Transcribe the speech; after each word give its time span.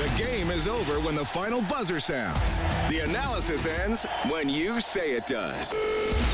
The 0.00 0.10
game 0.16 0.50
is 0.50 0.66
over 0.66 1.00
when 1.00 1.14
the 1.14 1.24
final 1.24 1.62
buzzer 1.62 2.00
sounds. 2.00 2.58
The 2.88 3.00
analysis 3.00 3.66
ends 3.66 4.04
when 4.30 4.48
you 4.48 4.80
say 4.80 5.12
it 5.12 5.26
does. 5.26 5.72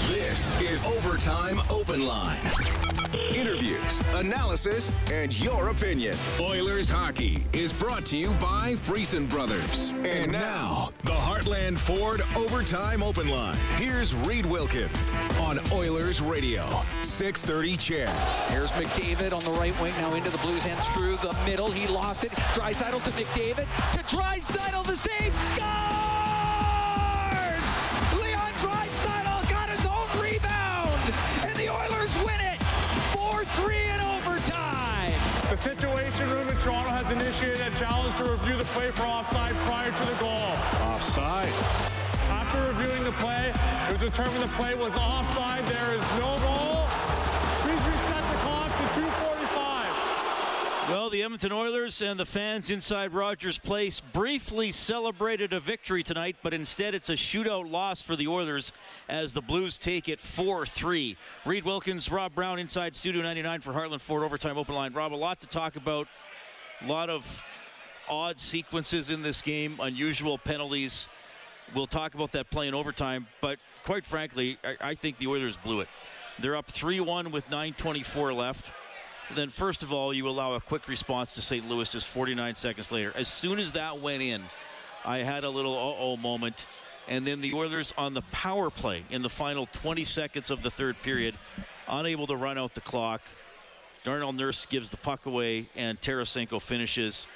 This 0.08 0.60
is 0.60 0.84
Overtime 0.84 1.60
Open 1.70 2.06
Line. 2.06 2.85
Interviews, 3.34 4.02
analysis, 4.14 4.92
and 5.12 5.38
your 5.40 5.68
opinion. 5.68 6.16
Oilers 6.40 6.88
hockey 6.88 7.44
is 7.52 7.72
brought 7.72 8.04
to 8.06 8.16
you 8.16 8.32
by 8.34 8.72
Friesen 8.74 9.28
Brothers. 9.28 9.92
And 10.04 10.32
now, 10.32 10.90
the 11.04 11.12
Heartland 11.12 11.78
Ford 11.78 12.22
Overtime 12.36 13.02
Open 13.02 13.28
Line. 13.28 13.56
Here's 13.76 14.14
Reed 14.14 14.46
Wilkins 14.46 15.10
on 15.40 15.58
Oilers 15.72 16.20
Radio, 16.20 16.64
630 17.02 17.76
CHED. 17.76 18.08
Here's 18.50 18.72
McDavid 18.72 19.32
on 19.32 19.44
the 19.44 19.58
right 19.58 19.78
wing, 19.80 19.92
now 19.98 20.14
into 20.14 20.30
the 20.30 20.38
Blues 20.38 20.66
end 20.66 20.80
through 20.94 21.16
the 21.16 21.36
middle. 21.44 21.70
He 21.70 21.86
lost 21.88 22.24
it. 22.24 22.30
Draisaitl 22.54 23.02
to 23.02 23.10
McDavid 23.10 23.66
to 23.94 24.16
Draisaitl, 24.16 24.84
the 24.86 24.96
save 24.96 25.34
scores! 25.45 26.15
The 35.57 35.62
Situation 35.71 36.29
Room 36.29 36.46
in 36.51 36.57
Toronto 36.59 36.90
has 36.90 37.10
initiated 37.10 37.66
a 37.66 37.71
challenge 37.79 38.15
to 38.16 38.24
review 38.24 38.57
the 38.57 38.65
play 38.76 38.90
for 38.90 39.04
offside 39.04 39.54
prior 39.65 39.90
to 39.90 40.04
the 40.04 40.15
goal. 40.21 40.52
Offside. 40.85 41.48
After 42.29 42.60
reviewing 42.68 43.04
the 43.04 43.13
play, 43.13 43.54
it 43.88 43.93
was 43.93 44.01
determined 44.01 44.43
the 44.43 44.48
play 44.48 44.74
was 44.74 44.95
offside. 44.96 45.66
There 45.66 45.95
is 45.95 46.04
no 46.21 46.37
goal. 46.45 46.76
Well, 50.88 51.10
the 51.10 51.24
Edmonton 51.24 51.51
Oilers 51.51 52.01
and 52.01 52.18
the 52.18 52.24
fans 52.24 52.70
inside 52.70 53.12
Rogers 53.12 53.59
Place 53.59 54.01
briefly 54.01 54.70
celebrated 54.70 55.52
a 55.52 55.59
victory 55.59 56.04
tonight, 56.04 56.37
but 56.45 56.54
instead 56.54 56.95
it's 56.95 57.10
a 57.10 57.15
shootout 57.15 57.68
loss 57.68 58.02
for 58.02 58.15
the 58.15 58.29
Oilers 58.29 58.73
as 59.09 59.34
the 59.34 59.40
Blues 59.40 59.79
take 59.79 60.09
it 60.09 60.20
4 60.20 60.64
3. 60.64 61.16
Reed 61.45 61.64
Wilkins, 61.64 62.09
Rob 62.09 62.37
Brown 62.37 62.60
inside 62.60 62.95
Studio 62.95 63.20
99 63.23 63.62
for 63.62 63.73
Heartland 63.73 64.00
Ford 64.00 64.22
Overtime 64.22 64.56
Open 64.56 64.76
Line. 64.76 64.92
Rob, 64.92 65.12
a 65.12 65.16
lot 65.16 65.41
to 65.41 65.48
talk 65.48 65.75
about. 65.75 66.06
A 66.82 66.87
lot 66.87 67.10
of 67.10 67.44
odd 68.09 68.38
sequences 68.38 69.10
in 69.10 69.22
this 69.22 69.42
game, 69.42 69.81
unusual 69.82 70.38
penalties. 70.38 71.09
We'll 71.75 71.88
talk 71.88 72.14
about 72.14 72.31
that 72.32 72.48
play 72.48 72.69
in 72.69 72.75
overtime, 72.75 73.26
but 73.41 73.59
quite 73.82 74.06
frankly, 74.06 74.56
I, 74.62 74.91
I 74.91 74.94
think 74.94 75.19
the 75.19 75.26
Oilers 75.26 75.56
blew 75.56 75.81
it. 75.81 75.88
They're 76.38 76.54
up 76.54 76.66
3 76.66 77.00
1 77.00 77.32
with 77.32 77.48
9.24 77.50 78.37
left. 78.37 78.70
Then, 79.34 79.50
first 79.50 79.82
of 79.82 79.93
all, 79.93 80.15
you 80.15 80.28
allow 80.28 80.55
a 80.55 80.60
quick 80.60 80.87
response 80.88 81.32
to 81.32 81.43
St. 81.43 81.69
Louis 81.69 81.91
just 81.91 82.06
49 82.06 82.55
seconds 82.55 82.93
later. 82.93 83.12
As 83.16 83.27
soon 83.27 83.59
as 83.59 83.72
that 83.72 84.00
went 84.00 84.22
in, 84.22 84.43
I 85.05 85.19
had 85.19 85.44
a 85.44 85.50
little 85.50 85.75
uh 85.75 86.03
oh 86.03 86.16
moment. 86.16 86.66
And 87.09 87.27
then 87.27 87.41
the 87.41 87.54
Oilers 87.54 87.93
on 87.97 88.15
the 88.15 88.22
power 88.32 88.71
play 88.71 89.04
in 89.10 89.22
the 89.22 89.28
final 89.28 89.66
20 89.66 90.04
seconds 90.04 90.50
of 90.50 90.62
the 90.62 90.70
third 90.70 90.97
period, 91.03 91.36
unable 91.88 92.26
to 92.26 92.36
run 92.36 92.59
out 92.59 92.75
the 92.75 92.81
clock. 92.81 93.20
Darnell 94.03 94.32
Nurse 94.32 94.66
gives 94.66 94.91
the 94.91 94.97
puck 94.97 95.26
away, 95.26 95.69
and 95.75 96.00
Tarasenko 96.00 96.60
finishes. 96.60 97.26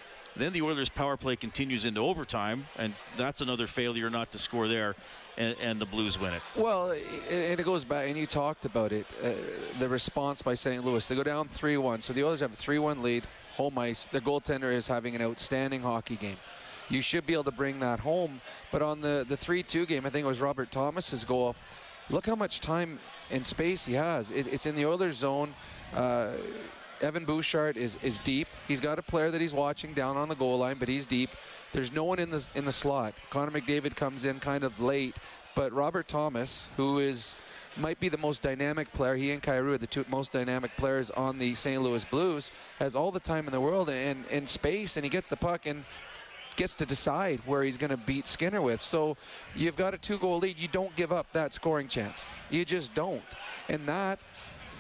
Then 0.41 0.55
the 0.55 0.63
Oilers' 0.63 0.89
power 0.89 1.19
play 1.19 1.37
continues 1.37 1.85
into 1.85 2.01
overtime, 2.01 2.67
and 2.79 2.95
that's 3.19 3.43
another 3.43 3.67
failure 3.67 4.09
not 4.09 4.31
to 4.31 4.39
score 4.39 4.69
there, 4.69 4.97
and, 5.37 5.55
and 5.61 5.79
the 5.79 5.85
Blues 5.85 6.19
win 6.19 6.33
it. 6.33 6.41
Well, 6.57 6.93
and 6.93 7.61
it 7.61 7.63
goes 7.63 7.85
back, 7.85 8.09
and 8.09 8.17
you 8.17 8.27
talked 8.27 8.65
about 8.65 8.91
it, 8.91 9.05
uh, 9.23 9.33
the 9.79 9.87
response 9.87 10.41
by 10.41 10.55
St. 10.55 10.83
Louis. 10.83 11.07
They 11.07 11.15
go 11.15 11.23
down 11.23 11.49
3 11.49 11.77
1. 11.77 12.01
So 12.01 12.15
the 12.15 12.25
Oilers 12.25 12.41
have 12.41 12.55
a 12.55 12.57
3 12.57 12.79
1 12.79 13.03
lead, 13.03 13.27
home 13.57 13.77
ice. 13.77 14.07
Their 14.07 14.23
goaltender 14.23 14.73
is 14.73 14.87
having 14.87 15.15
an 15.15 15.21
outstanding 15.21 15.83
hockey 15.83 16.17
game. 16.17 16.39
You 16.89 17.03
should 17.03 17.27
be 17.27 17.35
able 17.35 17.45
to 17.45 17.53
bring 17.53 17.79
that 17.81 18.01
home. 18.01 18.41
But 18.73 18.81
on 18.81 19.03
the, 19.03 19.27
the 19.29 19.37
3 19.37 19.63
2 19.63 19.85
game, 19.85 20.07
I 20.07 20.11
think 20.11 20.25
it 20.25 20.29
was 20.29 20.41
Robert 20.41 20.73
Thomas's 20.73 21.23
goal. 21.23 21.55
Look 22.09 22.25
how 22.25 22.35
much 22.35 22.61
time 22.61 22.99
and 23.31 23.47
space 23.47 23.85
he 23.85 23.93
has. 23.93 24.31
It, 24.31 24.47
it's 24.47 24.65
in 24.65 24.75
the 24.75 24.87
Oilers 24.87 25.19
zone. 25.19 25.53
Uh, 25.95 26.33
Evan 27.01 27.25
Bouchard 27.25 27.77
is, 27.77 27.97
is 28.03 28.19
deep. 28.19 28.49
He's 28.69 28.81
got 28.81 28.99
a 28.99 29.03
player 29.03 29.31
that 29.31 29.41
he's 29.41 29.53
watching 29.53 29.95
down 29.95 30.17
on 30.17 30.29
the 30.29 30.35
goal 30.35 30.59
line, 30.59 30.77
but 30.79 30.89
he's 30.89 31.07
deep. 31.07 31.31
There's 31.73 31.93
no 31.93 32.05
one 32.05 32.19
in 32.19 32.31
the 32.31 32.47
in 32.55 32.65
the 32.65 32.73
slot. 32.73 33.15
Connor 33.31 33.53
McDavid 33.53 33.95
comes 33.95 34.25
in 34.25 34.41
kind 34.41 34.65
of 34.65 34.81
late, 34.81 35.17
but 35.55 35.73
Robert 35.73 36.09
Thomas, 36.09 36.69
who 36.77 36.99
is 36.99 37.37
might 37.77 38.01
be 38.01 38.09
the 38.09 38.19
most 38.19 38.43
dynamic 38.43 38.93
player, 38.93 39.15
he 39.15 39.31
and 39.31 39.43
Kyrou 39.43 39.75
are 39.75 39.79
the 39.79 39.87
two 39.87 40.05
most 40.09 40.33
dynamic 40.33 40.77
players 40.77 41.11
on 41.13 41.39
the 41.39 41.55
St. 41.55 41.81
Louis 41.81 42.05
Blues, 42.05 42.51
has 42.79 42.95
all 42.95 43.13
the 43.13 43.21
time 43.21 43.47
in 43.47 43.53
the 43.53 43.61
world 43.61 43.89
and, 43.89 44.25
and 44.31 44.49
space, 44.49 44.97
and 44.97 45.05
he 45.05 45.11
gets 45.11 45.29
the 45.29 45.37
puck 45.37 45.67
and 45.67 45.85
gets 46.57 46.75
to 46.75 46.85
decide 46.85 47.41
where 47.47 47.63
he's 47.63 47.77
going 47.77 47.91
to 47.91 47.97
beat 47.97 48.27
Skinner 48.27 48.61
with. 48.61 48.81
So 48.81 49.17
you've 49.55 49.77
got 49.77 49.95
a 49.95 49.99
two-goal 49.99 50.39
lead. 50.39 50.59
You 50.59 50.69
don't 50.69 50.95
give 50.97 51.13
up 51.13 51.27
that 51.33 51.53
scoring 51.53 51.89
chance. 51.89 52.25
You 52.51 52.65
just 52.65 52.93
don't. 52.95 53.23
And 53.69 53.89
that 53.89 54.19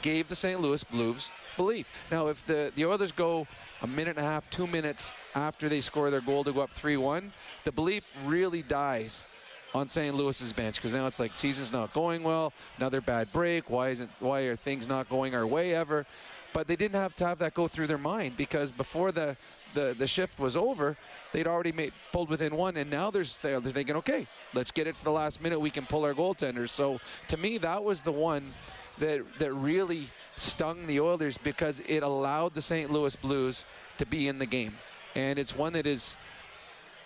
gave 0.02 0.28
the 0.28 0.36
St. 0.36 0.60
Louis 0.60 0.82
Blues 0.84 1.30
belief. 1.60 1.92
Now, 2.10 2.28
if 2.28 2.46
the, 2.46 2.72
the 2.74 2.86
Oilers 2.86 3.12
go 3.12 3.46
a 3.82 3.86
minute 3.86 4.16
and 4.16 4.26
a 4.26 4.30
half, 4.30 4.48
two 4.48 4.66
minutes 4.66 5.12
after 5.34 5.68
they 5.68 5.82
score 5.82 6.10
their 6.10 6.22
goal 6.22 6.42
to 6.44 6.52
go 6.52 6.60
up 6.60 6.72
3-1, 6.72 7.30
the 7.64 7.72
belief 7.72 8.14
really 8.24 8.62
dies 8.62 9.26
on 9.74 9.86
St. 9.86 10.14
Louis's 10.14 10.54
bench 10.54 10.76
because 10.76 10.94
now 10.94 11.06
it's 11.06 11.20
like 11.20 11.34
season's 11.34 11.70
not 11.70 11.92
going 11.92 12.22
well, 12.22 12.54
another 12.78 13.02
bad 13.02 13.30
break. 13.30 13.68
Why 13.68 13.90
isn't 13.90 14.10
why 14.20 14.40
are 14.42 14.56
things 14.56 14.88
not 14.88 15.08
going 15.10 15.34
our 15.34 15.46
way 15.46 15.74
ever? 15.74 16.06
But 16.52 16.66
they 16.66 16.76
didn't 16.76 16.98
have 17.00 17.14
to 17.16 17.26
have 17.26 17.38
that 17.38 17.54
go 17.54 17.68
through 17.68 17.86
their 17.86 17.98
mind 17.98 18.36
because 18.36 18.72
before 18.72 19.12
the 19.12 19.36
the, 19.74 19.94
the 19.96 20.06
shift 20.06 20.40
was 20.40 20.56
over, 20.56 20.96
they'd 21.32 21.46
already 21.46 21.70
made 21.70 21.92
pulled 22.10 22.28
within 22.28 22.56
one, 22.56 22.76
and 22.76 22.90
now 22.90 23.08
there's 23.10 23.36
they're 23.36 23.60
thinking, 23.60 23.96
okay, 23.96 24.26
let's 24.54 24.72
get 24.72 24.88
it 24.88 24.96
to 24.96 25.04
the 25.04 25.12
last 25.12 25.40
minute. 25.40 25.60
We 25.60 25.70
can 25.70 25.86
pull 25.86 26.04
our 26.04 26.14
goaltenders. 26.14 26.70
So 26.70 26.98
to 27.28 27.36
me, 27.36 27.58
that 27.58 27.84
was 27.84 28.02
the 28.02 28.12
one 28.12 28.52
that 29.00 29.20
that 29.38 29.52
really 29.52 30.08
stung 30.36 30.86
the 30.86 31.00
Oilers 31.00 31.38
because 31.38 31.80
it 31.86 32.02
allowed 32.02 32.54
the 32.54 32.62
St. 32.62 32.90
Louis 32.90 33.16
Blues 33.16 33.64
to 33.98 34.06
be 34.06 34.28
in 34.28 34.38
the 34.38 34.46
game, 34.46 34.74
and 35.14 35.38
it's 35.38 35.54
one 35.56 35.72
that 35.74 35.86
is. 35.86 36.16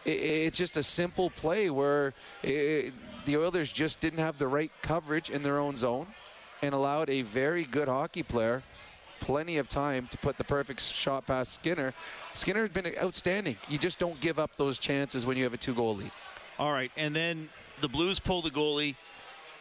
It's 0.06 0.58
just 0.58 0.76
a 0.76 0.82
simple 0.82 1.30
play 1.30 1.70
where 1.70 2.12
it, 2.42 2.92
the 3.24 3.38
Oilers 3.38 3.72
just 3.72 4.00
didn't 4.00 4.18
have 4.18 4.36
the 4.36 4.46
right 4.46 4.70
coverage 4.82 5.30
in 5.30 5.42
their 5.42 5.58
own 5.58 5.78
zone 5.78 6.08
and 6.60 6.74
allowed 6.74 7.08
a 7.08 7.22
very 7.22 7.64
good 7.64 7.88
hockey 7.88 8.22
player 8.22 8.62
plenty 9.24 9.56
of 9.56 9.68
time 9.68 10.06
to 10.10 10.18
put 10.18 10.36
the 10.36 10.44
perfect 10.44 10.80
shot 10.80 11.26
past 11.26 11.54
Skinner. 11.54 11.94
Skinner's 12.34 12.68
been 12.68 12.92
outstanding. 13.02 13.56
You 13.70 13.78
just 13.78 13.98
don't 13.98 14.20
give 14.20 14.38
up 14.38 14.50
those 14.58 14.78
chances 14.78 15.24
when 15.24 15.38
you 15.38 15.44
have 15.44 15.54
a 15.54 15.56
two-goal 15.56 15.96
lead. 15.96 16.10
All 16.58 16.72
right, 16.72 16.92
and 16.96 17.16
then 17.16 17.48
the 17.80 17.88
Blues 17.88 18.20
pull 18.20 18.42
the 18.42 18.50
goalie. 18.50 18.96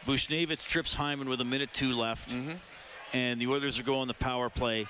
Buchnevich 0.06 0.68
trips 0.68 0.94
Hyman 0.94 1.30
with 1.30 1.42
a 1.42 1.46
minute 1.46 1.70
two 1.74 1.94
left, 1.94 2.30
Mm-hmm. 2.30 2.54
and 3.14 3.40
the 3.40 3.48
Oilers 3.48 3.80
are 3.80 3.84
going 3.84 4.08
the 4.08 4.14
power 4.14 4.50
play. 4.50 4.88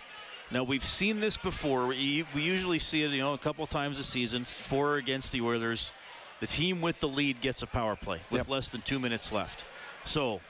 Now 0.52 0.64
we've 0.64 0.84
seen 0.84 1.20
this 1.20 1.38
before. 1.38 1.88
We, 1.88 2.26
we 2.34 2.42
usually 2.42 2.80
see 2.80 3.04
it, 3.04 3.12
you 3.12 3.20
know, 3.20 3.34
a 3.34 3.38
couple 3.38 3.66
times 3.66 4.00
a 4.00 4.04
season. 4.04 4.44
Four 4.46 4.98
against 4.98 5.32
the 5.32 5.42
Oilers. 5.42 5.92
The 6.40 6.48
team 6.48 6.82
with 6.82 7.00
the 7.00 7.08
lead 7.08 7.42
gets 7.42 7.62
a 7.64 7.68
power 7.68 7.96
play 7.96 8.20
with 8.30 8.40
Yep. 8.42 8.50
less 8.50 8.70
than 8.70 8.82
two 8.82 9.00
minutes 9.00 9.32
left. 9.32 9.64
So 10.04 10.42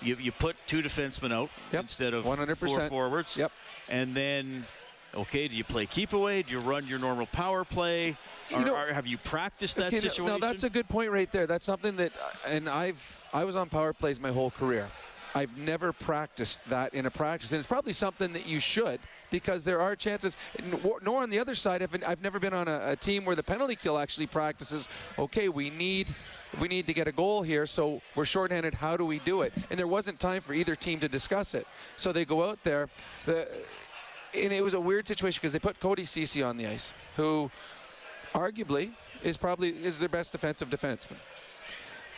you, 0.00 0.16
you 0.16 0.30
put 0.32 0.56
two 0.66 0.82
defensemen 0.82 1.32
out 1.32 1.50
Yep. 1.72 1.82
instead 1.82 2.14
of 2.14 2.24
100%. 2.24 2.56
four 2.56 2.80
forwards. 2.88 3.36
Yep. 3.36 3.50
And 3.88 4.14
then, 4.14 4.66
okay, 5.14 5.48
do 5.48 5.56
you 5.56 5.64
play 5.64 5.86
keep 5.86 6.12
away? 6.12 6.42
Do 6.42 6.54
you 6.54 6.60
run 6.60 6.86
your 6.86 6.98
normal 6.98 7.26
power 7.26 7.64
play? 7.64 8.16
You 8.50 8.64
know- 8.64 8.74
or 8.74 8.92
have 8.92 9.06
you 9.06 9.18
practiced 9.18 9.76
that 9.76 9.88
Okay, 9.88 9.98
situation? 9.98 10.26
No, 10.26 10.38
that's 10.38 10.64
a 10.64 10.70
good 10.70 10.88
point 10.88 11.10
right 11.10 11.30
there. 11.32 11.46
That's 11.46 11.64
something 11.64 11.96
that, 11.96 12.12
and 12.46 12.68
I've 12.68 13.22
I 13.32 13.44
was 13.44 13.56
on 13.56 13.68
power 13.68 13.92
plays 13.92 14.20
my 14.20 14.30
whole 14.30 14.50
career. 14.50 14.88
I've 15.34 15.56
never 15.56 15.94
practiced 15.94 16.60
that 16.68 16.92
in 16.92 17.06
a 17.06 17.10
practice, 17.10 17.52
and 17.52 17.58
it's 17.58 17.66
probably 17.66 17.94
something 17.94 18.34
that 18.34 18.46
you 18.46 18.60
should 18.60 19.00
because 19.30 19.64
there 19.64 19.80
are 19.80 19.96
chances. 19.96 20.36
Nor 21.02 21.22
on 21.22 21.30
the 21.30 21.38
other 21.38 21.54
side, 21.54 21.82
I've, 21.82 21.96
I've 22.06 22.22
never 22.22 22.38
been 22.38 22.52
on 22.52 22.68
a, 22.68 22.80
a 22.88 22.96
team 22.96 23.24
where 23.24 23.34
the 23.34 23.42
penalty 23.42 23.74
kill 23.74 23.96
actually 23.96 24.26
practices. 24.26 24.88
Okay, 25.18 25.48
we 25.48 25.70
need 25.70 26.14
we 26.60 26.68
need 26.68 26.86
to 26.86 26.92
get 26.92 27.08
a 27.08 27.12
goal 27.12 27.40
here, 27.42 27.64
so 27.64 28.02
we're 28.14 28.26
shorthanded. 28.26 28.74
How 28.74 28.98
do 28.98 29.06
we 29.06 29.20
do 29.20 29.40
it? 29.40 29.54
And 29.70 29.78
there 29.78 29.86
wasn't 29.86 30.20
time 30.20 30.42
for 30.42 30.52
either 30.52 30.76
team 30.76 31.00
to 31.00 31.08
discuss 31.08 31.54
it, 31.54 31.66
so 31.96 32.12
they 32.12 32.26
go 32.26 32.48
out 32.48 32.58
there. 32.62 32.90
The 33.24 33.48
and 34.34 34.52
it 34.52 34.62
was 34.62 34.74
a 34.74 34.80
weird 34.80 35.06
situation 35.06 35.38
because 35.40 35.52
they 35.52 35.58
put 35.58 35.80
Cody 35.80 36.04
Cece 36.04 36.46
on 36.46 36.56
the 36.56 36.66
ice, 36.66 36.92
who 37.16 37.50
arguably 38.34 38.92
is 39.22 39.36
probably 39.36 39.70
is 39.70 39.98
their 39.98 40.08
best 40.08 40.32
defensive 40.32 40.68
defenseman. 40.70 41.16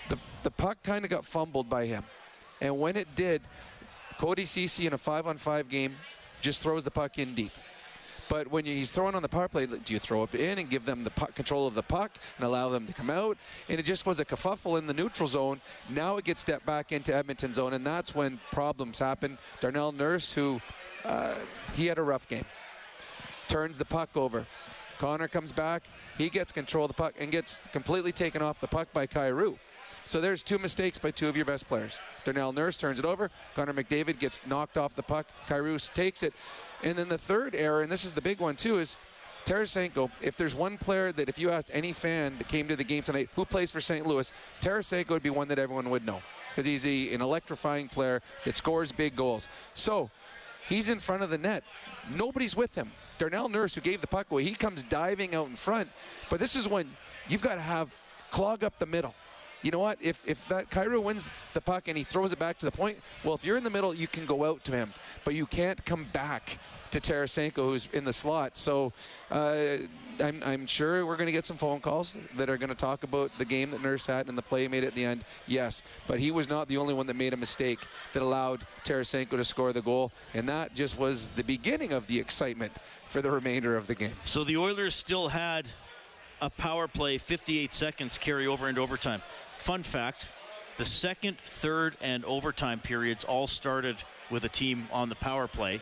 The 0.08 0.18
the 0.42 0.50
puck 0.50 0.78
kind 0.82 1.04
of 1.04 1.10
got 1.10 1.24
fumbled 1.24 1.68
by 1.68 1.86
him, 1.86 2.04
and 2.60 2.78
when 2.78 2.96
it 2.96 3.14
did, 3.14 3.42
Cody 4.18 4.44
Cece 4.44 4.86
in 4.86 4.92
a 4.92 4.98
five-on-five 4.98 5.68
game 5.68 5.96
just 6.40 6.62
throws 6.62 6.84
the 6.84 6.90
puck 6.90 7.18
in 7.18 7.34
deep. 7.34 7.52
But 8.28 8.48
when 8.48 8.64
he's 8.64 8.90
throwing 8.90 9.14
on 9.14 9.22
the 9.22 9.28
power 9.28 9.48
play, 9.48 9.66
do 9.66 9.92
you 9.92 9.98
throw 9.98 10.22
it 10.22 10.34
in 10.34 10.58
and 10.58 10.70
give 10.70 10.86
them 10.86 11.04
the 11.04 11.10
puck, 11.10 11.34
control 11.34 11.66
of 11.66 11.74
the 11.74 11.82
puck 11.82 12.12
and 12.38 12.46
allow 12.46 12.70
them 12.70 12.86
to 12.86 12.92
come 12.92 13.10
out? 13.10 13.36
And 13.68 13.78
it 13.78 13.82
just 13.82 14.06
was 14.06 14.18
a 14.18 14.24
kerfuffle 14.24 14.78
in 14.78 14.86
the 14.86 14.94
neutral 14.94 15.28
zone. 15.28 15.60
Now 15.90 16.16
it 16.16 16.24
gets 16.24 16.40
stepped 16.40 16.64
back 16.64 16.90
into 16.90 17.14
Edmonton 17.14 17.52
zone, 17.52 17.74
and 17.74 17.86
that's 17.86 18.14
when 18.14 18.40
problems 18.50 18.98
happen. 18.98 19.36
Darnell 19.60 19.92
Nurse, 19.92 20.32
who 20.32 20.60
he 21.74 21.86
had 21.86 21.98
a 21.98 22.02
rough 22.02 22.28
game, 22.28 22.44
turns 23.48 23.78
the 23.78 23.84
puck 23.84 24.10
over. 24.16 24.46
Connor 24.98 25.28
comes 25.28 25.52
back. 25.52 25.84
He 26.16 26.30
gets 26.30 26.52
control 26.52 26.84
of 26.84 26.88
the 26.88 26.94
puck 26.94 27.14
and 27.18 27.30
gets 27.30 27.58
completely 27.72 28.12
taken 28.12 28.42
off 28.42 28.60
the 28.60 28.68
puck 28.68 28.88
by 28.92 29.06
Kyrou. 29.06 29.58
So 30.06 30.20
there's 30.20 30.42
two 30.42 30.58
mistakes 30.58 30.98
by 30.98 31.10
two 31.10 31.28
of 31.28 31.36
your 31.36 31.46
best 31.46 31.66
players. 31.66 31.98
Darnell 32.24 32.52
Nurse 32.52 32.76
turns 32.76 32.98
it 32.98 33.04
over. 33.04 33.30
Connor 33.54 33.72
McDavid 33.72 34.18
gets 34.18 34.40
knocked 34.46 34.76
off 34.76 34.94
the 34.94 35.02
puck. 35.02 35.26
Kyrou 35.48 35.92
takes 35.94 36.22
it. 36.22 36.34
And 36.82 36.98
then 36.98 37.08
the 37.08 37.18
third 37.18 37.54
error, 37.54 37.82
and 37.82 37.90
this 37.90 38.04
is 38.04 38.14
the 38.14 38.20
big 38.20 38.40
one 38.40 38.56
too, 38.56 38.78
is 38.78 38.96
Tarasenko. 39.46 40.10
If 40.20 40.36
there's 40.36 40.54
one 40.54 40.78
player 40.78 41.12
that 41.12 41.28
if 41.28 41.38
you 41.38 41.50
asked 41.50 41.70
any 41.72 41.92
fan 41.92 42.36
that 42.38 42.48
came 42.48 42.68
to 42.68 42.76
the 42.76 42.84
game 42.84 43.02
tonight 43.02 43.30
who 43.34 43.44
plays 43.44 43.70
for 43.70 43.80
St. 43.80 44.06
Louis, 44.06 44.32
Tarasenko 44.60 45.10
would 45.10 45.22
be 45.22 45.30
one 45.30 45.48
that 45.48 45.58
everyone 45.58 45.90
would 45.90 46.04
know 46.04 46.20
because 46.50 46.66
he's 46.66 46.86
a, 46.86 47.12
an 47.14 47.20
electrifying 47.20 47.88
player 47.88 48.22
that 48.44 48.54
scores 48.54 48.92
big 48.92 49.16
goals. 49.16 49.48
So 49.74 50.10
he's 50.68 50.88
in 50.88 50.98
front 50.98 51.22
of 51.22 51.30
the 51.30 51.38
net. 51.38 51.64
Nobody's 52.14 52.56
with 52.56 52.74
him. 52.74 52.92
Darnell 53.18 53.48
Nurse, 53.48 53.74
who 53.74 53.80
gave 53.80 54.00
the 54.00 54.06
puck 54.06 54.30
away, 54.30 54.44
he 54.44 54.54
comes 54.54 54.82
diving 54.82 55.34
out 55.34 55.48
in 55.48 55.56
front. 55.56 55.88
But 56.30 56.40
this 56.40 56.56
is 56.56 56.68
when 56.68 56.90
you've 57.28 57.42
got 57.42 57.54
to 57.54 57.60
have 57.60 57.96
clog 58.30 58.64
up 58.64 58.78
the 58.78 58.86
middle 58.86 59.14
you 59.64 59.70
know 59.70 59.78
what? 59.78 59.96
If 60.00 60.20
if 60.26 60.46
that 60.48 60.70
Kyrou 60.70 61.02
wins 61.02 61.26
the 61.54 61.60
puck 61.60 61.88
and 61.88 61.96
he 61.96 62.04
throws 62.04 62.32
it 62.32 62.38
back 62.38 62.58
to 62.58 62.66
the 62.66 62.70
point, 62.70 62.98
well, 63.24 63.34
if 63.34 63.46
you're 63.46 63.56
in 63.56 63.64
the 63.64 63.70
middle, 63.70 63.94
you 63.94 64.06
can 64.06 64.26
go 64.26 64.44
out 64.44 64.62
to 64.64 64.72
him, 64.72 64.92
but 65.24 65.34
you 65.34 65.46
can't 65.46 65.82
come 65.86 66.06
back 66.12 66.58
to 66.94 67.00
Tarasenko, 67.00 67.56
who's 67.56 67.88
in 67.92 68.04
the 68.04 68.12
slot. 68.12 68.56
So 68.56 68.92
uh, 69.30 69.76
I'm, 70.20 70.42
I'm 70.44 70.66
sure 70.66 71.04
we're 71.04 71.16
going 71.16 71.26
to 71.26 71.32
get 71.32 71.44
some 71.44 71.56
phone 71.56 71.80
calls 71.80 72.16
that 72.36 72.48
are 72.48 72.56
going 72.56 72.68
to 72.68 72.74
talk 72.74 73.02
about 73.02 73.30
the 73.36 73.44
game 73.44 73.70
that 73.70 73.82
Nurse 73.82 74.06
had 74.06 74.28
and 74.28 74.38
the 74.38 74.42
play 74.42 74.68
made 74.68 74.84
at 74.84 74.94
the 74.94 75.04
end. 75.04 75.24
Yes, 75.46 75.82
but 76.06 76.20
he 76.20 76.30
was 76.30 76.48
not 76.48 76.68
the 76.68 76.76
only 76.76 76.94
one 76.94 77.06
that 77.08 77.14
made 77.14 77.32
a 77.32 77.36
mistake 77.36 77.80
that 78.12 78.22
allowed 78.22 78.66
Tarasenko 78.84 79.30
to 79.30 79.44
score 79.44 79.72
the 79.72 79.82
goal, 79.82 80.12
and 80.34 80.48
that 80.48 80.74
just 80.74 80.98
was 80.98 81.28
the 81.28 81.44
beginning 81.44 81.92
of 81.92 82.06
the 82.06 82.18
excitement 82.18 82.72
for 83.08 83.20
the 83.20 83.30
remainder 83.30 83.76
of 83.76 83.86
the 83.86 83.94
game. 83.94 84.14
So 84.24 84.44
the 84.44 84.56
Oilers 84.56 84.94
still 84.94 85.28
had 85.28 85.70
a 86.40 86.50
power 86.50 86.86
play, 86.86 87.18
58 87.18 87.74
seconds 87.74 88.18
carry 88.18 88.46
over 88.46 88.68
into 88.68 88.80
overtime. 88.80 89.22
Fun 89.58 89.82
fact 89.82 90.28
the 90.76 90.84
second, 90.84 91.38
third, 91.38 91.96
and 92.00 92.24
overtime 92.24 92.80
periods 92.80 93.22
all 93.22 93.46
started 93.46 93.96
with 94.30 94.44
a 94.44 94.48
team 94.48 94.88
on 94.92 95.08
the 95.08 95.14
power 95.14 95.46
play. 95.46 95.80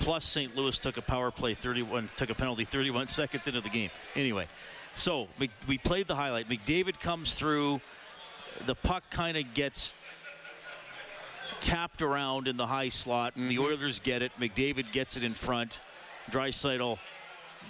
Plus, 0.00 0.24
St. 0.24 0.56
Louis 0.56 0.78
took 0.78 0.96
a 0.96 1.02
power 1.02 1.30
play 1.30 1.54
31, 1.54 2.10
took 2.14 2.30
a 2.30 2.34
penalty 2.34 2.64
31 2.64 3.06
seconds 3.08 3.46
into 3.46 3.60
the 3.60 3.68
game. 3.68 3.90
Anyway, 4.14 4.46
so 4.94 5.28
we 5.38 5.78
played 5.78 6.06
the 6.08 6.16
highlight. 6.16 6.48
McDavid 6.48 7.00
comes 7.00 7.34
through. 7.34 7.80
The 8.66 8.74
puck 8.74 9.04
kind 9.10 9.36
of 9.36 9.54
gets 9.54 9.94
tapped 11.60 12.02
around 12.02 12.48
in 12.48 12.56
the 12.56 12.66
high 12.66 12.88
slot. 12.88 13.32
Mm-hmm. 13.32 13.48
The 13.48 13.58
Oilers 13.58 13.98
get 13.98 14.22
it. 14.22 14.32
McDavid 14.40 14.90
gets 14.92 15.16
it 15.16 15.24
in 15.24 15.34
front. 15.34 15.80
Draisaitl 16.30 16.98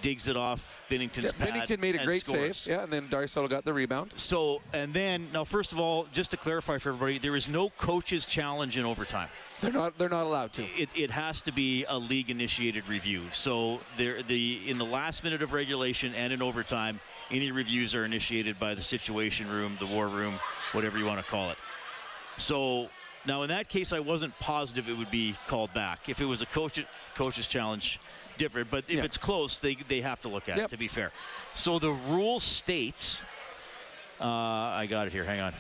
digs 0.03 0.29
it 0.29 0.37
off 0.37 0.81
Binnington's 0.89 1.35
yeah, 1.39 1.47
Binnington 1.47 1.81
made 1.81 1.97
a 1.97 2.05
great 2.05 2.25
scores. 2.25 2.59
save. 2.59 2.75
Yeah, 2.75 2.85
and 2.85 2.93
then 2.93 3.09
Draisaitl 3.09 3.49
got 3.49 3.65
the 3.65 3.73
rebound. 3.73 4.13
So, 4.17 4.61
and 4.73 4.95
then 4.95 5.29
now, 5.33 5.45
first 5.45 5.73
of 5.73 5.81
all, 5.81 6.07
just 6.13 6.31
to 6.33 6.37
clarify 6.37 6.79
for 6.79 6.91
everybody, 6.91 7.19
there 7.19 7.37
is 7.37 7.49
no 7.49 7.71
coach's 7.71 8.27
challenge 8.27 8.79
in 8.79 8.85
overtime. 8.85 9.29
They're 9.61 9.73
not. 9.73 9.99
They're 9.99 10.09
not 10.09 10.25
allowed 10.25 10.53
to. 10.55 10.65
It, 10.77 10.89
it 10.95 11.11
has 11.11 11.43
to 11.43 11.53
be 11.53 11.85
a 11.89 11.99
league-initiated 11.99 12.89
review. 12.89 13.23
So, 13.33 13.81
there, 13.97 14.23
the 14.23 14.61
in 14.69 14.79
the 14.79 14.85
last 14.85 15.25
minute 15.25 15.43
of 15.43 15.53
regulation 15.53 16.15
and 16.15 16.33
in 16.33 16.43
overtime, 16.43 17.01
any 17.31 17.51
reviews 17.51 17.95
are 17.95 18.05
initiated 18.05 18.59
by 18.59 18.75
the 18.75 18.83
Situation 18.83 19.49
Room, 19.49 19.77
the 19.81 19.87
War 19.87 20.07
Room, 20.09 20.39
whatever 20.73 20.97
you 20.99 21.07
want 21.07 21.25
to 21.25 21.29
call 21.29 21.51
it. 21.51 21.57
So, 22.37 22.89
now 23.27 23.43
in 23.43 23.49
that 23.49 23.69
case, 23.69 23.93
I 23.93 23.99
wasn't 23.99 24.39
positive 24.39 24.89
it 24.89 24.97
would 24.97 25.11
be 25.11 25.37
called 25.49 25.75
back. 25.75 26.09
If 26.09 26.21
it 26.21 26.27
was 26.27 26.41
a 26.41 26.47
coach 26.47 26.85
coach's 27.17 27.49
challenge, 27.49 27.99
different. 28.39 28.71
But 28.71 28.85
if 28.89 28.99
yeah. 28.99 29.05
it's 29.05 29.19
close, 29.19 29.59
they, 29.59 29.77
they 29.89 30.01
have 30.03 30.21
to 30.21 30.29
look 30.29 30.49
at 30.49 30.57
yep. 30.57 30.67
it, 30.67 30.71
to 30.71 30.77
be 30.77 30.87
fair. 30.87 31.11
So 31.55 31.81
the 31.81 31.91
rule 31.91 32.39
states 32.39 33.23
uh, 34.21 34.25
I 34.25 34.87
got 34.87 35.07
it 35.07 35.13
here. 35.13 35.25
Hang 35.25 35.41
on. 35.41 35.55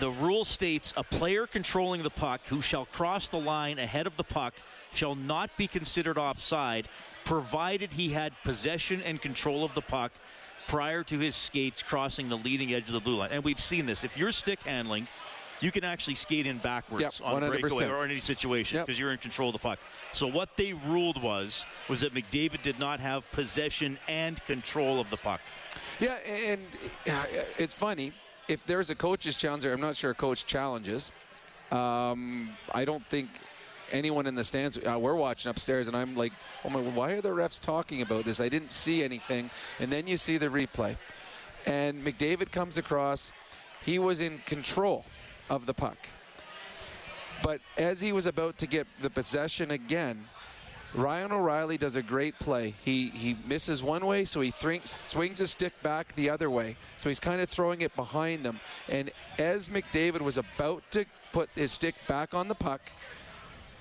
The 0.00 0.10
rule 0.10 0.44
states 0.44 0.94
a 0.96 1.02
player 1.02 1.46
controlling 1.46 2.02
the 2.02 2.10
puck 2.10 2.40
who 2.46 2.60
shall 2.60 2.86
cross 2.86 3.28
the 3.28 3.40
line 3.40 3.78
ahead 3.78 4.06
of 4.06 4.16
the 4.16 4.24
puck 4.24 4.54
shall 4.92 5.14
not 5.14 5.56
be 5.56 5.66
considered 5.66 6.18
offside 6.18 6.88
provided 7.24 7.92
he 7.92 8.10
had 8.10 8.32
possession 8.44 9.02
and 9.02 9.20
control 9.20 9.64
of 9.64 9.74
the 9.74 9.82
puck 9.82 10.12
prior 10.66 11.02
to 11.02 11.18
his 11.18 11.34
skates 11.34 11.82
crossing 11.82 12.28
the 12.28 12.36
leading 12.36 12.72
edge 12.72 12.88
of 12.88 12.94
the 12.94 13.00
blue 13.00 13.16
line. 13.16 13.30
And 13.32 13.44
we've 13.44 13.60
seen 13.60 13.86
this. 13.86 14.04
If 14.04 14.16
you're 14.16 14.32
stick 14.32 14.60
handling, 14.62 15.08
you 15.60 15.70
can 15.70 15.84
actually 15.84 16.14
skate 16.14 16.46
in 16.46 16.58
backwards 16.58 17.20
yep, 17.20 17.28
on 17.28 17.40
breakaway 17.48 17.88
or 17.88 18.04
in 18.04 18.10
any 18.10 18.20
situation 18.20 18.80
because 18.80 18.96
yep. 18.96 19.00
you're 19.00 19.12
in 19.12 19.18
control 19.18 19.48
of 19.48 19.54
the 19.54 19.58
puck. 19.58 19.78
So 20.12 20.26
what 20.26 20.56
they 20.56 20.72
ruled 20.72 21.22
was 21.22 21.66
was 21.88 22.00
that 22.00 22.14
McDavid 22.14 22.62
did 22.62 22.78
not 22.78 23.00
have 23.00 23.30
possession 23.32 23.98
and 24.08 24.42
control 24.44 25.00
of 25.00 25.10
the 25.10 25.16
puck. 25.16 25.40
Yeah, 26.00 26.16
and 26.26 26.62
uh, 27.10 27.24
it's 27.58 27.74
funny 27.74 28.12
if 28.48 28.64
there's 28.66 28.90
a 28.90 28.94
coach's 28.94 29.36
challenge. 29.36 29.64
I'm 29.64 29.80
not 29.80 29.96
sure 29.96 30.10
a 30.10 30.14
coach 30.14 30.46
challenges. 30.46 31.12
Um, 31.70 32.50
I 32.72 32.84
don't 32.84 33.06
think 33.06 33.28
anyone 33.92 34.26
in 34.26 34.34
the 34.34 34.44
stands. 34.44 34.78
Uh, 34.78 34.98
we're 34.98 35.14
watching 35.14 35.50
upstairs, 35.50 35.86
and 35.86 35.96
I'm 35.96 36.16
like, 36.16 36.32
oh 36.64 36.70
my, 36.70 36.80
why 36.80 37.12
are 37.12 37.20
the 37.20 37.28
refs 37.28 37.60
talking 37.60 38.02
about 38.02 38.24
this? 38.24 38.40
I 38.40 38.48
didn't 38.48 38.72
see 38.72 39.04
anything. 39.04 39.50
And 39.78 39.92
then 39.92 40.06
you 40.06 40.16
see 40.16 40.38
the 40.38 40.48
replay, 40.48 40.96
and 41.66 42.02
McDavid 42.04 42.50
comes 42.50 42.78
across. 42.78 43.32
He 43.84 43.98
was 43.98 44.20
in 44.20 44.38
control 44.46 45.04
of 45.48 45.66
the 45.66 45.74
puck. 45.74 45.98
But 47.42 47.60
as 47.76 48.00
he 48.00 48.12
was 48.12 48.26
about 48.26 48.58
to 48.58 48.66
get 48.66 48.86
the 49.00 49.10
possession 49.10 49.70
again, 49.70 50.26
Ryan 50.94 51.32
O'Reilly 51.32 51.76
does 51.76 51.96
a 51.96 52.02
great 52.02 52.38
play. 52.38 52.74
He 52.82 53.10
he 53.10 53.36
misses 53.46 53.82
one 53.82 54.06
way, 54.06 54.24
so 54.24 54.40
he 54.40 54.52
swings 54.84 55.38
his 55.38 55.50
stick 55.50 55.74
back 55.82 56.14
the 56.16 56.30
other 56.30 56.50
way. 56.50 56.76
So 56.96 57.10
he's 57.10 57.20
kind 57.20 57.40
of 57.40 57.48
throwing 57.50 57.82
it 57.82 57.94
behind 57.94 58.44
him. 58.46 58.58
And 58.88 59.10
as 59.38 59.68
McDavid 59.68 60.22
was 60.22 60.38
about 60.38 60.82
to 60.92 61.04
put 61.32 61.50
his 61.54 61.72
stick 61.72 61.94
back 62.06 62.32
on 62.32 62.48
the 62.48 62.54
puck, 62.54 62.80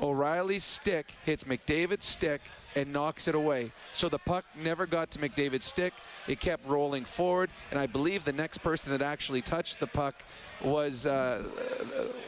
O'Reilly's 0.01 0.63
stick 0.63 1.13
hits 1.25 1.45
McDavid's 1.45 2.05
stick 2.05 2.41
and 2.75 2.91
knocks 2.91 3.27
it 3.27 3.35
away. 3.35 3.71
So 3.93 4.09
the 4.09 4.19
puck 4.19 4.45
never 4.61 4.85
got 4.85 5.09
to 5.11 5.19
McDavid's 5.19 5.65
stick. 5.65 5.93
It 6.27 6.39
kept 6.39 6.67
rolling 6.67 7.05
forward, 7.05 7.49
and 7.71 7.79
I 7.79 7.87
believe 7.87 8.25
the 8.25 8.33
next 8.33 8.59
person 8.59 8.91
that 8.91 9.01
actually 9.01 9.41
touched 9.41 9.79
the 9.79 9.87
puck 9.87 10.23
was 10.61 11.05
uh, 11.05 11.43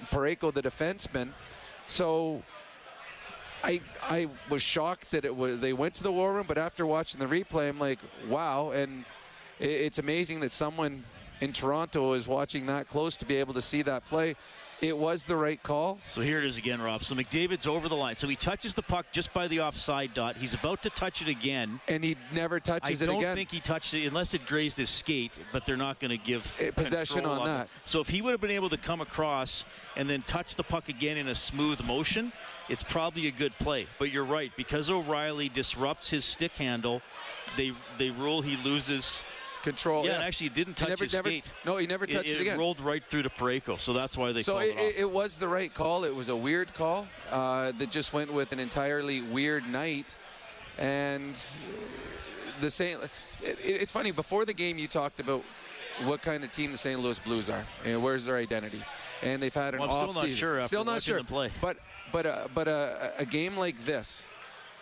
Parayko, 0.10 0.54
the 0.54 0.64
defenseman. 0.64 1.30
So 1.88 2.44
I 3.64 3.82
I 4.02 4.28
was 4.50 4.62
shocked 4.62 5.12
that 5.12 5.26
it 5.26 5.36
was 5.36 5.60
they 5.60 5.74
went 5.74 5.96
to 5.96 6.04
the 6.04 6.12
war 6.12 6.34
room, 6.34 6.46
but 6.48 6.58
after 6.58 6.86
watching 6.86 7.20
the 7.20 7.28
replay, 7.28 7.70
I'm 7.70 7.80
like, 7.80 8.00
wow! 8.28 8.72
And 8.72 9.06
it's 9.60 10.00
amazing 10.00 10.40
that 10.42 10.52
someone 10.52 11.04
in 11.42 11.54
Toronto 11.54 12.14
is 12.14 12.28
watching 12.28 12.66
that 12.68 12.88
close 12.88 13.18
to 13.18 13.26
be 13.26 13.38
able 13.38 13.54
to 13.54 13.62
see 13.62 13.82
that 13.84 14.06
play. 14.08 14.36
It 14.82 14.98
was 14.98 15.26
the 15.26 15.36
right 15.36 15.62
call. 15.62 16.00
So 16.08 16.22
here 16.22 16.38
it 16.38 16.46
is 16.46 16.58
again, 16.58 16.82
Rob. 16.82 17.04
So 17.04 17.14
McDavid's 17.14 17.68
over 17.68 17.90
the 17.90 17.98
line. 17.98 18.16
So 18.16 18.30
he 18.30 18.38
touches 18.38 18.74
the 18.74 18.82
puck 18.82 19.08
just 19.12 19.34
by 19.34 19.50
the 19.50 19.60
offside 19.60 20.14
dot. 20.14 20.38
He's 20.38 20.54
about 20.54 20.82
to 20.84 20.90
touch 20.90 21.22
it 21.22 21.28
again. 21.28 21.82
And 21.90 22.02
he 22.02 22.16
never 22.34 22.62
touches 22.62 23.02
it 23.02 23.10
again. 23.10 23.18
I 23.18 23.22
don't 23.22 23.36
think 23.36 23.52
he 23.52 23.60
touched 23.60 23.94
it 23.94 24.06
unless 24.06 24.34
it 24.34 24.46
grazed 24.46 24.78
his 24.78 24.90
skate, 24.90 25.38
but 25.52 25.66
they're 25.66 25.76
not 25.76 26.00
going 26.00 26.12
to 26.12 26.18
give 26.18 26.56
eh, 26.62 26.72
possession 26.72 27.26
on 27.26 27.44
that. 27.44 27.68
So 27.84 28.00
if 28.00 28.08
he 28.08 28.22
would 28.22 28.32
have 28.32 28.40
been 28.40 28.52
able 28.52 28.70
to 28.70 28.78
come 28.78 29.02
across 29.02 29.66
and 29.98 30.10
then 30.10 30.22
touch 30.22 30.56
the 30.56 30.64
puck 30.64 30.88
again 30.88 31.18
in 31.18 31.28
a 31.28 31.36
smooth 31.36 31.84
motion, 31.84 32.32
it's 32.70 32.84
probably 32.84 33.28
a 33.28 33.32
good 33.32 33.58
play. 33.60 33.88
But 33.98 34.12
you're 34.12 34.26
right. 34.26 34.52
Because 34.56 34.90
O'Reilly 34.90 35.50
disrupts 35.50 36.10
his 36.10 36.24
stick 36.24 36.54
handle, 36.54 37.02
they, 37.58 37.74
they 37.98 38.12
rule 38.12 38.42
he 38.42 38.58
loses– 38.58 39.24
control. 39.62 40.04
Yeah, 40.04 40.12
yeah. 40.12 40.16
and 40.16 40.24
actually, 40.24 40.50
didn't 40.50 40.76
touch 40.76 40.90
never, 40.90 41.04
his 41.04 41.14
never, 41.14 41.30
skate. 41.30 41.54
No, 41.66 41.78
he 41.78 41.88
never 41.88 42.06
touched 42.06 42.30
it, 42.30 42.38
it, 42.38 42.42
again. 42.42 42.56
It 42.56 42.60
rolled 42.60 42.80
right 42.80 43.04
through 43.04 43.24
to 43.24 43.30
Parayko, 43.30 43.80
so 43.80 43.94
that's 43.94 44.18
why 44.18 44.32
they 44.32 44.42
so 44.42 44.54
called 44.54 44.66
it, 44.66 44.78
it, 44.78 44.96
it, 45.00 45.12
was 45.12 45.38
the 45.38 45.48
right 45.48 45.74
call. 45.74 46.04
It 46.04 46.16
was 46.16 46.30
a 46.30 46.36
weird 46.36 46.74
call 46.74 47.08
uh, 47.32 47.72
that 47.78 47.90
just 47.90 48.14
went 48.14 48.32
with 48.32 48.52
an 48.52 48.60
entirely 48.60 49.22
weird 49.22 49.68
night, 49.68 50.16
and 50.78 51.40
the 52.62 52.70
same. 52.70 53.00
It, 53.42 53.58
it's 53.64 53.92
funny. 53.92 54.12
Before 54.12 54.46
the 54.46 54.54
game, 54.54 54.78
you 54.78 54.88
talked 54.88 55.20
about 55.20 55.44
what 56.06 56.22
kind 56.22 56.44
of 56.44 56.52
team 56.52 56.72
the 56.72 56.78
St. 56.78 57.00
Louis 57.00 57.20
Blues 57.20 57.50
are 57.50 57.66
and 57.84 58.02
where's 58.02 58.26
their 58.26 58.38
identity, 58.38 58.82
and 59.22 59.42
they've 59.42 59.54
had 59.54 59.74
an 59.74 59.82
well, 59.82 59.90
off 59.90 60.12
still 60.12 60.24
season. 60.24 60.30
Not 60.30 60.38
sure 60.38 60.62
still 60.62 60.86
not 60.86 61.02
sure. 61.02 61.24
Play. 61.24 61.52
But 61.62 61.78
but 62.12 62.26
uh, 62.26 62.48
but 62.54 62.68
a, 62.68 63.14
a 63.18 63.26
game 63.26 63.58
like 63.58 63.86
this 63.86 64.26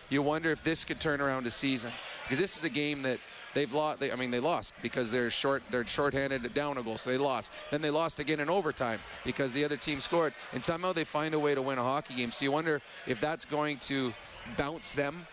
you 0.09 0.21
wonder 0.21 0.51
if 0.51 0.63
this 0.63 0.85
could 0.85 0.99
turn 0.99 1.19
around 1.19 1.45
a 1.47 1.51
season 1.51 1.91
because 2.23 2.39
this 2.39 2.57
is 2.57 2.63
a 2.63 2.69
game 2.69 3.01
that 3.01 3.19
they've 3.53 3.71
lost. 3.73 3.99
They, 3.99 4.11
I 4.11 4.15
mean, 4.15 4.31
they 4.31 4.39
lost 4.39 4.73
because 4.81 5.11
they're 5.11 5.29
short. 5.29 5.63
They're 5.69 5.85
shorthanded 5.85 6.53
down 6.53 6.77
a 6.77 6.83
goal, 6.83 6.97
so 6.97 7.09
they 7.09 7.17
lost. 7.17 7.51
Then 7.71 7.81
they 7.81 7.89
lost 7.89 8.19
again 8.19 8.39
in 8.39 8.49
overtime 8.49 8.99
because 9.25 9.51
the 9.53 9.65
other 9.65 9.77
team 9.77 9.99
scored, 9.99 10.33
and 10.53 10.63
somehow 10.63 10.93
they 10.93 11.03
find 11.03 11.33
a 11.33 11.39
way 11.39 11.55
to 11.55 11.61
win 11.61 11.77
a 11.77 11.83
hockey 11.83 12.15
game. 12.15 12.31
So 12.31 12.45
you 12.45 12.51
wonder 12.51 12.81
if 13.05 13.19
that's 13.19 13.45
going 13.45 13.79
to 13.79 14.13
bounce 14.57 14.93
them 14.93 15.25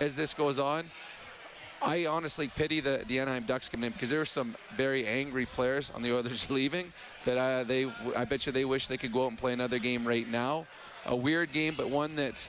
as 0.00 0.14
this 0.14 0.34
goes 0.34 0.58
on. 0.58 0.84
I 1.82 2.06
honestly 2.06 2.48
pity 2.48 2.80
the, 2.80 3.04
the 3.08 3.18
Anaheim 3.18 3.44
Ducks 3.44 3.68
coming 3.68 3.88
in 3.88 3.92
because 3.92 4.08
there 4.08 4.20
are 4.20 4.24
some 4.24 4.56
very 4.74 5.06
angry 5.06 5.44
players 5.44 5.90
on 5.94 6.02
the 6.02 6.12
Oilers 6.16 6.48
leaving 6.48 6.92
that 7.24 7.36
uh, 7.36 7.64
they 7.64 7.90
I 8.16 8.24
bet 8.24 8.46
you 8.46 8.52
they 8.52 8.64
wish 8.64 8.86
they 8.86 8.96
could 8.96 9.12
go 9.12 9.24
out 9.24 9.30
and 9.30 9.38
play 9.38 9.52
another 9.52 9.78
game 9.78 10.06
right 10.06 10.28
now. 10.28 10.66
A 11.06 11.14
weird 11.16 11.52
game, 11.52 11.74
but 11.76 11.90
one 11.90 12.16
that 12.16 12.48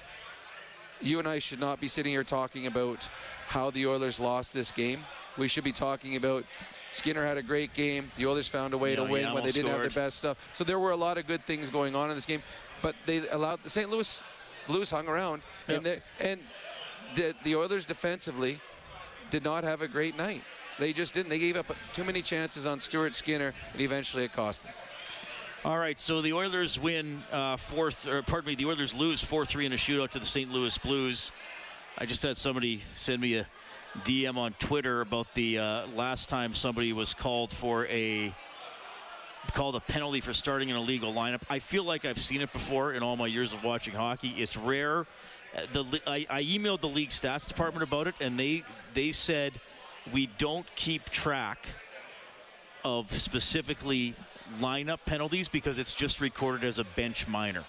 you 1.02 1.20
and 1.20 1.28
I 1.28 1.40
should 1.40 1.60
not 1.60 1.82
be 1.82 1.88
sitting 1.88 2.12
here 2.12 2.24
talking 2.24 2.68
about 2.68 3.08
how 3.48 3.70
the 3.72 3.86
Oilers 3.88 4.20
lost 4.20 4.54
this 4.54 4.72
game. 4.72 5.02
We 5.38 5.48
should 5.48 5.64
be 5.66 5.74
talking 5.74 6.16
about 6.16 6.46
Skinner 6.94 7.26
had 7.26 7.38
a 7.38 7.44
great 7.44 7.74
game. 7.74 8.10
The 8.18 8.26
Oilers 8.26 8.48
found 8.48 8.74
a 8.74 8.78
way 8.78 8.96
to 8.96 9.04
win 9.04 9.34
when 9.34 9.44
they 9.44 9.52
didn't 9.52 9.68
have 9.68 9.76
scored. 9.80 9.92
the 9.92 9.96
best 9.96 10.18
stuff. 10.20 10.38
So 10.54 10.64
there 10.64 10.80
were 10.80 10.92
a 10.92 10.96
lot 10.96 11.18
of 11.18 11.28
good 11.28 11.44
things 11.44 11.70
going 11.70 11.94
on 11.96 12.10
in 12.10 12.16
this 12.16 12.26
game, 12.26 12.42
but 12.82 12.96
they 13.06 13.28
allowed 13.30 13.62
the 13.64 13.70
St. 13.70 13.90
Louis 13.90 14.24
Blues 14.68 14.90
hung 14.90 15.08
around, 15.08 15.42
Yep. 15.68 15.78
and 15.78 15.86
they, 15.86 16.02
and 16.22 16.40
the 17.16 17.36
the 17.44 17.56
Oilers 17.56 17.86
defensively 17.86 18.60
did 19.30 19.44
not 19.44 19.64
have 19.66 19.82
a 19.82 19.88
great 19.88 20.16
night. 20.18 20.42
They 20.80 20.92
just 20.94 21.14
didn't. 21.14 21.30
They 21.30 21.40
gave 21.40 21.56
up 21.58 21.68
too 21.94 22.04
many 22.04 22.22
chances 22.22 22.66
on 22.66 22.80
Stuart 22.80 23.16
Skinner, 23.16 23.54
and 23.74 23.82
eventually 23.82 24.24
it 24.24 24.34
cost 24.34 24.64
them. 24.64 24.74
All 25.66 25.80
right, 25.80 26.00
so 26.00 26.22
the 26.22 26.32
Oilers 26.34 26.80
win 26.80 27.24
uh, 27.32 27.58
fourth, 27.58 28.06
or 28.06 28.22
pardon 28.22 28.50
me, 28.50 28.54
the 28.54 28.68
Oilers 28.68 28.94
lose 28.94 29.24
four 29.24 29.46
three 29.46 29.66
in 29.66 29.74
a 29.74 29.76
shootout 29.76 30.12
to 30.12 30.20
the 30.20 30.26
St. 30.26 30.52
Louis 30.52 30.78
Blues. 30.78 31.32
I 31.98 32.06
just 32.06 32.22
had 32.22 32.38
somebody 32.38 32.84
send 32.94 33.20
me 33.20 33.38
a 33.38 33.48
DM 34.04 34.38
on 34.38 34.54
Twitter 34.60 35.02
about 35.02 35.26
the 35.34 35.58
uh, 35.58 35.88
last 35.88 36.30
time 36.30 36.54
somebody 36.54 36.94
was 36.94 37.16
called 37.16 37.50
for 37.50 37.88
a 37.88 38.32
called 39.56 39.76
a 39.76 39.80
penalty 39.80 40.22
for 40.22 40.34
starting 40.34 40.70
an 40.70 40.78
illegal 40.78 41.12
lineup. 41.12 41.42
I 41.50 41.58
feel 41.58 41.84
like 41.84 42.06
I've 42.06 42.22
seen 42.22 42.42
it 42.42 42.54
before 42.54 42.94
in 42.94 43.02
all 43.02 43.18
my 43.18 43.26
years 43.26 43.52
of 43.52 43.64
watching 43.64 43.96
hockey. 43.96 44.36
It's 44.38 44.56
rare. 44.56 45.08
Uh, 45.58 45.62
The 45.74 46.00
I, 46.06 46.28
I 46.30 46.44
emailed 46.44 46.82
the 46.82 46.90
league 46.90 47.10
stats 47.10 47.48
department 47.48 47.82
about 47.82 48.06
it, 48.06 48.14
and 48.22 48.40
they 48.40 48.64
they 48.94 49.12
said 49.12 49.60
we 50.14 50.28
don't 50.38 50.68
keep 50.76 51.10
track 51.10 51.66
of 52.84 53.12
specifically 53.12 54.14
lineup 54.60 55.00
penalties 55.06 55.50
because 55.50 55.78
it's 55.80 55.94
just 55.94 56.22
recorded 56.22 56.64
as 56.64 56.80
a 56.80 56.84
bench 56.84 57.28
minor. 57.28 57.64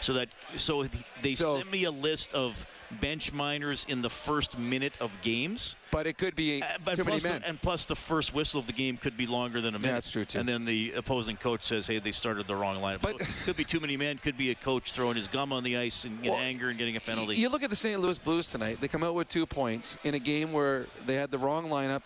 So 0.00 0.12
that 0.14 0.28
so 0.56 0.86
they 1.22 1.34
So- 1.34 1.56
sent 1.58 1.70
me 1.70 1.84
a 1.84 1.90
list 1.90 2.34
of 2.34 2.66
bench 3.00 3.32
minors 3.32 3.86
in 3.88 4.02
the 4.02 4.10
first 4.10 4.58
minute 4.58 4.92
of 5.00 5.18
games. 5.22 5.76
But 5.90 6.06
it 6.06 6.18
could 6.18 6.36
be 6.36 6.62
Uh, 6.62 6.66
too 6.94 7.02
many 7.02 7.02
plus 7.04 7.22
the- 7.22 7.28
men. 7.30 7.42
and 7.44 7.60
plus 7.60 7.86
the 7.86 7.96
first 7.96 8.34
whistle 8.34 8.60
of 8.60 8.66
the 8.66 8.72
game 8.74 8.98
could 8.98 9.16
be 9.16 9.26
longer 9.26 9.60
than 9.62 9.74
a 9.74 9.78
minute. 9.78 9.94
that's 9.94 10.10
true, 10.10 10.24
too. 10.24 10.38
And 10.38 10.48
then 10.48 10.64
the 10.66 10.92
opposing 10.92 11.36
coach 11.38 11.62
says, 11.62 11.86
"Hey, 11.86 11.98
they 11.98 12.12
started 12.12 12.46
the 12.46 12.54
wrong 12.54 12.76
lineup." 12.82 13.00
But- 13.00 13.18
so 13.18 13.24
it 13.24 13.28
could 13.46 13.56
be 13.56 13.64
too 13.64 13.80
many 13.80 13.96
men. 13.96 14.18
Could 14.18 14.36
be 14.36 14.50
a 14.50 14.54
coach 14.54 14.92
throwing 14.92 15.16
his 15.16 15.26
gum 15.26 15.52
on 15.52 15.64
the 15.64 15.76
ice 15.78 16.04
and 16.04 16.22
in 16.22 16.30
Well, 16.30 16.38
anger 16.38 16.68
and 16.68 16.78
getting 16.78 16.96
a 16.96 17.00
penalty. 17.00 17.36
You 17.36 17.48
look 17.48 17.62
at 17.62 17.70
the 17.70 17.76
St. 17.76 17.98
Louis 18.00 18.18
Blues 18.18 18.48
tonight. 18.50 18.80
They 18.80 18.88
come 18.88 19.02
out 19.02 19.14
with 19.14 19.28
two 19.28 19.46
points 19.46 19.96
in 20.04 20.14
a 20.14 20.18
game 20.20 20.52
where 20.52 20.86
they 21.06 21.14
had 21.14 21.30
the 21.30 21.38
wrong 21.38 21.68
lineup, 21.70 22.02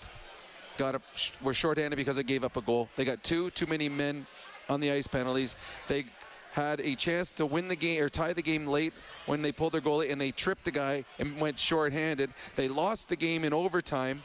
got 0.79 0.95
a, 0.95 1.03
were 1.43 1.53
shorthanded 1.53 1.97
because 1.97 2.17
they 2.17 2.23
gave 2.23 2.45
up 2.45 2.57
a 2.57 2.63
goal. 2.63 2.89
They 2.97 3.05
got 3.05 3.23
two 3.23 3.51
too 3.51 3.67
many 3.67 3.89
men 3.89 4.27
on 4.69 4.81
the 4.81 4.91
ice 4.91 5.07
penalties. 5.07 5.57
They 5.89 6.07
had 6.53 6.81
a 6.81 6.95
chance 6.95 7.31
to 7.33 7.47
win 7.47 7.69
the 7.69 7.77
game 7.77 8.03
or 8.03 8.09
tie 8.09 8.33
the 8.33 8.43
game 8.43 8.67
late 8.67 8.93
when 9.27 9.43
they 9.43 9.53
pulled 9.53 9.73
their 9.73 9.81
goalie 9.81 10.11
and 10.11 10.21
they 10.21 10.31
tripped 10.31 10.65
the 10.65 10.71
guy 10.71 11.05
and 11.19 11.39
went 11.41 11.59
shorthanded. 11.59 12.31
They 12.57 12.69
lost 12.69 13.09
the 13.09 13.17
game 13.17 13.45
in 13.45 13.53
overtime, 13.53 14.23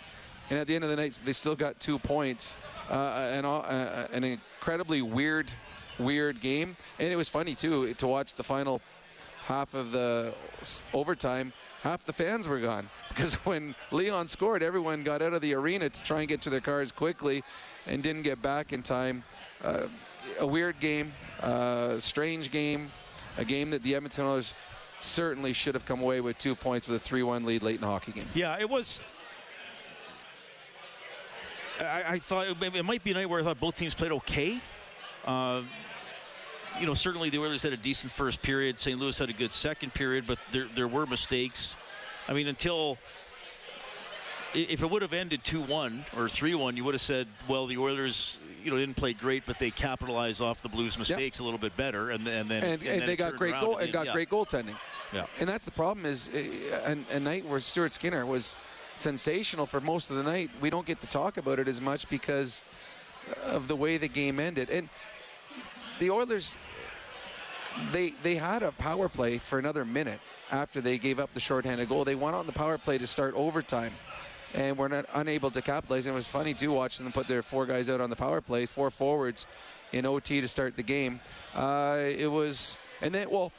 and 0.50 0.57
at 0.57 0.67
the 0.67 0.75
end 0.75 0.83
of 0.83 0.89
the 0.89 0.95
night, 0.95 1.19
they 1.24 1.33
still 1.33 1.55
got 1.55 1.79
two 1.79 2.00
points. 2.00 2.55
Uh, 2.89 3.29
and 3.33 3.45
uh, 3.45 3.60
uh, 3.60 4.07
an 4.12 4.24
incredibly 4.24 5.01
weird, 5.01 5.51
weird 6.00 6.41
game. 6.41 6.75
And 7.00 7.12
it 7.12 7.15
was 7.15 7.29
funny 7.29 7.55
too 7.55 7.93
to 7.93 8.07
watch 8.07 8.36
the 8.36 8.43
final 8.43 8.81
half 9.45 9.74
of 9.74 9.91
the 9.91 10.33
overtime, 10.93 11.53
half 11.83 12.05
the 12.05 12.13
fans 12.13 12.47
were 12.47 12.59
gone 12.59 12.89
because 13.09 13.35
when 13.45 13.75
Leon 13.91 14.27
scored, 14.27 14.63
everyone 14.63 15.03
got 15.03 15.21
out 15.21 15.33
of 15.33 15.41
the 15.41 15.53
arena 15.53 15.89
to 15.89 16.03
try 16.03 16.19
and 16.19 16.27
get 16.27 16.41
to 16.41 16.49
their 16.49 16.61
cars 16.61 16.91
quickly, 16.91 17.43
and 17.85 18.01
didn't 18.01 18.23
get 18.23 18.41
back 18.41 18.73
in 18.73 18.81
time. 18.81 19.23
Uh, 19.63 19.87
a 20.39 20.47
weird 20.47 20.79
game, 20.79 21.13
uh, 21.41 21.99
strange 21.99 22.49
game, 22.49 22.91
a 23.37 23.45
game 23.45 23.69
that 23.71 23.83
the 23.83 23.93
Edmonton 23.93 24.25
Oilers 24.25 24.53
certainly 25.01 25.51
should 25.51 25.75
have 25.75 25.85
come 25.85 26.01
away 26.01 26.21
with 26.21 26.37
two 26.37 26.55
points 26.55 26.87
with 26.87 27.05
a 27.05 27.09
3-1 27.09 27.43
lead 27.43 27.61
late 27.61 27.75
in 27.75 27.81
the 27.81 27.87
hockey 27.87 28.13
game. 28.13 28.27
Yeah, 28.33 28.57
it 28.57 28.69
was. 28.69 29.01
I, 31.79 32.03
I 32.07 32.19
thought 32.19 32.47
it, 32.47 32.75
it 32.75 32.83
might 32.83 33.03
be 33.03 33.11
a 33.11 33.15
night 33.15 33.29
where 33.29 33.41
I 33.41 33.43
thought 33.43 33.59
both 33.59 33.75
teams 33.75 33.93
played 33.93 34.11
okay. 34.13 34.61
Uh, 35.25 35.63
you 36.79 36.85
know, 36.85 36.93
certainly 36.93 37.29
the 37.29 37.39
Oilers 37.39 37.63
had 37.63 37.73
a 37.73 37.77
decent 37.77 38.11
first 38.11 38.41
period. 38.41 38.79
St. 38.79 38.99
Louis 38.99 39.17
had 39.17 39.29
a 39.29 39.33
good 39.33 39.51
second 39.51 39.93
period, 39.93 40.25
but 40.25 40.39
there 40.51 40.67
there 40.73 40.87
were 40.87 41.05
mistakes. 41.05 41.75
I 42.27 42.33
mean, 42.33 42.47
until 42.47 42.97
if 44.53 44.83
it 44.83 44.89
would 44.89 45.01
have 45.01 45.13
ended 45.13 45.43
2-1 45.43 46.05
or 46.15 46.25
3-1, 46.25 46.77
you 46.77 46.83
would 46.83 46.93
have 46.93 47.01
said, 47.01 47.27
well, 47.47 47.65
the 47.65 47.77
Oilers, 47.77 48.37
you 48.63 48.71
know, 48.71 48.77
didn't 48.77 48.95
play 48.95 49.13
great, 49.13 49.43
but 49.45 49.57
they 49.57 49.71
capitalized 49.71 50.41
off 50.41 50.61
the 50.61 50.69
Blues' 50.69 50.97
mistakes 50.97 51.39
a 51.39 51.43
little 51.43 51.57
bit 51.57 51.75
better, 51.75 52.11
and, 52.11 52.27
and 52.27 52.49
then 52.49 52.63
And, 52.63 52.83
and, 52.83 53.01
then 53.01 53.07
they 53.07 53.15
got 53.15 53.35
great 53.35 53.59
goal 53.59 53.77
and 53.77 53.91
got 53.91 54.05
yeah. 54.05 54.13
great 54.13 54.29
goaltending. 54.29 54.75
Yeah. 55.11 55.25
And 55.39 55.49
that's 55.49 55.65
the 55.65 55.71
problem 55.71 56.05
is 56.05 56.29
uh, 56.29 56.95
a, 57.11 57.15
a 57.15 57.19
night 57.19 57.45
where 57.45 57.59
Stuart 57.59 57.93
Skinner 57.93 58.25
was 58.25 58.55
sensational 58.95 59.65
for 59.65 59.81
most 59.81 60.09
of 60.09 60.17
the 60.17 60.23
night. 60.23 60.51
We 60.61 60.69
don't 60.69 60.85
get 60.85 61.01
to 61.01 61.07
talk 61.07 61.37
about 61.37 61.59
it 61.59 61.67
as 61.67 61.81
much 61.81 62.07
because 62.09 62.61
of 63.43 63.67
the 63.67 63.75
way 63.75 63.97
the 63.97 64.07
game 64.07 64.39
ended. 64.39 64.69
And 64.69 64.89
the 66.00 66.09
Oilers, 66.09 66.55
they 67.91 68.13
they 68.23 68.35
had 68.35 68.63
a 68.63 68.71
power 68.73 69.09
play 69.09 69.38
for 69.38 69.59
another 69.59 69.85
minute 69.85 70.19
after 70.51 70.81
they 70.81 70.97
gave 70.97 71.19
up 71.19 71.33
the 71.33 71.39
shorthanded 71.39 71.89
goal. 71.89 72.05
They 72.05 72.15
went 72.15 72.35
on 72.35 72.45
the 72.45 72.53
power 72.53 72.77
play 72.77 72.97
to 72.97 73.07
start 73.07 73.33
overtime. 73.35 73.93
And 74.55 74.77
were 74.77 74.88
not 74.88 75.07
unable 75.15 75.50
to 75.50 75.63
capitalize. 75.63 76.05
And 76.05 76.13
it 76.13 76.15
was 76.15 76.27
funny 76.27 76.53
too 76.53 76.71
watching 76.71 77.05
them 77.05 77.12
put 77.12 77.27
their 77.27 77.41
four 77.41 77.65
guys 77.65 77.89
out 77.89 78.00
on 78.00 78.12
the 78.12 78.15
power 78.15 78.39
play, 78.39 78.67
four 78.67 78.91
forwards 78.91 79.47
in 79.93 80.05
OT 80.05 80.41
to 80.41 80.47
start 80.47 80.77
the 80.77 80.83
game. 80.83 81.19
Uh, 81.55 82.03
it 82.05 82.27
was, 82.27 82.77
and 83.01 83.15
then 83.15 83.31
well, 83.31 83.51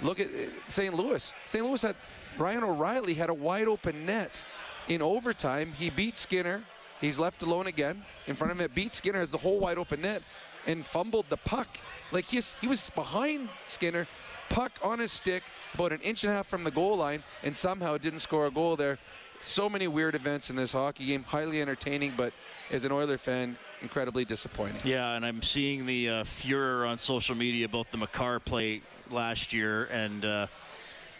Look 0.00 0.20
at 0.20 0.28
uh, 0.28 0.48
St. 0.68 0.94
Louis. 0.94 1.34
St. 1.46 1.64
Louis 1.64 1.82
had 1.82 1.96
Ryan 2.38 2.64
O'Reilly 2.64 3.14
had 3.14 3.30
a 3.30 3.34
wide 3.34 3.66
open 3.66 4.06
net 4.06 4.44
in 4.88 5.02
overtime. 5.02 5.72
He 5.76 5.90
beat 5.90 6.16
Skinner. 6.16 6.62
He's 7.00 7.18
left 7.18 7.42
alone 7.42 7.66
again 7.66 8.04
in 8.26 8.34
front 8.34 8.52
of 8.52 8.60
him. 8.60 8.70
Beat 8.74 8.94
Skinner 8.94 9.18
has 9.18 9.30
the 9.30 9.38
whole 9.38 9.60
wide 9.60 9.78
open 9.78 10.00
net 10.00 10.22
and 10.68 10.86
fumbled 10.86 11.26
the 11.28 11.36
puck. 11.38 11.66
Like 12.12 12.24
he's 12.26 12.54
he 12.60 12.68
was 12.68 12.90
behind 12.90 13.48
Skinner, 13.66 14.06
puck 14.50 14.70
on 14.82 15.00
his 15.00 15.10
stick, 15.10 15.42
about 15.74 15.92
an 15.92 16.00
inch 16.02 16.22
and 16.22 16.32
a 16.32 16.36
half 16.36 16.46
from 16.46 16.62
the 16.62 16.70
goal 16.70 16.96
line, 16.96 17.24
and 17.42 17.56
somehow 17.56 17.98
didn't 17.98 18.20
score 18.20 18.46
a 18.46 18.50
goal 18.50 18.76
there. 18.76 18.98
So 19.40 19.68
many 19.68 19.86
weird 19.88 20.14
events 20.14 20.50
in 20.50 20.56
this 20.56 20.72
hockey 20.72 21.06
game. 21.06 21.22
Highly 21.24 21.60
entertaining, 21.62 22.12
but 22.16 22.32
as 22.70 22.84
an 22.84 22.92
Oiler 22.92 23.18
fan, 23.18 23.56
incredibly 23.82 24.24
disappointing. 24.24 24.80
Yeah, 24.84 25.12
and 25.14 25.24
I'm 25.24 25.42
seeing 25.42 25.86
the 25.86 26.08
uh, 26.08 26.24
furor 26.24 26.84
on 26.86 26.98
social 26.98 27.34
media 27.36 27.66
about 27.66 27.90
the 27.90 27.98
Makar 27.98 28.40
play 28.40 28.82
last 29.10 29.52
year 29.52 29.84
and 29.86 30.24
uh, 30.24 30.46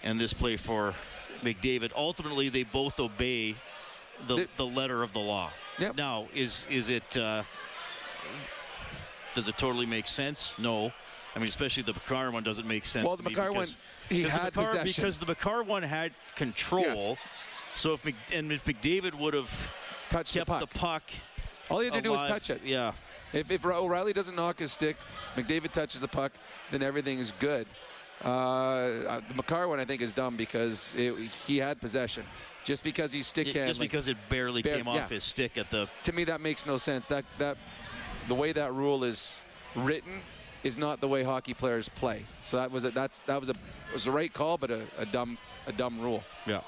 and 0.02 0.20
this 0.20 0.32
play 0.32 0.56
for 0.56 0.94
McDavid. 1.42 1.92
Ultimately, 1.96 2.48
they 2.48 2.64
both 2.64 2.98
obey 3.00 3.54
the, 4.26 4.34
They- 4.36 4.46
the 4.56 4.66
letter 4.66 5.02
of 5.02 5.12
the 5.12 5.20
law. 5.20 5.50
Yep. 5.78 5.96
Now, 5.96 6.26
is 6.34 6.66
is 6.68 6.90
it 6.90 7.16
uh, 7.16 7.44
does 9.34 9.48
it 9.48 9.56
totally 9.58 9.86
make 9.86 10.06
sense? 10.06 10.58
No. 10.58 10.92
I 11.36 11.38
mean, 11.38 11.48
especially 11.48 11.82
the 11.82 11.92
Makar 11.92 12.30
one 12.30 12.42
doesn't 12.42 12.66
make 12.66 12.84
sense. 12.84 13.06
Well, 13.06 13.16
the 13.16 13.22
Makar 13.22 13.52
one, 13.52 13.66
he 14.08 14.22
the 14.22 14.30
had 14.30 14.52
possession. 14.52 14.86
because 14.86 15.18
the 15.18 15.26
Makar 15.26 15.62
one 15.62 15.82
had 15.82 16.12
control. 16.36 16.82
Yes. 16.84 17.16
So 17.74 17.92
if 17.92 18.04
Mc, 18.04 18.14
and 18.32 18.50
if 18.50 18.64
McDavid 18.64 19.14
would 19.14 19.34
have 19.34 19.70
Touched 20.10 20.32
the 20.32 20.40
kept 20.40 20.48
puck. 20.48 20.60
the 20.60 20.66
puck, 20.66 21.02
All 21.70 21.78
he 21.80 21.84
had 21.86 21.94
to 21.94 22.00
do 22.00 22.10
was 22.10 22.22
touch 22.24 22.50
it. 22.50 22.62
Yeah. 22.64 22.92
If, 23.32 23.50
if 23.50 23.64
O'Reilly 23.64 24.14
doesn't 24.14 24.34
knock 24.34 24.58
his 24.58 24.72
stick, 24.72 24.96
McDavid 25.36 25.70
touches 25.70 26.00
the 26.00 26.08
puck, 26.08 26.32
then 26.70 26.82
everything 26.82 27.18
is 27.18 27.32
good. 27.38 27.66
Uh, 28.24 28.28
uh, 28.28 29.20
the 29.28 29.34
Makar 29.34 29.68
one, 29.68 29.78
I 29.78 29.84
think, 29.84 30.02
is 30.02 30.12
dumb 30.12 30.36
because 30.36 30.94
it, 30.96 31.14
he 31.46 31.58
had 31.58 31.80
possession. 31.80 32.24
Just 32.64 32.82
because 32.82 33.12
he's 33.12 33.26
stick 33.26 33.46
It- 33.46 33.54
handling, 33.54 33.68
just 33.70 33.80
because 33.80 34.08
it 34.08 34.16
barely 34.28 34.62
Bare- 34.62 34.76
came 34.78 34.88
off 34.88 34.96
yeah. 34.96 35.08
his 35.08 35.24
stick 35.24 35.56
at 35.56 35.70
the 35.70 35.88
to 36.02 36.12
me 36.12 36.24
that 36.24 36.40
makes 36.40 36.66
no 36.66 36.76
sense. 36.78 37.06
That 37.06 37.24
that 37.38 37.56
the 38.28 38.34
way 38.34 38.52
that 38.52 38.74
rule 38.74 39.04
is 39.04 39.40
written 39.74 40.20
is 40.64 40.76
not 40.76 41.00
the 41.00 41.08
way 41.08 41.22
hockey 41.22 41.54
players 41.54 41.88
play. 41.88 42.26
So 42.44 42.58
that 42.58 42.70
was 42.70 42.84
a, 42.84 42.90
that's 42.90 43.20
that 43.20 43.40
was 43.40 43.48
a 43.48 43.54
was 43.92 44.06
a 44.06 44.10
right 44.10 44.32
call, 44.32 44.56
but 44.58 44.70
a, 44.70 44.82
a 44.98 45.06
dumb 45.06 45.38
a 45.66 45.72
dumb 45.72 45.98
rule. 46.00 46.22
Yeah. 46.46 46.60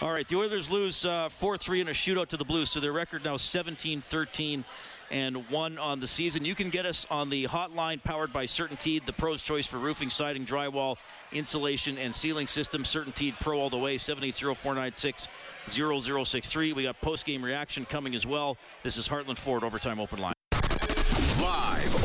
All 0.00 0.12
right, 0.12 0.26
the 0.26 0.36
Oilers 0.36 0.70
lose 0.70 1.04
uh, 1.04 1.28
4-3 1.28 1.82
in 1.82 1.88
a 1.88 1.90
shootout 1.90 2.28
to 2.28 2.38
the 2.38 2.44
Blues, 2.44 2.70
so 2.70 2.80
their 2.80 2.92
record 2.92 3.22
now 3.22 3.36
17-13 3.36 4.64
and 5.10 5.50
one 5.50 5.76
on 5.76 6.00
the 6.00 6.06
season. 6.06 6.46
You 6.46 6.54
can 6.54 6.70
get 6.70 6.86
us 6.86 7.06
on 7.10 7.28
the 7.28 7.46
hotline 7.48 8.02
powered 8.02 8.32
by 8.32 8.46
CertainTeed, 8.46 9.04
the 9.04 9.12
pro's 9.12 9.42
choice 9.42 9.66
for 9.66 9.76
roofing, 9.76 10.08
siding, 10.08 10.46
drywall, 10.46 10.96
insulation, 11.32 11.98
and 11.98 12.14
ceiling 12.14 12.46
systems. 12.46 12.88
CertainTeed 12.88 13.38
Pro 13.40 13.60
all 13.60 13.68
the 13.68 13.76
way, 13.76 13.96
780-496-0063. 13.96 16.74
We 16.74 16.84
got 16.84 16.98
post-game 17.02 17.44
reaction 17.44 17.84
coming 17.84 18.14
as 18.14 18.24
well. 18.24 18.56
This 18.82 18.96
is 18.96 19.06
Heartland 19.06 19.36
Ford 19.36 19.64
Overtime 19.64 20.00
Open 20.00 20.18
Line. 20.18 20.32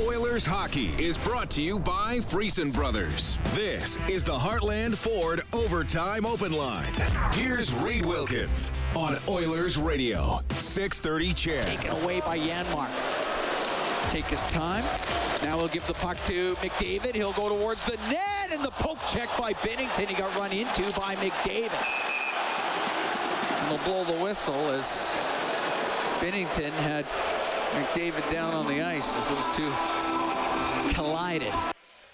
Oilers 0.02 0.46
hockey 0.46 0.90
is 1.02 1.18
brought 1.18 1.50
to 1.52 1.62
you 1.62 1.80
by 1.80 2.18
Friesen 2.18 2.74
Brothers. 2.74 3.40
This 3.54 3.98
is 4.10 4.26
the 4.26 4.34
Heartland 4.34 4.94
Ford 4.94 5.42
Overtime 5.54 6.26
Open 6.26 6.52
Line. 6.52 6.92
Here's 7.32 7.74
Reed 7.76 8.06
Wilkins 8.06 8.74
on 8.94 9.16
Oilers 9.30 9.78
Radio, 9.78 10.42
630 10.60 11.34
CHED. 11.34 11.66
Taken 11.66 12.04
away 12.04 12.20
by 12.20 12.38
Janmark. 12.38 12.92
Take 14.12 14.26
his 14.26 14.44
time. 14.46 14.84
Now 15.42 15.58
he'll 15.60 15.70
give 15.70 15.88
the 15.88 15.94
puck 15.94 16.18
to 16.26 16.56
McDavid. 16.56 17.16
He'll 17.16 17.32
go 17.32 17.48
towards 17.48 17.86
the 17.86 17.96
net, 18.10 18.50
and 18.52 18.66
the 18.66 18.72
poke 18.72 19.00
check 19.10 19.30
by 19.38 19.54
Binnington. 19.54 20.08
He 20.08 20.16
got 20.16 20.36
run 20.36 20.52
into 20.52 20.82
by 21.00 21.16
McDavid. 21.16 21.72
And 23.50 23.72
they'll 23.72 23.86
blow 23.86 24.04
the 24.04 24.22
whistle 24.22 24.72
as 24.72 25.10
Binnington 26.20 26.72
had 26.72 27.06
McDavid 27.76 28.32
down 28.32 28.54
on 28.54 28.66
the 28.68 28.82
ice 28.82 29.18
as 29.18 29.28
those 29.28 29.54
two 29.54 29.70
collided. 30.94 31.52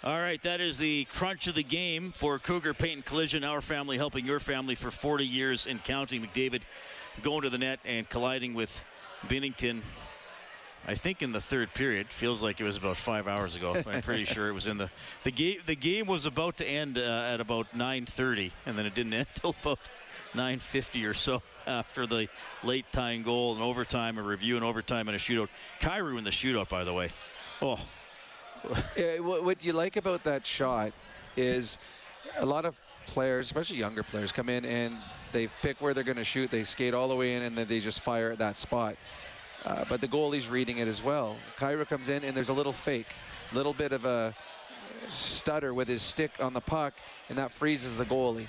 All 0.03 0.19
right, 0.19 0.41
that 0.41 0.59
is 0.59 0.79
the 0.79 1.05
crunch 1.05 1.45
of 1.45 1.53
the 1.53 1.61
game 1.61 2.15
for 2.17 2.39
Cougar 2.39 2.73
Paint 2.73 2.95
and 2.95 3.05
Collision. 3.05 3.43
Our 3.43 3.61
family 3.61 3.97
helping 3.97 4.25
your 4.25 4.39
family 4.39 4.73
for 4.73 4.89
40 4.89 5.23
years 5.23 5.67
and 5.67 5.83
counting. 5.83 6.25
McDavid 6.25 6.63
going 7.21 7.43
to 7.43 7.51
the 7.51 7.59
net 7.59 7.79
and 7.85 8.09
colliding 8.09 8.55
with 8.55 8.83
Binnington. 9.27 9.81
I 10.87 10.95
think 10.95 11.21
in 11.21 11.31
the 11.31 11.41
third 11.41 11.75
period. 11.75 12.07
Feels 12.07 12.41
like 12.41 12.59
it 12.59 12.63
was 12.63 12.77
about 12.77 12.97
five 12.97 13.27
hours 13.27 13.55
ago. 13.55 13.75
I'm 13.85 14.01
pretty 14.01 14.25
sure 14.25 14.49
it 14.49 14.53
was 14.53 14.65
in 14.65 14.79
the 14.79 14.89
the 15.23 15.29
game. 15.29 15.57
The 15.63 15.75
game 15.75 16.07
was 16.07 16.25
about 16.25 16.57
to 16.57 16.65
end 16.67 16.97
uh, 16.97 17.01
at 17.01 17.39
about 17.39 17.67
9:30, 17.75 18.51
and 18.65 18.75
then 18.75 18.87
it 18.87 18.95
didn't 18.95 19.13
end 19.21 19.27
till 19.35 19.55
about 19.61 19.77
9:50 20.33 21.07
or 21.07 21.13
so 21.13 21.43
after 21.67 22.05
the 22.05 22.27
late 22.63 22.85
tying 22.91 23.23
goal 23.23 23.53
and 23.53 23.61
overtime, 23.61 24.17
a 24.17 24.23
review 24.23 24.55
and 24.55 24.65
overtime 24.65 25.07
and 25.07 25.15
a 25.15 25.19
shootout. 25.19 25.49
Kyrou 25.79 26.17
in 26.17 26.23
the 26.23 26.29
shootout, 26.29 26.69
by 26.69 26.83
the 26.83 26.93
way. 26.93 27.09
Oh, 27.61 27.79
what, 29.19 29.63
you 29.63 29.73
like 29.73 29.95
about 29.95 30.23
that 30.23 30.45
shot 30.45 30.91
is 31.35 31.77
a 32.37 32.45
lot 32.45 32.65
of 32.65 32.79
players, 33.07 33.47
especially 33.47 33.77
younger 33.77 34.03
players, 34.03 34.31
come 34.31 34.49
in 34.49 34.65
and 34.65 34.97
they 35.31 35.47
pick 35.61 35.79
where 35.81 35.93
they're 35.93 36.03
going 36.03 36.17
to 36.17 36.23
shoot. 36.23 36.51
They 36.51 36.63
skate 36.63 36.93
all 36.93 37.07
the 37.07 37.15
way 37.15 37.35
in 37.35 37.43
and 37.43 37.57
then 37.57 37.67
they 37.67 37.79
just 37.79 38.01
fire 38.01 38.31
at 38.31 38.39
that 38.39 38.57
spot. 38.57 38.95
Uh, 39.65 39.85
but 39.87 40.01
the 40.01 40.07
goalie's 40.07 40.49
reading 40.49 40.79
it 40.79 40.87
as 40.87 41.03
well. 41.03 41.37
Kyrou 41.57 41.87
comes 41.87 42.09
in 42.09 42.23
and 42.23 42.35
there's 42.35 42.49
a 42.49 42.53
little 42.53 42.73
fake, 42.73 43.13
little 43.53 43.73
bit 43.73 43.91
of 43.91 44.05
a 44.05 44.35
stutter 45.07 45.73
with 45.73 45.87
his 45.87 46.01
stick 46.01 46.31
on 46.39 46.53
the 46.53 46.61
puck, 46.61 46.93
and 47.29 47.37
that 47.37 47.51
freezes 47.51 47.97
the 47.97 48.05
goalie. 48.05 48.47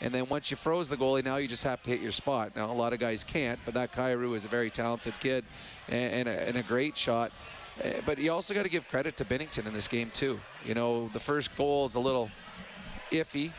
And 0.00 0.12
then 0.14 0.26
once 0.28 0.50
you 0.50 0.56
froze 0.56 0.88
the 0.88 0.96
goalie, 0.96 1.24
now 1.24 1.36
you 1.36 1.48
just 1.48 1.64
have 1.64 1.82
to 1.84 1.90
hit 1.90 2.00
your 2.00 2.12
spot. 2.12 2.54
Now 2.54 2.70
a 2.70 2.72
lot 2.72 2.92
of 2.92 2.98
guys 2.98 3.24
can't, 3.24 3.58
but 3.64 3.74
that 3.74 3.92
Kyrou 3.94 4.36
is 4.36 4.44
a 4.44 4.48
very 4.48 4.68
talented 4.70 5.18
kid 5.20 5.44
and, 5.88 6.12
and, 6.12 6.28
a, 6.28 6.48
and 6.48 6.56
a 6.58 6.62
great 6.62 6.96
shot. 6.96 7.32
Uh, 7.82 7.88
But 8.04 8.18
you 8.18 8.30
also 8.32 8.52
got 8.54 8.64
to 8.64 8.68
give 8.68 8.86
credit 8.88 9.16
to 9.18 9.24
Binnington 9.24 9.66
in 9.66 9.72
this 9.72 9.88
game 9.88 10.10
too. 10.12 10.38
You 10.64 10.74
know, 10.74 11.08
the 11.14 11.20
first 11.20 11.54
goal 11.56 11.86
is 11.86 11.94
a 11.94 12.00
little 12.00 12.30
iffy, 13.10 13.52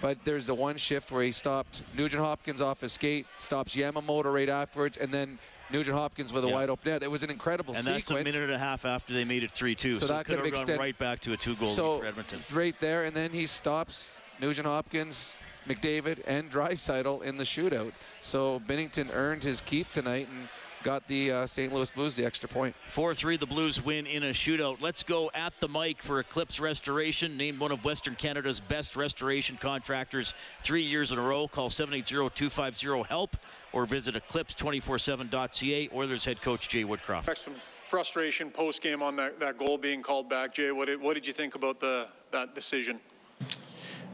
but 0.00 0.16
there's 0.24 0.46
the 0.46 0.54
one 0.54 0.76
shift 0.78 1.10
where 1.12 1.22
he 1.22 1.32
stopped 1.32 1.82
Nugent 1.94 2.22
Hopkins 2.22 2.60
off 2.62 2.80
his 2.80 2.92
skate, 2.94 3.26
stops 3.36 3.74
Yamamoto 3.76 4.32
right 4.32 4.48
afterwards, 4.48 4.96
and 4.96 5.12
then 5.12 5.38
Nugent 5.70 5.96
Hopkins 5.98 6.32
with 6.32 6.44
a 6.44 6.48
Yeah. 6.48 6.54
wide 6.54 6.70
open 6.70 6.92
net. 6.92 7.02
It 7.02 7.10
was 7.10 7.22
an 7.22 7.30
incredible 7.30 7.74
and 7.74 7.84
sequence. 7.84 8.08
that's 8.08 8.20
a 8.20 8.24
minute 8.24 8.42
and 8.42 8.52
a 8.52 8.58
half 8.58 8.86
after 8.86 9.12
they 9.12 9.24
made 9.24 9.42
it 9.42 9.50
3-2. 9.52 9.94
So 9.96 10.06
So, 10.06 10.12
that 10.14 10.24
could 10.24 10.36
have 10.36 10.44
gone 10.44 10.54
extend- 10.54 10.78
right 10.78 10.96
back 10.96 11.20
to 11.20 11.34
a 11.34 11.36
two-goal 11.36 11.68
so 11.68 11.92
lead 11.92 12.00
for 12.00 12.06
Edmonton. 12.06 12.40
right 12.52 12.76
there, 12.80 13.04
and 13.04 13.14
then 13.14 13.32
he 13.32 13.46
stops 13.46 14.16
Nugent 14.40 14.66
Hopkins, 14.66 15.34
McDavid, 15.68 16.22
and 16.26 16.50
Draisaitl 16.50 17.22
in 17.22 17.36
the 17.36 17.44
shootout. 17.44 17.92
So 18.20 18.60
Binnington 18.66 19.14
earned 19.14 19.44
his 19.44 19.60
keep 19.60 19.90
tonight 19.90 20.28
and 20.32 20.48
got 20.82 21.06
the 21.08 21.32
uh, 21.32 21.46
St. 21.46 21.72
Louis 21.72 21.90
Blues 21.90 22.16
the 22.16 22.24
extra 22.24 22.48
point. 22.48 22.74
4-3, 22.88 23.38
the 23.38 23.46
Blues 23.46 23.84
win 23.84 24.06
in 24.06 24.24
a 24.24 24.30
shootout. 24.30 24.80
Let's 24.80 25.02
go 25.02 25.30
at 25.34 25.52
the 25.60 25.68
mic 25.68 26.00
for 26.00 26.20
Eclipse 26.20 26.60
Restoration, 26.60 27.36
named 27.36 27.58
one 27.58 27.72
of 27.72 27.84
Western 27.84 28.14
Canada's 28.14 28.60
best 28.60 28.96
restoration 28.96 29.58
contractors 29.60 30.34
three 30.62 30.82
years 30.82 31.12
in 31.12 31.18
a 31.18 31.22
row. 31.22 31.48
Call 31.48 31.68
780-250-HELP 31.68 33.36
or 33.72 33.86
visit 33.86 34.14
eclipse247.ca. 34.14 35.90
Oilers 35.92 36.24
head 36.24 36.40
coach 36.40 36.68
Jay 36.68 36.84
Woodcroft. 36.84 37.36
Some 37.36 37.54
frustration 37.86 38.50
post 38.50 38.82
game 38.82 39.02
on 39.02 39.16
that, 39.16 39.40
that 39.40 39.58
goal 39.58 39.78
being 39.78 40.02
called 40.02 40.28
back. 40.28 40.54
Jay, 40.54 40.70
what 40.70 40.86
did, 40.86 41.00
what 41.00 41.14
did 41.14 41.26
you 41.26 41.32
think 41.32 41.54
about 41.54 41.80
the 41.80 42.08
that 42.30 42.54
decision? 42.54 43.00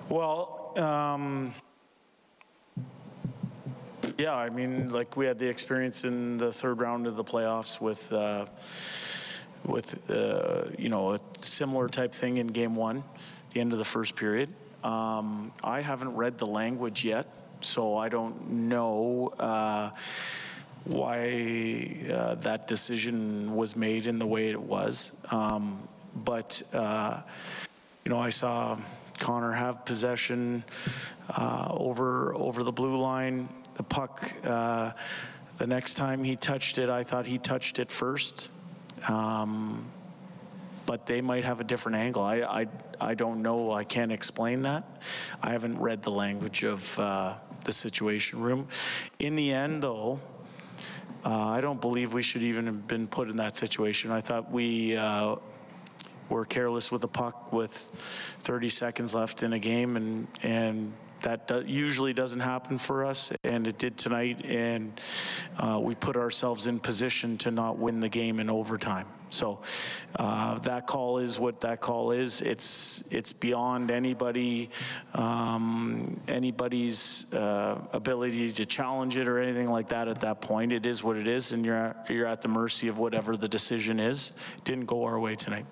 Well, 0.08 0.63
um, 0.76 1.54
yeah, 4.18 4.34
I 4.34 4.50
mean, 4.50 4.90
like 4.90 5.16
we 5.16 5.26
had 5.26 5.38
the 5.38 5.48
experience 5.48 6.04
in 6.04 6.36
the 6.36 6.52
third 6.52 6.80
round 6.80 7.06
of 7.06 7.16
the 7.16 7.24
playoffs 7.24 7.80
with, 7.80 8.12
uh, 8.12 8.46
with 9.64 10.10
uh, 10.10 10.66
you 10.78 10.88
know, 10.88 11.12
a 11.12 11.20
similar 11.40 11.88
type 11.88 12.12
thing 12.12 12.36
in 12.38 12.46
game 12.46 12.76
one, 12.76 13.02
the 13.52 13.60
end 13.60 13.72
of 13.72 13.78
the 13.78 13.84
first 13.84 14.16
period. 14.16 14.48
Um, 14.82 15.52
I 15.62 15.80
haven't 15.80 16.14
read 16.14 16.38
the 16.38 16.46
language 16.46 17.04
yet, 17.04 17.26
so 17.60 17.96
I 17.96 18.08
don't 18.08 18.50
know. 18.50 19.32
Uh, 19.38 19.90
why 20.84 21.96
uh, 22.10 22.34
that 22.36 22.68
decision 22.68 23.54
was 23.56 23.74
made 23.74 24.06
in 24.06 24.18
the 24.18 24.26
way 24.26 24.50
it 24.50 24.60
was. 24.60 25.12
Um, 25.30 25.88
but, 26.14 26.62
uh, 26.72 27.22
you 28.04 28.10
know, 28.10 28.18
I 28.18 28.30
saw 28.30 28.78
Connor 29.18 29.52
have 29.52 29.84
possession 29.84 30.64
uh, 31.36 31.68
over, 31.70 32.34
over 32.34 32.62
the 32.62 32.72
blue 32.72 32.96
line. 32.96 33.48
The 33.74 33.82
puck, 33.82 34.32
uh, 34.44 34.92
the 35.58 35.66
next 35.66 35.94
time 35.94 36.22
he 36.22 36.36
touched 36.36 36.78
it, 36.78 36.88
I 36.88 37.04
thought 37.04 37.26
he 37.26 37.38
touched 37.38 37.78
it 37.78 37.90
first. 37.90 38.50
Um, 39.08 39.86
but 40.86 41.06
they 41.06 41.20
might 41.20 41.44
have 41.44 41.60
a 41.60 41.64
different 41.64 41.96
angle. 41.96 42.22
I, 42.22 42.40
I, 42.40 42.66
I 43.00 43.14
don't 43.14 43.42
know. 43.42 43.72
I 43.72 43.84
can't 43.84 44.12
explain 44.12 44.62
that. 44.62 45.02
I 45.42 45.50
haven't 45.50 45.78
read 45.78 46.02
the 46.02 46.10
language 46.10 46.64
of 46.64 46.98
uh, 46.98 47.36
the 47.64 47.72
situation 47.72 48.40
room. 48.40 48.68
In 49.18 49.36
the 49.36 49.52
end, 49.52 49.82
though, 49.82 50.20
uh, 51.24 51.48
I 51.48 51.60
don't 51.60 51.80
believe 51.80 52.12
we 52.12 52.22
should 52.22 52.42
even 52.42 52.66
have 52.66 52.86
been 52.86 53.06
put 53.06 53.30
in 53.30 53.36
that 53.36 53.56
situation. 53.56 54.10
I 54.10 54.20
thought 54.20 54.50
we 54.50 54.96
uh, 54.96 55.36
were 56.28 56.44
careless 56.44 56.90
with 56.90 57.02
the 57.02 57.08
puck 57.08 57.52
with 57.52 57.72
30 58.40 58.68
seconds 58.68 59.14
left 59.14 59.42
in 59.42 59.52
a 59.52 59.58
game, 59.58 59.96
and 59.96 60.26
and 60.42 60.92
that 61.24 61.48
do- 61.48 61.64
usually 61.66 62.12
doesn't 62.12 62.40
happen 62.40 62.78
for 62.78 63.04
us, 63.04 63.32
and 63.42 63.66
it 63.66 63.78
did 63.78 63.96
tonight. 63.96 64.44
And 64.44 65.00
uh, 65.58 65.80
we 65.82 65.94
put 65.94 66.16
ourselves 66.16 66.66
in 66.66 66.78
position 66.78 67.36
to 67.38 67.50
not 67.50 67.78
win 67.78 67.98
the 67.98 68.08
game 68.08 68.38
in 68.38 68.48
overtime. 68.48 69.06
So 69.30 69.60
uh, 70.16 70.58
that 70.60 70.86
call 70.86 71.18
is 71.18 71.40
what 71.40 71.60
that 71.62 71.80
call 71.80 72.12
is. 72.12 72.40
It's 72.42 73.02
it's 73.10 73.32
beyond 73.32 73.90
anybody 73.90 74.70
um, 75.14 76.20
anybody's 76.28 77.32
uh, 77.32 77.80
ability 77.92 78.52
to 78.52 78.66
challenge 78.66 79.16
it 79.16 79.26
or 79.26 79.40
anything 79.40 79.66
like 79.66 79.88
that 79.88 80.06
at 80.06 80.20
that 80.20 80.40
point. 80.40 80.72
It 80.72 80.86
is 80.86 81.02
what 81.02 81.16
it 81.16 81.26
is, 81.26 81.52
and 81.52 81.64
you're 81.64 81.74
at, 81.74 82.06
you're 82.08 82.26
at 82.26 82.42
the 82.42 82.48
mercy 82.48 82.86
of 82.86 82.98
whatever 82.98 83.36
the 83.36 83.48
decision 83.48 83.98
is. 83.98 84.32
didn't 84.62 84.86
go 84.86 85.04
our 85.04 85.18
way 85.18 85.34
tonight. 85.34 85.66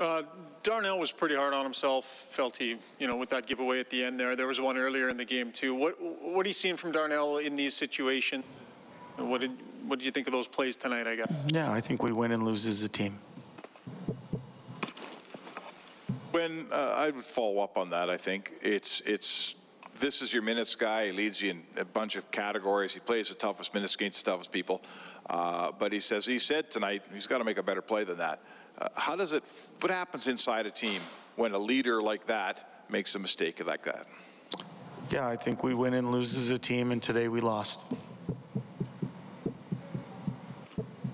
Uh, 0.00 0.22
Darnell 0.62 0.98
was 0.98 1.12
pretty 1.12 1.36
hard 1.36 1.52
on 1.52 1.62
himself. 1.62 2.06
Felt 2.06 2.56
he, 2.56 2.78
you 2.98 3.06
know, 3.06 3.16
with 3.16 3.28
that 3.30 3.46
giveaway 3.46 3.80
at 3.80 3.90
the 3.90 4.02
end 4.02 4.18
there. 4.18 4.34
There 4.34 4.46
was 4.46 4.60
one 4.60 4.78
earlier 4.78 5.10
in 5.10 5.18
the 5.18 5.24
game 5.24 5.52
too. 5.52 5.74
What 5.74 6.00
what 6.00 6.44
are 6.46 6.48
you 6.48 6.54
seeing 6.54 6.76
from 6.76 6.90
Darnell 6.90 7.36
in 7.36 7.54
these 7.54 7.74
situations? 7.74 8.44
What 9.16 9.42
did 9.42 9.52
what 9.86 9.98
did 9.98 10.06
you 10.06 10.10
think 10.10 10.26
of 10.26 10.32
those 10.32 10.46
plays 10.46 10.76
tonight? 10.76 11.06
I 11.06 11.16
guess. 11.16 11.32
Yeah, 11.48 11.70
I 11.70 11.80
think 11.80 12.02
we 12.02 12.12
win 12.12 12.32
and 12.32 12.42
lose 12.42 12.66
as 12.66 12.82
a 12.82 12.88
team. 12.88 13.18
When 16.30 16.66
uh, 16.70 16.94
I 16.96 17.10
would 17.10 17.24
follow 17.24 17.60
up 17.60 17.76
on 17.76 17.90
that, 17.90 18.08
I 18.08 18.16
think 18.16 18.52
it's 18.62 19.02
it's 19.02 19.54
this 19.98 20.22
is 20.22 20.32
your 20.32 20.42
minutes 20.42 20.74
guy. 20.76 21.06
He 21.06 21.12
leads 21.12 21.42
you 21.42 21.50
in 21.50 21.62
a 21.76 21.84
bunch 21.84 22.16
of 22.16 22.30
categories. 22.30 22.94
He 22.94 23.00
plays 23.00 23.28
the 23.28 23.34
toughest 23.34 23.74
minutes 23.74 23.96
against 23.96 24.24
the 24.24 24.30
toughest 24.30 24.50
people. 24.50 24.80
Uh, 25.28 25.72
but 25.78 25.92
he 25.92 26.00
says 26.00 26.24
he 26.24 26.38
said 26.38 26.70
tonight 26.70 27.04
he's 27.12 27.26
got 27.26 27.38
to 27.38 27.44
make 27.44 27.58
a 27.58 27.62
better 27.62 27.82
play 27.82 28.04
than 28.04 28.18
that. 28.18 28.40
Uh, 28.80 28.88
how 28.94 29.14
does 29.14 29.32
it? 29.32 29.44
What 29.80 29.92
happens 29.92 30.26
inside 30.26 30.66
a 30.66 30.70
team 30.70 31.02
when 31.36 31.52
a 31.52 31.58
leader 31.58 32.00
like 32.00 32.26
that 32.26 32.84
makes 32.88 33.14
a 33.14 33.18
mistake 33.18 33.64
like 33.64 33.82
that? 33.84 34.06
Yeah, 35.10 35.26
I 35.26 35.36
think 35.36 35.62
we 35.62 35.74
win 35.74 35.94
and 35.94 36.10
lose 36.12 36.34
as 36.36 36.50
a 36.50 36.58
team, 36.58 36.92
and 36.92 37.02
today 37.02 37.28
we 37.28 37.40
lost. 37.40 37.84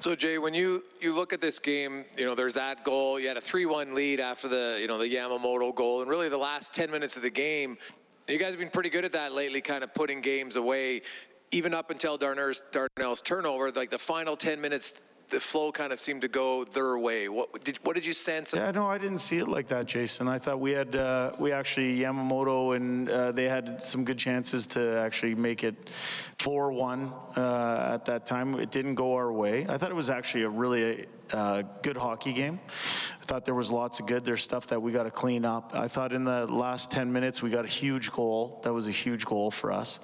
So 0.01 0.15
Jay, 0.15 0.39
when 0.39 0.55
you 0.55 0.85
you 1.01 1.15
look 1.15 1.33
at 1.33 1.41
this 1.41 1.59
game, 1.59 2.05
you 2.17 2.25
know 2.25 2.35
there's 2.35 2.55
that 2.55 2.85
goal. 2.85 3.19
You 3.19 3.29
had 3.29 3.37
a 3.37 3.41
3-1 3.41 3.95
lead 3.95 4.21
after 4.21 4.47
the 4.47 4.79
you 4.81 4.87
know 4.87 4.99
the 4.99 5.13
Yamamoto 5.13 5.75
goal, 5.75 6.03
and 6.03 6.11
really 6.11 6.29
the 6.29 6.37
last 6.37 6.73
10 6.75 6.91
minutes 6.91 7.17
of 7.17 7.23
the 7.23 7.31
game. 7.31 7.79
You 8.29 8.39
guys 8.39 8.51
have 8.51 8.59
been 8.59 8.71
pretty 8.71 8.91
good 8.91 9.05
at 9.05 9.13
that 9.13 9.33
lately, 9.33 9.61
kind 9.61 9.85
of 9.85 9.95
putting 9.95 10.21
games 10.21 10.57
away, 10.57 11.03
even 11.53 11.73
up 11.73 11.93
until 11.93 12.19
Darnell's, 12.19 12.63
Darnell's 12.73 13.23
turnover. 13.23 13.71
Like 13.71 13.91
the 13.91 13.99
final 13.99 14.37
10 14.37 14.61
minutes 14.61 14.95
the 15.31 15.41
flow 15.41 15.73
kind 15.73 15.93
of 15.93 15.99
seemed 15.99 16.21
to 16.23 16.29
go 16.29 16.65
their 16.65 16.99
way. 16.99 17.29
What 17.29 17.65
did 17.65 17.79
what 17.83 17.95
did 17.95 18.07
you 18.07 18.12
sense? 18.12 18.55
Yeah, 18.55 18.71
no, 18.71 18.87
I 18.87 18.99
didn't 18.99 19.19
see 19.19 19.39
it 19.39 19.49
like 19.49 19.69
that, 19.69 19.87
Jason. 19.87 20.29
I 20.29 20.39
thought 20.39 20.61
we 20.61 20.73
had 20.73 20.95
uh, 20.95 21.33
we 21.39 21.53
actually 21.53 21.99
Yamamoto 21.99 22.77
and 22.77 23.09
uh, 23.11 23.33
they 23.33 23.45
had 23.45 23.83
some 23.83 24.05
good 24.05 24.19
chances 24.19 24.67
to 24.69 24.99
actually 24.99 25.35
make 25.35 25.65
it 25.65 25.75
four-one 26.39 27.12
uh, 27.37 27.93
at 27.95 28.05
that 28.05 28.27
time. 28.27 28.55
It 28.61 28.71
didn't 28.71 28.95
go 28.95 29.15
our 29.15 29.33
way. 29.33 29.67
I 29.69 29.79
thought 29.79 29.91
it 29.91 29.97
was 29.97 30.11
actually 30.11 30.45
a 30.45 30.49
really 30.49 31.07
uh, 31.33 31.62
good 31.83 31.97
hockey 31.97 32.33
game. 32.33 32.61
I 32.67 33.25
thought 33.25 33.45
there 33.45 33.55
was 33.55 33.71
lots 33.71 34.01
of 34.01 34.07
good. 34.07 34.25
There's 34.25 34.43
stuff 34.43 34.69
that 34.69 34.81
we 34.81 34.93
got 34.93 35.05
to 35.05 35.11
clean 35.11 35.45
up. 35.45 35.73
I 35.75 35.89
thought 35.89 36.12
in 36.12 36.25
the 36.25 36.47
last 36.47 36.91
10 36.91 37.12
minutes 37.12 37.43
we 37.43 37.51
got 37.51 37.65
a 37.65 37.69
huge 37.69 38.12
goal. 38.12 38.61
That 38.65 38.73
was 38.73 38.87
a 38.87 38.93
huge 38.93 39.25
goal 39.25 39.51
for 39.51 39.73
us. 39.73 39.99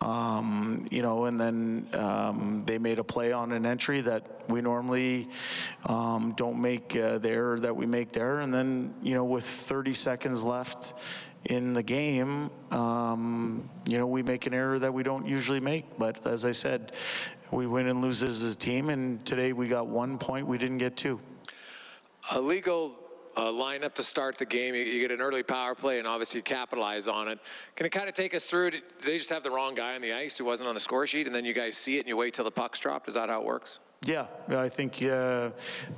Um, 0.00 0.86
you 0.90 1.02
know, 1.02 1.24
and 1.24 1.40
then 1.40 1.88
um, 1.94 2.62
they 2.66 2.78
made 2.78 2.98
a 2.98 3.04
play 3.04 3.32
on 3.32 3.52
an 3.52 3.64
entry 3.64 4.00
that 4.02 4.48
we 4.48 4.60
normally 4.60 5.28
um, 5.86 6.34
don't 6.36 6.60
make 6.60 6.94
uh, 6.96 7.18
the 7.18 7.30
error 7.30 7.58
that 7.60 7.74
we 7.74 7.86
make 7.86 8.12
there. 8.12 8.40
And 8.40 8.52
then, 8.52 8.94
you 9.02 9.14
know, 9.14 9.24
with 9.24 9.44
30 9.44 9.94
seconds 9.94 10.44
left 10.44 10.94
in 11.46 11.72
the 11.72 11.82
game, 11.82 12.50
um, 12.70 13.68
you 13.86 13.98
know, 13.98 14.06
we 14.06 14.22
make 14.22 14.46
an 14.46 14.54
error 14.54 14.78
that 14.78 14.92
we 14.92 15.02
don't 15.02 15.26
usually 15.26 15.60
make. 15.60 15.84
But 15.98 16.26
as 16.26 16.44
I 16.44 16.52
said, 16.52 16.92
we 17.50 17.66
win 17.66 17.88
and 17.88 18.02
lose 18.02 18.22
as 18.22 18.42
a 18.42 18.54
team. 18.54 18.90
And 18.90 19.24
today 19.24 19.52
we 19.52 19.68
got 19.68 19.86
one 19.86 20.18
point, 20.18 20.46
we 20.46 20.58
didn't 20.58 20.78
get 20.78 20.96
two. 20.96 21.20
A 22.32 22.40
legal 22.40 22.98
uh, 23.36 23.44
lineup 23.44 23.94
to 23.94 24.02
start 24.02 24.38
the 24.38 24.46
game. 24.46 24.74
You, 24.74 24.82
you, 24.82 25.00
get 25.00 25.10
an 25.10 25.20
early 25.20 25.42
power 25.42 25.74
play 25.74 25.98
and 25.98 26.08
obviously 26.08 26.42
capitalize 26.42 27.06
on 27.06 27.28
it. 27.28 27.38
Can 27.76 27.86
it 27.86 27.90
kind 27.90 28.08
of 28.08 28.14
take 28.14 28.34
us 28.34 28.48
through? 28.48 28.70
They 28.70 29.18
just 29.18 29.30
have 29.30 29.42
the 29.42 29.50
wrong 29.50 29.74
guy 29.74 29.94
on 29.94 30.00
the 30.00 30.12
ice 30.12 30.38
who 30.38 30.44
wasn't 30.44 30.68
on 30.68 30.74
the 30.74 30.80
score 30.80 31.06
sheet, 31.06 31.26
and 31.26 31.34
then 31.34 31.44
you 31.44 31.52
guys 31.52 31.76
see 31.76 31.96
it 31.96 32.00
and 32.00 32.08
you 32.08 32.16
wait 32.16 32.34
till 32.34 32.44
the 32.44 32.50
puck's 32.50 32.80
dropped? 32.80 33.08
Is 33.08 33.14
that 33.14 33.28
how 33.28 33.40
it 33.40 33.46
works? 33.46 33.80
Yeah, 34.04 34.26
I 34.48 34.68
think 34.68 35.02
uh, 35.02 35.50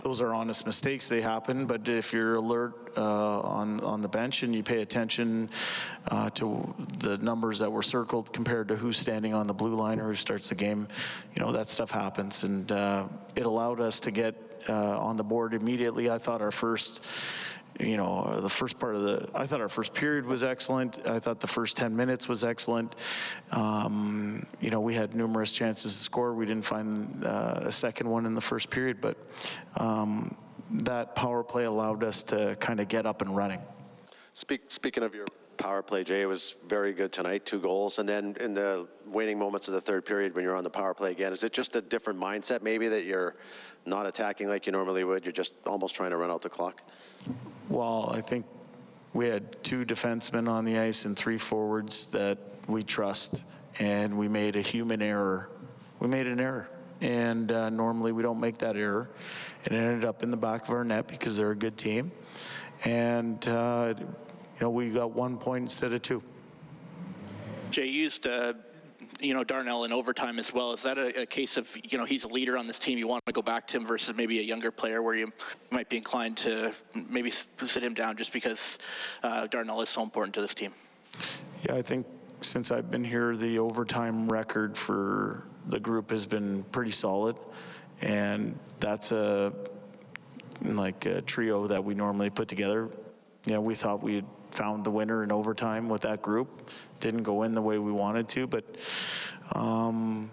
those 0.03 0.23
are 0.23 0.33
honest 0.33 0.65
mistakes. 0.65 1.09
They 1.09 1.21
happen, 1.21 1.67
but 1.67 1.89
if 1.89 2.13
you're 2.13 2.37
alert 2.37 2.93
uh, 2.97 3.41
on 3.41 3.81
on 3.81 4.01
the 4.01 4.09
bench 4.09 4.45
and 4.45 4.55
you 4.55 4.63
pay 4.63 4.81
attention 4.81 5.51
uh, 6.11 6.31
to 6.31 6.75
the 7.01 7.19
numbers 7.19 7.59
that 7.59 7.71
were 7.71 7.83
circled 7.83 8.33
compared 8.33 8.69
to 8.69 8.77
who's 8.77 8.97
standing 8.97 9.35
on 9.35 9.47
the 9.47 9.53
blue 9.53 9.75
line 9.75 10.01
or 10.01 10.07
who 10.07 10.15
starts 10.15 10.49
the 10.49 10.55
game, 10.55 10.89
you 11.35 11.43
know 11.43 11.53
that 11.53 11.69
stuff 11.69 11.91
happens, 11.91 12.45
and 12.45 12.73
uh, 12.73 13.07
it 13.37 13.45
allowed 13.45 13.81
us 13.81 14.01
to 14.01 14.11
get 14.11 14.48
uh, 14.69 14.99
on 14.99 15.17
the 15.17 15.25
board 15.25 15.55
immediately. 15.55 16.11
I 16.11 16.19
thought 16.19 16.43
our 16.43 16.51
first 16.51 17.05
you 17.81 17.97
know, 17.97 18.41
the 18.41 18.49
first 18.49 18.79
part 18.79 18.97
of 18.97 19.03
the, 19.03 19.29
I 19.35 19.47
thought 19.47 19.61
our 19.61 19.69
first 19.69 19.95
period 19.95 20.27
was 20.27 20.43
excellent. 20.43 20.99
I 21.07 21.21
thought 21.21 21.39
the 21.39 21.47
first 21.47 21.77
10 21.77 21.95
minutes 21.95 22.29
was 22.29 22.43
excellent. 22.43 22.97
Um, 23.53 24.45
you 24.61 24.71
know, 24.71 24.81
we 24.81 24.95
had 24.95 25.15
numerous 25.15 25.53
chances 25.53 25.97
to 25.97 26.03
score. 26.03 26.35
We 26.35 26.45
didn't 26.47 26.65
find 26.65 27.25
uh, 27.25 27.61
a 27.63 27.73
second 27.73 28.09
one 28.09 28.27
in 28.27 28.35
the 28.35 28.41
first 28.41 28.71
period, 28.71 29.01
but 29.01 29.17
um, 29.77 30.35
that 30.71 31.15
power 31.15 31.45
play 31.45 31.65
allowed 31.65 32.03
us 32.03 32.23
to 32.25 32.57
kind 32.59 32.81
of 32.81 32.89
get 32.89 33.07
up 33.07 33.23
and 33.23 33.37
running. 33.37 33.61
Speak, 34.33 34.63
speaking 34.69 35.05
of 35.05 35.15
your 35.15 35.27
power 35.59 35.83
play, 35.83 36.05
Jay, 36.05 36.25
was 36.25 36.55
very 36.67 36.93
good 36.93 37.13
tonight, 37.13 37.45
two 37.45 37.61
goals. 37.61 37.99
And 37.99 38.09
then 38.09 38.37
in 38.41 38.55
the 38.55 38.89
waning 39.07 39.39
moments 39.39 39.69
of 39.69 39.75
the 39.75 39.81
third 39.81 40.07
period 40.07 40.35
when 40.35 40.45
you're 40.45 40.57
on 40.57 40.65
the 40.65 40.71
power 40.71 40.95
play 40.95 41.11
again, 41.11 41.33
is 41.33 41.43
it 41.43 41.53
just 41.53 41.77
a 41.77 41.83
different 41.83 42.19
mindset 42.19 42.63
maybe 42.63 42.89
that 42.89 43.05
you're 43.05 43.37
not 43.85 44.07
attacking 44.07 44.49
like 44.49 44.67
you 44.67 44.73
normally 44.73 45.05
would? 45.05 45.27
You're 45.27 45.33
just 45.33 45.55
almost 45.67 45.95
trying 45.95 46.11
to 46.11 46.17
run 46.17 46.31
out 46.31 46.41
the 46.41 46.49
clock? 46.49 46.83
Well, 47.69 48.11
I 48.15 48.21
think 48.21 48.47
we 49.13 49.29
had 49.29 49.63
two 49.63 49.85
defensemen 49.85 50.49
on 50.49 50.65
the 50.65 50.79
ice 50.79 51.05
and 51.05 51.17
three 51.17 51.39
forwards 51.39 52.07
that 52.09 52.39
we 52.69 52.83
trust, 52.83 53.43
and 53.79 54.17
we 54.17 54.29
made 54.29 54.57
a 54.57 54.63
human 54.63 55.03
error. 55.03 55.51
We 55.99 56.09
made 56.09 56.27
an 56.27 56.41
error. 56.41 56.71
And 57.01 57.53
uh, 57.53 57.71
normally 57.71 58.11
we 58.11 58.23
don't 58.23 58.41
make 58.41 58.59
that 58.59 58.77
error. 58.77 59.09
It 59.65 59.73
ended 59.73 60.05
up 60.05 60.23
in 60.23 60.31
the 60.31 60.37
back 60.37 60.65
of 60.65 60.71
our 60.71 60.85
net 60.85 61.07
because 61.07 61.37
they're 61.37 61.53
a 61.53 61.57
good 61.57 61.77
team. 61.77 62.11
And, 62.85 63.47
uh, 63.47 63.95
you 64.59 64.67
know, 64.67 64.71
we 64.71 64.91
got 64.91 65.13
one 65.13 65.39
point 65.39 65.63
instead 65.63 65.93
of 65.93 66.03
two. 66.03 66.23
Jay 67.71 67.87
used 67.87 68.27
uh, 68.27 68.55
you 69.21 69.35
know, 69.35 69.45
Darnell 69.45 69.85
in 69.85 69.93
overtime 69.93 70.39
as 70.39 70.53
well. 70.53 70.73
Is 70.73 70.83
that 70.83 70.99
a, 70.99 71.23
a, 71.23 71.27
case 71.27 71.57
of, 71.57 71.77
you 71.83 71.99
know, 71.99 72.05
he's 72.05 72.25
a 72.25 72.29
leader 72.29 72.57
on 72.57 72.67
this 72.67 72.79
team, 72.79 72.99
you 72.99 73.09
want 73.09 73.25
to 73.27 73.33
go 73.33 73.43
back 73.43 73.67
to 73.69 73.77
him 73.77 73.87
versus 73.87 74.15
maybe 74.15 74.39
a 74.39 74.43
younger 74.43 74.71
player 74.71 75.03
where 75.03 75.17
you 75.17 75.33
might 75.71 75.89
be 75.89 75.97
inclined 75.97 76.37
to 76.39 76.73
maybe 76.95 77.31
sit 77.31 77.83
him 77.83 77.95
down 77.95 78.17
just 78.17 78.33
because 78.33 78.79
uh, 79.23 79.47
Darnell 79.49 79.81
is 79.81 79.89
so 79.89 80.03
important 80.03 80.35
to 80.35 80.41
this 80.41 80.55
team? 80.55 80.73
Yeah, 81.65 81.75
I 81.75 81.83
think 81.83 82.07
since 82.41 82.71
I've 82.71 82.91
been 82.91 83.05
here, 83.05 83.37
the 83.37 83.59
overtime 83.59 84.29
record 84.29 84.77
for 84.77 85.45
the 85.67 85.81
group 85.81 86.11
has 86.11 86.27
been 86.27 86.63
pretty 86.71 86.93
solid. 86.93 87.37
And 88.01 88.57
that's 88.79 89.11
a, 89.11 89.53
like 90.63 91.07
a 91.07 91.23
trio 91.23 91.67
that 91.67 91.83
we 91.83 91.95
normally 91.95 92.31
put 92.31 92.47
together. 92.47 92.89
You 93.45 93.55
know, 93.55 93.61
we 93.61 93.75
thought 93.75 94.03
we 94.03 94.17
had 94.17 94.25
found 94.59 94.83
the 94.83 94.91
winner 94.91 95.23
in 95.23 95.31
overtime 95.31 95.89
with 95.89 96.03
that 96.03 96.21
group. 96.21 96.71
Didn't 96.99 97.23
go 97.23 97.45
in 97.45 97.55
the 97.55 97.63
way 97.63 97.79
we 97.79 97.93
wanted 97.93 98.27
to, 98.31 98.49
but 98.49 98.65
um, 99.53 100.29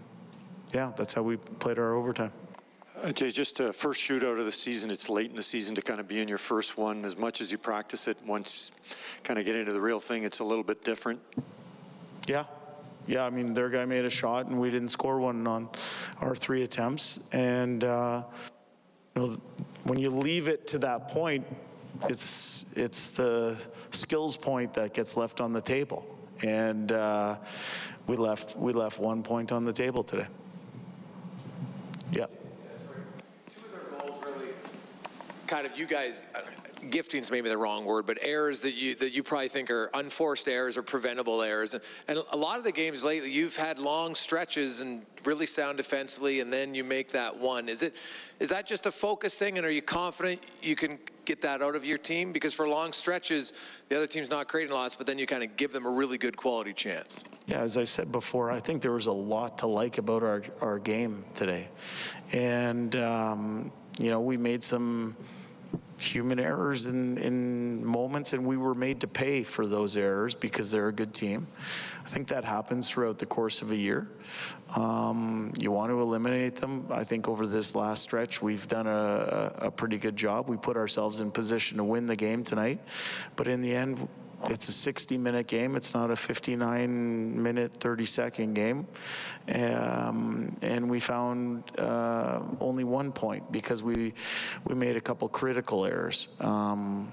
yeah, 0.73 0.91
that's 0.97 1.13
how 1.13 1.21
we 1.21 1.38
played 1.38 1.77
our 1.77 1.93
overtime. 1.93 2.31
Uh, 3.03 3.11
Jay, 3.11 3.29
just 3.29 3.59
a 3.59 3.71
first 3.71 4.01
shootout 4.01 4.39
of 4.39 4.45
the 4.45 4.51
season. 4.51 4.89
It's 4.89 5.09
late 5.09 5.29
in 5.29 5.35
the 5.35 5.43
season 5.43 5.75
to 5.75 5.81
kind 5.83 5.99
of 5.99 6.07
be 6.07 6.21
in 6.21 6.27
your 6.27 6.39
first 6.39 6.75
one. 6.75 7.05
As 7.05 7.15
much 7.15 7.39
as 7.39 7.51
you 7.51 7.59
practice 7.59 8.07
it, 8.07 8.17
once 8.25 8.71
kind 9.23 9.38
of 9.38 9.45
get 9.45 9.55
into 9.55 9.73
the 9.73 9.81
real 9.81 9.99
thing, 9.99 10.23
it's 10.23 10.39
a 10.39 10.43
little 10.43 10.63
bit 10.63 10.83
different. 10.83 11.21
Yeah, 12.27 12.45
yeah. 13.05 13.25
I 13.25 13.29
mean, 13.29 13.53
their 13.53 13.69
guy 13.69 13.85
made 13.85 14.05
a 14.05 14.09
shot, 14.09 14.47
and 14.47 14.59
we 14.59 14.71
didn't 14.71 14.89
score 14.89 15.19
one 15.19 15.45
on 15.45 15.69
our 16.19 16.35
three 16.35 16.63
attempts. 16.63 17.19
And 17.31 17.83
uh, 17.83 18.23
you 19.15 19.21
know, 19.21 19.38
when 19.83 19.99
you 19.99 20.09
leave 20.09 20.47
it 20.47 20.65
to 20.67 20.79
that 20.79 21.09
point, 21.09 21.45
it's 22.10 22.65
it's 22.75 23.10
the 23.10 23.58
skills 23.91 24.38
point 24.38 24.73
that 24.73 24.93
gets 24.93 25.17
left 25.17 25.41
on 25.41 25.53
the 25.53 25.62
table, 25.62 26.05
and 26.43 26.91
uh, 26.91 27.38
we 28.08 28.15
left 28.15 28.58
we 28.58 28.73
left 28.73 28.99
one 28.99 29.23
point 29.23 29.51
on 29.51 29.65
the 29.65 29.73
table 29.73 30.03
today. 30.03 30.27
Yep. 32.12 32.31
Kind 35.47 35.67
of, 35.67 35.77
you 35.77 35.86
guys, 35.86 36.23
gifting's 36.91 37.31
maybe 37.31 37.49
the 37.49 37.57
wrong 37.57 37.85
word, 37.85 38.05
but 38.05 38.17
errors 38.21 38.61
that 38.61 38.73
you 38.73 38.95
that 38.95 39.13
you 39.13 39.23
probably 39.23 39.49
think 39.49 39.69
are 39.69 39.89
unforced 39.93 40.47
errors 40.47 40.77
or 40.77 40.83
preventable 40.83 41.41
errors. 41.41 41.73
And, 41.73 41.83
and 42.07 42.19
a 42.31 42.37
lot 42.37 42.57
of 42.57 42.63
the 42.63 42.71
games 42.71 43.03
lately, 43.03 43.31
you've 43.31 43.57
had 43.57 43.79
long 43.79 44.15
stretches 44.15 44.81
and 44.81 45.05
really 45.23 45.45
sound 45.45 45.77
defensively, 45.77 46.39
and 46.39 46.51
then 46.51 46.75
you 46.75 46.83
make 46.83 47.11
that 47.11 47.37
one. 47.37 47.67
Is 47.69 47.81
it 47.81 47.95
is 48.39 48.49
that 48.49 48.65
just 48.67 48.85
a 48.85 48.91
focus 48.91 49.37
thing, 49.37 49.57
and 49.57 49.65
are 49.65 49.71
you 49.71 49.81
confident 49.81 50.41
you 50.61 50.75
can 50.75 50.99
get 51.25 51.41
that 51.41 51.61
out 51.61 51.75
of 51.75 51.85
your 51.85 51.97
team? 51.97 52.31
Because 52.31 52.53
for 52.53 52.67
long 52.67 52.93
stretches, 52.93 53.53
the 53.89 53.95
other 53.97 54.07
team's 54.07 54.29
not 54.29 54.47
creating 54.47 54.75
lots, 54.75 54.95
but 54.95 55.07
then 55.07 55.17
you 55.17 55.25
kind 55.25 55.43
of 55.43 55.55
give 55.55 55.73
them 55.73 55.85
a 55.85 55.89
really 55.91 56.17
good 56.17 56.37
quality 56.37 56.73
chance. 56.73 57.23
Yeah, 57.47 57.61
as 57.61 57.77
I 57.77 57.83
said 57.83 58.11
before, 58.11 58.51
I 58.51 58.59
think 58.59 58.81
there 58.81 58.91
was 58.91 59.07
a 59.07 59.11
lot 59.11 59.57
to 59.59 59.67
like 59.67 59.97
about 59.97 60.23
our, 60.23 60.43
our 60.61 60.79
game 60.79 61.23
today. 61.33 61.67
And, 62.31 62.95
um, 62.95 63.71
you 63.97 64.09
know, 64.09 64.19
we 64.19 64.37
made 64.37 64.63
some 64.63 65.15
human 65.97 66.39
errors 66.39 66.88
in, 66.88 67.17
in 67.17 67.86
moments, 67.86 68.34
and 68.34 68.45
we 68.45 68.58
were 68.58 68.73
made 68.73 68.99
to 69.01 69.08
pay 69.08 69.43
for 69.43 69.65
those 69.65 69.95
errors 69.95 70.36
because 70.36 70.71
they're 70.71 70.89
a 70.89 70.93
good 70.93 71.13
team. 71.13 71.47
I 72.03 72.10
think 72.10 72.27
that 72.27 72.43
happens 72.43 72.89
throughout 72.89 73.17
the 73.17 73.25
course 73.25 73.62
of 73.62 73.71
a 73.71 73.75
year. 73.75 74.08
Um, 74.75 75.53
you 75.58 75.71
want 75.71 75.91
to 75.91 75.99
eliminate 76.01 76.55
them. 76.55 76.86
I 76.91 77.03
think 77.03 77.27
over 77.27 77.47
this 77.47 77.75
last 77.75 78.03
stretch, 78.03 78.41
we've 78.41 78.67
done 78.67 78.88
a, 78.88 79.53
a 79.58 79.71
pretty 79.71 79.97
good 79.97 80.15
job. 80.15 80.49
We 80.49 80.58
put 80.58 80.77
ourselves 80.77 81.21
in 81.21 81.31
position 81.31 81.77
to 81.77 81.84
win 81.84 82.05
the 82.05 82.15
game 82.15 82.43
tonight, 82.43 82.79
but 83.36 83.47
in 83.47 83.62
the 83.62 83.73
end, 83.73 84.08
it's 84.49 84.69
a 84.69 84.71
60 84.71 85.17
minute 85.17 85.47
game. 85.47 85.75
It's 85.75 85.93
not 85.93 86.11
a 86.11 86.15
59 86.15 87.41
minute, 87.41 87.73
30 87.75 88.05
second 88.05 88.53
game. 88.53 88.87
Um, 89.53 90.55
and 90.61 90.89
we 90.89 90.99
found 90.99 91.63
uh, 91.77 92.41
only 92.59 92.83
one 92.83 93.11
point 93.11 93.51
because 93.51 93.83
we, 93.83 94.13
we 94.65 94.75
made 94.75 94.95
a 94.95 95.01
couple 95.01 95.27
critical 95.29 95.85
errors. 95.85 96.29
Um, 96.39 97.11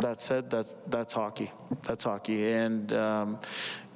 that 0.00 0.20
said, 0.20 0.50
that's, 0.50 0.76
that's 0.88 1.12
hockey. 1.12 1.50
That's 1.82 2.04
hockey. 2.04 2.52
And, 2.52 2.92
um, 2.92 3.38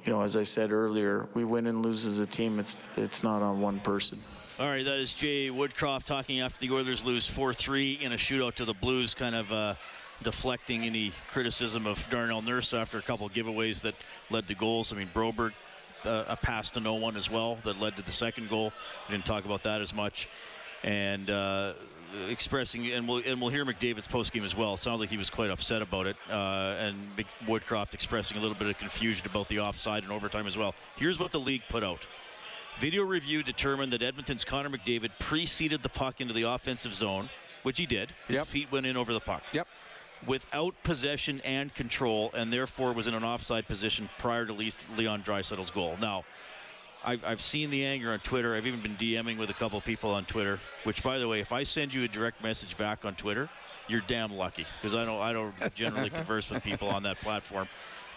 you 0.03 0.11
know, 0.11 0.21
as 0.21 0.35
I 0.35 0.43
said 0.43 0.71
earlier, 0.71 1.27
we 1.33 1.45
win 1.45 1.67
and 1.67 1.83
lose 1.83 2.05
as 2.05 2.19
a 2.19 2.25
team. 2.25 2.59
It's, 2.59 2.77
it's 2.95 3.23
not 3.23 3.41
on 3.41 3.61
one 3.61 3.79
person. 3.79 4.21
All 4.57 4.67
right, 4.67 4.85
that 4.85 4.99
is 4.99 5.13
Jay 5.13 5.49
Woodcroft 5.49 6.05
talking 6.05 6.39
after 6.39 6.65
the 6.65 6.73
Oilers 6.73 7.03
lose 7.03 7.27
4 7.27 7.53
3 7.53 7.93
in 7.93 8.13
a 8.13 8.15
shootout 8.15 8.53
to 8.55 8.65
the 8.65 8.73
Blues, 8.73 9.13
kind 9.13 9.35
of. 9.35 9.51
Uh, 9.51 9.75
deflecting 10.23 10.83
any 10.83 11.11
criticism 11.29 11.85
of 11.85 12.07
Darnell 12.09 12.41
Nurse 12.41 12.73
after 12.73 12.97
a 12.97 13.01
couple 13.01 13.25
of 13.27 13.33
giveaways 13.33 13.81
that 13.81 13.95
led 14.29 14.47
to 14.47 14.55
goals. 14.55 14.91
I 14.93 14.95
mean, 14.95 15.09
Broberg, 15.13 15.51
uh, 16.03 16.23
a 16.27 16.35
pass 16.35 16.71
to 16.71 16.79
no 16.79 16.95
one 16.95 17.17
as 17.17 17.29
well 17.29 17.55
that 17.63 17.79
led 17.79 17.95
to 17.97 18.01
the 18.01 18.11
second 18.11 18.49
goal. 18.49 18.71
We 19.07 19.13
didn't 19.13 19.25
talk 19.25 19.45
about 19.45 19.63
that 19.63 19.81
as 19.81 19.93
much. 19.93 20.29
And 20.83 21.29
uh, 21.29 21.73
expressing, 22.29 22.91
and 22.91 23.07
we'll, 23.07 23.21
and 23.25 23.41
we'll 23.41 23.49
hear 23.49 23.65
McDavid's 23.65 24.07
postgame 24.07 24.43
as 24.43 24.55
well. 24.55 24.75
It 24.75 24.77
sounds 24.77 24.99
like 24.99 25.09
he 25.09 25.17
was 25.17 25.29
quite 25.29 25.49
upset 25.49 25.81
about 25.81 26.05
it. 26.07 26.15
Uh, 26.29 26.33
and 26.79 26.97
Woodcroft 27.45 27.93
expressing 27.93 28.37
a 28.37 28.39
little 28.39 28.55
bit 28.55 28.67
of 28.69 28.77
confusion 28.77 29.25
about 29.27 29.47
the 29.47 29.59
offside 29.59 30.03
and 30.03 30.11
overtime 30.11 30.47
as 30.47 30.55
well. 30.57 30.75
Here's 30.95 31.19
what 31.19 31.31
the 31.31 31.39
league 31.39 31.63
put 31.69 31.83
out. 31.83 32.07
Video 32.79 33.03
review 33.03 33.41
determined 33.41 33.93
that 33.93 34.01
Edmonton's 34.01 34.43
Connor 34.43 34.69
McDavid 34.69 35.11
preceded 35.19 35.81
the 35.81 35.89
puck 35.89 36.19
into 36.21 36.33
the 36.33 36.43
offensive 36.43 36.93
zone, 36.93 37.29
which 37.63 37.77
he 37.79 37.85
did. 37.85 38.11
His 38.27 38.37
Yep. 38.37 38.47
feet 38.47 38.71
went 38.71 38.85
in 38.85 38.97
over 38.97 39.13
the 39.13 39.19
puck. 39.21 39.43
Yep. 39.53 39.67
Without 40.27 40.75
possession 40.83 41.41
and 41.43 41.73
control, 41.73 42.31
and 42.33 42.51
therefore 42.51 42.93
was 42.93 43.07
in 43.07 43.13
an 43.13 43.23
offside 43.23 43.67
position 43.67 44.09
prior 44.17 44.45
to 44.45 44.53
Le- 44.53 44.71
Leon 44.97 45.23
Draisaitl's 45.23 45.71
goal. 45.71 45.97
Now, 46.01 46.25
I've, 47.03 47.23
I've 47.23 47.41
seen 47.41 47.69
the 47.69 47.85
anger 47.85 48.11
on 48.11 48.19
Twitter. 48.19 48.55
I've 48.55 48.65
even 48.65 48.81
been 48.81 48.95
DMing 48.95 49.37
with 49.37 49.51
a 49.51 49.53
couple 49.53 49.79
people 49.81 50.11
on 50.11 50.25
Twitter. 50.25 50.59
Which, 50.83 51.03
by 51.03 51.19
the 51.19 51.27
way, 51.27 51.39
if 51.39 51.51
I 51.51 51.63
send 51.63 51.93
you 51.93 52.03
a 52.03 52.07
direct 52.07 52.41
message 52.41 52.75
back 52.77 53.05
on 53.05 53.13
Twitter, 53.13 53.47
you're 53.87 54.01
damn 54.07 54.33
lucky 54.33 54.65
because 54.81 54.95
I 54.95 55.05
don't 55.05 55.21
I 55.21 55.31
don't 55.31 55.53
generally 55.75 56.09
converse 56.21 56.49
with 56.49 56.63
people 56.63 56.89
on 56.89 57.03
that 57.03 57.17
platform. 57.17 57.67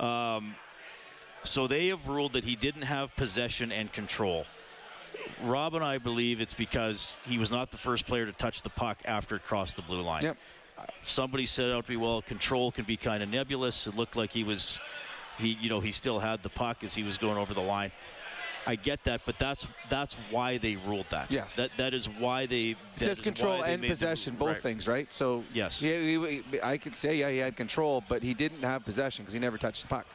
Um, 0.00 0.54
so 1.42 1.66
they 1.66 1.88
have 1.88 2.08
ruled 2.08 2.32
that 2.32 2.44
he 2.44 2.56
didn't 2.56 2.82
have 2.82 3.14
possession 3.16 3.70
and 3.70 3.92
control. 3.92 4.46
Rob 5.42 5.74
and 5.74 5.84
I 5.84 5.98
believe 5.98 6.40
it's 6.40 6.54
because 6.54 7.18
he 7.26 7.38
was 7.38 7.50
not 7.50 7.70
the 7.70 7.76
first 7.76 8.06
player 8.06 8.26
to 8.26 8.32
touch 8.32 8.62
the 8.62 8.70
puck 8.70 8.98
after 9.04 9.36
it 9.36 9.44
crossed 9.44 9.76
the 9.76 9.82
blue 9.82 10.02
line. 10.02 10.22
Yep. 10.22 10.36
Somebody 11.02 11.46
said 11.46 11.70
out 11.70 11.86
to 11.86 11.90
me, 11.90 11.96
well, 11.96 12.22
control 12.22 12.70
can 12.70 12.84
be 12.84 12.96
kind 12.96 13.22
of 13.22 13.28
nebulous. 13.28 13.86
It 13.86 13.96
looked 13.96 14.16
like 14.16 14.30
he 14.30 14.44
was, 14.44 14.78
he 15.38 15.56
you 15.60 15.68
know, 15.68 15.80
he 15.80 15.92
still 15.92 16.18
had 16.18 16.42
the 16.42 16.48
puck 16.48 16.84
as 16.84 16.94
he 16.94 17.02
was 17.02 17.18
going 17.18 17.38
over 17.38 17.54
the 17.54 17.62
line. 17.62 17.92
I 18.66 18.76
get 18.76 19.02
that, 19.04 19.22
but 19.24 19.38
that's 19.38 19.66
that's 19.88 20.14
why 20.30 20.58
they 20.58 20.76
ruled 20.76 21.06
that. 21.08 21.32
Yes. 21.32 21.56
That 21.56 21.70
that 21.78 21.94
is 21.94 22.06
why 22.06 22.44
they. 22.44 22.76
That 22.96 23.04
says 23.04 23.20
control 23.20 23.62
and 23.62 23.82
possession, 23.82 24.34
both 24.34 24.48
right. 24.48 24.62
things, 24.62 24.86
right? 24.86 25.10
So 25.10 25.42
Yes. 25.54 25.80
yeah, 25.80 25.98
he, 25.98 26.42
he- 26.52 26.60
I 26.62 26.76
could 26.76 26.94
say 26.94 27.16
yeah, 27.16 27.30
he 27.30 27.38
had 27.38 27.56
control, 27.56 28.04
but 28.08 28.22
he 28.22 28.34
didn't 28.34 28.62
have 28.62 28.84
possession 28.84 29.24
because 29.24 29.32
he 29.32 29.40
never 29.40 29.56
touched 29.56 29.82
the 29.82 29.88
puck. 29.88 30.06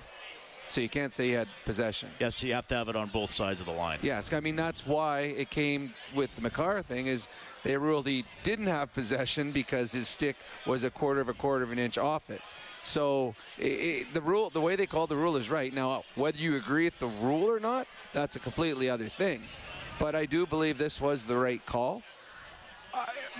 So 0.69 0.82
you 0.82 0.89
can't 0.89 1.12
say 1.12 1.28
he 1.28 1.34
had 1.34 1.47
possession. 1.65 2.10
Yes, 2.19 2.41
you 2.43 2.54
have 2.54 2.67
to 2.67 2.76
have 2.76 2.89
it 2.89 2.95
on 2.95 3.10
both 3.10 3.32
sides 3.32 3.60
of 3.60 3.65
the 3.65 3.73
line. 3.73 3.99
Yes, 4.02 4.32
I 4.32 4.39
mean 4.39 4.56
that's 4.56 4.86
why 4.86 5.21
it 5.21 5.49
came 5.49 5.93
with 6.13 6.36
the 6.36 6.41
Makar 6.41 6.84
thing 6.84 7.08
is 7.08 7.28
they 7.63 7.78
ruled 7.78 8.08
he 8.08 8.26
didn't 8.43 8.67
have 8.67 8.93
possession 8.93 9.52
because 9.52 9.91
his 9.91 10.08
stick 10.08 10.36
was 10.65 10.84
a 10.84 10.89
quarter 10.89 11.21
of 11.21 11.30
a 11.30 11.34
quarter 11.34 11.63
of 11.63 11.71
an 11.71 11.80
inch 11.80 11.97
off 11.97 12.30
it. 12.30 12.41
So 12.84 13.34
i 13.60 13.63
i 13.63 14.06
the 14.13 14.21
rule, 14.21 14.49
the 14.49 14.60
way 14.60 14.76
they 14.76 14.86
called 14.86 15.10
the 15.10 15.15
rule 15.15 15.38
is 15.38 15.49
right. 15.49 15.73
Now, 15.73 16.04
whether 16.15 16.38
you 16.38 16.58
agree 16.58 16.86
with 16.86 16.99
the 16.99 17.08
rule 17.08 17.49
or 17.49 17.60
not, 17.60 17.88
that's 18.12 18.36
a 18.36 18.39
completely 18.39 18.89
other 18.89 19.08
thing. 19.08 19.41
But 19.99 20.15
I 20.15 20.26
do 20.26 20.45
believe 20.45 20.78
this 20.78 20.99
was 20.99 21.26
the 21.26 21.38
right 21.38 21.65
call. 21.65 22.04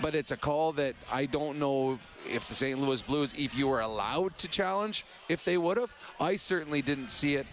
But 0.02 0.14
it's 0.14 0.32
a 0.32 0.36
call 0.36 0.72
that 0.72 0.94
I 1.12 1.26
don't 1.26 1.58
know 1.58 1.98
if 2.26 2.48
the 2.48 2.54
St. 2.54 2.80
Louis 2.80 3.02
Blues, 3.02 3.34
if 3.36 3.54
you 3.56 3.68
were 3.68 3.80
allowed 3.80 4.36
to 4.38 4.48
challenge, 4.48 5.04
if 5.28 5.44
they 5.44 5.58
would 5.58 5.76
have. 5.76 5.94
I 6.18 6.36
certainly 6.36 6.82
didn't 6.82 7.10
see 7.10 7.34
it 7.36 7.46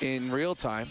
in 0.00 0.30
real 0.30 0.54
time. 0.54 0.90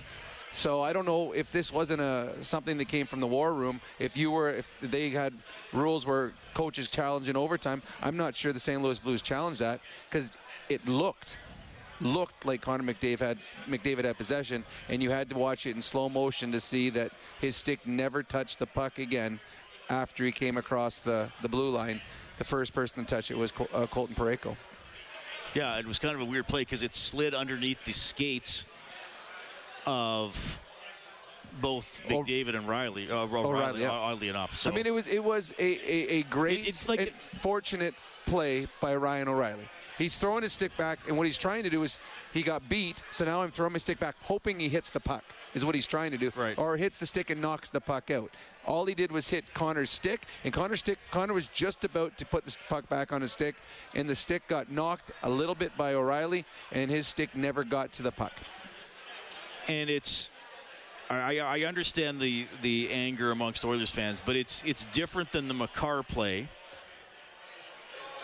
So 0.55 0.81
I 0.81 0.93
don't 0.93 1.05
know 1.05 1.33
if 1.33 1.51
this 1.51 1.69
wasn't 1.69 1.99
a 1.99 2.31
something 2.39 2.77
that 2.77 2.85
came 2.85 3.05
from 3.05 3.19
the 3.19 3.27
war 3.27 3.53
room. 3.53 3.81
If 3.99 4.15
you 4.15 4.31
were, 4.31 4.49
if 4.51 4.73
they 4.79 5.09
had 5.09 5.33
rules 5.73 6.05
where 6.05 6.31
coaches 6.53 6.89
challenge 6.89 7.27
in 7.27 7.35
overtime, 7.35 7.83
I'm 8.01 8.15
not 8.15 8.37
sure 8.37 8.53
the 8.53 8.59
St. 8.59 8.81
Louis 8.81 8.97
Blues 8.97 9.21
challenged 9.21 9.59
that 9.59 9.81
because 10.09 10.37
it 10.69 10.87
looked 10.87 11.39
looked 11.99 12.45
like 12.45 12.61
Connor 12.61 12.93
McDavid 12.93 13.19
had 13.19 13.37
McDavid 13.67 14.05
had 14.05 14.15
possession, 14.15 14.63
and 14.87 15.03
you 15.03 15.11
had 15.11 15.29
to 15.29 15.37
watch 15.37 15.67
it 15.67 15.75
in 15.75 15.81
slow 15.81 16.07
motion 16.07 16.53
to 16.53 16.59
see 16.61 16.89
that 16.91 17.11
his 17.41 17.57
stick 17.57 17.85
never 17.85 18.23
touched 18.23 18.57
the 18.59 18.65
puck 18.65 18.97
again 18.97 19.41
after 19.89 20.23
he 20.23 20.31
came 20.31 20.55
across 20.55 21.01
the 21.01 21.29
the 21.41 21.49
blue 21.49 21.69
line. 21.69 21.99
The 22.37 22.45
first 22.45 22.73
person 22.73 23.03
to 23.03 23.13
touch 23.13 23.29
it 23.29 23.37
was 23.37 23.51
Col- 23.51 23.69
uh, 23.73 23.87
Colton 23.87 24.15
Parayko. 24.15 24.55
Yeah, 25.53 25.77
it 25.79 25.85
was 25.85 25.99
kind 25.99 26.15
of 26.15 26.21
a 26.21 26.25
weird 26.25 26.47
play 26.47 26.61
because 26.61 26.81
it 26.81 26.93
slid 26.93 27.33
underneath 27.33 27.83
the 27.83 27.91
skates 27.91 28.65
of 29.85 30.59
both 31.61 32.01
McDavid 32.07 32.55
and 32.55 32.67
Riley. 32.67 33.09
Uh, 33.09 33.25
Riley, 33.25 33.47
O'Reilly, 33.47 33.81
yeah. 33.81 33.89
oddly 33.89 34.29
enough. 34.29 34.57
So 34.57 34.69
I 34.69 34.73
mean, 34.73 34.85
it 34.85 34.93
was 34.93 35.07
it 35.07 35.23
was 35.23 35.53
a, 35.57 35.63
a, 35.63 36.19
a 36.19 36.23
great, 36.23 36.67
it's 36.67 36.87
like 36.87 36.99
and 36.99 37.11
fortunate 37.39 37.93
play 38.25 38.67
by 38.81 38.95
Ryan 38.95 39.27
O'Reilly. 39.29 39.67
He's 39.97 40.17
throwing 40.17 40.43
his 40.43 40.51
stick 40.51 40.75
back, 40.75 40.99
and 41.07 41.17
what 41.17 41.25
he's 41.25 41.37
trying 41.37 41.63
to 41.63 41.69
do 41.69 41.81
is 41.83 42.01
he 42.33 42.41
got 42.41 42.67
beat, 42.67 43.01
so 43.11 43.23
now 43.23 43.41
I'm 43.41 43.49
throwing 43.51 43.71
my 43.71 43.77
stick 43.77 43.97
back, 43.97 44.15
hoping 44.21 44.59
he 44.59 44.67
hits 44.67 44.89
the 44.89 44.99
puck. 44.99 45.23
Is 45.53 45.63
what 45.63 45.73
he's 45.73 45.87
trying 45.87 46.11
to 46.11 46.17
do, 46.17 46.33
Right. 46.35 46.57
or 46.57 46.75
hits 46.75 46.99
the 46.99 47.05
stick 47.05 47.29
and 47.29 47.41
knocks 47.41 47.69
the 47.69 47.79
puck 47.79 48.11
out. 48.11 48.29
All 48.65 48.85
he 48.85 48.93
did 48.93 49.09
was 49.09 49.29
hit 49.29 49.53
Connor's 49.53 49.89
stick, 49.89 50.25
and 50.43 50.53
Connor's 50.53 50.79
stick. 50.81 50.99
Connor 51.11 51.33
was 51.33 51.47
just 51.47 51.85
about 51.85 52.17
to 52.17 52.25
put 52.25 52.43
the 52.45 52.57
puck 52.67 52.89
back 52.89 53.13
on 53.13 53.21
his 53.21 53.31
stick, 53.31 53.55
and 53.93 54.09
the 54.09 54.15
stick 54.15 54.45
got 54.49 54.69
knocked 54.69 55.11
a 55.23 55.29
little 55.29 55.55
bit 55.55 55.71
by 55.77 55.93
O'Reilly, 55.93 56.43
and 56.73 56.91
his 56.91 57.07
stick 57.07 57.33
never 57.33 57.63
got 57.63 57.93
to 57.93 58.03
the 58.03 58.11
puck. 58.11 58.33
And 59.67 59.89
it's 59.89 60.29
I, 61.09 61.39
I 61.39 61.59
understand 61.63 62.19
the 62.19 62.47
the 62.61 62.89
anger 62.91 63.31
amongst 63.31 63.63
Oilers 63.65 63.91
fans, 63.91 64.21
but 64.23 64.35
it's 64.35 64.63
it's 64.65 64.85
different 64.85 65.31
than 65.31 65.47
the 65.47 65.53
Makar 65.53 66.03
play, 66.03 66.47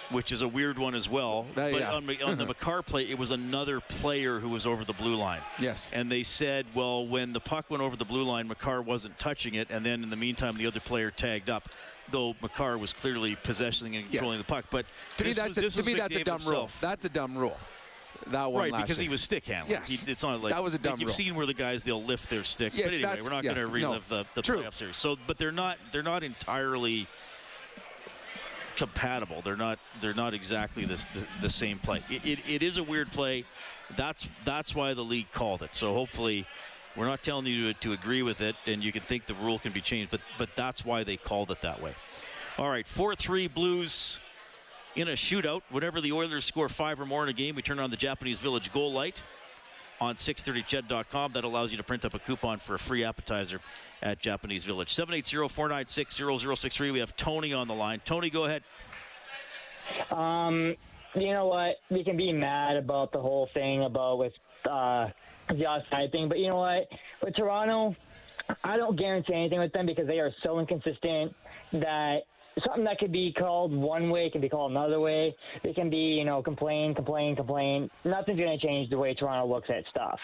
which 0.10 0.32
is 0.32 0.41
a 0.41 0.47
weird 0.47 0.80
one 0.80 0.95
as 0.95 1.08
well. 1.08 1.45
Uh, 1.51 1.71
but 1.71 1.73
yeah. 1.73 1.93
on, 1.93 2.10
on 2.23 2.38
the 2.38 2.45
Makar 2.47 2.82
play, 2.82 3.10
it 3.10 3.17
was 3.17 3.32
another 3.32 3.80
player 3.82 4.39
who 4.39 4.49
was 4.49 4.65
over 4.65 4.84
the 4.84 4.93
blue 4.93 5.15
line. 5.15 5.41
Yes. 5.60 5.89
And 5.93 6.12
they 6.12 6.23
said, 6.23 6.65
well, 6.73 7.08
when 7.08 7.34
the 7.34 7.39
puck 7.39 7.69
went 7.69 7.84
over 7.84 7.95
the 7.95 8.06
blue 8.06 8.23
line, 8.23 8.47
Makar 8.47 8.82
wasn't 8.82 9.17
touching 9.19 9.56
it, 9.56 9.67
and 9.69 9.86
then 9.86 10.04
in 10.04 10.10
the 10.10 10.15
meantime, 10.15 10.54
the 10.54 10.67
other 10.67 10.80
player 10.80 11.12
tagged 11.12 11.49
up. 11.49 11.69
Though 12.10 12.36
Makar 12.41 12.77
was 12.77 12.91
clearly 12.93 13.38
possessing 13.38 13.95
and 13.95 14.10
controlling 14.10 14.39
the 14.39 14.43
puck, 14.43 14.65
but 14.69 14.86
To 15.17 15.23
me, 15.23 15.32
that's 15.34 15.58
was- 15.58 15.77
a, 15.77 15.82
to 15.84 15.88
me 15.88 15.93
that's 15.93 16.15
a 16.15 16.23
dumb 16.23 16.41
rule. 16.45 16.69
That's 16.82 17.06
a 17.06 17.10
dumb 17.10 17.38
rule. 17.38 17.58
That 18.28 18.52
one 18.52 18.72
Right, 18.72 18.82
because 18.82 19.00
he 19.00 19.10
was 19.10 19.22
stick 19.22 19.46
handling. 19.46 19.80
Yes. 19.80 20.04
He- 20.04 20.12
it's 20.12 20.24
not 20.24 20.42
like 20.42 20.54
That 20.54 20.64
was 20.64 20.74
a 20.74 20.78
dumb 20.78 20.92
like 20.94 21.00
you've 21.02 21.08
rule. 21.08 21.16
seen 21.16 21.36
where 21.36 21.46
the 21.46 21.54
guys 21.54 21.84
they'll 21.84 22.04
lift 22.04 22.30
their 22.30 22.44
stick. 22.44 22.74
Yes, 22.76 22.88
but 22.88 22.94
anyway, 22.94 23.18
we're 23.22 23.30
not 23.30 23.44
yes, 23.44 23.56
going 23.56 23.68
to 23.68 23.74
relive 23.74 24.10
no. 24.12 24.18
the, 24.24 24.26
the 24.36 24.42
True. 24.42 24.58
playoff 24.58 24.74
series. 24.74 24.96
So, 24.96 25.18
but 25.28 25.38
they're 25.38 25.52
not 25.52 25.78
they're 25.92 26.04
not 26.04 26.24
entirely 26.24 27.08
compatible. 28.78 29.42
They're 29.42 29.58
not 29.58 29.80
they're 30.02 30.14
not 30.14 30.34
exactly 30.34 30.86
this 30.86 31.06
the, 31.06 31.26
the 31.42 31.50
same 31.50 31.80
play. 31.80 32.04
It, 32.10 32.26
it, 32.26 32.40
it 32.48 32.64
is 32.64 32.78
a 32.78 32.84
weird 32.84 33.12
play. 33.12 33.46
That's 33.98 34.28
that's 34.46 34.76
why 34.76 34.94
the 34.94 35.04
league 35.04 35.32
called 35.32 35.62
it. 35.64 35.76
So 35.76 35.94
hopefully. 35.94 36.46
We're 36.98 37.06
not 37.06 37.24
telling 37.24 37.46
you 37.46 37.72
to, 37.72 37.80
to 37.80 37.94
agree 37.94 38.22
with 38.22 38.42
it, 38.42 38.54
and 38.66 38.84
you 38.84 38.92
can 38.92 39.02
think 39.02 39.26
the 39.26 39.34
rule 39.36 39.58
can 39.60 39.72
be 39.72 39.80
changed, 39.80 40.12
but 40.12 40.20
but 40.38 40.50
that's 40.58 40.84
why 40.84 41.06
they 41.06 41.16
called 41.16 41.50
it 41.50 41.62
that 41.62 41.82
way. 41.82 41.96
All 42.58 42.70
right, 42.70 42.86
four 42.86 43.16
three 43.16 43.48
Blues 43.48 44.20
in 44.95 45.08
a 45.08 45.13
shootout. 45.13 45.62
Whenever 45.69 46.01
the 46.01 46.12
Oilers 46.12 46.45
score 46.45 46.69
five 46.69 46.99
or 46.99 47.06
more 47.06 47.23
in 47.23 47.30
a 47.30 47.34
game, 47.34 47.56
we 47.56 47.62
turn 47.62 47.80
on 47.80 47.89
the 47.91 47.97
Japanese 47.97 48.39
Village 48.39 48.71
goal 48.73 48.91
light 48.91 49.21
on 49.99 50.15
630ched.com. 50.15 51.34
That 51.34 51.43
allows 51.43 51.71
you 51.71 51.77
to 51.77 51.84
print 51.84 52.06
up 52.06 52.13
a 52.13 52.19
coupon 52.19 52.60
for 52.60 52.75
a 52.75 52.80
free 52.80 53.04
appetizer 53.04 53.60
at 54.01 54.19
Japanese 54.19 54.65
Village. 54.65 54.95
780-496-0063. 54.95 56.93
We 56.93 56.99
have 56.99 57.15
Tony 57.15 57.54
on 57.54 57.67
the 57.67 57.75
line. 57.75 58.01
Tony, 58.04 58.30
go 58.30 58.45
ahead. 58.45 58.63
Um, 60.10 60.75
you 61.15 61.34
know 61.34 61.47
what? 61.47 61.75
We 61.89 62.04
can 62.04 62.17
be 62.17 62.32
mad 62.32 62.77
about 62.77 63.12
the 63.12 63.19
whole 63.19 63.49
thing 63.54 63.84
about 63.84 64.19
with 64.19 64.34
uh, 64.65 65.10
the 65.49 65.65
offside 65.65 66.12
thing, 66.12 66.30
but 66.30 66.39
you 66.39 66.47
know 66.47 66.58
what? 66.58 66.88
With 67.21 67.36
Toronto, 67.36 67.95
I 68.63 68.77
don't 68.77 68.97
guarantee 68.97 69.34
anything 69.34 69.60
with 69.60 69.73
them 69.73 69.86
because 69.86 70.08
they 70.08 70.19
are 70.19 70.32
so 70.43 70.60
inconsistent 70.60 71.36
that 71.73 72.21
something 72.66 72.84
that 72.84 73.00
could 73.00 73.12
be 73.12 73.34
called 73.38 73.74
one 73.74 74.10
way 74.10 74.30
can 74.30 74.42
be 74.42 74.50
called 74.50 74.72
another 74.72 75.00
way. 75.00 75.36
They 75.64 75.74
can 75.74 75.90
be, 75.90 75.98
you 75.98 76.26
know, 76.26 76.42
complain, 76.42 76.94
complain, 76.94 77.36
complain. 77.36 77.90
Nothing's 78.04 78.40
going 78.40 78.58
to 78.58 78.66
change 78.66 78.90
the 78.90 78.98
way 78.98 79.14
Toronto 79.14 79.52
looks 79.52 79.70
at 79.70 79.84
stuff. 79.90 80.20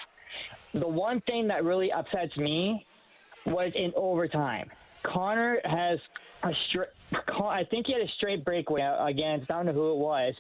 The 0.74 0.88
one 0.88 1.22
thing 1.22 1.48
that 1.48 1.64
really 1.64 1.92
upsets 1.92 2.36
me 2.38 2.86
was 3.46 3.72
in 3.76 3.94
overtime. 3.96 4.70
Connor 5.04 5.60
has 5.64 6.00
a 6.44 6.52
straight. 6.70 6.90
I 7.40 7.64
think 7.72 7.88
he 7.88 7.94
had 7.94 8.02
a 8.02 8.12
straight 8.18 8.44
breakaway 8.44 8.82
against. 9.00 9.50
I 9.50 9.56
don't 9.56 9.68
know 9.68 9.74
who 9.74 9.94
it 9.94 9.98
was. 9.98 10.34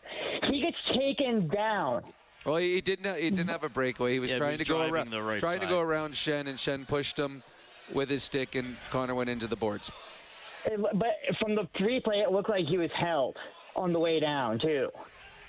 He 0.50 0.62
gets 0.62 0.78
taken 0.93 1.47
down. 1.47 2.04
Well, 2.45 2.58
he 2.58 2.82
didn't. 2.82 3.06
Have, 3.06 3.17
he 3.17 3.30
didn't 3.30 3.50
have 3.50 3.63
a 3.63 3.69
breakaway. 3.69 4.13
He 4.13 4.19
was 4.19 4.30
Yeah, 4.30 4.36
he 4.36 4.39
trying 4.39 4.52
was 4.54 4.62
to 4.62 4.65
go 4.65 4.89
around, 4.89 5.13
right 5.13 5.39
trying 5.39 5.62
to 5.62 5.67
go 5.67 5.80
around 5.80 6.13
Schenn, 6.13 6.47
and 6.47 6.58
Schenn 6.58 6.88
pushed 6.88 7.17
him 7.17 7.43
with 7.93 8.10
his 8.10 8.23
stick, 8.23 8.56
and 8.56 8.76
Connor 8.91 9.15
went 9.15 9.30
into 9.30 9.47
the 9.47 9.56
boards. 9.56 9.89
It- 10.67 10.80
But 10.99 11.15
from 11.39 11.56
the 11.56 11.63
replay, 11.80 12.23
it 12.23 12.32
looked 12.32 12.49
like 12.49 12.65
he 12.65 12.77
was 12.77 12.91
held 12.91 13.36
on 13.75 13.93
the 13.93 13.99
way 13.99 14.19
down 14.19 14.60
too. 14.60 14.89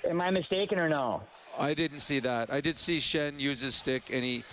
Am 0.07 0.21
I 0.21 0.29
mistaken 0.31 0.79
or 0.79 0.87
no? 0.89 1.21
I 1.57 1.73
didn't 1.73 1.99
see 1.99 2.19
that. 2.21 2.51
I 2.51 2.61
did 2.61 2.77
see 2.77 2.99
Schenn 2.99 3.39
use 3.39 3.59
his 3.61 3.75
stick, 3.75 4.03
and 4.11 4.23
he 4.23 4.43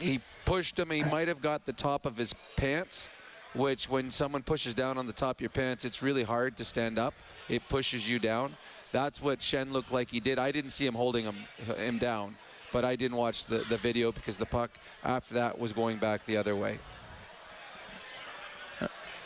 he 0.00 0.20
pushed 0.44 0.78
him. 0.78 0.90
He 0.90 1.04
might 1.04 1.28
have 1.28 1.40
got 1.42 1.66
the 1.66 1.72
top 1.72 2.06
of 2.06 2.16
his 2.16 2.34
pants, 2.56 3.08
which 3.54 3.88
when 3.88 4.10
someone 4.10 4.42
pushes 4.42 4.74
down 4.74 4.96
on 4.98 5.06
the 5.06 5.12
top 5.12 5.36
of 5.36 5.40
your 5.40 5.50
pants, 5.50 5.84
it's 5.84 6.02
really 6.02 6.22
hard 6.24 6.56
to 6.56 6.64
stand 6.64 6.98
up. 6.98 7.14
It 7.48 7.62
pushes 7.68 8.08
you 8.08 8.18
down. 8.18 8.56
That's 8.92 9.20
what 9.22 9.40
Schenn 9.40 9.70
looked 9.72 9.92
like 9.92 10.10
he 10.10 10.20
did. 10.20 10.38
I 10.38 10.50
didn't 10.50 10.70
see 10.70 10.86
him 10.86 10.94
holding 10.94 11.24
him 11.24 11.44
him 11.76 11.98
down, 11.98 12.36
but 12.72 12.84
I 12.84 12.96
didn't 12.96 13.16
watch 13.18 13.46
the, 13.46 13.58
the 13.68 13.76
video 13.76 14.12
because 14.12 14.38
the 14.38 14.46
puck 14.46 14.70
after 15.04 15.34
that 15.34 15.58
was 15.58 15.72
going 15.72 15.98
back 15.98 16.24
the 16.24 16.36
other 16.38 16.56
way. 16.56 16.78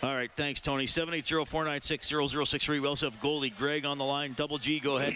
All 0.03 0.15
right, 0.15 0.31
thanks, 0.37 0.61
Tony. 0.61 0.87
780-496-0063. 0.87 2.81
We 2.81 2.87
also 2.87 3.11
have 3.11 3.21
goalie 3.21 3.57
Greg 3.57 3.85
on 3.87 3.99
the 3.99 4.05
line. 4.05 4.35
Double 4.35 4.59
G, 4.59 4.79
go 4.79 4.99
ahead. 4.99 5.15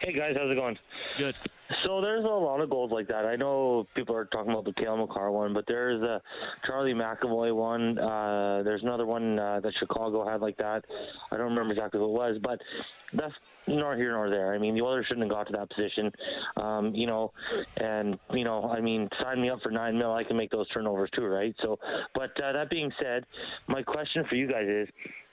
Hey 0.00 0.14
guys, 0.14 0.34
how's 0.34 0.50
it 0.50 0.54
going? 0.54 0.78
Good. 1.18 1.36
So 1.84 2.00
there's 2.00 2.24
a 2.24 2.28
lot 2.28 2.62
of 2.62 2.70
goals 2.70 2.90
like 2.90 3.06
that. 3.08 3.26
I 3.26 3.36
know 3.36 3.86
people 3.94 4.16
are 4.16 4.24
talking 4.24 4.50
about 4.50 4.64
the 4.64 4.72
Cale 4.72 4.96
Makar 4.96 5.30
one, 5.30 5.52
but 5.52 5.66
there's 5.68 6.02
a 6.02 6.22
Charlie 6.66 6.94
McAvoy 6.94 7.54
one. 7.54 7.98
Uh, 7.98 8.62
there's 8.64 8.82
another 8.82 9.04
one 9.04 9.38
uh, 9.38 9.60
that 9.60 9.74
Chicago 9.78 10.26
had 10.26 10.40
like 10.40 10.56
that. 10.56 10.86
I 11.30 11.36
don't 11.36 11.50
remember 11.50 11.72
exactly 11.72 12.00
what 12.00 12.06
it 12.06 12.12
was, 12.12 12.38
but 12.42 12.60
that's 13.12 13.34
nor 13.66 13.94
here 13.94 14.12
nor 14.12 14.30
there. 14.30 14.54
I 14.54 14.58
mean, 14.58 14.74
the 14.74 14.80
Oilers 14.80 15.04
shouldn't 15.06 15.26
have 15.26 15.30
got 15.30 15.48
to 15.48 15.52
that 15.58 15.68
position. 15.68 16.10
Um, 16.56 16.94
you 16.94 17.06
know, 17.06 17.30
and 17.76 18.18
you 18.32 18.44
know, 18.44 18.70
I 18.70 18.80
mean, 18.80 19.06
sign 19.22 19.42
me 19.42 19.50
up 19.50 19.60
for 19.62 19.70
nine 19.70 19.98
mil. 19.98 20.14
I 20.14 20.24
can 20.24 20.38
make 20.38 20.50
those 20.50 20.68
turnovers 20.70 21.10
too, 21.14 21.26
right? 21.26 21.54
So, 21.62 21.78
but 22.14 22.30
uh, 22.42 22.52
that 22.52 22.70
being 22.70 22.90
said, 23.02 23.26
my 23.68 23.82
question 23.82 24.24
for 24.30 24.34
you 24.34 24.48
guys 24.48 24.66
is. 24.66 24.88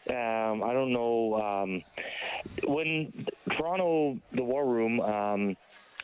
Um, 0.10 0.64
I 0.64 0.74
don't 0.74 0.94
know 0.94 1.36
um, 1.36 1.84
when 2.66 3.26
Toronto, 3.58 4.18
the 4.34 4.44
War 4.44 4.66
Room, 4.66 5.00
um, 5.02 5.58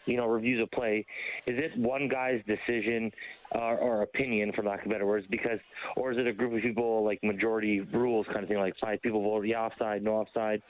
you 0.06 0.18
know, 0.18 0.28
reviews 0.28 0.62
a 0.62 0.76
play. 0.76 1.06
Is 1.46 1.58
it 1.58 1.78
one 1.78 2.08
guy's 2.08 2.42
decision 2.46 3.12
uh, 3.56 3.76
or 3.76 4.02
opinion, 4.02 4.52
for 4.54 4.63
lack 4.63 4.84
of 4.84 4.92
better 4.92 5.06
words, 5.06 5.26
because, 5.30 5.60
or 5.96 6.12
is 6.12 6.18
it 6.18 6.26
a 6.26 6.34
group 6.34 6.54
of 6.54 6.62
people 6.62 7.04
like 7.06 7.24
majority 7.24 7.82
rules 7.82 8.26
kind 8.28 8.39
of 8.39 8.50
thing, 8.50 8.58
like 8.58 8.74
five 8.82 9.02
people 9.02 9.22
vote 9.22 9.46
yeah 9.46 9.62
offside, 9.62 10.04
no 10.04 10.13
offside, 10.13 10.62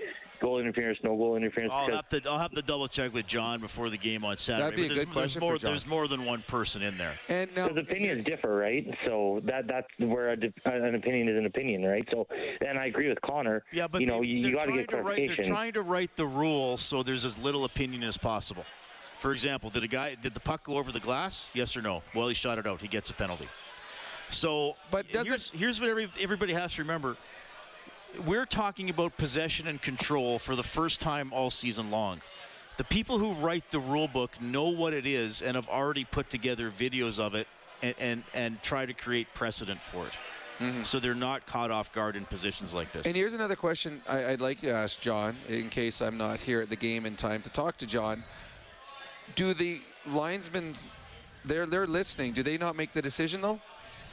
goal 0.42 0.60
interference, 0.60 0.98
no 1.04 1.16
goal 1.16 1.36
interference? 1.38 1.72
I'll 1.74 1.90
have 1.90 2.10
to 2.10 2.22
I'll 2.30 2.40
have 2.40 2.52
to 2.52 2.62
double 2.62 2.88
check 2.88 3.14
with 3.14 3.26
John 3.26 3.62
before 3.62 3.90
the 3.90 3.98
game 3.98 4.26
on 4.26 4.36
Saturday. 4.38 4.64
That'd 4.64 4.76
be 4.76 4.86
a 4.86 4.88
there's, 4.90 5.00
good 5.00 5.08
there's 5.08 5.14
question 5.14 5.40
for 5.40 5.46
more 5.46 5.58
John. 5.58 5.72
there's 5.72 5.88
more 5.88 6.08
than 6.08 6.26
one 6.26 6.42
person 6.42 6.82
in 6.82 6.98
there. 6.98 7.14
And 7.30 7.50
now, 7.56 7.70
because 7.70 7.84
opinions 7.84 8.26
differ, 8.26 8.56
right? 8.56 8.86
So 9.06 9.42
that 9.46 9.68
that's 9.68 9.88
where 10.00 10.34
a, 10.34 10.38
an 10.66 10.96
opinion 10.96 11.30
is 11.30 11.38
an 11.38 11.46
opinion, 11.46 11.84
right? 11.84 12.08
So, 12.12 12.28
and 12.66 12.78
I 12.78 12.88
agree 12.88 13.08
with 13.08 13.22
Connor. 13.22 13.64
Yeah, 13.72 13.88
but 13.88 14.02
you 14.02 14.08
know, 14.08 14.20
they, 14.20 14.28
you, 14.28 14.42
they're 14.42 14.52
you 14.52 14.58
got 14.58 14.66
to 14.66 14.72
trying 14.72 14.80
get 14.80 14.90
to 14.90 15.02
write. 15.02 15.28
They're 15.38 15.48
trying 15.48 15.74
to 15.74 15.82
write 15.82 16.16
the 16.18 16.28
rule 16.28 16.76
so 16.78 17.02
there's 17.02 17.24
as 17.24 17.38
little 17.38 17.64
opinion 17.64 18.04
as 18.04 18.18
possible. 18.18 18.66
For 19.24 19.32
example, 19.32 19.70
did 19.70 19.86
a 19.86 19.88
guy 19.88 20.16
did 20.16 20.34
the 20.34 20.42
puck 20.42 20.66
go 20.66 20.78
over 20.78 20.92
the 20.92 21.00
glass? 21.00 21.50
Yes 21.54 21.78
or 21.78 21.82
no? 21.82 22.04
Well, 22.14 22.28
he 22.28 22.34
shot 22.34 22.58
it 22.58 22.68
out. 22.68 22.82
He 22.82 22.90
gets 22.90 23.10
a 23.10 23.14
penalty. 23.14 23.48
So, 24.30 24.76
But 24.92 25.06
here's, 25.06 25.50
here's 25.52 25.80
what 25.80 25.90
every, 25.90 26.12
everybody 26.20 26.52
has 26.52 26.74
to 26.74 26.82
remember. 26.82 27.16
We're 28.26 28.46
talking 28.46 28.90
about 28.90 29.16
possession 29.16 29.68
and 29.68 29.82
control 29.82 30.40
for 30.40 30.58
the 30.58 30.64
first 30.64 31.00
time 31.00 31.32
all 31.32 31.50
season 31.50 31.90
long. 31.90 32.20
The 32.76 32.84
people 32.84 33.18
who 33.18 33.32
write 33.36 33.72
the 33.72 33.80
rule 33.80 34.10
book 34.10 34.42
know 34.42 34.68
what 34.68 34.94
it 34.94 35.06
is 35.06 35.42
and 35.42 35.56
have 35.56 35.70
already 35.70 36.04
put 36.04 36.30
together 36.30 36.70
videos 36.70 37.18
of 37.18 37.34
it 37.34 37.48
and, 37.82 37.96
and, 38.00 38.24
and 38.34 38.62
try 38.62 38.86
to 38.86 38.94
create 38.94 39.34
precedent 39.34 39.82
for 39.82 40.06
it. 40.06 40.14
Mm-hmm. 40.60 40.84
So 40.84 41.00
they're 41.00 41.16
not 41.16 41.46
caught 41.46 41.72
off 41.72 41.94
guard 41.94 42.18
in 42.18 42.26
positions 42.26 42.74
like 42.74 42.92
this. 42.92 43.06
And 43.06 43.16
here's 43.16 43.36
another 43.36 43.56
question 43.56 44.02
I, 44.06 44.32
I'd 44.32 44.42
like 44.42 44.60
to 44.60 44.70
ask 44.70 45.00
John, 45.00 45.38
in 45.48 45.70
case 45.70 46.02
I'm 46.02 46.18
not 46.18 46.42
here 46.42 46.60
at 46.60 46.70
the 46.70 46.76
game 46.76 47.06
in 47.06 47.16
time 47.16 47.42
to 47.44 47.50
talk 47.50 47.78
to 47.78 47.88
John. 47.88 48.22
Do 49.36 49.54
the 49.54 49.82
linesmen, 50.08 50.76
they're 51.46 51.66
they're 51.66 51.88
listening? 51.88 52.34
Do 52.34 52.44
they 52.44 52.58
not 52.58 52.76
make 52.76 52.94
the 52.94 53.02
decision 53.02 53.42
though? 53.42 53.60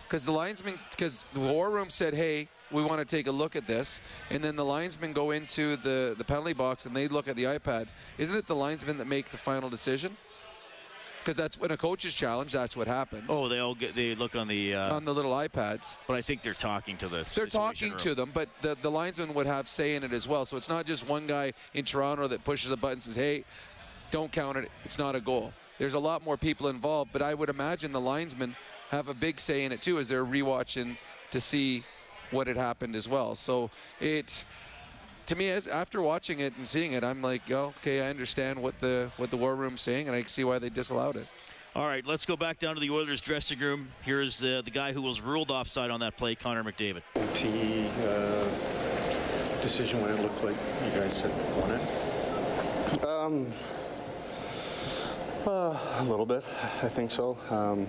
Because 0.09 0.25
the 0.25 0.33
linesmen, 0.33 0.79
because 0.91 1.25
the 1.35 1.41
war 1.41 1.71
room 1.71 1.89
said, 1.89 2.15
"Hey, 2.15 2.49
we 2.73 2.83
want 2.83 2.99
to 2.99 3.05
take 3.05 3.27
a 3.29 3.31
look 3.31 3.55
at 3.55 3.67
this," 3.67 4.01
and 4.31 4.43
then 4.43 4.57
the 4.57 4.65
linesmen 4.65 5.13
go 5.13 5.31
into 5.31 5.77
the 5.77 6.15
the 6.19 6.25
penalty 6.25 6.53
box 6.53 6.87
and 6.87 6.97
they 6.97 7.07
look 7.09 7.29
at 7.29 7.37
the 7.37 7.45
iPad. 7.45 7.87
Isn't 8.19 8.37
it 8.37 8.47
the 8.47 8.57
linesmen 8.57 8.99
that 8.99 9.07
make 9.07 9.31
the 9.31 9.39
final 9.39 9.71
decision? 9.71 10.17
Because 11.23 11.37
that's 11.37 11.61
when 11.61 11.71
a 11.71 11.77
coach 11.77 12.05
is 12.07 12.15
challenged. 12.15 12.55
That's 12.55 12.77
what 12.77 12.87
happens. 12.87 13.25
Oh, 13.29 13.47
they 13.47 13.59
all 13.59 13.75
get 13.75 13.95
they 13.95 14.15
look 14.15 14.35
on 14.35 14.49
the 14.49 14.75
uh, 14.75 14.97
on 14.97 15.05
the 15.05 15.13
little 15.13 15.33
iPads. 15.33 15.97
But 16.09 16.17
I 16.17 16.23
think 16.23 16.43
they're 16.43 16.55
talking 16.55 16.97
to 16.97 17.09
the. 17.09 17.27
They're 17.35 17.47
talking 17.47 17.91
room. 17.91 17.99
to 17.99 18.15
them, 18.15 18.31
but 18.33 18.49
the, 18.63 18.77
the 18.81 18.91
linesman 18.91 19.35
would 19.35 19.47
have 19.47 19.69
say 19.69 19.95
in 19.95 20.03
it 20.03 20.13
as 20.13 20.27
well. 20.27 20.47
So 20.47 20.57
it's 20.57 20.69
not 20.69 20.87
just 20.87 21.07
one 21.07 21.27
guy 21.27 21.53
in 21.75 21.85
Toronto 21.85 22.27
that 22.29 22.43
pushes 22.45 22.71
a 22.71 22.77
button 22.77 22.95
and 22.95 23.03
says, 23.03 23.17
hey, 23.17 23.45
don't 24.11 24.33
count 24.33 24.59
it. 24.59 24.71
It's 24.85 24.99
not 24.99 25.15
a 25.15 25.21
goal. 25.21 25.53
There's 25.79 25.95
a 25.95 25.99
lot 25.99 26.25
more 26.25 26.37
people 26.37 26.69
involved, 26.69 27.11
but 27.13 27.23
I 27.23 27.35
would 27.35 27.49
imagine 27.49 27.93
the 27.93 28.01
linesmen 28.01 28.55
have 28.91 29.09
a 29.09 29.15
big 29.15 29.41
say 29.41 29.65
in 29.65 29.73
it 29.73 29.83
too 29.83 29.99
as 29.99 30.09
they're 30.09 30.27
rewatching 30.27 30.97
to 31.31 31.41
see 31.41 31.85
what 32.31 32.47
had 32.47 32.57
happened 32.57 32.95
as 32.95 33.09
well. 33.09 33.35
So 33.35 33.71
it, 34.01 34.45
to 35.27 35.37
me, 35.37 35.49
as 35.51 35.69
after 35.69 36.03
watching 36.03 36.41
it 36.41 36.57
and 36.57 36.67
seeing 36.67 36.93
it, 36.93 37.05
I'm 37.05 37.23
like, 37.23 37.51
oh, 37.51 37.73
okay, 37.79 38.03
I 38.03 38.11
understand 38.11 38.61
what 38.61 38.79
the 38.81 39.11
what 39.17 39.31
the 39.31 39.37
war 39.37 39.57
room's 39.57 39.81
saying, 39.81 40.09
and 40.09 40.17
I 40.17 40.23
see 40.25 40.45
why 40.45 40.59
they 40.59 40.71
disallowed 40.71 41.17
it. 41.17 41.27
All 41.75 41.87
right, 41.87 42.05
let's 42.05 42.27
go 42.27 42.37
back 42.37 42.59
down 42.59 42.75
to 42.75 42.81
the 42.81 42.91
Oilers 42.91 43.21
dressing 43.21 43.61
room. 43.61 43.89
Here's 44.03 44.43
uh, 44.43 44.61
the 44.65 44.73
guy 44.73 44.93
who 44.93 45.03
was 45.03 45.21
ruled 45.21 45.53
offside 45.53 45.91
on 45.91 46.01
that 46.01 46.17
play, 46.17 46.35
Connor 46.35 46.65
McDavid. 46.65 47.03
OT 47.15 47.87
uh, 48.03 48.45
decision 49.63 50.01
when 50.03 50.11
it 50.11 50.21
looked 50.21 50.43
like 50.43 50.57
you 50.85 51.01
guys 51.01 51.21
had 51.21 51.31
won 51.57 51.71
it? 51.71 53.05
Um, 53.05 53.47
uh, 55.47 55.79
a 55.99 56.05
little 56.05 56.27
bit, 56.27 56.45
I 56.83 56.89
think 56.89 57.11
so. 57.11 57.37
Um, 57.51 57.87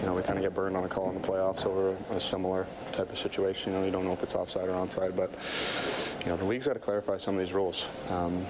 you 0.00 0.06
know, 0.06 0.14
we 0.14 0.22
kind 0.22 0.38
of 0.38 0.42
get 0.42 0.54
burned 0.54 0.76
on 0.76 0.84
a 0.84 0.88
call 0.88 1.08
in 1.10 1.20
the 1.20 1.26
playoffs 1.26 1.66
over 1.66 1.96
a 2.10 2.20
similar 2.20 2.66
type 2.92 3.10
of 3.10 3.18
situation. 3.18 3.72
You 3.72 3.78
know, 3.78 3.84
you 3.84 3.90
don't 3.90 4.04
know 4.04 4.12
if 4.12 4.22
it's 4.22 4.34
offside 4.34 4.68
or 4.68 4.72
onside, 4.72 5.16
but 5.16 5.30
you 6.24 6.30
know, 6.30 6.36
the 6.36 6.44
league's 6.44 6.66
got 6.66 6.74
to 6.74 6.78
clarify 6.78 7.18
some 7.18 7.34
of 7.34 7.40
these 7.40 7.52
rules. 7.52 7.88
Um, 8.10 8.44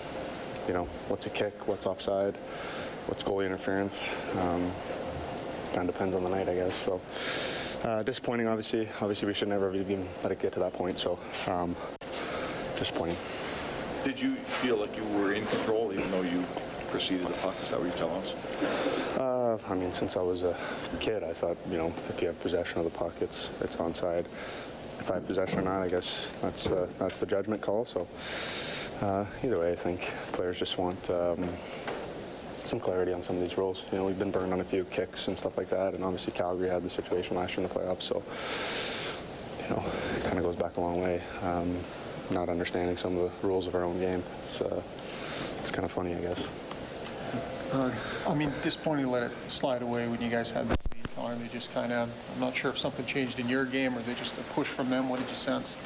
you 0.66 0.74
know, 0.74 0.84
what's 1.08 1.26
a 1.26 1.30
kick, 1.30 1.66
what's 1.66 1.86
offside, 1.86 2.36
what's 3.06 3.22
goalie 3.22 3.46
interference. 3.46 4.14
Um, 4.38 4.70
kind 5.72 5.88
of 5.88 5.94
depends 5.94 6.14
on 6.14 6.22
the 6.22 6.28
night, 6.28 6.48
I 6.48 6.54
guess. 6.54 6.76
So 6.76 7.00
uh, 7.88 8.02
disappointing, 8.02 8.46
obviously. 8.46 8.88
Obviously, 9.00 9.26
we 9.26 9.34
should 9.34 9.48
never 9.48 9.72
have 9.72 9.80
even 9.80 10.06
let 10.22 10.32
it 10.32 10.38
get 10.38 10.52
to 10.52 10.60
that 10.60 10.72
point. 10.72 10.98
So 10.98 11.18
um, 11.46 11.74
disappointing. 12.76 13.16
Did 14.04 14.20
you 14.20 14.34
feel 14.34 14.76
like 14.76 14.96
you 14.96 15.04
were 15.04 15.32
in 15.32 15.46
control 15.46 15.92
even 15.92 16.10
though 16.10 16.22
you 16.22 16.44
the 16.92 17.32
puck? 17.40 17.54
Is 17.62 17.70
that 17.70 17.80
what 17.80 17.88
you're 17.88 17.96
telling 17.96 18.20
us? 18.20 18.34
Uh, 19.18 19.58
I 19.66 19.74
mean, 19.74 19.92
since 19.92 20.16
I 20.16 20.20
was 20.20 20.42
a 20.42 20.54
kid, 21.00 21.24
I 21.24 21.32
thought, 21.32 21.56
you 21.70 21.78
know, 21.78 21.92
if 22.10 22.20
you 22.20 22.26
have 22.28 22.38
possession 22.40 22.78
of 22.78 22.84
the 22.84 22.90
puck, 22.90 23.14
it's 23.20 23.48
it's 23.62 23.76
onside. 23.76 24.26
If 25.00 25.10
I 25.10 25.14
have 25.14 25.26
possession 25.26 25.60
or 25.60 25.62
not, 25.62 25.82
I 25.82 25.88
guess 25.88 26.28
that's 26.42 26.70
uh, 26.70 26.86
that's 26.98 27.18
the 27.18 27.26
judgment 27.26 27.62
call. 27.62 27.86
So 27.86 28.06
uh, 29.00 29.24
either 29.42 29.58
way, 29.58 29.72
I 29.72 29.74
think 29.74 30.02
players 30.32 30.58
just 30.58 30.76
want 30.76 31.08
um, 31.10 31.48
some 32.66 32.78
clarity 32.78 33.14
on 33.14 33.22
some 33.22 33.36
of 33.36 33.42
these 33.42 33.56
rules. 33.56 33.84
You 33.90 33.98
know, 33.98 34.04
we've 34.04 34.18
been 34.18 34.30
burned 34.30 34.52
on 34.52 34.60
a 34.60 34.64
few 34.64 34.84
kicks 34.84 35.28
and 35.28 35.38
stuff 35.38 35.56
like 35.56 35.70
that, 35.70 35.94
and 35.94 36.04
obviously 36.04 36.34
Calgary 36.34 36.68
had 36.68 36.82
the 36.82 36.90
situation 36.90 37.38
last 37.38 37.56
year 37.56 37.66
in 37.66 37.72
the 37.72 37.74
playoffs. 37.74 38.02
So 38.02 38.22
you 39.62 39.74
know, 39.74 39.82
it 40.16 40.24
kind 40.24 40.36
of 40.36 40.44
goes 40.44 40.56
back 40.56 40.76
a 40.76 40.80
long 40.80 41.00
way. 41.00 41.22
Um, 41.42 41.74
not 42.30 42.50
understanding 42.50 42.98
some 42.98 43.16
of 43.16 43.32
the 43.40 43.46
rules 43.46 43.66
of 43.66 43.74
our 43.74 43.82
own 43.82 43.98
game. 43.98 44.22
It's 44.40 44.60
uh, 44.60 44.82
it's 45.58 45.70
kind 45.70 45.84
of 45.84 45.92
funny, 45.92 46.14
I 46.14 46.20
guess. 46.20 46.48
Uh, 47.72 47.90
I 48.28 48.34
mean, 48.34 48.52
disappointing 48.62 49.06
to 49.06 49.10
let 49.10 49.22
it 49.22 49.32
slide 49.48 49.80
away 49.80 50.06
when 50.06 50.20
you 50.20 50.28
guys 50.28 50.50
had 50.50 50.68
that 50.68 50.78
lead, 50.94 51.16
Connor. 51.16 51.36
They 51.36 51.48
just 51.48 51.72
kind 51.72 51.90
of, 51.90 52.10
I'm 52.34 52.40
not 52.40 52.54
sure 52.54 52.70
if 52.70 52.78
something 52.78 53.06
changed 53.06 53.40
in 53.40 53.48
your 53.48 53.64
game 53.64 53.96
or 53.96 54.02
they 54.02 54.12
just 54.14 54.38
a 54.38 54.42
push 54.52 54.66
from 54.66 54.90
them. 54.90 55.08
What 55.08 55.20
did 55.20 55.28
you 55.30 55.34
sense? 55.34 55.78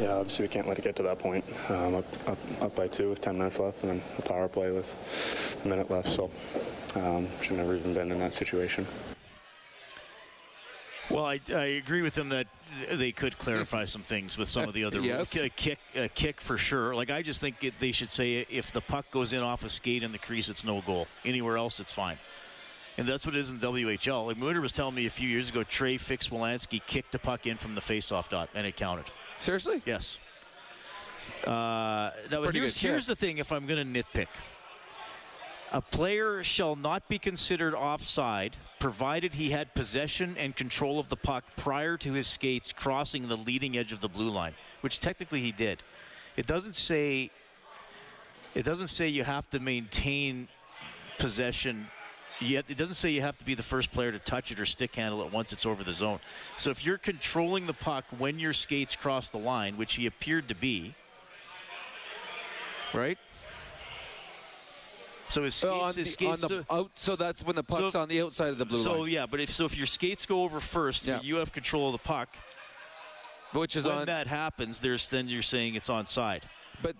Yeah, 0.00 0.12
obviously 0.14 0.44
we 0.44 0.48
can't 0.48 0.68
let 0.68 0.78
it 0.78 0.82
get 0.82 0.94
to 0.96 1.02
that 1.02 1.18
point. 1.18 1.44
Um, 1.68 1.96
up, 1.96 2.28
up, 2.28 2.38
up 2.62 2.76
by 2.76 2.86
two 2.86 3.08
with 3.10 3.20
10 3.20 3.36
minutes 3.36 3.58
left, 3.58 3.82
and 3.82 3.90
then 3.90 4.02
a 4.18 4.22
power 4.22 4.46
play 4.46 4.70
with 4.70 5.60
a 5.64 5.68
minute 5.68 5.90
left. 5.90 6.08
So 6.08 6.30
um, 6.94 7.28
should 7.42 7.56
never 7.56 7.74
even 7.74 7.94
been 7.94 8.12
in 8.12 8.20
that 8.20 8.34
situation. 8.34 8.86
Well, 11.10 11.24
I, 11.24 11.40
I 11.50 11.64
agree 11.64 12.02
with 12.02 12.16
him 12.16 12.30
that 12.30 12.46
they 12.90 13.12
could 13.12 13.38
clarify 13.38 13.84
some 13.84 14.02
things 14.02 14.38
with 14.38 14.48
some 14.48 14.64
of 14.64 14.74
the 14.74 14.84
other 14.84 15.00
Yes. 15.02 15.34
rules. 15.36 15.46
A 15.46 15.48
kick, 15.50 15.78
a 15.94 16.08
kick 16.08 16.40
for 16.40 16.56
sure. 16.58 16.94
Like 16.94 17.10
I 17.10 17.22
just 17.22 17.40
think 17.40 17.62
it, 17.62 17.74
they 17.78 17.92
should 17.92 18.10
say 18.10 18.46
if 18.50 18.72
the 18.72 18.80
puck 18.80 19.10
goes 19.10 19.32
in 19.32 19.40
off 19.42 19.64
a 19.64 19.68
skate 19.68 20.02
in 20.02 20.12
the 20.12 20.18
crease, 20.18 20.48
it's 20.48 20.64
no 20.64 20.80
goal. 20.80 21.06
Anywhere 21.24 21.56
else, 21.56 21.78
it's 21.80 21.92
fine. 21.92 22.18
And 22.96 23.08
that's 23.08 23.26
what 23.26 23.34
it 23.34 23.38
is 23.38 23.50
in 23.50 23.58
WHL. 23.58 24.26
Like 24.26 24.36
Mooner 24.38 24.62
was 24.62 24.72
telling 24.72 24.94
me 24.94 25.06
a 25.06 25.10
few 25.10 25.28
years 25.28 25.50
ago, 25.50 25.62
Trey 25.62 25.96
Fix 25.98 26.28
Wolansky 26.28 26.80
kicked 26.86 27.14
a 27.14 27.18
puck 27.18 27.46
in 27.46 27.56
from 27.56 27.74
the 27.74 27.80
faceoff 27.80 28.28
dot, 28.28 28.48
and 28.54 28.66
it 28.66 28.76
counted. 28.76 29.06
Seriously? 29.40 29.82
Yes. 29.84 30.18
Uh, 31.44 32.10
now, 32.30 32.42
pretty 32.42 32.60
here's, 32.60 32.80
good 32.80 32.88
here's 32.88 33.06
the 33.06 33.16
thing 33.16 33.38
if 33.38 33.52
I'm 33.52 33.66
going 33.66 33.92
to 33.92 34.02
nitpick. 34.02 34.28
A 35.72 35.80
player 35.80 36.42
shall 36.44 36.76
not 36.76 37.08
be 37.08 37.18
considered 37.18 37.74
offside 37.74 38.56
provided 38.78 39.34
he 39.34 39.50
had 39.50 39.74
possession 39.74 40.36
and 40.38 40.54
control 40.54 40.98
of 40.98 41.08
the 41.08 41.16
puck 41.16 41.44
prior 41.56 41.96
to 41.98 42.12
his 42.12 42.26
skates 42.26 42.72
crossing 42.72 43.28
the 43.28 43.36
leading 43.36 43.76
edge 43.76 43.92
of 43.92 44.00
the 44.00 44.08
blue 44.08 44.30
line, 44.30 44.54
which 44.82 45.00
technically 45.00 45.40
he 45.40 45.50
did. 45.50 45.82
It 46.36 46.46
doesn't 46.46 46.74
say 46.74 47.30
it 48.54 48.64
doesn't 48.64 48.88
say 48.88 49.08
you 49.08 49.24
have 49.24 49.50
to 49.50 49.58
maintain 49.58 50.46
possession 51.18 51.88
Yet 52.40 52.64
it 52.68 52.76
doesn't 52.76 52.96
say 52.96 53.10
you 53.10 53.20
have 53.20 53.38
to 53.38 53.44
be 53.44 53.54
the 53.54 53.62
first 53.62 53.92
player 53.92 54.10
to 54.10 54.18
touch 54.18 54.50
it 54.50 54.58
or 54.58 54.66
stick 54.66 54.96
handle 54.96 55.22
it 55.22 55.32
once 55.32 55.52
it's 55.52 55.64
over 55.64 55.84
the 55.84 55.92
zone. 55.92 56.18
So 56.56 56.70
if 56.70 56.84
you're 56.84 56.98
controlling 56.98 57.66
the 57.66 57.74
puck 57.74 58.04
when 58.18 58.38
your 58.38 58.52
skates 58.52 58.96
cross 58.96 59.30
the 59.30 59.38
line, 59.38 59.76
which 59.76 59.94
he 59.94 60.06
appeared 60.06 60.48
to 60.48 60.54
be, 60.54 60.94
right? 62.92 63.18
So 65.30 65.42
his 65.42 65.64
uh, 65.64 65.66
skates, 65.68 65.74
Oh, 65.74 65.80
on 65.80 65.94
his 65.94 66.12
skates 66.12 66.40
the 66.42 66.66
out, 66.70 66.90
so 66.94 67.16
that's 67.16 67.42
when 67.42 67.56
the 67.56 67.62
puck's 67.64 67.92
so- 67.92 68.00
on 68.00 68.08
the 68.08 68.20
outside 68.20 68.48
of 68.48 68.58
the 68.58 68.66
blue 68.66 68.78
so 68.78 68.90
line. 68.90 68.98
So 69.00 69.04
yeah, 69.06 69.26
but 69.26 69.40
if 69.40 69.50
so, 69.50 69.64
if 69.64 69.76
your 69.76 69.86
skates 69.86 70.26
go 70.26 70.42
over 70.44 70.60
first, 70.60 71.06
Yeah. 71.06 71.20
you 71.22 71.36
have 71.36 71.52
control 71.52 71.88
of 71.88 71.92
the 71.92 71.98
puck. 72.06 72.36
Which 73.52 73.76
is 73.76 73.84
when 73.84 73.94
on- 73.98 74.06
that 74.06 74.26
happens, 74.26 74.80
there's 74.80 75.08
then 75.08 75.28
you're 75.28 75.40
saying 75.42 75.76
it's 75.76 75.88
onside. 75.88 76.42
But 76.82 76.96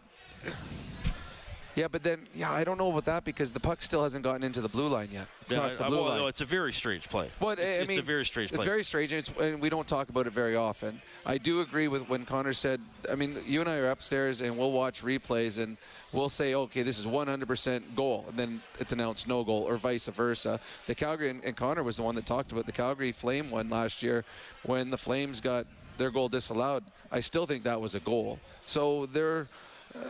Yeah, 1.74 1.88
but 1.88 2.04
then, 2.04 2.20
yeah, 2.34 2.52
I 2.52 2.62
don't 2.62 2.78
know 2.78 2.90
about 2.90 3.04
that 3.06 3.24
because 3.24 3.52
the 3.52 3.60
puck 3.60 3.82
still 3.82 4.04
hasn't 4.04 4.22
gotten 4.22 4.44
into 4.44 4.60
the 4.60 4.68
blue 4.68 4.86
line 4.86 5.08
yet. 5.10 5.26
Yeah, 5.48 5.56
across 5.56 5.76
the 5.76 5.84
I- 5.84 5.88
blue 5.88 5.98
well, 5.98 6.08
line. 6.08 6.18
no, 6.18 6.26
it's 6.28 6.40
a 6.40 6.44
very 6.44 6.72
strange 6.72 7.08
play. 7.08 7.30
But 7.40 7.58
it's, 7.58 7.80
I 7.80 7.92
it's 7.92 7.98
a 7.98 8.02
very 8.02 8.24
strange 8.24 8.50
play. 8.50 8.58
It's 8.58 8.64
very 8.64 8.84
strange, 8.84 9.12
and, 9.12 9.18
it's, 9.18 9.32
and 9.40 9.60
we 9.60 9.68
don't 9.70 9.86
talk 9.86 10.08
about 10.08 10.26
it 10.26 10.32
very 10.32 10.54
often. 10.54 11.02
I 11.26 11.38
do 11.38 11.62
agree 11.62 11.88
with 11.88 12.08
when 12.08 12.24
Connor 12.24 12.52
said. 12.52 12.80
I 13.10 13.16
mean, 13.16 13.38
you 13.44 13.60
and 13.60 13.68
I 13.68 13.78
are 13.78 13.90
upstairs, 13.90 14.40
and 14.40 14.56
we'll 14.56 14.72
watch 14.72 15.02
replays, 15.02 15.62
and 15.62 15.76
we'll 16.12 16.28
say, 16.28 16.54
okay, 16.54 16.82
this 16.82 16.98
is 16.98 17.06
100% 17.06 17.94
goal, 17.96 18.24
and 18.28 18.38
then 18.38 18.62
it's 18.78 18.92
announced 18.92 19.26
no 19.26 19.42
goal, 19.42 19.62
or 19.62 19.76
vice 19.76 20.06
versa. 20.06 20.60
The 20.86 20.94
Calgary 20.94 21.30
and, 21.30 21.44
and 21.44 21.56
Connor 21.56 21.82
was 21.82 21.96
the 21.96 22.02
one 22.02 22.14
that 22.14 22.26
talked 22.26 22.52
about 22.52 22.66
the 22.66 22.72
Calgary 22.72 23.12
Flame 23.12 23.50
one 23.50 23.68
last 23.68 24.02
year 24.02 24.24
when 24.62 24.90
the 24.90 24.98
Flames 24.98 25.40
got 25.40 25.66
their 25.98 26.10
goal 26.10 26.28
disallowed. 26.28 26.84
I 27.10 27.20
still 27.20 27.46
think 27.46 27.64
that 27.64 27.80
was 27.80 27.94
a 27.94 28.00
goal. 28.00 28.38
So 28.66 29.06
there, 29.06 29.42
uh, 29.42 29.44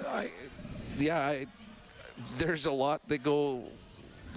I, 0.09 0.31
yeah, 0.99 1.19
I, 1.19 1.47
there's 2.39 2.67
a 2.67 2.73
lot 2.73 3.01
that 3.09 3.23
go 3.23 3.65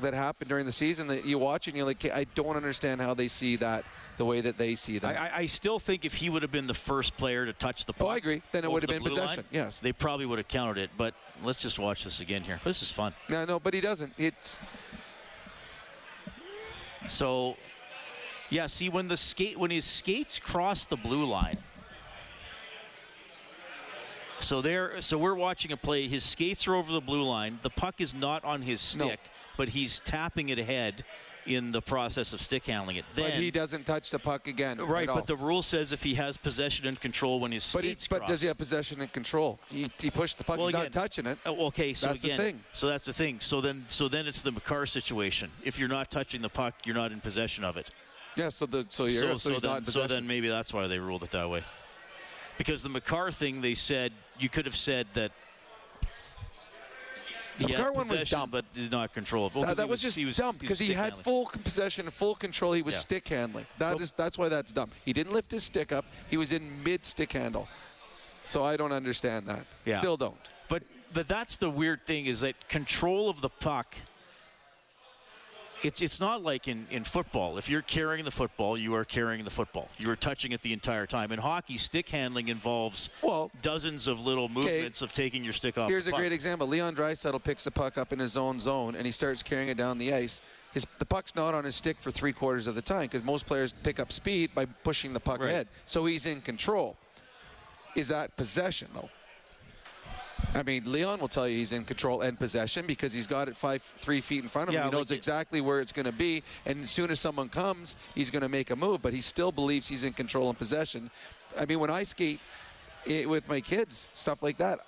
that 0.01 0.13
happened 0.13 0.47
during 0.49 0.65
the 0.65 0.71
season 0.71 1.07
that 1.07 1.25
you 1.25 1.39
watch 1.39 1.67
and 1.67 1.75
you're 1.75 1.85
like, 1.85 2.05
I 2.05 2.25
don't 2.35 2.55
understand 2.55 3.01
how 3.01 3.13
they 3.15 3.27
see 3.27 3.55
that 3.57 3.83
the 4.17 4.25
way 4.25 4.41
that 4.41 4.57
they 4.57 4.75
see 4.75 4.99
that. 4.99 5.17
I, 5.17 5.27
I- 5.27 5.37
I 5.39 5.45
still 5.47 5.79
think 5.79 6.05
if 6.05 6.13
he 6.15 6.29
would 6.29 6.41
have 6.43 6.51
been 6.51 6.67
the 6.67 6.73
first 6.75 7.17
player 7.17 7.45
to 7.45 7.53
touch 7.53 7.85
the 7.85 7.93
puck, 7.93 8.07
Oh, 8.07 8.11
I 8.11 8.17
agree. 8.17 8.41
Then 8.51 8.63
it 8.63 8.71
would 8.71 8.83
have 8.83 8.89
been 8.89 9.03
possession, 9.03 9.37
line, 9.37 9.45
yes. 9.51 9.79
they 9.79 9.91
probably 9.93 10.25
would 10.27 10.37
have 10.39 10.47
counted 10.47 10.79
it. 10.81 10.89
But 10.97 11.13
let's 11.43 11.59
just 11.59 11.79
watch 11.79 12.03
this 12.03 12.19
again 12.21 12.43
here. 12.43 12.59
This 12.63 12.81
is 12.83 12.91
fun. 12.91 13.13
no, 13.29 13.45
no, 13.45 13.59
but 13.59 13.73
he 13.73 13.81
doesn't. 13.81 14.13
It's 14.17 14.59
So, 17.07 17.55
yeah. 18.49 18.65
See, 18.67 18.89
when 18.89 19.07
the 19.07 19.17
skate 19.17 19.57
when 19.57 19.71
his 19.71 19.85
skates 19.85 20.39
cross 20.39 20.85
the 20.85 20.97
blue 20.97 21.25
line. 21.25 21.57
So 24.39 24.61
there, 24.61 25.01
so 25.01 25.17
we're 25.17 25.35
watching 25.35 25.71
a 25.71 25.77
play. 25.77 26.07
His 26.07 26.23
skates 26.23 26.67
are 26.67 26.75
over 26.75 26.91
the 26.91 27.01
blue 27.01 27.23
line. 27.23 27.59
The 27.63 27.69
puck 27.69 27.99
is 27.99 28.13
not 28.13 28.43
on 28.43 28.61
his 28.61 28.81
stick, 28.81 29.19
but 29.57 29.69
he's 29.69 29.99
tapping 30.01 30.49
it 30.49 30.59
ahead 30.59 31.03
in 31.47 31.71
the 31.71 31.81
process 31.81 32.33
of 32.33 32.41
stick 32.41 32.65
handling 32.65 32.97
it. 32.97 33.05
Then, 33.15 33.31
but 33.31 33.33
he 33.39 33.51
doesn't 33.51 33.85
touch 33.85 34.11
the 34.11 34.19
puck 34.19 34.47
again. 34.47 34.79
right, 34.79 35.07
but 35.07 35.27
the 35.27 35.35
rule 35.35 35.61
says 35.61 35.93
if 35.93 36.03
he 36.03 36.13
has 36.15 36.37
possession 36.37 36.85
and 36.87 36.99
control 36.99 37.39
when 37.39 37.51
his 37.51 37.71
but, 37.73 37.85
he, 37.85 37.95
but 38.09 38.27
does 38.27 38.41
he 38.41 38.47
have 38.47 38.57
possession 38.57 39.01
and 39.01 39.11
control? 39.11 39.59
He, 39.69 39.87
he 39.99 40.11
pushed 40.11 40.37
the 40.37 40.43
puck. 40.43 40.57
Well, 40.57 40.67
He's 40.67 40.75
again- 40.75 40.85
not 40.85 40.91
touching 40.91 41.25
it. 41.25 41.39
Oh, 41.45 41.67
okay, 41.67 41.93
so 41.93 42.07
That's 42.07 42.21
the 42.21 42.31
again, 42.31 42.39
thing. 42.39 42.63
so 42.73 42.87
that's 42.87 43.05
the 43.05 43.13
thing. 43.13 43.39
So 43.39 43.61
then, 43.61 43.85
so 43.87 44.07
then 44.07 44.27
it's 44.27 44.41
the 44.41 44.51
Makar 44.51 44.85
situation. 44.85 45.49
If 45.63 45.79
you're 45.79 45.89
not 45.89 46.11
touching 46.11 46.41
the 46.41 46.49
puck, 46.49 46.75
you're 46.83 46.95
not 46.95 47.11
in 47.11 47.21
possession 47.21 47.63
of 47.63 47.77
it. 47.77 47.91
Yeah, 48.35 48.49
so 48.49 48.65
the 48.67 48.85
so 48.89 49.05
you're 49.05 49.35
so, 49.37 49.53
he's 49.53 49.61
then, 49.61 49.71
not 49.71 49.77
in 49.79 49.85
so 49.85 50.05
then 50.05 50.27
maybe 50.27 50.47
that's 50.47 50.71
why 50.73 50.85
they 50.85 50.99
ruled 50.99 51.23
it 51.23 51.31
that 51.31 51.49
way. 51.49 51.63
Because 52.57 52.83
the 52.83 52.89
Makar 52.89 53.31
thing, 53.31 53.61
they 53.61 53.73
said 53.73 54.11
you 54.39 54.49
could 54.49 54.65
have 54.65 54.75
said 54.75 55.07
that. 55.13 55.31
The 57.59 57.67
he 57.67 57.73
Makar 57.73 57.91
one 57.91 58.07
was 58.07 58.29
dumb. 58.29 58.51
but 58.51 58.71
did 58.75 58.91
not 58.91 59.13
control 59.13 59.47
it. 59.47 59.55
Well, 59.55 59.63
That- 59.65 59.77
that 59.77 59.83
he 59.85 59.89
was, 59.89 60.01
just 60.01 60.15
he 60.17 60.25
was, 60.25 60.37
dumb 60.37 60.55
because 60.59 60.77
he, 60.77 60.85
stick 60.87 60.95
had 60.97 61.03
handling. 61.05 61.23
full 61.23 61.45
possession 61.63 62.05
and 62.05 62.13
full 62.13 62.35
control. 62.35 62.73
He 62.73 62.83
was 62.83 62.93
Yeah. 62.95 62.99
stick 62.99 63.27
handling. 63.27 63.65
That 63.79 63.99
is 63.99 64.11
that's 64.11 64.37
why 64.37 64.47
that's 64.49 64.71
dumb. 64.71 64.91
He 65.05 65.11
didn't 65.13 65.33
lift 65.33 65.51
his 65.51 65.63
stick 65.63 65.91
up. 65.91 66.05
He 66.29 66.37
was 66.37 66.51
in 66.51 66.83
mid 66.83 67.03
stick 67.03 67.31
handle. 67.31 67.67
So 68.43 68.63
I 68.63 68.77
don't 68.77 68.91
understand 68.91 69.47
that. 69.47 69.65
Yeah. 69.85 69.97
Still 69.99 70.17
don't. 70.17 70.37
But 70.69 70.83
but 71.13 71.27
that's 71.27 71.57
the 71.57 71.69
weird 71.69 72.05
thing 72.05 72.27
is 72.27 72.41
that 72.41 72.69
control 72.69 73.27
of 73.29 73.41
the 73.41 73.49
puck. 73.49 73.95
It's 75.83 76.01
it's 76.01 76.19
not 76.19 76.41
like 76.41 76.67
in, 76.67 76.87
in 76.89 77.03
football. 77.03 77.57
If 77.57 77.69
you're 77.69 77.83
carrying 77.83 78.25
the 78.25 78.31
football, 78.31 78.77
you 78.77 78.95
are 78.95 79.05
carrying 79.05 79.43
the 79.43 79.51
football. 79.51 79.89
You 79.97 80.09
are 80.09 80.15
touching 80.15 80.51
it 80.51 80.61
the 80.61 80.73
entire 80.73 81.05
time. 81.05 81.31
In 81.31 81.39
hockey, 81.39 81.77
stick 81.77 82.09
handling 82.09 82.47
involves 82.47 83.09
well 83.21 83.51
dozens 83.61 84.07
of 84.07 84.25
little 84.25 84.49
movements 84.49 85.01
of 85.01 85.13
taking 85.13 85.43
your 85.43 85.53
stick 85.53 85.77
off. 85.77 85.89
Here's 85.89 86.07
a 86.07 86.11
great 86.11 86.31
example. 86.31 86.67
Leon 86.67 86.95
Draisaitl 86.95 87.43
picks 87.43 87.63
the 87.63 87.71
puck 87.71 87.97
up 87.97 88.11
in 88.11 88.19
his 88.19 88.37
own 88.37 88.59
zone 88.59 88.95
and 88.95 89.05
he 89.05 89.11
starts 89.11 89.43
carrying 89.43 89.69
it 89.69 89.77
down 89.77 89.97
the 89.97 90.13
ice. 90.13 90.41
His, 90.73 90.85
the 90.99 91.05
puck's 91.05 91.35
not 91.35 91.53
on 91.53 91.63
his 91.63 91.75
stick 91.75 91.99
for 91.99 92.11
three 92.11 92.33
quarters 92.33 92.67
of 92.67 92.75
the 92.75 92.81
time 92.81 93.01
because 93.01 93.23
most 93.23 93.45
players 93.45 93.73
pick 93.83 93.99
up 93.99 94.11
speed 94.11 94.53
by 94.53 94.65
pushing 94.65 95.13
the 95.13 95.19
puck 95.19 95.41
ahead. 95.41 95.67
So 95.85 96.05
he's 96.05 96.25
in 96.25 96.41
control. 96.41 96.97
Is 97.95 98.07
that 98.09 98.35
possession 98.35 98.89
though? 98.93 99.09
I 100.53 100.63
mean, 100.63 100.91
Leon 100.91 101.19
will 101.19 101.27
tell 101.27 101.47
you 101.47 101.57
he's 101.57 101.71
in 101.71 101.83
control 101.83 102.21
and 102.21 102.37
possession 102.37 102.85
because 102.85 103.13
he's 103.13 103.27
got 103.27 103.47
it 103.47 103.55
five, 103.55 103.81
three 103.81 104.21
feet 104.21 104.43
in 104.43 104.49
front 104.49 104.69
of 104.69 104.75
him. 104.75 104.81
Yeah, 104.81 104.85
he 104.85 104.91
knows 104.91 105.09
like 105.09 105.17
exactly 105.17 105.61
where 105.61 105.79
it's 105.79 105.91
going 105.91 106.05
to 106.05 106.11
be, 106.11 106.43
and 106.65 106.83
as 106.83 106.89
soon 106.89 107.11
as 107.11 107.19
someone 107.19 107.49
comes, 107.49 107.95
he's 108.15 108.29
going 108.29 108.41
to 108.41 108.49
make 108.49 108.69
a 108.71 108.75
move. 108.75 109.01
But 109.01 109.13
he 109.13 109.21
still 109.21 109.51
believes 109.51 109.87
he's 109.87 110.03
in 110.03 110.13
control 110.13 110.49
and 110.49 110.57
possession. 110.57 111.11
I 111.57 111.65
mean, 111.65 111.79
when 111.79 111.89
I 111.89 112.03
skate 112.03 112.39
i 113.09 113.25
with 113.25 113.47
my 113.47 113.61
kids, 113.61 114.09
stuff 114.13 114.43
like 114.43 114.57
that, 114.57 114.79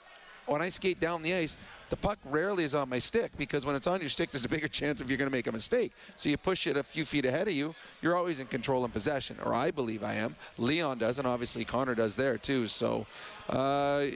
when 0.46 0.62
I 0.62 0.70
skate 0.70 1.00
down 1.00 1.22
the 1.22 1.34
ice, 1.34 1.56
the 1.90 1.96
puck 1.96 2.20
rarely 2.26 2.64
is 2.64 2.76
on 2.76 2.90
my 2.90 3.00
stick 3.00 3.32
because 3.38 3.66
when 3.66 3.76
it's 3.76 3.88
on 3.88 4.00
your 4.00 4.10
stick, 4.10 4.32
there's 4.32 4.46
a 4.46 4.50
bigger 4.50 4.68
chance 4.80 5.02
of 5.02 5.10
you're 5.10 5.18
going 5.18 5.30
to 5.30 5.36
make 5.36 5.48
a 5.48 5.52
mistake. 5.52 5.94
So 6.16 6.30
you 6.30 6.38
push 6.38 6.68
it 6.68 6.78
a 6.78 6.84
few 6.84 7.06
feet 7.06 7.26
ahead 7.26 7.48
of 7.48 7.54
you, 7.54 7.74
you're 8.02 8.16
always 8.16 8.40
in 8.40 8.48
control 8.48 8.84
and 8.84 8.94
possession, 8.94 9.38
or 9.44 9.54
I 9.54 9.72
believe 9.72 10.04
I 10.04 10.16
am. 10.16 10.36
Leon 10.58 11.00
does, 11.00 11.18
and 11.18 11.28
obviously 11.28 11.66
Connor 11.66 11.96
does 11.96 12.16
there 12.16 12.38
too. 12.38 12.68
So. 12.68 13.06
Uh, 13.48 14.08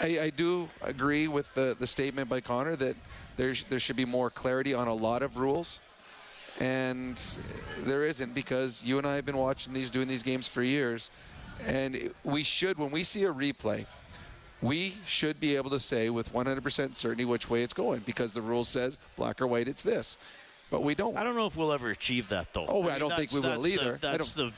I, 0.00 0.18
I 0.22 0.30
do 0.30 0.68
agree 0.82 1.28
with 1.28 1.52
the, 1.54 1.76
the 1.78 1.86
statement 1.86 2.28
by 2.28 2.40
Connor 2.40 2.76
that 2.76 2.96
there's, 3.36 3.64
there 3.68 3.78
should 3.78 3.96
be 3.96 4.04
more 4.04 4.30
clarity 4.30 4.74
on 4.74 4.88
a 4.88 4.94
lot 4.94 5.22
of 5.22 5.36
rules. 5.36 5.80
And 6.60 7.20
there 7.84 8.04
isn't 8.04 8.34
because 8.34 8.82
you 8.84 8.98
and 8.98 9.06
I 9.06 9.16
have 9.16 9.26
been 9.26 9.36
watching 9.36 9.72
these, 9.72 9.90
doing 9.90 10.06
these 10.06 10.22
games 10.22 10.46
for 10.46 10.62
years. 10.62 11.10
And 11.66 12.12
we 12.22 12.42
should, 12.42 12.78
when 12.78 12.90
we 12.90 13.02
see 13.02 13.24
a 13.24 13.32
replay, 13.32 13.86
we 14.62 14.94
should 15.04 15.40
be 15.40 15.56
able 15.56 15.70
to 15.70 15.80
say 15.80 16.10
with 16.10 16.32
100% 16.32 16.94
certainty 16.94 17.24
which 17.24 17.50
way 17.50 17.62
it's 17.62 17.74
going 17.74 18.02
because 18.06 18.32
the 18.32 18.42
rule 18.42 18.64
says 18.64 18.98
black 19.16 19.40
or 19.40 19.46
white, 19.46 19.68
it's 19.68 19.82
this. 19.82 20.16
But 20.70 20.82
we 20.82 20.94
don't. 20.94 21.16
I 21.16 21.22
don't 21.22 21.36
know 21.36 21.46
if 21.46 21.56
we'll 21.56 21.72
ever 21.72 21.90
achieve 21.90 22.28
that 22.30 22.52
though. 22.52 22.66
Oh, 22.66 22.82
I 22.82 22.86
mean, 22.86 22.98
don't 22.98 23.16
think 23.16 23.30
we 23.32 23.40
will 23.40 23.50
that's 23.50 23.64
the- 23.64 23.74
either. 23.74 23.94
I 23.94 23.98
that's 23.98 24.32
the 24.32 24.52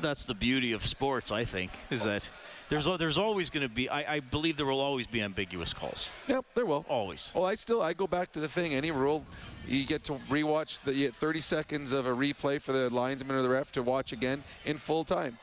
that's 0.00 0.26
the 0.26 0.34
beauty 0.34 0.72
of 0.72 0.86
sports. 0.86 1.32
I 1.32 1.44
think 1.44 1.72
is 1.90 2.04
that 2.04 2.30
there's 2.72 2.98
there's 2.98 3.18
always 3.18 3.50
going 3.50 3.68
to 3.68 3.72
be. 3.72 3.88
I, 3.88 4.14
I 4.14 4.20
believe 4.20 4.56
there 4.56 4.66
will 4.66 4.80
always 4.80 5.06
be 5.06 5.20
ambiguous 5.20 5.74
calls. 5.74 6.08
Yep, 6.26 6.46
there 6.54 6.64
will. 6.64 6.86
Always. 6.88 7.30
Well, 7.34 7.44
I 7.44 7.54
still 7.54 7.82
I 7.82 7.92
go 7.92 8.06
back 8.06 8.32
to 8.32 8.40
the 8.40 8.48
thing. 8.48 8.72
Any 8.72 8.90
rule, 8.90 9.26
you 9.66 9.84
get 9.84 10.04
to 10.04 10.14
rewatch 10.30 10.82
the 10.82 10.94
you 10.94 11.06
get 11.08 11.14
30 11.14 11.40
seconds 11.40 11.92
of 11.92 12.06
a 12.06 12.10
replay 12.10 12.60
for 12.60 12.72
the 12.72 12.88
linesman 12.88 13.36
or 13.36 13.42
the 13.42 13.48
ref 13.50 13.72
to 13.72 13.82
watch 13.82 14.12
again 14.12 14.42
in 14.64 14.78
full 14.78 15.04
time, 15.04 15.38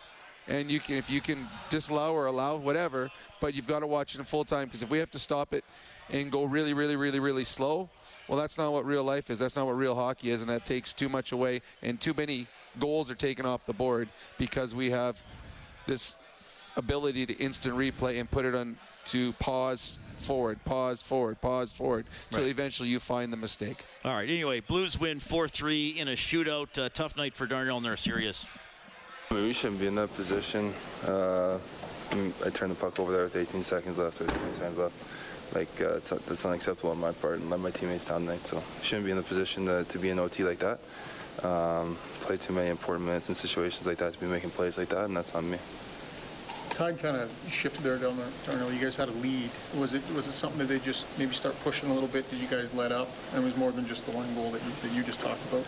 and 0.47 0.71
you 0.71 0.79
can 0.79 0.95
if 0.95 1.09
you 1.09 1.21
can 1.21 1.47
disallow 1.69 2.13
or 2.13 2.25
allow 2.25 2.55
whatever, 2.55 3.11
but 3.39 3.53
you've 3.53 3.67
got 3.67 3.81
to 3.81 3.87
watch 3.87 4.15
it 4.15 4.19
in 4.19 4.25
full 4.25 4.43
time 4.43 4.65
because 4.65 4.81
if 4.81 4.89
we 4.89 4.97
have 4.97 5.11
to 5.11 5.19
stop 5.19 5.53
it 5.53 5.63
and 6.09 6.31
go 6.31 6.45
really, 6.45 6.73
really, 6.73 6.95
really, 6.95 7.19
really 7.19 7.43
slow, 7.43 7.89
well, 8.27 8.39
that's 8.39 8.57
not 8.57 8.73
what 8.73 8.85
real 8.85 9.03
life 9.03 9.29
is. 9.29 9.37
That's 9.37 9.55
not 9.55 9.67
what 9.67 9.73
real 9.77 9.93
hockey 9.93 10.31
is, 10.31 10.41
and 10.41 10.49
that 10.49 10.65
takes 10.65 10.95
too 10.95 11.09
much 11.09 11.31
away, 11.31 11.61
and 11.83 12.01
too 12.01 12.15
many 12.15 12.47
goals 12.79 13.11
are 13.11 13.15
taken 13.15 13.45
off 13.45 13.67
the 13.67 13.73
board 13.73 14.09
because 14.39 14.73
we 14.73 14.89
have 14.89 15.21
this 15.85 16.17
ability 16.79 17.25
to 17.27 17.33
instant 17.33 17.75
replay 17.75 18.19
and 18.19 18.29
put 18.29 18.45
it 18.45 18.55
on 18.55 18.77
to 19.05 19.33
pause 19.33 19.99
forward, 20.17 20.63
pause 20.65 21.01
forward, 21.01 21.39
pause 21.41 21.71
forward, 21.71 22.05
till 22.31 22.43
Right. 22.43 22.49
eventually 22.49 22.89
you 22.89 22.99
find 22.99 23.31
the 23.31 23.37
mistake. 23.37 23.83
All 24.03 24.13
right. 24.13 24.29
Anyway, 24.29 24.59
Blues 24.61 24.99
win 24.99 25.19
4-3 25.19 25.97
in 25.97 26.07
a 26.07 26.13
shootout. 26.13 26.77
Uh, 26.77 26.89
tough 26.89 27.15
night 27.15 27.35
for 27.35 27.45
Darnell 27.45 27.81
Nurse. 27.81 28.03
Here 28.03 28.19
he 28.19 28.27
is. 28.27 28.45
I 29.29 29.35
mean, 29.35 29.43
we 29.45 29.53
shouldn't 29.53 29.79
be 29.79 29.87
in 29.87 29.95
that 29.95 30.13
position. 30.15 30.73
Uh, 31.07 31.59
I, 32.11 32.15
mean, 32.15 32.33
I 32.45 32.49
turned 32.49 32.71
the 32.71 32.75
puck 32.75 32.99
over 32.99 33.11
there 33.11 33.23
with 33.23 33.35
18 33.35 33.63
seconds 33.63 33.97
left 33.97 34.19
or 34.21 34.25
20 34.25 34.53
seconds 34.53 34.77
left. 34.77 34.97
Like, 35.55 35.81
uh, 35.81 35.97
it's, 35.97 36.09
that's 36.09 36.45
unacceptable 36.45 36.91
on 36.91 36.99
my 36.99 37.11
part 37.11 37.39
and 37.39 37.49
let 37.49 37.59
my 37.59 37.71
teammates 37.71 38.05
down 38.07 38.21
tonight. 38.21 38.43
So, 38.43 38.61
shouldn't 38.81 39.05
be 39.05 39.11
in 39.11 39.17
the 39.17 39.23
position 39.23 39.65
to, 39.65 39.83
to 39.83 39.97
be 39.99 40.09
in 40.09 40.19
OT 40.19 40.43
like 40.43 40.59
that. 40.59 40.79
Um, 41.43 41.95
play 42.21 42.37
too 42.37 42.53
many 42.53 42.69
important 42.69 43.05
minutes 43.05 43.29
in 43.29 43.35
situations 43.35 43.87
like 43.87 43.97
that 43.99 44.13
to 44.13 44.19
be 44.19 44.25
making 44.27 44.49
plays 44.51 44.77
like 44.77 44.89
that, 44.89 45.05
and 45.05 45.15
that's 45.15 45.33
on 45.33 45.49
me. 45.49 45.57
Tide 46.75 46.99
kind 46.99 47.17
of 47.17 47.31
shifted 47.49 47.83
there 47.83 47.97
down 47.97 48.17
there. 48.17 48.27
Darnell, 48.45 48.71
you 48.71 48.79
guys 48.79 48.95
had 48.95 49.09
a 49.09 49.13
lead. 49.13 49.49
Was 49.77 49.93
it 49.93 50.01
was 50.15 50.27
it 50.27 50.31
something 50.31 50.59
that 50.59 50.67
they 50.67 50.79
just 50.79 51.07
maybe 51.17 51.33
start 51.33 51.55
pushing 51.63 51.89
a 51.89 51.93
little 51.93 52.07
bit? 52.07 52.29
Did 52.29 52.39
you 52.39 52.47
guys 52.47 52.73
let 52.73 52.91
up? 52.91 53.09
And 53.33 53.43
it 53.43 53.45
was 53.45 53.57
more 53.57 53.71
than 53.71 53.87
just 53.87 54.05
the 54.05 54.11
one 54.11 54.33
goal 54.35 54.51
that 54.51 54.63
you, 54.63 54.71
that 54.81 54.91
you 54.93 55.03
just 55.03 55.19
talked 55.19 55.43
about. 55.51 55.65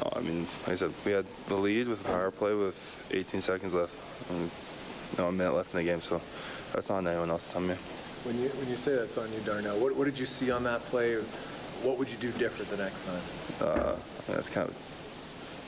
No, 0.00 0.12
I 0.16 0.20
mean, 0.20 0.46
like 0.62 0.70
I 0.70 0.74
said, 0.76 0.92
we 1.04 1.12
had 1.12 1.26
the 1.48 1.56
lead 1.56 1.88
with 1.88 2.00
a 2.00 2.04
power 2.04 2.30
play 2.30 2.54
with 2.54 3.04
18 3.10 3.40
seconds 3.40 3.74
left. 3.74 3.94
And, 4.30 4.40
you 4.40 5.18
know, 5.18 5.28
a 5.28 5.32
minute 5.32 5.54
left 5.54 5.74
in 5.74 5.78
the 5.78 5.84
game, 5.84 6.00
so 6.00 6.20
that's 6.72 6.88
not 6.88 6.98
on 6.98 7.06
anyone 7.06 7.30
else. 7.30 7.46
It's 7.46 7.56
on 7.56 7.68
me. 7.68 7.74
When 8.24 8.38
you 8.40 8.48
when 8.50 8.68
you 8.68 8.76
say 8.76 8.94
that's 8.94 9.18
on 9.18 9.30
you, 9.32 9.40
Darnell, 9.40 9.78
what, 9.78 9.96
what 9.96 10.04
did 10.04 10.18
you 10.18 10.26
see 10.26 10.50
on 10.50 10.64
that 10.64 10.80
play? 10.86 11.16
What 11.82 11.98
would 11.98 12.08
you 12.08 12.16
do 12.16 12.30
different 12.32 12.70
the 12.70 12.76
next 12.76 13.04
time? 13.04 13.20
Uh, 13.60 13.96
that's 14.28 14.48
kind 14.48 14.68
of 14.68 14.76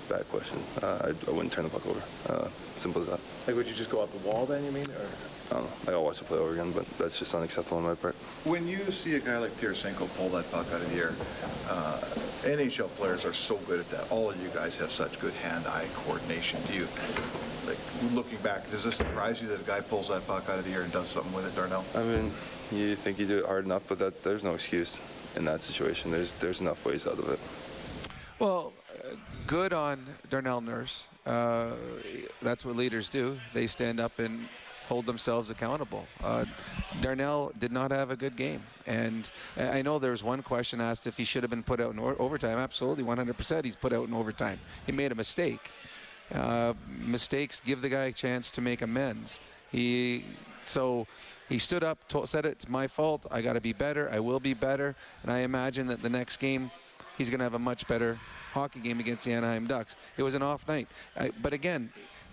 a 0.08 0.14
bad 0.14 0.28
question. 0.28 0.58
Uh, 0.80 0.98
I, 1.02 1.30
I 1.30 1.34
wouldn't 1.34 1.52
turn 1.52 1.64
the 1.64 1.70
puck 1.70 1.86
over. 1.86 2.02
Uh, 2.28 2.48
simple 2.76 3.02
as 3.02 3.08
that. 3.08 3.20
Like, 3.46 3.56
would 3.56 3.68
you 3.68 3.74
just 3.74 3.90
go 3.90 4.02
up 4.02 4.10
the 4.10 4.26
wall 4.26 4.46
then? 4.46 4.64
You 4.64 4.70
mean? 4.70 4.86
Or 4.86 5.06
I 5.50 5.54
don't 5.54 5.64
know. 5.64 5.70
I 5.82 5.84
gotta 5.86 6.00
watch 6.00 6.18
the 6.18 6.24
play 6.24 6.38
over 6.38 6.52
again, 6.52 6.72
but 6.72 6.86
that's 6.96 7.18
just 7.18 7.34
unacceptable 7.34 7.78
on 7.78 7.84
my 7.84 7.94
part. 7.94 8.14
When 8.44 8.66
you 8.66 8.90
see 8.90 9.16
a 9.16 9.20
guy 9.20 9.36
like 9.36 9.52
Tarasenko 9.52 10.08
pull 10.16 10.30
that 10.30 10.50
puck 10.50 10.66
out 10.72 10.80
of 10.80 10.90
the 10.90 10.96
air, 10.96 11.12
uh, 11.68 12.00
NHL 12.44 12.88
players 12.96 13.26
are 13.26 13.34
so 13.34 13.56
good 13.66 13.80
at 13.80 13.90
that. 13.90 14.10
All 14.10 14.30
of 14.30 14.42
you 14.42 14.48
guys 14.48 14.78
have 14.78 14.90
such 14.90 15.20
good 15.20 15.34
hand-eye 15.34 15.86
coordination. 15.94 16.60
Do 16.66 16.74
you, 16.74 16.88
like, 17.66 17.78
looking 18.14 18.38
back, 18.38 18.70
does 18.70 18.84
this 18.84 18.96
surprise 18.96 19.42
you 19.42 19.48
that 19.48 19.60
a 19.60 19.64
guy 19.64 19.80
pulls 19.82 20.08
that 20.08 20.26
puck 20.26 20.48
out 20.48 20.58
of 20.58 20.64
the 20.64 20.72
air 20.72 20.82
and 20.82 20.92
does 20.92 21.08
something 21.08 21.32
with 21.34 21.46
it, 21.46 21.54
Darnell? 21.54 21.84
I 21.94 22.02
mean, 22.02 22.32
you 22.72 22.96
think 22.96 23.18
you 23.18 23.26
do 23.26 23.38
it 23.38 23.46
hard 23.46 23.66
enough, 23.66 23.84
but 23.88 23.98
that 23.98 24.22
there's 24.22 24.42
no 24.44 24.54
excuse 24.54 25.00
in 25.36 25.44
that 25.44 25.60
situation. 25.60 26.10
There's 26.10 26.34
there's 26.34 26.60
enough 26.60 26.84
ways 26.86 27.06
out 27.06 27.18
of 27.18 27.28
it. 27.28 27.38
Well, 28.38 28.72
good 29.46 29.72
on 29.72 30.04
Darnell 30.30 30.60
Nurse. 30.60 31.08
Uh, 31.26 31.72
that's 32.42 32.64
what 32.64 32.76
leaders 32.76 33.08
do. 33.08 33.38
They 33.52 33.66
stand 33.66 34.00
up 34.00 34.18
and 34.18 34.48
hold 34.86 35.06
themselves 35.06 35.50
accountable. 35.50 36.06
Uh, 36.22 36.44
Darnell 37.00 37.52
did 37.58 37.72
not 37.72 37.90
have 37.90 38.10
a 38.10 38.16
good 38.16 38.36
game. 38.36 38.62
And 38.86 39.30
I 39.56 39.82
know 39.82 39.98
there 39.98 40.10
was 40.10 40.22
one 40.22 40.42
question 40.42 40.80
asked 40.80 41.06
if 41.06 41.16
he 41.16 41.24
should 41.24 41.42
have 41.42 41.50
been 41.50 41.62
put 41.62 41.80
out 41.80 41.92
in 41.92 41.98
overtime. 41.98 42.58
Absolutely, 42.58 43.04
100% 43.04 43.64
he's 43.64 43.76
put 43.76 43.92
out 43.92 44.08
in 44.08 44.14
overtime. 44.14 44.58
He 44.86 44.92
made 44.92 45.12
a 45.12 45.14
mistake. 45.14 45.70
Uh, 46.32 46.74
mistakes 46.98 47.60
give 47.60 47.82
the 47.82 47.88
guy 47.88 48.04
a 48.04 48.12
chance 48.12 48.50
to 48.52 48.60
make 48.60 48.82
amends. 48.82 49.40
He 49.70 50.24
so 50.66 51.06
he 51.48 51.58
stood 51.58 51.84
up, 51.84 51.98
told, 52.08 52.28
said 52.28 52.46
it's 52.46 52.68
my 52.68 52.86
fault. 52.86 53.26
I 53.30 53.42
got 53.42 53.52
to 53.52 53.60
be 53.60 53.74
better. 53.74 54.10
I 54.10 54.18
will 54.20 54.40
be 54.40 54.54
better. 54.54 54.96
And 55.22 55.30
I 55.30 55.40
imagine 55.40 55.86
that 55.88 56.02
the 56.02 56.08
next 56.08 56.38
game, 56.38 56.70
he's 57.18 57.28
going 57.28 57.40
to 57.40 57.44
have 57.44 57.54
a 57.54 57.58
much 57.58 57.86
better 57.86 58.18
hockey 58.54 58.80
game 58.80 59.00
against 59.00 59.24
the 59.24 59.32
Anaheim 59.32 59.66
Ducks. 59.66 59.96
It 60.16 60.22
was 60.22 60.34
an 60.34 60.42
off 60.42 60.66
night, 60.66 60.88
I, 61.16 61.30
but 61.42 61.52
again. 61.52 61.92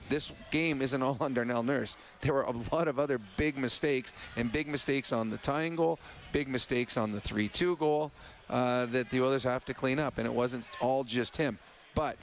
This 0.09 0.33
game 0.49 0.81
isn't 0.81 1.01
all 1.01 1.15
on 1.21 1.33
Darnell 1.33 1.63
Nurse. 1.63 1.95
There 2.19 2.33
were 2.33 2.41
a 2.41 2.51
lot 2.73 2.89
of 2.89 2.99
other 2.99 3.17
big 3.37 3.57
mistakes, 3.57 4.11
and 4.35 4.51
big 4.51 4.67
mistakes 4.67 5.13
on 5.13 5.29
the 5.29 5.37
tying 5.37 5.77
goal, 5.77 5.99
big 6.33 6.49
mistakes 6.49 6.97
on 6.97 7.13
the 7.13 7.21
3-2 7.21 7.79
goal 7.79 8.11
uh, 8.49 8.87
that 8.87 9.09
the 9.09 9.21
Oilers 9.21 9.43
have 9.43 9.63
to 9.65 9.73
clean 9.73 9.99
up, 9.99 10.17
and 10.17 10.27
it 10.27 10.33
wasn't 10.33 10.67
all 10.81 11.05
just 11.05 11.37
him. 11.37 11.57
But 11.95 12.17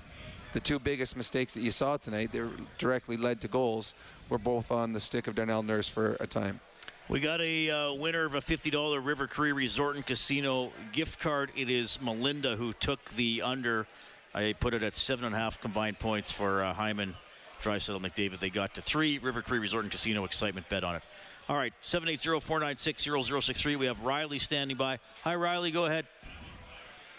the 0.53 0.61
two 0.61 0.79
biggest 0.79 1.17
mistakes 1.17 1.55
that 1.55 1.61
you 1.61 1.71
saw 1.71 1.97
tonight, 1.97 2.31
they 2.31 2.43
directly 2.77 3.17
led 3.17 3.41
to 3.41 3.49
goals, 3.49 3.95
were 4.29 4.39
both 4.39 4.71
on 4.71 4.93
the 4.93 5.01
stick 5.01 5.27
of 5.27 5.35
Darnell 5.35 5.63
Nurse 5.63 5.89
for 5.89 6.17
a 6.21 6.27
time. 6.27 6.61
We 7.11 7.21
got 7.21 7.41
a 7.41 7.71
uh, 7.71 7.93
winner 7.95 8.27
of 8.27 8.35
a 8.35 8.41
$50 8.41 9.03
River 9.03 9.27
Cree 9.27 9.53
Resort 9.53 9.97
and 9.97 10.07
Casino 10.07 10.73
gift 10.93 11.19
card. 11.19 11.51
It 11.57 11.71
is 11.71 11.99
Melinda 12.03 12.57
who 12.57 12.75
took 12.75 13.03
the 13.13 13.41
under. 13.41 13.87
I 14.35 14.53
put 14.53 14.75
it 14.75 14.83
at 14.83 14.95
seven 14.95 15.25
and 15.25 15.35
a 15.35 15.39
half 15.39 15.59
combined 15.59 15.99
points 15.99 16.31
for 16.31 16.63
uh, 16.63 16.75
Hyman, 16.75 17.15
Draisaitl, 17.63 17.99
McDavid. 18.03 18.41
They 18.41 18.51
got 18.51 18.75
to 18.75 18.83
three. 18.83 19.17
River 19.17 19.41
Cree 19.41 19.59
Resort 19.59 19.85
and 19.85 19.91
Casino 19.91 20.25
excitement 20.25 20.69
bet 20.69 20.85
on 20.85 20.97
it. 20.97 21.03
All 21.49 21.57
right, 21.57 21.73
780-496-0063. 21.83 23.79
We 23.79 23.87
have 23.87 24.03
Riley 24.03 24.39
standing 24.39 24.77
by. 24.77 24.99
Hi, 25.25 25.35
Riley. 25.35 25.71
Go 25.71 25.87
ahead. 25.87 26.05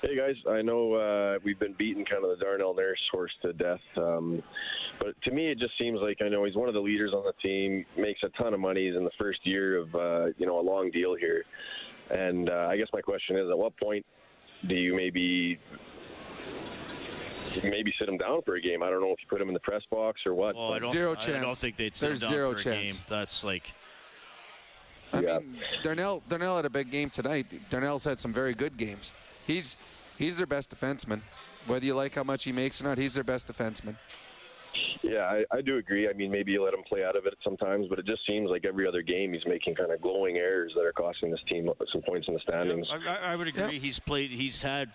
Hey 0.01 0.15
guys, 0.15 0.35
I 0.49 0.61
know 0.61 0.93
uh, 0.93 1.39
we've 1.43 1.59
been 1.59 1.73
beating 1.73 2.05
kind 2.05 2.23
of 2.23 2.29
the 2.29 2.41
Darnell 2.41 2.73
Nurse 2.73 3.01
horse 3.11 3.33
to 3.41 3.51
death, 3.51 3.81
um, 3.97 4.41
but 4.97 5.21
to 5.23 5.31
me 5.31 5.51
it 5.51 5.59
just 5.59 5.77
seems 5.77 5.99
like 5.99 6.21
I 6.21 6.29
know 6.29 6.45
he's 6.45 6.55
one 6.55 6.69
of 6.69 6.73
the 6.73 6.79
leaders 6.79 7.11
on 7.13 7.25
the 7.25 7.33
team, 7.41 7.85
makes 7.97 8.23
a 8.23 8.29
ton 8.41 8.53
of 8.53 8.61
money. 8.61 8.87
He's 8.87 8.95
in 8.95 9.03
the 9.03 9.11
first 9.17 9.45
year 9.45 9.77
of 9.77 9.93
uh, 9.93 10.27
you 10.37 10.45
know 10.45 10.57
a 10.57 10.61
long 10.61 10.89
deal 10.89 11.15
here, 11.15 11.43
and 12.09 12.49
uh, 12.49 12.67
I 12.69 12.77
guess 12.77 12.87
my 12.93 13.01
question 13.01 13.35
is, 13.35 13.49
at 13.49 13.57
what 13.57 13.75
point 13.75 14.05
do 14.69 14.75
you 14.75 14.95
maybe 14.95 15.59
maybe 17.61 17.93
sit 17.99 18.07
him 18.07 18.17
down 18.17 18.41
for 18.43 18.55
a 18.55 18.61
game? 18.61 18.81
I 18.81 18.89
don't 18.89 19.01
know 19.01 19.11
if 19.11 19.19
you 19.21 19.27
put 19.29 19.41
him 19.41 19.49
in 19.49 19.53
the 19.53 19.59
press 19.59 19.83
box 19.91 20.21
or 20.25 20.33
what. 20.33 20.55
Oh, 20.57 20.71
I 20.71 20.79
don't, 20.79 20.93
Zero 20.93 21.11
I 21.11 21.15
chance. 21.15 21.37
I 21.37 21.41
don't 21.41 21.57
think 21.57 21.75
they'd 21.75 21.93
sit 21.93 22.07
There's 22.07 22.23
him 22.23 22.29
down 22.29 22.37
zero 22.37 22.53
for 22.53 22.69
a 22.69 22.73
game. 22.73 22.93
That's 23.09 23.43
like 23.43 23.73
I 25.11 25.21
mean, 25.21 25.57
Darnell 25.83 26.23
Darnell 26.29 26.55
had 26.55 26.63
a 26.63 26.69
big 26.69 26.89
game 26.89 27.09
tonight. 27.09 27.47
Darnell's 27.69 28.05
had 28.05 28.17
some 28.17 28.31
very 28.31 28.53
good 28.53 28.77
games. 28.77 29.11
He's 29.49 29.77
he's 30.17 30.37
their 30.37 30.45
best 30.45 30.69
defenseman. 30.69 31.21
Whether 31.65 31.85
you 31.87 31.95
like 31.95 32.13
how 32.13 32.23
much 32.23 32.43
he 32.43 32.51
makes 32.51 32.79
or 32.81 32.83
not, 32.85 32.97
he's 32.99 33.15
their 33.15 33.23
best 33.23 33.47
defenseman. 33.47 33.95
Yeah, 35.01 35.23
I, 35.23 35.43
I 35.51 35.61
do 35.61 35.77
agree. 35.77 36.07
I 36.07 36.13
mean, 36.13 36.29
maybe 36.31 36.51
you 36.51 36.63
let 36.63 36.73
him 36.73 36.83
play 36.87 37.03
out 37.03 37.15
of 37.15 37.25
it 37.25 37.33
sometimes, 37.43 37.87
but 37.89 37.97
it 37.97 38.05
just 38.05 38.25
seems 38.27 38.49
like 38.51 38.63
every 38.63 38.87
other 38.87 39.01
game 39.01 39.33
he's 39.33 39.45
making 39.47 39.73
kind 39.75 39.91
of 39.91 40.01
glowing 40.01 40.37
errors 40.37 40.71
that 40.75 40.83
are 40.85 40.91
costing 40.93 41.31
this 41.31 41.39
team 41.49 41.67
some 41.91 42.01
points 42.03 42.27
in 42.27 42.35
the 42.35 42.39
standings. 42.41 42.87
I, 42.91 42.97
I- 43.09 43.33
I 43.33 43.35
would 43.35 43.47
agree. 43.47 43.79
He's 43.79 43.97
played. 43.99 44.29
He's 44.29 44.61
had 44.61 44.91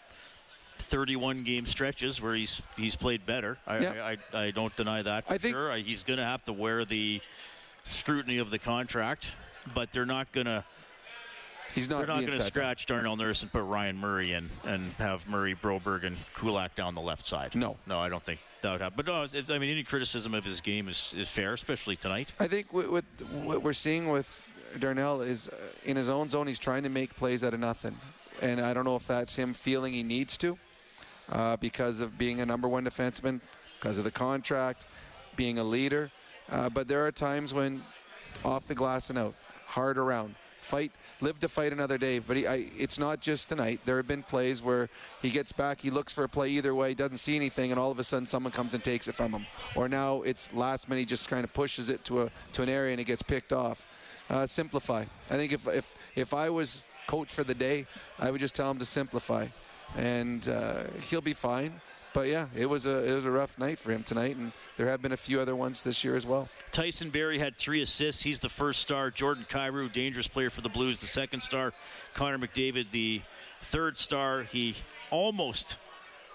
31 0.79 1.43
game 1.43 1.67
stretches 1.67 2.23
where 2.23 2.35
he's 2.35 2.63
he's 2.77 2.95
played 2.95 3.27
better. 3.27 3.59
I 3.67 3.79
Yeah. 3.79 4.17
I, 4.33 4.39
I, 4.39 4.45
I 4.47 4.51
don't 4.53 4.75
deny 4.77 5.03
that 5.03 5.27
for 5.27 5.39
sure. 5.39 5.73
I, 5.73 5.81
he's 5.81 6.05
going 6.05 6.19
to 6.19 6.25
have 6.25 6.45
to 6.45 6.53
wear 6.53 6.85
the 6.85 7.21
scrutiny 7.83 8.39
of 8.39 8.51
the 8.51 8.59
contract, 8.61 9.33
but 9.75 9.93
they're 9.93 10.07
not 10.07 10.31
going 10.31 10.47
to. 10.47 10.65
He's 11.75 11.89
not 11.91 11.99
They're 11.99 12.07
not 12.07 12.20
going 12.20 12.39
to 12.39 12.41
scratch 12.41 12.87
Darnell 12.87 13.16
Nurse 13.16 13.43
and 13.43 13.51
put 13.51 13.62
Ryan 13.62 13.97
Murray 13.97 14.33
in 14.33 14.49
and 14.62 14.93
have 14.95 15.29
Murray, 15.29 15.57
Broberg, 15.57 16.05
and 16.05 16.16
Kulak 16.37 16.77
down 16.77 16.95
the 16.95 17.01
left 17.01 17.27
side. 17.27 17.55
No. 17.57 17.77
no, 17.87 17.99
I 17.99 18.09
don't 18.09 18.22
think 18.22 18.41
that 18.62 18.70
would 18.70 18.81
happen. 18.81 18.95
But 18.97 19.07
no, 19.07 19.22
it's, 19.25 19.51
I 19.51 19.59
mean, 19.59 19.70
any 19.70 19.83
criticism 19.83 20.35
of 20.35 20.45
his 20.45 20.61
game 20.61 20.89
is, 20.89 21.12
is 21.16 21.29
fair, 21.29 21.53
especially 21.53 21.97
tonight. 21.97 22.33
I 22.39 22.47
think 22.47 22.72
what, 22.72 22.91
what, 22.93 23.05
what 23.33 23.62
we're 23.62 23.72
seeing 23.72 24.09
with 24.09 24.41
Darnell 24.79 25.22
is 25.22 25.49
uh, 25.49 25.57
in 25.85 25.97
his 25.97 26.09
own 26.09 26.29
zone, 26.29 26.47
he's 26.47 26.61
trying 26.61 26.85
to 26.85 26.89
make 26.89 27.16
plays 27.16 27.43
out 27.43 27.55
of 27.55 27.61
nothing. 27.61 27.99
And 28.41 28.61
I 28.61 28.72
don't 28.72 28.85
know 28.85 28.97
if 28.97 29.07
that's 29.07 29.35
him 29.35 29.53
feeling 29.53 29.93
he 29.93 30.03
needs 30.03 30.39
to 30.39 30.57
uh, 31.31 31.57
because 31.57 32.01
of 32.01 32.16
being 32.18 32.41
a 32.41 32.47
number 32.47 32.68
one 32.68 32.85
defenseman, 32.85 33.41
because 33.81 33.99
of 33.99 34.05
the 34.05 34.11
contract, 34.11 34.87
being 35.37 35.59
a 35.59 35.64
leader. 35.64 36.11
Uh, 36.51 36.68
but 36.68 36.87
there 36.87 37.05
are 37.05 37.12
times 37.12 37.53
when 37.53 37.83
off 38.45 38.66
the 38.66 38.75
glass 38.75 39.11
and 39.11 39.18
out, 39.18 39.35
hard 39.66 39.99
around, 39.99 40.35
fight, 40.65 40.93
live 41.21 41.39
to 41.41 41.49
fight 41.49 41.73
another 41.73 41.99
day. 41.99 42.19
But 42.19 42.37
he, 42.37 42.47
I, 42.47 42.67
it's 42.77 42.99
not 42.99 43.21
just 43.21 43.49
tonight. 43.49 43.81
There 43.85 43.97
have 43.97 44.09
been 44.09 44.23
plays 44.23 44.62
where 44.62 44.89
he 45.23 45.31
gets 45.31 45.53
back, 45.53 45.81
he 45.81 45.91
looks 45.91 46.12
for 46.12 46.25
a 46.25 46.29
play 46.29 46.49
either 46.51 46.75
way, 46.75 46.95
doesn't 46.95 47.19
see 47.19 47.37
anything, 47.37 47.71
and 47.71 47.79
all 47.79 47.91
of 47.91 47.99
a 47.99 48.05
sudden 48.05 48.27
someone 48.27 48.53
comes 48.53 48.75
and 48.75 48.83
takes 48.83 49.09
it 49.09 49.15
from 49.15 49.33
him. 49.33 49.47
Or 49.77 49.89
now 49.89 50.23
it's 50.23 50.53
last 50.53 50.89
minute, 50.89 51.01
he 51.01 51.07
just 51.07 51.29
kind 51.29 51.45
of 51.45 51.53
pushes 51.53 51.89
it 51.89 52.05
to 52.07 52.23
a 52.23 52.31
to 52.53 52.62
an 52.62 52.69
area 52.69 52.93
and 52.93 53.01
it 53.01 53.05
gets 53.05 53.23
picked 53.23 53.53
off. 53.53 53.87
Uh, 54.31 54.47
simplify. 54.47 55.05
I 55.31 55.37
think 55.37 55.53
if 55.53 55.67
if 55.69 55.95
if 56.17 56.33
I 56.33 56.49
was 56.49 56.87
coach 57.07 57.33
for 57.33 57.45
the 57.45 57.55
day, 57.55 57.87
I 58.19 58.31
would 58.31 58.41
just 58.41 58.55
tell 58.55 58.71
him 58.71 58.79
to 58.79 58.87
simplify, 58.87 59.47
and 59.97 60.49
uh, 60.49 60.85
he'll 61.09 61.21
be 61.21 61.35
fine. 61.35 61.81
But 62.15 62.29
yeah, 62.29 62.47
it 62.57 62.67
was 62.67 62.87
a 62.87 63.05
it 63.05 63.12
was 63.12 63.25
a 63.25 63.31
rough 63.31 63.59
night 63.59 63.79
for 63.79 63.91
him 63.91 64.05
tonight, 64.05 64.37
and 64.37 64.53
there 64.77 64.87
have 64.87 65.03
been 65.03 65.12
a 65.12 65.17
few 65.17 65.41
other 65.41 65.57
ones 65.57 65.83
this 65.83 66.05
year 66.05 66.15
as 66.15 66.25
well. 66.25 66.49
Tyson 66.71 67.11
Barrie 67.11 67.41
had 67.41 67.59
three 67.59 67.83
assists. 67.83 68.23
He's 68.23 68.39
the 68.39 68.49
first 68.49 68.81
star. 68.81 69.11
Jordan 69.11 69.45
Kyrou, 69.51 69.93
dangerous 69.93 70.29
player 70.29 70.49
for 70.49 70.61
the 70.61 70.69
Blues, 70.69 71.01
the 71.01 71.09
second 71.09 71.41
star. 71.41 71.73
Connor 72.15 72.39
McDavid, 72.39 72.93
the 72.93 73.21
third 73.62 73.97
star. 73.97 74.45
He 74.45 74.77
almost 75.11 75.77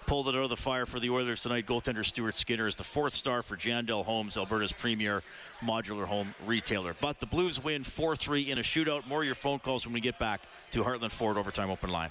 pulled 0.06 0.28
it 0.28 0.34
out 0.34 0.42
of 0.42 0.50
the 0.50 0.56
fire 0.56 0.84
for 0.84 1.00
the 1.00 1.08
Oilers 1.08 1.42
tonight. 1.42 1.66
Goaltender 1.66 2.04
Stuart 2.04 2.36
Skinner 2.36 2.66
is 2.66 2.76
the 2.76 2.84
fourth 2.84 3.14
star 3.14 3.42
for 3.42 3.56
Jandel 3.56 4.04
Homes, 4.04 4.36
Alberta's 4.36 4.72
premier 4.72 5.22
modular 5.62 6.04
home 6.04 6.34
retailer. 6.46 6.94
But 7.00 7.20
the 7.20 7.26
Blues 7.26 7.62
win 7.62 7.84
4 7.84 8.16
3 8.16 8.50
in 8.50 8.58
a 8.58 8.62
shootout. 8.62 9.06
More 9.06 9.20
of 9.20 9.26
your 9.26 9.34
phone 9.34 9.60
calls 9.60 9.86
when 9.86 9.94
we 9.94 10.00
get 10.00 10.18
back 10.18 10.42
to 10.72 10.84
Heartland 10.84 11.12
Ford 11.12 11.38
Overtime 11.38 11.70
Open 11.70 11.88
Line. 11.88 12.10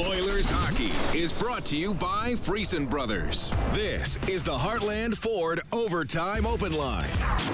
Oilers 0.00 0.50
hockey 0.50 0.90
is 1.16 1.32
brought 1.32 1.64
to 1.66 1.76
you 1.76 1.94
by 1.94 2.32
Friesen 2.32 2.90
Brothers. 2.90 3.52
This 3.72 4.18
is 4.28 4.42
the 4.42 4.56
Heartland 4.56 5.16
Ford 5.16 5.60
Overtime 5.70 6.46
Open 6.46 6.76
Line. 6.76 7.08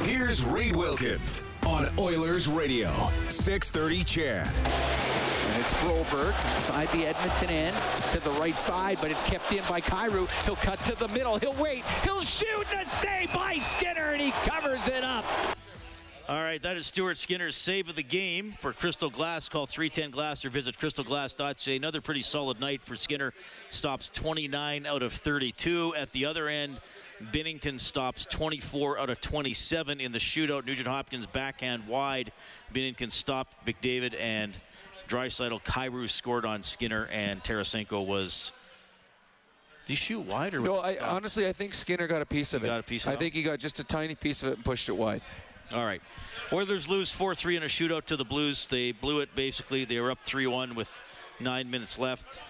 Here's 0.04 0.42
Reid 0.42 0.74
Wilkins 0.74 1.42
on 1.66 1.86
Oilers 1.98 2.48
Radio, 2.48 2.88
630 3.28 4.04
CHED. 4.04 4.46
And 4.46 5.60
it's 5.60 5.72
Broberg 5.82 6.54
inside 6.54 6.88
the 6.92 7.08
Edmonton 7.08 7.50
end 7.50 7.76
to 8.12 8.20
the 8.24 8.30
right 8.40 8.58
side, 8.58 8.96
but 9.02 9.10
it's 9.10 9.22
kept 9.22 9.52
in 9.52 9.62
by 9.68 9.82
Kyrou. 9.82 10.30
He'll 10.46 10.56
cut 10.56 10.82
to 10.84 10.98
the 10.98 11.08
middle. 11.08 11.38
He'll 11.38 11.52
wait. 11.62 11.84
He'll 12.04 12.22
shoot 12.22 12.66
and 12.72 12.86
a 12.86 12.88
save 12.88 13.34
by 13.34 13.56
Skinner, 13.56 14.12
and 14.12 14.20
he 14.20 14.30
covers 14.46 14.88
it 14.88 15.04
up. 15.04 15.26
All 16.30 16.40
right, 16.40 16.62
that 16.62 16.76
is 16.76 16.86
Stuart 16.86 17.16
Skinner's 17.16 17.56
save 17.56 17.88
of 17.88 17.96
the 17.96 18.04
game 18.04 18.54
for 18.60 18.72
Crystal 18.72 19.10
Glass. 19.10 19.48
Call 19.48 19.66
310 19.66 20.12
Glass 20.12 20.44
or 20.44 20.48
visit 20.48 20.78
crystalglass.ca. 20.78 21.74
Another 21.74 22.00
pretty 22.00 22.22
solid 22.22 22.60
night 22.60 22.82
for 22.82 22.94
Skinner. 22.94 23.34
Stops 23.70 24.08
29 24.10 24.86
out 24.86 25.02
of 25.02 25.12
32. 25.12 25.92
At 25.96 26.12
the 26.12 26.26
other 26.26 26.46
end, 26.46 26.80
Binnington 27.32 27.80
stops 27.80 28.26
24 28.26 29.00
out 29.00 29.10
of 29.10 29.20
27 29.20 30.00
in 30.00 30.12
the 30.12 30.20
shootout. 30.20 30.66
Nugent 30.66 30.86
Hopkins 30.86 31.26
backhand 31.26 31.88
wide. 31.88 32.30
Binnington 32.72 33.10
stopped 33.10 33.66
McDavid 33.66 34.14
and 34.20 34.56
Draisaitl. 35.08 35.64
Kyrou 35.64 36.08
scored 36.08 36.46
on 36.46 36.62
Skinner, 36.62 37.08
and 37.10 37.42
Tarasenko 37.42 38.06
was 38.06 38.52
Did 39.84 39.94
he 39.94 39.96
shoot 39.96 40.20
wide 40.20 40.54
or? 40.54 40.60
No, 40.60 40.78
I, 40.78 40.96
honestly, 41.00 41.48
I 41.48 41.52
think 41.52 41.74
Skinner 41.74 42.06
got 42.06 42.22
a 42.22 42.26
piece 42.26 42.54
of 42.54 42.62
it. 42.62 42.68
got 42.68 42.78
a 42.78 42.84
piece 42.84 43.04
of 43.04 43.10
I 43.10 43.14
it? 43.14 43.18
think 43.18 43.34
he 43.34 43.42
got 43.42 43.58
just 43.58 43.80
a 43.80 43.84
tiny 43.84 44.14
piece 44.14 44.44
of 44.44 44.50
it 44.50 44.54
and 44.54 44.64
pushed 44.64 44.88
it 44.88 44.96
wide. 44.96 45.22
All 45.72 45.84
right. 45.84 46.02
Oilers 46.52 46.88
lose 46.88 47.12
4 47.12 47.34
3 47.34 47.58
in 47.58 47.62
a 47.62 47.66
shootout 47.66 48.04
to 48.06 48.16
the 48.16 48.24
Blues. 48.24 48.66
They 48.66 48.92
blew 48.92 49.20
it 49.20 49.34
basically. 49.36 49.84
They 49.84 50.00
were 50.00 50.10
up 50.10 50.18
3 50.24 50.46
1 50.46 50.74
with 50.74 50.92
nine 51.38 51.70
minutes 51.70 51.98
left. 51.98 52.40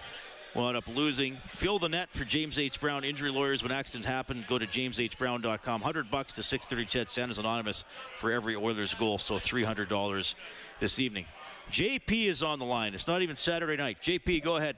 Wound 0.55 0.75
up 0.75 0.87
losing. 0.87 1.37
Fill 1.47 1.79
the 1.79 1.87
net 1.87 2.09
for 2.11 2.25
James 2.25 2.59
H. 2.59 2.81
Brown 2.81 3.05
injury 3.05 3.31
lawyers. 3.31 3.63
When 3.63 3.71
accident 3.71 4.05
happened, 4.05 4.45
go 4.47 4.57
to 4.57 4.67
jameshbrown.com. 4.67 5.81
100 5.81 6.11
bucks 6.11 6.33
to 6.33 6.43
630 6.43 6.85
CHED 6.89 7.09
Santa's 7.09 7.39
Anonymous 7.39 7.85
for 8.17 8.31
every 8.31 8.55
Oilers 8.55 8.93
goal. 8.93 9.17
So 9.17 9.35
$300 9.35 10.35
this 10.81 10.99
evening. 10.99 11.25
JP 11.71 12.25
is 12.25 12.43
on 12.43 12.59
the 12.59 12.65
line. 12.65 12.93
It's 12.93 13.07
not 13.07 13.21
even 13.21 13.37
Saturday 13.37 13.77
night. 13.77 13.99
JP, 14.01 14.43
go 14.43 14.57
ahead. 14.57 14.75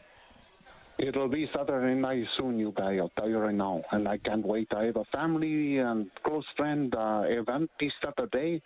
It'll 1.03 1.27
be 1.27 1.49
Saturday 1.53 1.99
night 1.99 2.23
soon, 2.37 2.57
you 2.57 2.73
guys. 2.77 2.97
I'll 2.97 3.11
tell 3.17 3.27
you 3.27 3.37
right 3.37 3.53
now, 3.53 3.81
and 3.91 4.07
I 4.07 4.17
can't 4.19 4.45
wait. 4.45 4.69
I 4.73 4.85
have 4.85 4.95
a 4.95 5.03
family 5.11 5.79
and 5.79 6.09
close 6.23 6.45
friend 6.55 6.95
uh, 6.95 7.23
event 7.27 7.69
this 7.77 7.91
Saturday. 8.01 8.61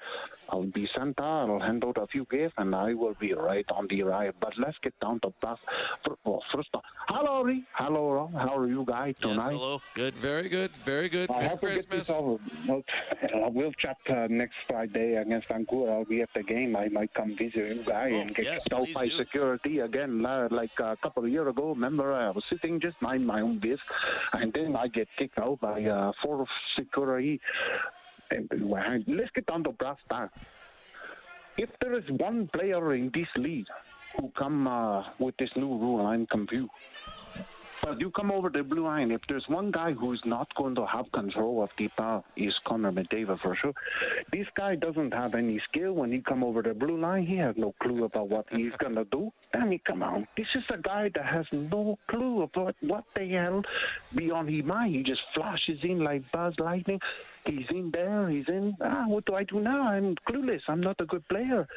I'll 0.50 0.64
be 0.64 0.88
Santa. 0.96 1.24
I'll 1.24 1.60
hand 1.60 1.84
out 1.84 1.98
a 1.98 2.06
few 2.06 2.28
gifts, 2.30 2.54
and 2.60 2.76
I 2.76 2.94
will 2.94 3.16
be 3.20 3.34
right 3.34 3.66
on 3.72 3.88
the 3.90 4.04
ride. 4.04 4.34
But 4.40 4.54
let's 4.60 4.78
get 4.84 4.94
down 5.00 5.20
to. 5.22 5.34
First, 5.42 5.62
well, 6.26 6.44
first 6.54 6.70
off, 6.76 6.84
hello, 7.08 7.42
Lee. 7.42 7.64
Hello, 7.74 8.12
Rob. 8.12 8.34
How 8.34 8.56
are 8.56 8.68
you 8.68 8.86
guys 8.86 9.16
tonight? 9.20 9.54
hello. 9.54 9.82
Good. 9.96 10.14
Very 10.16 10.48
good. 10.48 10.72
Very 10.86 11.10
good. 11.10 11.32
I 11.32 11.40
Merry 11.40 11.58
Christmas. 11.58 12.08
this 12.08 12.10
over. 12.12 12.38
Well, 12.68 12.84
uh, 13.24 13.50
we'll 13.50 13.74
chat 13.74 13.98
uh, 14.10 14.28
next 14.30 14.56
Friday 14.68 15.16
against 15.16 15.48
Vancouver. 15.48 15.92
I'll 15.92 16.06
be 16.06 16.22
at 16.22 16.30
the 16.36 16.44
game. 16.44 16.76
I 16.76 16.88
might 16.90 17.14
come 17.16 17.36
visit 17.36 17.78
you 17.78 17.84
guys 17.84 18.14
and 18.14 18.36
get 18.36 18.46
yes, 18.46 18.64
kicked 18.64 18.74
out 18.74 18.88
by 18.94 19.08
do. 19.08 19.18
security 19.18 19.80
again. 19.80 20.26
Uh, 20.26 20.48
like 20.52 20.80
a 20.80 20.96
couple 20.98 21.26
of 21.26 21.30
years 21.30 21.48
ago, 21.48 21.70
remember 21.70 22.14
I 22.28 22.32
was 22.32 22.44
sitting 22.50 22.80
just 22.82 23.02
mind 23.02 23.26
my 23.26 23.42
own 23.42 23.60
business, 23.60 23.80
and 24.34 24.52
then 24.54 24.76
I 24.76 24.88
get 24.88 25.08
kicked 25.18 25.40
out 25.40 25.62
by 25.62 25.84
uh, 25.86 26.12
four 26.22 26.46
security. 26.78 27.40
And, 28.32 28.50
well, 28.64 29.00
let's 29.08 29.32
get 29.34 29.46
down 29.46 29.64
to 29.64 29.72
brass 29.72 29.98
tacks. 30.10 30.34
If 31.58 31.70
there 31.80 31.98
is 31.98 32.04
one 32.12 32.50
player 32.54 32.94
in 32.94 33.12
this 33.14 33.30
league 33.38 33.68
who 34.18 34.30
come 34.38 34.68
uh, 34.68 35.04
with 35.20 35.38
this 35.38 35.50
new 35.56 35.70
rule, 35.70 36.06
I'm 36.06 36.26
confused. 36.28 36.72
But 37.82 38.00
you 38.00 38.12
come 38.12 38.32
over 38.32 38.50
the 38.50 38.64
blue 38.64 38.84
line. 38.84 39.12
If 39.12 39.22
there's 39.30 39.46
one 39.48 39.72
guy 39.72 39.94
who's 39.94 40.22
not 40.26 40.54
going 40.56 40.76
to 40.76 40.86
have 40.86 41.12
control 41.12 41.64
of 41.64 41.70
the 41.78 41.90
ball, 41.98 42.26
is 42.36 42.54
Connor 42.66 42.92
McDavid 42.92 43.40
for 43.42 43.56
sure. 43.56 43.74
This 44.32 44.48
guy 44.56 44.76
doesn't 44.76 45.14
have 45.14 45.36
any 45.36 45.60
skill. 45.70 45.94
When 45.94 46.12
he 46.12 46.20
come 46.20 46.44
over 46.44 46.62
the 46.62 46.74
blue 46.74 47.00
line, 47.00 47.26
he 47.26 47.38
has 47.38 47.56
no 47.58 47.74
clue 47.82 48.06
about 48.06 48.30
what 48.30 48.46
he's 48.52 48.74
gonna 48.80 49.06
do. 49.06 49.32
I 49.54 49.66
mean, 49.66 49.80
come 49.86 50.04
on. 50.04 50.28
This 50.36 50.48
is 50.56 50.64
a 50.74 50.78
guy 50.78 51.10
that 51.16 51.26
has 51.26 51.46
no 51.52 51.98
clue 52.10 52.42
about 52.44 52.76
what 52.82 53.06
the 53.16 53.28
hell 53.28 53.62
beyond 54.16 54.50
his 54.50 54.66
mind. 54.66 54.96
He 54.96 55.04
just 55.04 55.22
flashes 55.34 55.80
in 55.84 56.00
like 56.00 56.24
Buzz 56.32 56.54
Lightning. 56.60 57.00
He's 57.46 57.66
in 57.70 57.92
there. 57.92 58.30
He's 58.30 58.48
in. 58.50 58.76
Ah, 58.82 59.06
what 59.08 59.26
do 59.26 59.36
I 59.36 59.44
do 59.44 59.62
now? 59.62 59.82
I'm 59.84 60.16
clueless. 60.30 60.62
I'm 60.68 60.82
not 60.82 61.00
a 61.00 61.06
good 61.06 61.26
player. 61.30 61.68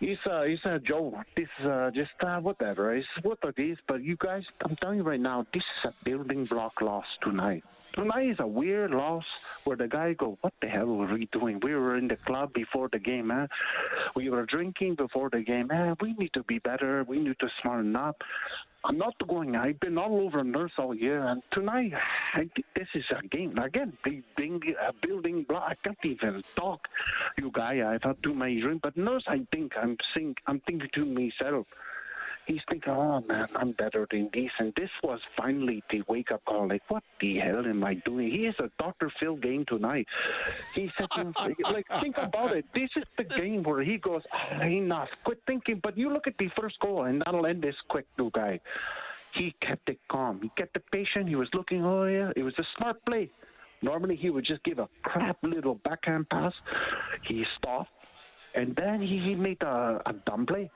It's 0.00 0.20
uh, 0.26 0.40
it's 0.40 0.64
a 0.64 0.78
joke. 0.78 1.14
This 1.36 1.48
uh, 1.64 1.90
just 1.90 2.10
uh, 2.20 2.40
whatever. 2.40 2.94
It's 2.94 3.06
what 3.22 3.38
it 3.44 3.60
is. 3.60 3.78
But 3.86 4.02
you 4.02 4.16
guys, 4.18 4.42
I'm 4.62 4.76
telling 4.76 4.98
you 4.98 5.04
right 5.04 5.20
now, 5.20 5.46
this 5.54 5.62
is 5.62 5.90
a 5.90 6.04
building 6.04 6.44
block 6.44 6.82
loss 6.82 7.06
tonight. 7.22 7.64
Tonight 7.94 8.28
is 8.30 8.40
a 8.40 8.46
weird 8.46 8.90
loss 8.90 9.24
where 9.62 9.76
the 9.76 9.86
guy 9.86 10.14
go, 10.14 10.36
what 10.40 10.52
the 10.60 10.66
hell 10.66 10.86
were 10.86 11.14
we 11.14 11.26
doing? 11.26 11.60
We 11.62 11.76
were 11.76 11.96
in 11.96 12.08
the 12.08 12.16
club 12.16 12.52
before 12.52 12.88
the 12.90 12.98
game, 12.98 13.28
man. 13.28 13.48
We 14.16 14.30
were 14.30 14.44
drinking 14.46 14.96
before 14.96 15.30
the 15.30 15.42
game, 15.42 15.68
man. 15.68 15.94
We 16.00 16.12
need 16.14 16.32
to 16.32 16.42
be 16.42 16.58
better. 16.58 17.04
We 17.04 17.20
need 17.20 17.38
to 17.38 17.48
smarten 17.62 17.94
up. 17.94 18.20
I'm 18.86 18.98
not 18.98 19.14
going. 19.26 19.56
I've 19.56 19.80
been 19.80 19.96
all 19.96 20.20
over 20.20 20.44
Nurse 20.44 20.72
all 20.76 20.94
year, 20.94 21.24
and 21.24 21.42
tonight, 21.52 21.92
I 22.34 22.50
this 22.76 22.88
is 22.94 23.04
a 23.18 23.26
game 23.26 23.56
again. 23.56 23.96
Building, 24.04 24.60
a 24.78 24.88
uh, 24.88 24.92
building 25.02 25.46
block. 25.48 25.64
I 25.66 25.74
can't 25.82 25.96
even 26.04 26.42
talk, 26.54 26.80
you 27.38 27.50
guy. 27.50 27.80
I've 27.94 28.02
had 28.02 28.22
too 28.22 28.34
many 28.34 28.60
drinks, 28.60 28.82
but 28.82 28.94
Nurse, 28.94 29.24
I 29.26 29.46
think 29.50 29.72
I'm 29.80 29.96
think 30.12 30.36
I'm 30.46 30.60
thinking 30.60 30.90
to 30.94 31.04
myself. 31.06 31.66
He's 32.46 32.60
thinking, 32.68 32.92
oh 32.92 33.22
man, 33.26 33.48
I'm 33.56 33.72
better 33.72 34.06
than 34.10 34.28
this, 34.34 34.50
and 34.58 34.72
this 34.76 34.90
was 35.02 35.18
finally 35.36 35.82
the 35.90 36.02
wake 36.08 36.30
up 36.30 36.44
call. 36.44 36.68
Like, 36.68 36.82
what 36.88 37.02
the 37.20 37.38
hell 37.38 37.64
am 37.66 37.82
I 37.82 37.94
doing? 37.94 38.30
He 38.30 38.46
is 38.46 38.54
a 38.58 38.70
Dr. 38.78 39.10
Phil 39.18 39.36
game 39.36 39.64
tonight. 39.66 40.06
He 40.74 40.90
said, 40.98 41.08
like, 41.72 41.86
think 42.00 42.18
about 42.18 42.54
it. 42.54 42.66
This 42.74 42.90
is 42.96 43.04
the 43.16 43.24
game 43.24 43.62
where 43.62 43.82
he 43.82 43.96
goes, 43.96 44.22
ah, 44.32 44.62
enough, 44.62 45.08
quit 45.24 45.40
thinking. 45.46 45.80
But 45.82 45.96
you 45.96 46.12
look 46.12 46.26
at 46.26 46.36
the 46.38 46.50
first 46.60 46.78
goal, 46.80 47.04
and 47.04 47.22
that'll 47.24 47.46
end 47.46 47.62
this 47.62 47.76
quick, 47.88 48.06
new 48.18 48.30
guy. 48.34 48.60
He 49.34 49.54
kept 49.60 49.88
it 49.88 49.98
calm. 50.10 50.40
He 50.42 50.50
kept 50.56 50.76
it 50.76 50.84
patient. 50.92 51.28
He 51.28 51.36
was 51.36 51.48
looking, 51.54 51.84
oh 51.84 52.04
yeah, 52.04 52.30
it 52.36 52.42
was 52.42 52.54
a 52.58 52.64
smart 52.76 53.04
play. 53.06 53.30
Normally 53.82 54.16
he 54.16 54.30
would 54.30 54.44
just 54.44 54.62
give 54.64 54.78
a 54.78 54.88
crap 55.02 55.38
little 55.42 55.74
backhand 55.84 56.28
pass. 56.28 56.52
He 57.26 57.44
stopped, 57.58 57.90
and 58.54 58.74
then 58.76 59.00
he, 59.00 59.18
he 59.18 59.34
made 59.34 59.60
a, 59.62 60.00
a 60.06 60.12
dumb 60.26 60.46
play. 60.46 60.70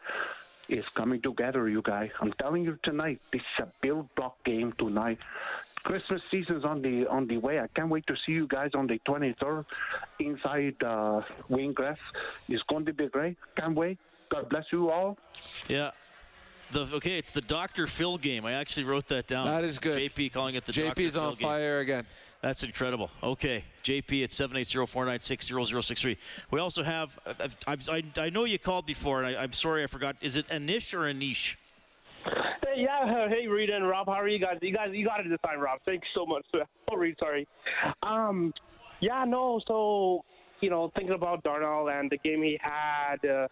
It's 0.68 0.86
coming 0.94 1.22
together, 1.22 1.68
you 1.68 1.82
guys. 1.82 2.10
I'm 2.20 2.32
telling 2.40 2.64
you 2.64 2.78
tonight, 2.82 3.20
this 3.32 3.40
is 3.40 3.64
a 3.64 3.68
build 3.80 4.14
block 4.14 4.36
game 4.44 4.74
tonight. 4.78 5.18
Christmas 5.84 6.20
season's 6.30 6.64
on 6.64 6.82
the 6.82 7.06
on 7.06 7.26
the 7.26 7.38
way. 7.38 7.60
I 7.60 7.68
can't 7.68 7.88
wait 7.88 8.06
to 8.08 8.14
see 8.26 8.32
you 8.32 8.46
guys 8.46 8.70
on 8.74 8.86
the 8.86 8.98
23rd 9.08 9.64
inside 10.18 10.76
uh, 10.82 11.22
Wingrass. 11.50 11.96
It's 12.48 12.62
going 12.64 12.84
to 12.86 12.92
be 12.92 13.08
great. 13.08 13.36
Can't 13.56 13.74
wait. 13.74 13.98
God 14.28 14.48
bless 14.50 14.64
you 14.72 14.90
all. 14.90 15.16
Yeah. 15.68 15.92
The, 16.70 16.80
okay, 16.96 17.16
it's 17.16 17.32
the 17.32 17.40
Dr. 17.40 17.86
Phil 17.86 18.18
game. 18.18 18.44
I 18.44 18.52
actually 18.52 18.84
wrote 18.84 19.06
that 19.08 19.26
down. 19.26 19.46
That 19.46 19.64
is 19.64 19.78
good. 19.78 19.98
JP 19.98 20.34
calling 20.34 20.54
it 20.54 20.66
the 20.66 20.72
JP's 20.72 21.14
Dr. 21.14 21.20
Phil 21.20 21.22
on 21.22 21.34
game. 21.34 21.48
fire 21.48 21.78
again. 21.80 22.06
That's 22.40 22.62
incredible. 22.62 23.10
Okay, 23.22 23.64
JP 23.82 24.24
at 24.24 24.30
780-496-0063. 24.30 26.16
We 26.50 26.60
also 26.60 26.84
have, 26.84 27.18
I, 27.66 27.76
I, 27.88 28.02
I 28.16 28.30
know 28.30 28.44
you 28.44 28.58
called 28.58 28.86
before, 28.86 29.22
and 29.22 29.36
I, 29.36 29.42
I'm 29.42 29.52
sorry 29.52 29.82
I 29.82 29.88
forgot. 29.88 30.16
Is 30.20 30.36
it 30.36 30.46
Anish 30.48 30.94
or 30.94 31.12
Anish? 31.12 31.56
Hey, 32.24 32.82
yeah, 32.84 33.28
hey, 33.28 33.48
Reid 33.48 33.70
and 33.70 33.88
Rob, 33.88 34.06
how 34.06 34.12
are 34.12 34.28
you 34.28 34.38
guys? 34.38 34.58
You 34.62 34.72
guys, 34.72 34.90
you 34.92 35.04
got 35.04 35.20
it 35.20 35.28
this 35.28 35.40
time, 35.44 35.58
Rob. 35.58 35.80
Thanks 35.84 36.06
so 36.14 36.26
much. 36.26 36.44
Oh, 36.90 36.96
Reid, 36.96 37.16
sorry. 37.18 37.46
Um, 38.02 38.54
yeah, 39.00 39.24
no, 39.26 39.60
so, 39.68 40.24
you 40.60 40.70
know, 40.70 40.90
thinking 40.96 41.14
about 41.14 41.42
Darnell 41.42 41.90
and 41.90 42.10
the 42.10 42.16
game 42.18 42.42
he 42.42 42.58
had 42.62 43.18
uh, 43.28 43.46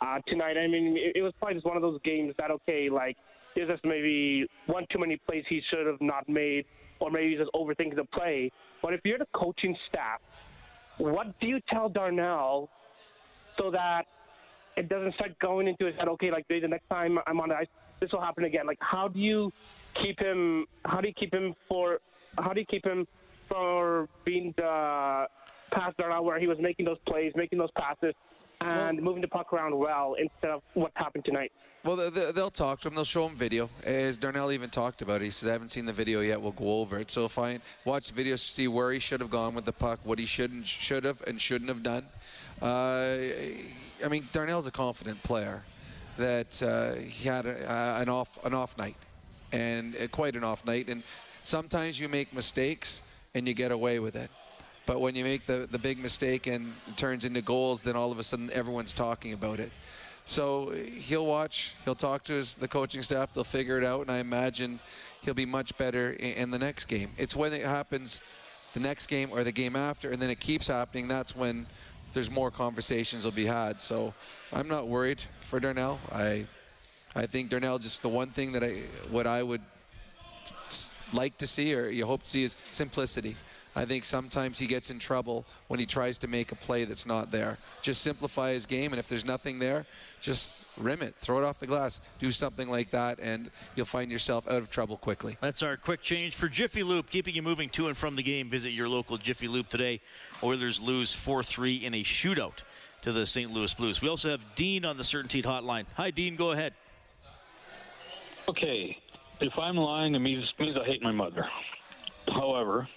uh, 0.00 0.18
tonight, 0.28 0.56
I 0.56 0.68
mean, 0.68 0.96
it, 0.96 1.16
it 1.16 1.22
was 1.22 1.32
probably 1.40 1.54
just 1.54 1.66
one 1.66 1.76
of 1.76 1.82
those 1.82 1.98
games 2.04 2.32
that, 2.38 2.52
okay, 2.52 2.88
like, 2.88 3.16
there's 3.56 3.68
just 3.68 3.84
maybe 3.84 4.46
one 4.66 4.86
too 4.92 5.00
many 5.00 5.16
plays 5.26 5.44
he 5.48 5.60
should 5.68 5.86
have 5.86 6.00
not 6.00 6.28
made, 6.28 6.64
or 7.00 7.10
maybe 7.10 7.36
just 7.36 7.50
overthinking 7.54 7.96
the 7.96 8.04
play. 8.12 8.50
But 8.82 8.94
if 8.94 9.00
you're 9.04 9.18
the 9.18 9.26
coaching 9.34 9.76
staff, 9.88 10.20
what 10.98 11.38
do 11.40 11.46
you 11.46 11.60
tell 11.68 11.88
Darnell 11.88 12.70
so 13.58 13.70
that 13.70 14.04
it 14.76 14.88
doesn't 14.88 15.14
start 15.14 15.38
going 15.38 15.68
into 15.68 15.86
his 15.86 15.94
head, 15.96 16.08
okay, 16.08 16.30
like 16.30 16.46
the 16.48 16.60
next 16.68 16.88
time 16.88 17.18
I'm 17.26 17.40
on 17.40 17.48
the 17.48 17.56
ice, 17.56 17.66
this 18.00 18.12
will 18.12 18.20
happen 18.20 18.44
again. 18.44 18.66
Like, 18.66 18.78
how 18.80 19.08
do 19.08 19.18
you 19.18 19.50
keep 20.02 20.20
him? 20.20 20.66
How 20.84 21.00
do 21.00 21.08
you 21.08 21.14
keep 21.14 21.32
him 21.32 21.54
for? 21.68 21.98
How 22.38 22.52
do 22.52 22.60
you 22.60 22.66
keep 22.66 22.84
him 22.84 23.06
for 23.48 24.08
being 24.24 24.52
the 24.56 25.26
pass 25.72 25.92
Darnell 25.98 26.24
where 26.24 26.38
he 26.38 26.46
was 26.46 26.58
making 26.60 26.84
those 26.84 26.98
plays, 27.06 27.32
making 27.34 27.58
those 27.58 27.70
passes, 27.76 28.14
and 28.66 29.00
moving 29.02 29.22
the 29.22 29.28
puck 29.28 29.52
around 29.52 29.76
well 29.76 30.14
instead 30.18 30.50
of 30.50 30.62
what 30.74 30.90
happened 30.94 31.24
tonight? 31.24 31.52
Well, 31.84 31.94
they- 31.96 32.10
they- 32.10 32.32
they'll 32.32 32.50
talk 32.50 32.80
to 32.80 32.88
him. 32.88 32.94
They'll 32.96 33.04
show 33.04 33.26
him 33.28 33.34
video. 33.36 33.70
As 33.84 34.16
Darnell 34.16 34.50
even 34.50 34.70
talked 34.70 35.02
about 35.02 35.20
it, 35.20 35.24
he 35.24 35.30
says, 35.30 35.48
I 35.48 35.52
haven't 35.52 35.68
seen 35.68 35.86
the 35.86 35.92
video 35.92 36.20
yet. 36.20 36.40
We'll 36.40 36.50
go 36.52 36.80
over 36.80 36.98
it. 36.98 37.10
So 37.12 37.24
if 37.24 37.38
I 37.38 37.60
watch 37.84 38.08
the 38.08 38.14
video, 38.14 38.34
see 38.36 38.66
where 38.66 38.90
he 38.90 38.98
should 38.98 39.20
have 39.20 39.30
gone 39.30 39.54
with 39.54 39.64
the 39.66 39.72
puck, 39.72 40.00
what 40.02 40.18
he 40.18 40.26
shouldn't, 40.26 40.66
should 40.66 41.04
have 41.04 41.22
and 41.28 41.40
shouldn't 41.40 41.68
have 41.68 41.84
done. 41.84 42.04
Uh, 42.60 43.16
I 44.04 44.08
mean, 44.10 44.28
Darnell's 44.32 44.66
a 44.66 44.70
confident 44.70 45.22
player. 45.22 45.62
That 46.18 46.62
uh, 46.62 46.94
he 46.94 47.28
had 47.28 47.44
a, 47.44 47.70
uh, 47.70 47.98
an 48.00 48.08
off 48.08 48.42
an 48.42 48.54
off 48.54 48.78
night, 48.78 48.96
and 49.52 49.94
uh, 49.96 50.08
quite 50.08 50.34
an 50.34 50.44
off 50.44 50.64
night. 50.64 50.88
And 50.88 51.02
sometimes 51.44 52.00
you 52.00 52.08
make 52.08 52.32
mistakes 52.32 53.02
and 53.34 53.46
you 53.46 53.52
get 53.52 53.70
away 53.70 53.98
with 53.98 54.16
it. 54.16 54.30
But 54.86 55.00
when 55.00 55.14
you 55.16 55.24
make 55.24 55.46
the, 55.46 55.68
the 55.70 55.78
big 55.78 55.98
mistake 55.98 56.46
and 56.46 56.72
it 56.86 56.96
turns 56.96 57.24
into 57.24 57.42
goals, 57.42 57.82
then 57.82 57.96
all 57.96 58.12
of 58.12 58.18
a 58.18 58.24
sudden 58.24 58.50
everyone's 58.52 58.92
talking 58.92 59.32
about 59.32 59.60
it. 59.60 59.72
So 60.24 60.70
he'll 60.70 61.26
watch, 61.26 61.74
he'll 61.84 61.94
talk 61.94 62.24
to 62.24 62.32
his 62.32 62.56
the 62.56 62.68
coaching 62.68 63.02
staff, 63.02 63.32
they'll 63.32 63.44
figure 63.44 63.78
it 63.78 63.84
out, 63.84 64.00
and 64.02 64.10
I 64.10 64.18
imagine 64.18 64.80
he'll 65.22 65.34
be 65.34 65.46
much 65.46 65.76
better 65.76 66.12
in, 66.12 66.32
in 66.34 66.50
the 66.50 66.58
next 66.58 66.86
game. 66.86 67.10
It's 67.16 67.36
when 67.36 67.52
it 67.52 67.62
happens 67.62 68.20
the 68.74 68.80
next 68.80 69.06
game 69.06 69.30
or 69.32 69.44
the 69.44 69.52
game 69.52 69.76
after, 69.76 70.10
and 70.10 70.20
then 70.20 70.30
it 70.30 70.40
keeps 70.40 70.66
happening. 70.66 71.08
That's 71.08 71.36
when 71.36 71.66
there's 72.12 72.30
more 72.30 72.50
conversations 72.50 73.24
will 73.24 73.32
be 73.32 73.46
had. 73.46 73.80
So 73.80 74.14
I'm 74.52 74.68
not 74.68 74.88
worried 74.88 75.22
for 75.42 75.60
Darnell. 75.60 76.00
I 76.12 76.46
I 77.14 77.26
think 77.26 77.48
Darnell 77.48 77.78
just 77.78 78.02
the 78.02 78.08
one 78.08 78.30
thing 78.30 78.52
that 78.52 78.62
I 78.62 78.82
what 79.10 79.26
I 79.26 79.42
would 79.42 79.62
like 81.12 81.38
to 81.38 81.46
see 81.46 81.74
or 81.74 81.88
you 81.88 82.04
hope 82.04 82.24
to 82.24 82.30
see 82.30 82.44
is 82.44 82.56
simplicity. 82.70 83.36
I 83.76 83.84
think 83.84 84.06
sometimes 84.06 84.58
he 84.58 84.66
gets 84.66 84.90
in 84.90 84.98
trouble 84.98 85.44
when 85.68 85.78
he 85.78 85.84
tries 85.84 86.16
to 86.18 86.28
make 86.28 86.50
a 86.50 86.54
play 86.54 86.84
that's 86.84 87.04
not 87.04 87.30
there. 87.30 87.58
Just 87.82 88.00
simplify 88.00 88.52
his 88.52 88.64
game, 88.64 88.94
and 88.94 88.98
if 88.98 89.06
there's 89.06 89.24
nothing 89.24 89.58
there, 89.58 89.84
just 90.22 90.58
rim 90.78 91.02
it, 91.02 91.14
throw 91.20 91.38
it 91.38 91.44
off 91.44 91.58
the 91.58 91.66
glass, 91.66 92.00
do 92.18 92.32
something 92.32 92.70
like 92.70 92.90
that, 92.90 93.18
and 93.20 93.50
you'll 93.74 93.84
find 93.84 94.10
yourself 94.10 94.48
out 94.48 94.56
of 94.56 94.70
trouble 94.70 94.96
quickly. 94.96 95.36
That's 95.42 95.62
our 95.62 95.76
quick 95.76 96.00
change 96.00 96.34
for 96.34 96.48
Jiffy 96.48 96.82
Lube, 96.82 97.10
keeping 97.10 97.34
you 97.34 97.42
moving 97.42 97.68
to 97.70 97.88
and 97.88 97.96
from 97.96 98.16
the 98.16 98.22
game. 98.22 98.48
Visit 98.48 98.70
your 98.70 98.88
local 98.88 99.18
Jiffy 99.18 99.46
Lube 99.46 99.68
today. 99.68 100.00
Oilers 100.42 100.80
lose 100.80 101.12
4 101.12 101.42
3 101.42 101.76
in 101.84 101.94
a 101.94 102.02
shootout 102.02 102.62
to 103.02 103.12
the 103.12 103.26
St. 103.26 103.50
Louis 103.50 103.74
Blues. 103.74 104.00
We 104.00 104.08
also 104.08 104.30
have 104.30 104.40
Dean 104.54 104.86
on 104.86 104.96
the 104.96 105.04
Certainty 105.04 105.42
Hotline. 105.42 105.84
Hi, 105.96 106.10
Dean, 106.10 106.34
go 106.34 106.52
ahead. 106.52 106.72
Okay, 108.48 108.96
if 109.40 109.52
I'm 109.58 109.76
lying, 109.76 110.14
it 110.14 110.20
means, 110.20 110.44
means 110.58 110.78
I 110.80 110.86
hate 110.86 111.02
my 111.02 111.12
mother. 111.12 111.46
However, 112.28 112.88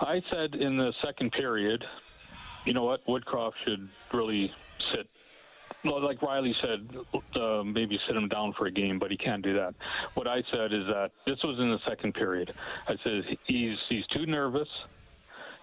I 0.00 0.20
said 0.30 0.54
in 0.54 0.76
the 0.76 0.92
second 1.04 1.32
period, 1.32 1.84
you 2.64 2.74
know 2.74 2.84
what, 2.84 3.04
Woodcroft 3.06 3.52
should 3.64 3.88
really 4.12 4.50
sit. 4.94 5.06
Like 5.84 6.22
Riley 6.22 6.54
said, 6.60 6.88
uh, 7.40 7.64
maybe 7.64 7.98
sit 8.06 8.16
him 8.16 8.28
down 8.28 8.54
for 8.56 8.66
a 8.66 8.70
game, 8.70 9.00
but 9.00 9.10
he 9.10 9.16
can't 9.16 9.42
do 9.42 9.52
that. 9.54 9.74
What 10.14 10.28
I 10.28 10.42
said 10.52 10.72
is 10.72 10.86
that 10.86 11.10
this 11.26 11.38
was 11.42 11.58
in 11.58 11.70
the 11.70 11.78
second 11.88 12.14
period. 12.14 12.52
I 12.86 12.94
said 13.02 13.22
he's 13.46 13.76
he's 13.88 14.06
too 14.14 14.26
nervous. 14.26 14.68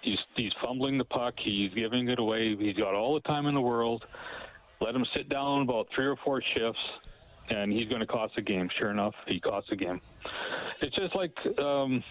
He's 0.01 0.17
he's 0.35 0.51
fumbling 0.61 0.97
the 0.97 1.05
puck. 1.05 1.35
He's 1.37 1.73
giving 1.73 2.09
it 2.09 2.19
away. 2.19 2.55
He's 2.57 2.75
got 2.75 2.95
all 2.95 3.13
the 3.13 3.21
time 3.21 3.45
in 3.45 3.53
the 3.53 3.61
world. 3.61 4.03
Let 4.81 4.93
him 4.93 5.05
sit 5.15 5.29
down 5.29 5.61
about 5.61 5.87
three 5.95 6.05
or 6.05 6.17
four 6.25 6.41
shifts, 6.53 6.79
and 7.49 7.71
he's 7.71 7.87
going 7.87 8.01
to 8.01 8.07
cost 8.07 8.33
a 8.37 8.41
game. 8.41 8.69
Sure 8.77 8.91
enough, 8.91 9.15
he 9.25 9.39
cost 9.39 9.67
a 9.71 9.75
game. 9.77 10.01
It's 10.81 10.95
just 10.95 11.15
like 11.15 11.31
um, 11.59 12.03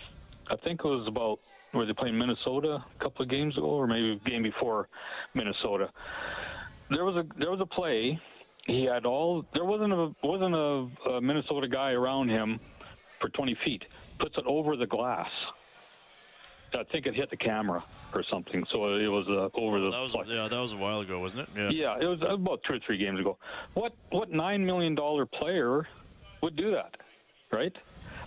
I 0.51 0.57
think 0.65 0.81
it 0.81 0.89
was 0.89 1.07
about 1.07 1.41
were 1.75 1.87
they 1.87 1.93
playing 1.93 2.19
Minnesota 2.19 2.85
a 2.99 3.03
couple 3.03 3.23
of 3.23 3.31
games 3.31 3.57
ago, 3.57 3.67
or 3.67 3.87
maybe 3.87 4.13
a 4.13 4.29
game 4.29 4.43
before 4.43 4.89
Minnesota. 5.35 5.91
There 6.91 7.05
was 7.05 7.17
a 7.17 7.25
there 7.39 7.51
was 7.51 7.61
a 7.61 7.67
play. 7.67 8.19
He 8.67 8.85
had 8.85 9.07
all. 9.07 9.45
There 9.55 9.65
wasn't 9.65 9.93
a 9.93 10.15
wasn't 10.23 10.55
a, 10.55 11.11
a 11.11 11.21
Minnesota 11.21 11.69
guy 11.69 11.93
around 11.93 12.29
him 12.29 12.61
for 13.21 13.29
20 13.31 13.57
feet. 13.65 13.83
Puts 14.19 14.37
it 14.37 14.45
over 14.47 14.77
the 14.77 14.87
glass. 14.87 15.29
I 16.75 16.85
think 16.93 17.07
it 17.07 17.15
hit 17.15 17.31
the 17.31 17.37
camera 17.37 17.83
or 18.15 18.23
something. 18.31 18.65
So 18.71 18.95
it 18.97 19.09
was 19.09 19.27
uh, 19.29 19.59
over 19.59 19.81
the. 19.81 19.91
That 19.91 20.01
was 20.01 20.17
yeah, 20.27 20.49
that 20.49 20.61
was 20.61 20.73
a 20.73 20.77
while 20.77 21.01
ago, 21.01 21.19
wasn't 21.19 21.49
it? 21.49 21.49
Yeah. 21.57 21.71
Yeah, 21.71 21.99
it 22.01 22.07
was 22.07 22.21
about 22.23 22.61
two 22.67 22.75
or 22.75 22.79
three 22.87 22.99
games 22.99 23.21
ago. 23.21 23.39
What 23.75 23.95
what 24.11 24.31
nine 24.31 24.65
million 24.65 24.95
dollar 24.95 25.25
player 25.25 25.87
would 26.43 26.57
do 26.57 26.71
that, 26.73 26.97
right? 27.53 27.75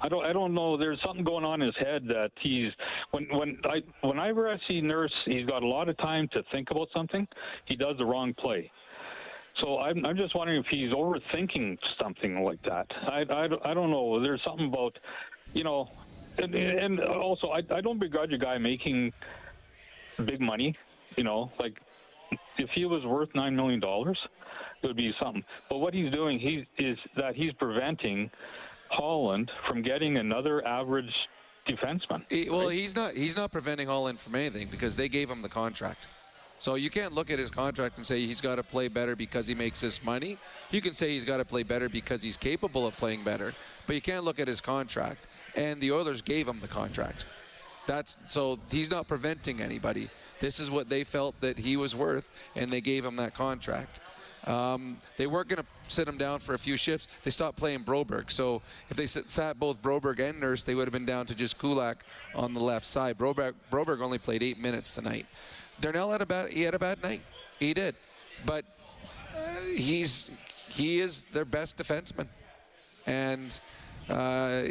I 0.01 0.09
don't 0.09 0.25
I 0.25 0.33
don't 0.33 0.53
know. 0.53 0.77
There's 0.77 0.99
something 1.05 1.23
going 1.23 1.45
on 1.45 1.61
in 1.61 1.67
his 1.67 1.75
head 1.77 2.03
that 2.07 2.31
he's 2.41 2.71
when 3.11 3.27
when 3.31 3.57
I 3.65 3.81
whenever 4.05 4.49
I 4.49 4.57
see 4.67 4.81
Nurse, 4.81 5.13
he's 5.25 5.45
got 5.45 5.63
a 5.63 5.67
lot 5.67 5.89
of 5.89 5.97
time 5.97 6.27
to 6.33 6.43
think 6.51 6.71
about 6.71 6.87
something. 6.93 7.27
He 7.65 7.75
does 7.75 7.97
the 7.97 8.05
wrong 8.05 8.33
play. 8.33 8.71
So 9.59 9.79
I'm, 9.79 10.05
I'm 10.05 10.15
just 10.15 10.33
wondering 10.35 10.59
if 10.59 10.65
he's 10.71 10.91
overthinking 10.91 11.77
something 12.01 12.41
like 12.43 12.61
that. 12.63 12.87
I, 12.89 13.23
I, 13.29 13.71
I 13.71 13.73
don't 13.73 13.91
know. 13.91 14.21
There's 14.21 14.41
something 14.45 14.67
about, 14.67 14.97
you 15.53 15.63
know, 15.63 15.89
and, 16.37 16.55
and 16.55 16.99
also 17.01 17.49
I, 17.49 17.61
I 17.69 17.81
don't 17.81 17.99
begrudge 17.99 18.31
a 18.31 18.37
guy 18.37 18.57
making 18.57 19.11
big 20.25 20.39
money. 20.39 20.75
You 21.17 21.25
know, 21.25 21.51
like 21.59 21.73
if 22.57 22.69
he 22.73 22.85
was 22.85 23.03
worth 23.05 23.29
nine 23.35 23.55
million 23.55 23.81
dollars, 23.81 24.17
it 24.81 24.87
would 24.87 24.95
be 24.95 25.11
something. 25.21 25.43
But 25.69 25.79
what 25.79 25.93
he's 25.93 26.11
doing, 26.11 26.39
he 26.39 26.65
is 26.81 26.97
that 27.17 27.35
he's 27.35 27.51
preventing 27.53 28.31
Holland 28.91 29.49
from 29.67 29.81
getting 29.81 30.17
another 30.17 30.65
average 30.67 31.13
defenseman. 31.67 32.23
He, 32.29 32.49
well, 32.49 32.69
he's 32.69 32.95
not. 32.95 33.13
He's 33.13 33.35
not 33.35 33.51
preventing 33.51 33.87
Holland 33.87 34.19
from 34.19 34.35
anything 34.35 34.67
because 34.69 34.95
they 34.95 35.09
gave 35.09 35.29
him 35.29 35.41
the 35.41 35.49
contract. 35.49 36.07
So 36.59 36.75
you 36.75 36.91
can't 36.91 37.11
look 37.11 37.31
at 37.31 37.39
his 37.39 37.49
contract 37.49 37.97
and 37.97 38.05
say 38.05 38.19
he's 38.19 38.39
got 38.39 38.55
to 38.55 38.63
play 38.63 38.87
better 38.87 39.15
because 39.15 39.47
he 39.47 39.55
makes 39.55 39.79
this 39.81 40.03
money. 40.03 40.37
You 40.69 40.79
can 40.79 40.93
say 40.93 41.09
he's 41.09 41.25
got 41.25 41.37
to 41.37 41.45
play 41.45 41.63
better 41.63 41.89
because 41.89 42.21
he's 42.21 42.37
capable 42.37 42.85
of 42.85 42.95
playing 42.97 43.23
better, 43.23 43.55
but 43.87 43.95
you 43.95 44.01
can't 44.01 44.23
look 44.23 44.39
at 44.39 44.47
his 44.47 44.61
contract. 44.61 45.25
And 45.55 45.81
the 45.81 45.91
Oilers 45.91 46.21
gave 46.21 46.47
him 46.47 46.59
the 46.59 46.67
contract. 46.67 47.25
That's 47.87 48.19
so 48.27 48.59
he's 48.69 48.91
not 48.91 49.07
preventing 49.07 49.59
anybody. 49.59 50.09
This 50.39 50.59
is 50.59 50.69
what 50.69 50.87
they 50.87 51.03
felt 51.03 51.39
that 51.41 51.57
he 51.57 51.77
was 51.77 51.95
worth, 51.95 52.29
and 52.55 52.71
they 52.71 52.81
gave 52.81 53.03
him 53.03 53.15
that 53.15 53.33
contract. 53.33 53.99
Um, 54.45 54.97
they 55.17 55.27
weren't 55.27 55.49
going 55.49 55.61
to 55.61 55.65
sit 55.87 56.07
him 56.07 56.17
down 56.17 56.39
for 56.39 56.55
a 56.55 56.59
few 56.59 56.77
shifts. 56.77 57.07
They 57.23 57.31
stopped 57.31 57.57
playing 57.57 57.83
Broberg. 57.83 58.31
So 58.31 58.61
if 58.89 58.97
they 58.97 59.05
sat 59.05 59.59
both 59.59 59.81
Broberg 59.81 60.19
and 60.19 60.39
Nurse, 60.39 60.63
they 60.63 60.73
would 60.73 60.85
have 60.85 60.93
been 60.93 61.05
down 61.05 61.25
to 61.27 61.35
just 61.35 61.59
Kulak 61.59 62.03
on 62.33 62.53
the 62.53 62.59
left 62.59 62.85
side. 62.85 63.17
Broberg, 63.17 63.53
Broberg 63.71 64.01
only 64.01 64.17
played 64.17 64.41
eight 64.41 64.59
minutes 64.59 64.95
tonight. 64.95 65.27
Darnell 65.81 66.11
had 66.11 66.21
a 66.21 66.25
bad 66.25 66.51
he 66.51 66.61
had 66.61 66.75
a 66.75 66.79
bad 66.79 67.01
night. 67.01 67.21
He 67.59 67.73
did, 67.73 67.95
but 68.45 68.65
uh, 69.35 69.61
he's 69.75 70.31
he 70.69 70.99
is 70.99 71.23
their 71.33 71.45
best 71.45 71.77
defenseman, 71.77 72.27
and 73.07 73.59
uh, 74.07 74.63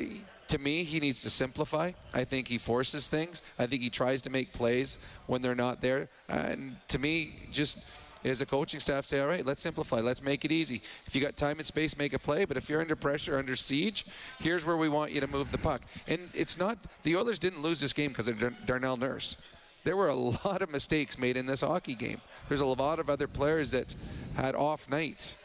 to 0.49 0.59
me 0.59 0.85
he 0.85 1.01
needs 1.01 1.23
to 1.23 1.31
simplify. 1.31 1.91
I 2.15 2.25
think 2.25 2.47
he 2.47 2.59
forces 2.59 3.09
things. 3.09 3.43
I 3.59 3.67
think 3.67 3.83
he 3.83 3.91
tries 3.91 4.23
to 4.23 4.31
make 4.31 4.53
plays 4.53 4.99
when 5.27 5.43
they're 5.43 5.55
not 5.55 5.81
there. 5.81 6.09
And 6.29 6.77
to 6.89 6.99
me, 6.99 7.49
just 7.51 7.79
as 8.25 8.41
a 8.41 8.47
coaching 8.47 8.81
staff, 8.81 9.05
say, 9.07 9.21
all 9.21 9.29
right, 9.29 9.45
let's 9.45 9.61
simplify. 9.61 10.01
Let's 10.01 10.23
make 10.23 10.45
it 10.45 10.53
easy. 10.53 10.83
If 11.07 11.15
you 11.15 11.21
got 11.21 11.37
time 11.37 11.59
and 11.59 11.67
space, 11.67 11.97
make 11.97 12.13
a 12.13 12.19
play. 12.19 12.45
But 12.45 12.57
if 12.57 12.69
you're 12.69 12.81
under 12.81 12.97
pressure, 12.97 13.39
under 13.39 13.57
siege, 13.57 14.07
here's 14.39 14.67
where 14.67 14.77
we 14.77 14.89
want 14.89 15.13
you 15.13 15.21
to 15.21 15.27
move 15.27 15.51
the 15.51 15.59
puck. 15.59 15.83
And 16.07 16.29
it's 16.35 16.59
not 16.59 16.79
the 17.03 17.17
Oilers 17.17 17.39
didn't 17.39 17.63
lose 17.63 17.81
this 17.81 17.93
game 17.93 18.11
because 18.11 18.29
of 18.29 18.39
Dar- 18.39 18.55
Darnell 18.67 18.97
Nurse 18.97 19.37
there 19.85 19.97
were 19.97 20.09
a 20.09 20.15
lot 20.45 20.63
of 20.63 20.71
mistakes 20.71 21.19
made 21.19 21.37
in 21.37 21.47
this 21.47 21.61
hockey 21.61 21.95
game. 21.95 22.21
There's 22.49 22.61
a 22.61 22.67
lot 22.67 22.99
of 22.99 23.11
other 23.11 23.27
players 23.27 23.71
that 23.73 23.95
had 24.35 24.55
off 24.55 24.89
nights. 24.89 25.37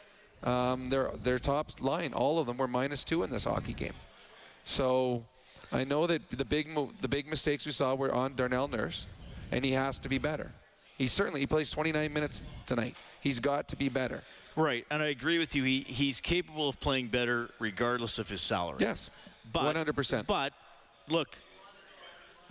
Um, 0.42 0.90
their 0.90 1.10
their 1.22 1.38
top 1.38 1.80
line, 1.80 2.12
all 2.12 2.38
of 2.38 2.46
them 2.46 2.58
were 2.58 2.68
minus 2.68 3.02
two 3.02 3.22
in 3.22 3.30
this 3.30 3.44
hockey 3.44 3.72
game. 3.72 3.94
So 4.64 5.24
I 5.72 5.84
know 5.84 6.06
that 6.06 6.30
the 6.30 6.44
big 6.44 6.68
mo- 6.68 6.92
the 7.00 7.08
big 7.08 7.26
mistakes 7.26 7.66
we 7.66 7.72
saw 7.72 7.94
were 7.94 8.12
on 8.12 8.36
Darnell 8.36 8.68
Nurse, 8.68 9.06
and 9.50 9.64
he 9.64 9.72
has 9.72 9.98
to 10.00 10.08
be 10.08 10.18
better. 10.18 10.52
He 10.96 11.06
certainly 11.06 11.40
he 11.40 11.46
plays 11.46 11.70
29 11.70 12.12
minutes 12.12 12.42
tonight. 12.64 12.96
He's 13.20 13.40
got 13.40 13.68
to 13.68 13.76
be 13.76 13.88
better. 13.88 14.22
Right, 14.56 14.86
and 14.90 15.02
I 15.02 15.06
agree 15.06 15.38
with 15.38 15.54
you. 15.54 15.64
He 15.64 15.80
he's 15.80 16.20
capable 16.20 16.68
of 16.68 16.80
playing 16.80 17.08
better 17.08 17.50
regardless 17.58 18.18
of 18.18 18.28
his 18.28 18.40
salary. 18.40 18.78
Yes, 18.80 19.10
but 19.52 19.76
100%. 19.76 20.26
But 20.26 20.54
look, 21.08 21.36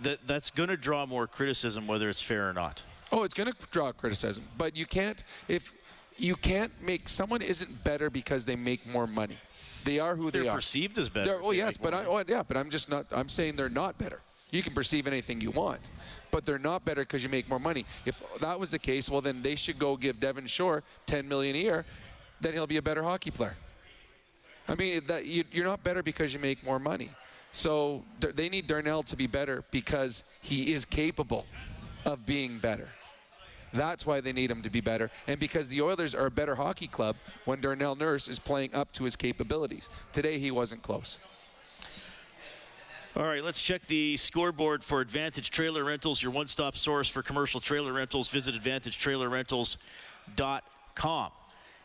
that 0.00 0.20
that's 0.26 0.50
going 0.50 0.68
to 0.68 0.76
draw 0.76 1.06
more 1.06 1.26
criticism, 1.26 1.86
whether 1.86 2.08
it's 2.08 2.22
fair 2.22 2.48
or 2.48 2.52
not. 2.52 2.82
Oh, 3.12 3.24
it's 3.24 3.34
going 3.34 3.50
to 3.50 3.56
draw 3.70 3.92
criticism, 3.92 4.44
but 4.56 4.76
you 4.76 4.86
can't 4.86 5.24
if 5.48 5.74
you 6.16 6.36
can't 6.36 6.72
make 6.80 7.08
someone 7.08 7.42
isn't 7.42 7.84
better 7.84 8.10
because 8.10 8.44
they 8.44 8.56
make 8.56 8.86
more 8.86 9.06
money. 9.06 9.36
They 9.84 9.98
are 10.00 10.16
who 10.16 10.30
They're 10.30 10.42
they 10.42 10.48
are. 10.48 10.56
perceived 10.56 10.98
as 10.98 11.08
better 11.08 11.32
They're, 11.32 11.42
oh 11.42 11.52
yes, 11.52 11.76
but 11.76 11.94
I, 11.94 12.04
oh, 12.04 12.22
yeah, 12.26 12.42
but 12.42 12.56
I'm 12.56 12.70
just 12.70 12.88
not. 12.88 13.06
I'm 13.12 13.28
saying 13.28 13.56
they're 13.56 13.68
not 13.68 13.98
better. 13.98 14.20
You 14.50 14.62
can 14.62 14.74
perceive 14.74 15.06
anything 15.06 15.40
you 15.40 15.50
want, 15.50 15.90
but 16.36 16.44
they're 16.44 16.58
not 16.58 16.84
better 16.84 17.00
because 17.00 17.22
you 17.22 17.30
make 17.30 17.48
more 17.48 17.58
money. 17.58 17.86
If 18.04 18.22
that 18.42 18.60
was 18.60 18.70
the 18.70 18.78
case, 18.78 19.08
well 19.08 19.22
then 19.22 19.40
they 19.40 19.54
should 19.56 19.78
go 19.78 19.96
give 19.96 20.20
Devin 20.20 20.46
Shore 20.46 20.82
10 21.06 21.26
million 21.26 21.56
a 21.56 21.58
year, 21.58 21.86
then 22.42 22.52
he'll 22.52 22.66
be 22.66 22.76
a 22.76 22.82
better 22.82 23.02
hockey 23.02 23.30
player. 23.30 23.56
I 24.68 24.74
mean, 24.74 25.00
that 25.06 25.24
you, 25.24 25.44
you're 25.50 25.64
not 25.64 25.82
better 25.82 26.02
because 26.02 26.34
you 26.34 26.38
make 26.38 26.62
more 26.62 26.78
money. 26.78 27.08
So 27.52 28.04
they 28.20 28.50
need 28.50 28.66
Darnell 28.66 29.02
to 29.04 29.16
be 29.16 29.26
better 29.26 29.64
because 29.70 30.24
he 30.42 30.74
is 30.74 30.84
capable 30.84 31.46
of 32.04 32.26
being 32.26 32.58
better. 32.58 32.90
That's 33.72 34.04
why 34.04 34.20
they 34.20 34.34
need 34.34 34.50
him 34.50 34.60
to 34.60 34.68
be 34.68 34.82
better. 34.82 35.10
And 35.26 35.40
because 35.40 35.70
the 35.70 35.80
Oilers 35.80 36.14
are 36.14 36.26
a 36.26 36.30
better 36.30 36.54
hockey 36.54 36.86
club 36.86 37.16
when 37.46 37.62
Darnell 37.62 37.96
Nurse 37.96 38.28
is 38.28 38.38
playing 38.38 38.74
up 38.74 38.92
to 38.92 39.04
his 39.04 39.16
capabilities. 39.16 39.88
Today 40.12 40.38
he 40.38 40.50
wasn't 40.50 40.82
close. 40.82 41.16
All 43.16 43.24
right, 43.24 43.42
let's 43.42 43.62
check 43.62 43.86
the 43.86 44.18
scoreboard 44.18 44.84
for 44.84 45.00
Advantage 45.00 45.48
Trailer 45.48 45.84
Rentals, 45.84 46.22
your 46.22 46.32
one 46.32 46.48
stop 46.48 46.76
source 46.76 47.08
for 47.08 47.22
commercial 47.22 47.60
trailer 47.60 47.94
rentals. 47.94 48.28
Visit 48.28 48.54
AdvantageTrailerRentals.com. 48.56 51.30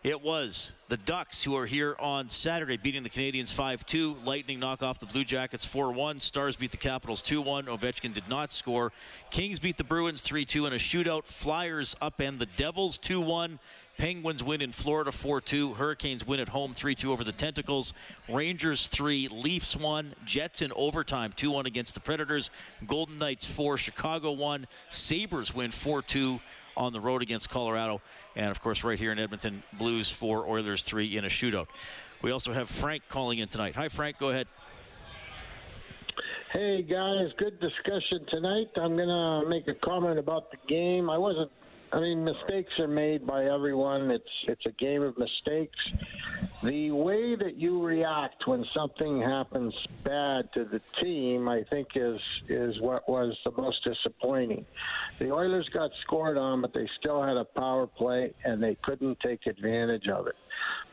It 0.04 0.22
was 0.22 0.74
the 0.90 0.98
Ducks 0.98 1.42
who 1.42 1.56
are 1.56 1.66
here 1.66 1.96
on 2.00 2.28
Saturday, 2.28 2.76
beating 2.76 3.04
the 3.04 3.10
Canadiens 3.10 3.54
5 3.54 3.86
2. 3.86 4.18
Lightning 4.26 4.60
knock 4.60 4.84
off 4.84 5.00
the 5.00 5.06
Blue 5.06 5.24
Jackets 5.24 5.64
4 5.64 5.94
1. 5.94 6.20
Stars 6.20 6.58
beat 6.58 6.72
the 6.72 6.78
Capitals 6.78 7.22
2 7.22 7.42
1. 7.42 7.68
Ovechkin 7.68 8.14
did 8.14 8.28
not 8.28 8.52
score. 8.52 8.92
Kings 9.30 9.62
beat 9.62 9.78
the 9.78 9.86
Bruins 9.86 10.22
3 10.24 10.44
2 10.44 10.66
in 10.66 10.74
a 10.74 10.78
shootout. 10.78 11.26
Flyers 11.26 11.96
upend 12.02 12.40
the 12.40 12.48
Devils 12.58 12.98
2 12.98 13.22
1. 13.22 13.58
Penguins 14.02 14.44
win 14.44 14.64
in 14.64 14.72
Florida 14.72 15.12
4 15.12 15.42
2. 15.42 15.76
Hurricanes 15.76 16.26
win 16.26 16.40
at 16.40 16.50
home 16.50 16.74
3 16.74 16.96
2 16.96 17.12
over 17.12 17.24
the 17.24 17.32
Tentacles. 17.32 17.94
Rangers 18.28 18.88
3. 18.88 19.28
Leafs 19.28 19.78
1. 19.78 20.16
Jets 20.26 20.64
in 20.64 20.72
overtime 20.72 21.32
2 21.36 21.52
1 21.52 21.68
against 21.68 21.94
the 21.94 22.00
Predators. 22.00 22.50
Golden 22.88 23.20
Knights 23.20 23.46
4. 23.46 23.78
Chicago 23.78 24.32
1. 24.32 24.66
Sabres 24.90 25.54
win 25.54 25.70
4 25.70 26.02
2 26.02 26.40
on 26.76 26.94
the 26.94 27.00
road 27.00 27.22
against 27.22 27.52
Colorado. 27.52 28.02
And 28.36 28.50
of 28.50 28.60
course, 28.60 28.84
right 28.84 28.98
here 28.98 29.12
in 29.12 29.20
Edmonton, 29.20 29.62
Blues 29.74 30.10
4. 30.10 30.48
Oilers 30.48 30.82
3 30.82 31.18
in 31.18 31.26
a 31.26 31.30
shootout. 31.30 31.68
We 32.24 32.32
also 32.32 32.54
have 32.54 32.72
Frank 32.72 33.04
calling 33.08 33.38
in 33.38 33.50
tonight. 33.50 33.76
Hi, 33.76 33.88
Frank. 33.88 34.18
Go 34.18 34.30
ahead. 34.30 34.48
Hey 36.54 36.82
guys, 36.82 37.30
good 37.38 37.60
discussion 37.60 38.26
tonight. 38.30 38.72
I'm 38.78 38.98
gonna 38.98 39.48
make 39.48 39.68
a 39.68 39.76
comment 39.76 40.18
about 40.18 40.50
the 40.50 40.58
game. 40.68 41.08
I 41.08 41.20
wasn't. 41.20 41.52
I 41.94 42.00
mean, 42.00 42.24
mistakes 42.24 42.72
are 42.80 42.88
made 42.88 43.28
by 43.28 43.46
everyone. 43.46 44.12
It's 44.12 44.24
it's 44.48 44.66
a 44.66 44.72
game 44.72 45.02
of 45.02 45.18
mistakes. 45.18 45.78
The 46.64 46.92
way 46.92 47.36
that 47.36 47.58
you 47.58 47.84
react 47.84 48.48
when 48.48 48.64
something 48.74 49.20
happens 49.20 49.74
bad 50.06 50.48
to 50.54 50.64
the 50.64 50.80
team, 51.02 51.50
I 51.50 51.64
think, 51.70 51.90
is 51.96 52.20
is 52.48 52.80
what 52.80 53.10
was 53.10 53.36
the 53.44 53.52
most 53.52 53.84
disappointing. 53.84 54.66
The 55.20 55.32
Oilers 55.32 55.68
got 55.74 55.92
scored 56.04 56.38
on, 56.38 56.62
but 56.62 56.74
they 56.74 56.88
still 57.00 57.22
had 57.22 57.36
a 57.36 57.44
power 57.44 57.88
play 57.88 58.34
and 58.46 58.64
they 58.64 58.78
couldn't 58.84 59.18
take 59.20 59.46
advantage 59.46 60.08
of 60.08 60.28
it. 60.28 60.36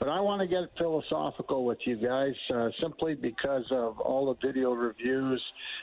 But 0.00 0.08
I 0.08 0.20
want 0.20 0.40
to 0.40 0.48
get 0.48 0.76
philosophical 0.76 1.64
with 1.64 1.78
you 1.84 1.96
guys 1.96 2.34
uh, 2.52 2.70
simply 2.80 3.14
because 3.14 3.64
of 3.70 4.00
all 4.00 4.34
the 4.34 4.46
video 4.46 4.72
reviews 4.72 5.42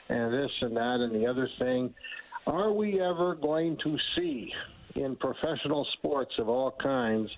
and 0.09 0.33
this 0.33 0.51
and 0.61 0.75
that 0.75 0.97
and 0.99 1.15
the 1.15 1.25
other 1.25 1.47
thing. 1.57 1.93
Are 2.47 2.71
we 2.71 3.01
ever 3.01 3.33
going 3.35 3.77
to 3.83 3.97
see 4.15 4.51
in 4.95 5.15
professional 5.15 5.85
sports 5.93 6.33
of 6.37 6.49
all 6.49 6.71
kinds, 6.71 7.29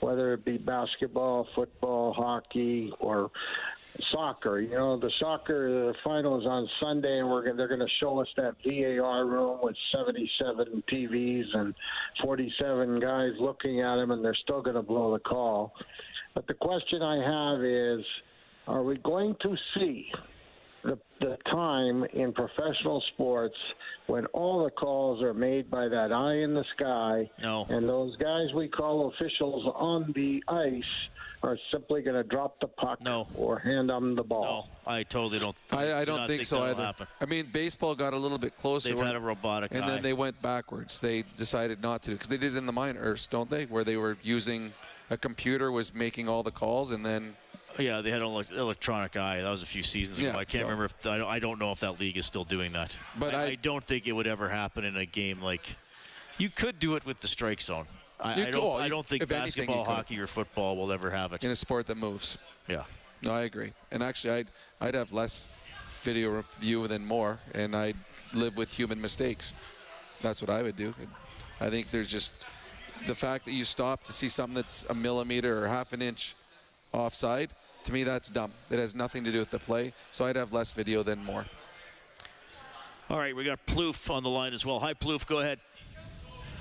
whether 0.00 0.34
it 0.34 0.44
be 0.44 0.58
basketball, 0.58 1.46
football, 1.54 2.12
hockey, 2.12 2.92
or 2.98 3.30
soccer. 4.10 4.60
You 4.60 4.70
know, 4.70 4.98
the 4.98 5.10
soccer 5.20 5.86
the 5.86 5.94
final 6.02 6.40
is 6.40 6.46
on 6.46 6.68
Sunday, 6.80 7.20
and 7.20 7.30
we're 7.30 7.54
they're 7.54 7.68
going 7.68 7.80
to 7.80 7.94
show 8.00 8.20
us 8.20 8.28
that 8.36 8.56
VAR 8.64 9.26
room 9.26 9.60
with 9.62 9.76
77 9.92 10.82
TVs 10.90 11.54
and 11.54 11.74
47 12.22 13.00
guys 13.00 13.32
looking 13.38 13.80
at 13.80 13.96
them, 13.96 14.10
and 14.10 14.24
they're 14.24 14.36
still 14.42 14.62
going 14.62 14.76
to 14.76 14.82
blow 14.82 15.12
the 15.12 15.20
call. 15.20 15.72
But 16.34 16.46
the 16.48 16.54
question 16.54 17.02
I 17.02 17.16
have 17.16 17.64
is, 17.64 18.04
are 18.66 18.82
we 18.82 18.96
going 18.98 19.36
to 19.42 19.56
see 19.76 20.10
the, 20.84 20.98
the 21.20 21.36
time 21.50 22.04
in 22.12 22.32
professional 22.32 23.02
sports 23.14 23.56
when 24.06 24.26
all 24.26 24.64
the 24.64 24.70
calls 24.70 25.22
are 25.22 25.34
made 25.34 25.70
by 25.70 25.88
that 25.88 26.12
eye 26.12 26.36
in 26.36 26.54
the 26.54 26.64
sky. 26.76 27.30
No. 27.42 27.66
And 27.70 27.88
those 27.88 28.16
guys 28.16 28.52
we 28.54 28.68
call 28.68 29.12
officials 29.12 29.64
on 29.74 30.12
the 30.14 30.42
ice 30.48 30.82
are 31.42 31.58
simply 31.70 32.02
going 32.02 32.16
to 32.16 32.22
drop 32.22 32.58
the 32.60 32.66
puck 32.66 33.00
no. 33.02 33.26
or 33.34 33.58
hand 33.58 33.90
them 33.90 34.14
the 34.14 34.22
ball. 34.22 34.68
No, 34.86 34.92
I 34.92 35.02
totally 35.02 35.38
don't. 35.38 35.56
I, 35.70 35.92
I 35.92 36.00
do 36.00 36.06
don't 36.06 36.16
not 36.20 36.28
think, 36.28 36.44
so 36.44 36.60
either. 36.60 36.82
Happen. 36.82 37.06
I 37.20 37.26
mean, 37.26 37.48
baseball 37.52 37.94
got 37.94 38.14
a 38.14 38.16
little 38.16 38.38
bit 38.38 38.56
closer. 38.56 38.88
They've 38.88 38.98
when- 38.98 39.06
had 39.06 39.16
a 39.16 39.20
robotic 39.20 39.72
and 39.74 39.84
eye. 39.84 39.88
then 39.88 40.02
they 40.02 40.14
went 40.14 40.40
backwards. 40.40 41.00
They 41.00 41.24
decided 41.36 41.82
not 41.82 42.02
to 42.04 42.12
because 42.12 42.28
they 42.28 42.38
did 42.38 42.54
it 42.54 42.58
in 42.58 42.66
the 42.66 42.72
minors, 42.72 43.26
don't 43.26 43.50
they? 43.50 43.64
Where 43.66 43.84
they 43.84 43.96
were 43.96 44.16
using 44.22 44.72
a 45.10 45.16
computer 45.16 45.70
was 45.70 45.94
making 45.94 46.28
all 46.28 46.42
the 46.42 46.50
calls, 46.50 46.92
and 46.92 47.04
then 47.04 47.36
Yeah, 47.78 48.00
they 48.02 48.10
had 48.10 48.22
an 48.22 48.28
elec- 48.28 48.56
electronic 48.56 49.16
eye. 49.16 49.42
That 49.42 49.50
was 49.50 49.62
a 49.62 49.66
few 49.66 49.82
seasons 49.82 50.18
ago. 50.18 50.28
Yeah, 50.28 50.36
I 50.36 50.44
can't 50.44 50.62
so- 50.62 50.64
remember 50.64 50.84
if 50.84 51.06
I 51.06 51.18
don't, 51.18 51.28
I 51.28 51.38
don't 51.38 51.58
know 51.58 51.72
if 51.72 51.80
that 51.80 51.98
league 51.98 52.16
is 52.16 52.26
still 52.26 52.44
doing 52.44 52.72
that. 52.72 52.96
But 53.18 53.34
I, 53.34 53.44
I 53.44 53.54
don't 53.56 53.82
think 53.82 54.06
it 54.06 54.12
would 54.12 54.26
ever 54.26 54.48
happen 54.48 54.84
in 54.84 54.96
a 54.96 55.06
game 55.06 55.40
like. 55.40 55.76
You 56.36 56.50
could 56.50 56.78
do 56.80 56.96
it 56.96 57.06
with 57.06 57.20
the 57.20 57.28
strike 57.28 57.60
zone. 57.60 57.86
I, 58.20 58.46
I 58.46 58.50
don't. 58.50 58.80
I 58.80 58.88
don't 58.88 59.06
think 59.06 59.22
anything, 59.22 59.38
basketball, 59.40 59.84
could. 59.84 59.92
hockey, 59.92 60.18
or 60.18 60.26
football 60.26 60.76
will 60.76 60.92
ever 60.92 61.10
have 61.10 61.32
it. 61.32 61.44
in 61.44 61.50
a 61.50 61.56
sport 61.56 61.86
that 61.86 61.96
moves. 61.96 62.38
Yeah. 62.68 62.84
No, 63.24 63.32
I 63.32 63.42
agree. 63.42 63.72
And 63.90 64.02
actually, 64.02 64.34
I'd 64.34 64.48
I'd 64.80 64.94
have 64.94 65.12
less 65.12 65.48
video 66.02 66.30
review 66.30 66.86
than 66.88 67.04
more, 67.04 67.38
and 67.54 67.74
I'd 67.76 67.96
live 68.32 68.56
with 68.56 68.72
human 68.72 69.00
mistakes. 69.00 69.52
That's 70.22 70.40
what 70.40 70.50
I 70.50 70.62
would 70.62 70.76
do. 70.76 70.94
I 71.60 71.70
think 71.70 71.90
there's 71.90 72.10
just 72.10 72.32
the 73.06 73.14
fact 73.14 73.44
that 73.46 73.52
you 73.52 73.64
stop 73.64 74.04
to 74.04 74.12
see 74.12 74.28
something 74.28 74.54
that's 74.54 74.84
a 74.90 74.94
millimeter 74.94 75.62
or 75.64 75.68
half 75.68 75.92
an 75.92 76.02
inch 76.02 76.34
offside. 76.92 77.50
To 77.84 77.92
me, 77.92 78.02
that's 78.02 78.28
dumb. 78.28 78.52
It 78.70 78.78
has 78.78 78.94
nothing 78.94 79.24
to 79.24 79.32
do 79.32 79.38
with 79.38 79.50
the 79.50 79.58
play. 79.58 79.92
So 80.10 80.24
I'd 80.24 80.36
have 80.36 80.52
less 80.52 80.72
video 80.72 81.02
than 81.02 81.22
more. 81.22 81.44
All 83.10 83.18
right, 83.18 83.36
we 83.36 83.44
got 83.44 83.64
Plouffe 83.66 84.10
on 84.10 84.22
the 84.22 84.30
line 84.30 84.54
as 84.54 84.64
well. 84.64 84.80
Hi, 84.80 84.94
Plouffe. 84.94 85.26
Go 85.26 85.40
ahead. 85.40 85.60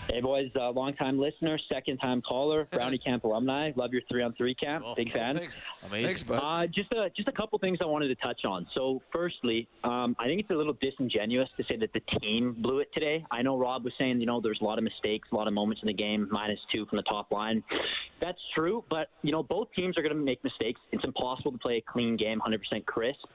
Hey 0.10 0.20
boys, 0.20 0.52
uh, 0.58 0.70
long 0.72 0.94
time 0.96 1.18
listener, 1.18 1.58
second 1.72 1.98
time 1.98 2.22
caller, 2.22 2.68
Brownie 2.72 2.98
Camp 2.98 3.24
alumni. 3.24 3.72
Love 3.78 3.94
your 3.94 4.02
three 4.10 4.22
on 4.22 4.34
three 4.34 4.54
camp. 4.54 4.84
Big 4.98 5.14
fan. 5.14 5.38
thanks. 5.38 5.56
Amazing. 5.86 6.06
Thanks, 6.06 6.24
bud. 6.24 6.40
Uh, 6.44 6.68
just 6.68 6.92
a 6.92 7.10
just 7.16 7.30
a 7.30 7.32
couple 7.32 7.58
things 7.58 7.78
I 7.82 7.86
wanted 7.86 8.10
to 8.10 8.16
touch 8.16 8.44
on. 8.44 8.68
So, 8.76 9.02
firstly, 9.14 9.68
um, 9.86 10.16
I 10.20 10.26
think 10.26 10.42
it's 10.42 10.50
a 10.52 10.56
little 10.56 10.76
disingenuous 10.82 11.48
to 11.56 11.64
say 11.64 11.78
that 11.78 11.94
the 11.94 12.02
team 12.20 12.54
blew 12.60 12.80
it 12.80 12.94
today. 12.94 13.26
I 13.32 13.42
know 13.42 13.58
Rob 13.58 13.86
was 13.86 13.94
saying, 13.98 14.20
you 14.20 14.26
know, 14.26 14.42
there's 14.42 14.60
a 14.62 14.66
lot 14.66 14.78
of 14.78 14.84
mistakes, 14.84 15.30
a 15.32 15.36
lot 15.36 15.48
of 15.48 15.54
moments 15.54 15.82
in 15.82 15.88
the 15.88 15.94
game, 15.94 16.28
minus 16.30 16.60
two 16.72 16.86
from 16.88 16.98
the 16.98 17.04
top 17.04 17.32
line. 17.32 17.64
That's 18.20 18.40
true, 18.54 18.84
but 18.90 19.10
you 19.22 19.32
know, 19.32 19.42
both 19.42 19.70
teams 19.74 19.98
are 19.98 20.02
going 20.02 20.16
to 20.16 20.22
make 20.22 20.44
mistakes. 20.44 20.82
It's 20.92 21.06
impossible 21.06 21.54
to 21.54 21.58
play 21.58 21.78
a 21.78 21.82
clean 21.82 22.18
game, 22.18 22.42
100% 22.46 22.86
crisp. 22.86 23.26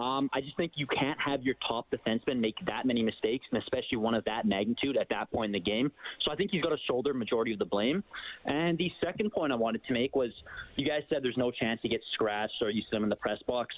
Um, 0.00 0.30
I 0.32 0.40
just 0.40 0.56
think 0.56 0.72
you 0.76 0.86
can't 0.86 1.20
have 1.20 1.42
your 1.42 1.56
top 1.68 1.86
defenseman 1.90 2.40
make 2.40 2.54
that 2.66 2.86
many 2.86 3.02
mistakes, 3.02 3.44
and 3.52 3.62
especially 3.62 3.98
one 3.98 4.14
of 4.14 4.24
that 4.24 4.46
magnitude 4.46 4.96
at 4.96 5.08
that 5.10 5.30
point 5.30 5.46
in 5.46 5.52
the 5.52 5.60
game. 5.60 5.92
So 6.24 6.32
I 6.32 6.36
think 6.36 6.50
he's 6.50 6.62
got 6.62 6.70
to 6.70 6.78
shoulder 6.86 7.12
majority 7.12 7.52
of 7.52 7.58
the 7.58 7.66
blame. 7.66 8.02
And 8.46 8.78
the 8.78 8.90
second 9.04 9.30
point 9.30 9.52
I 9.52 9.56
wanted 9.56 9.84
to 9.84 9.92
make 9.92 10.16
was, 10.16 10.30
you 10.76 10.88
guys 10.88 11.02
said 11.10 11.22
there's 11.22 11.36
no 11.36 11.50
chance 11.50 11.80
he 11.82 11.90
gets 11.90 12.04
scratched 12.14 12.54
or 12.62 12.70
you 12.70 12.82
see 12.90 12.96
him 12.96 13.02
in 13.02 13.10
the 13.10 13.16
press 13.16 13.38
box. 13.46 13.74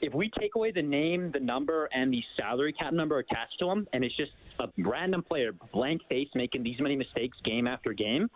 If 0.00 0.14
we 0.14 0.30
take 0.38 0.54
away 0.54 0.72
the 0.72 0.82
name, 0.82 1.30
the 1.32 1.40
number, 1.40 1.90
and 1.92 2.10
the 2.10 2.22
salary 2.38 2.72
cap 2.72 2.94
number 2.94 3.18
attached 3.18 3.58
to 3.58 3.70
him, 3.70 3.86
and 3.92 4.02
it's 4.02 4.16
just 4.16 4.32
a 4.60 4.68
random 4.78 5.22
player, 5.22 5.52
blank 5.74 6.00
face, 6.08 6.28
making 6.34 6.62
these 6.62 6.80
many 6.80 6.96
mistakes 6.96 7.36
game 7.44 7.66
after 7.66 7.92
game. 7.92 8.30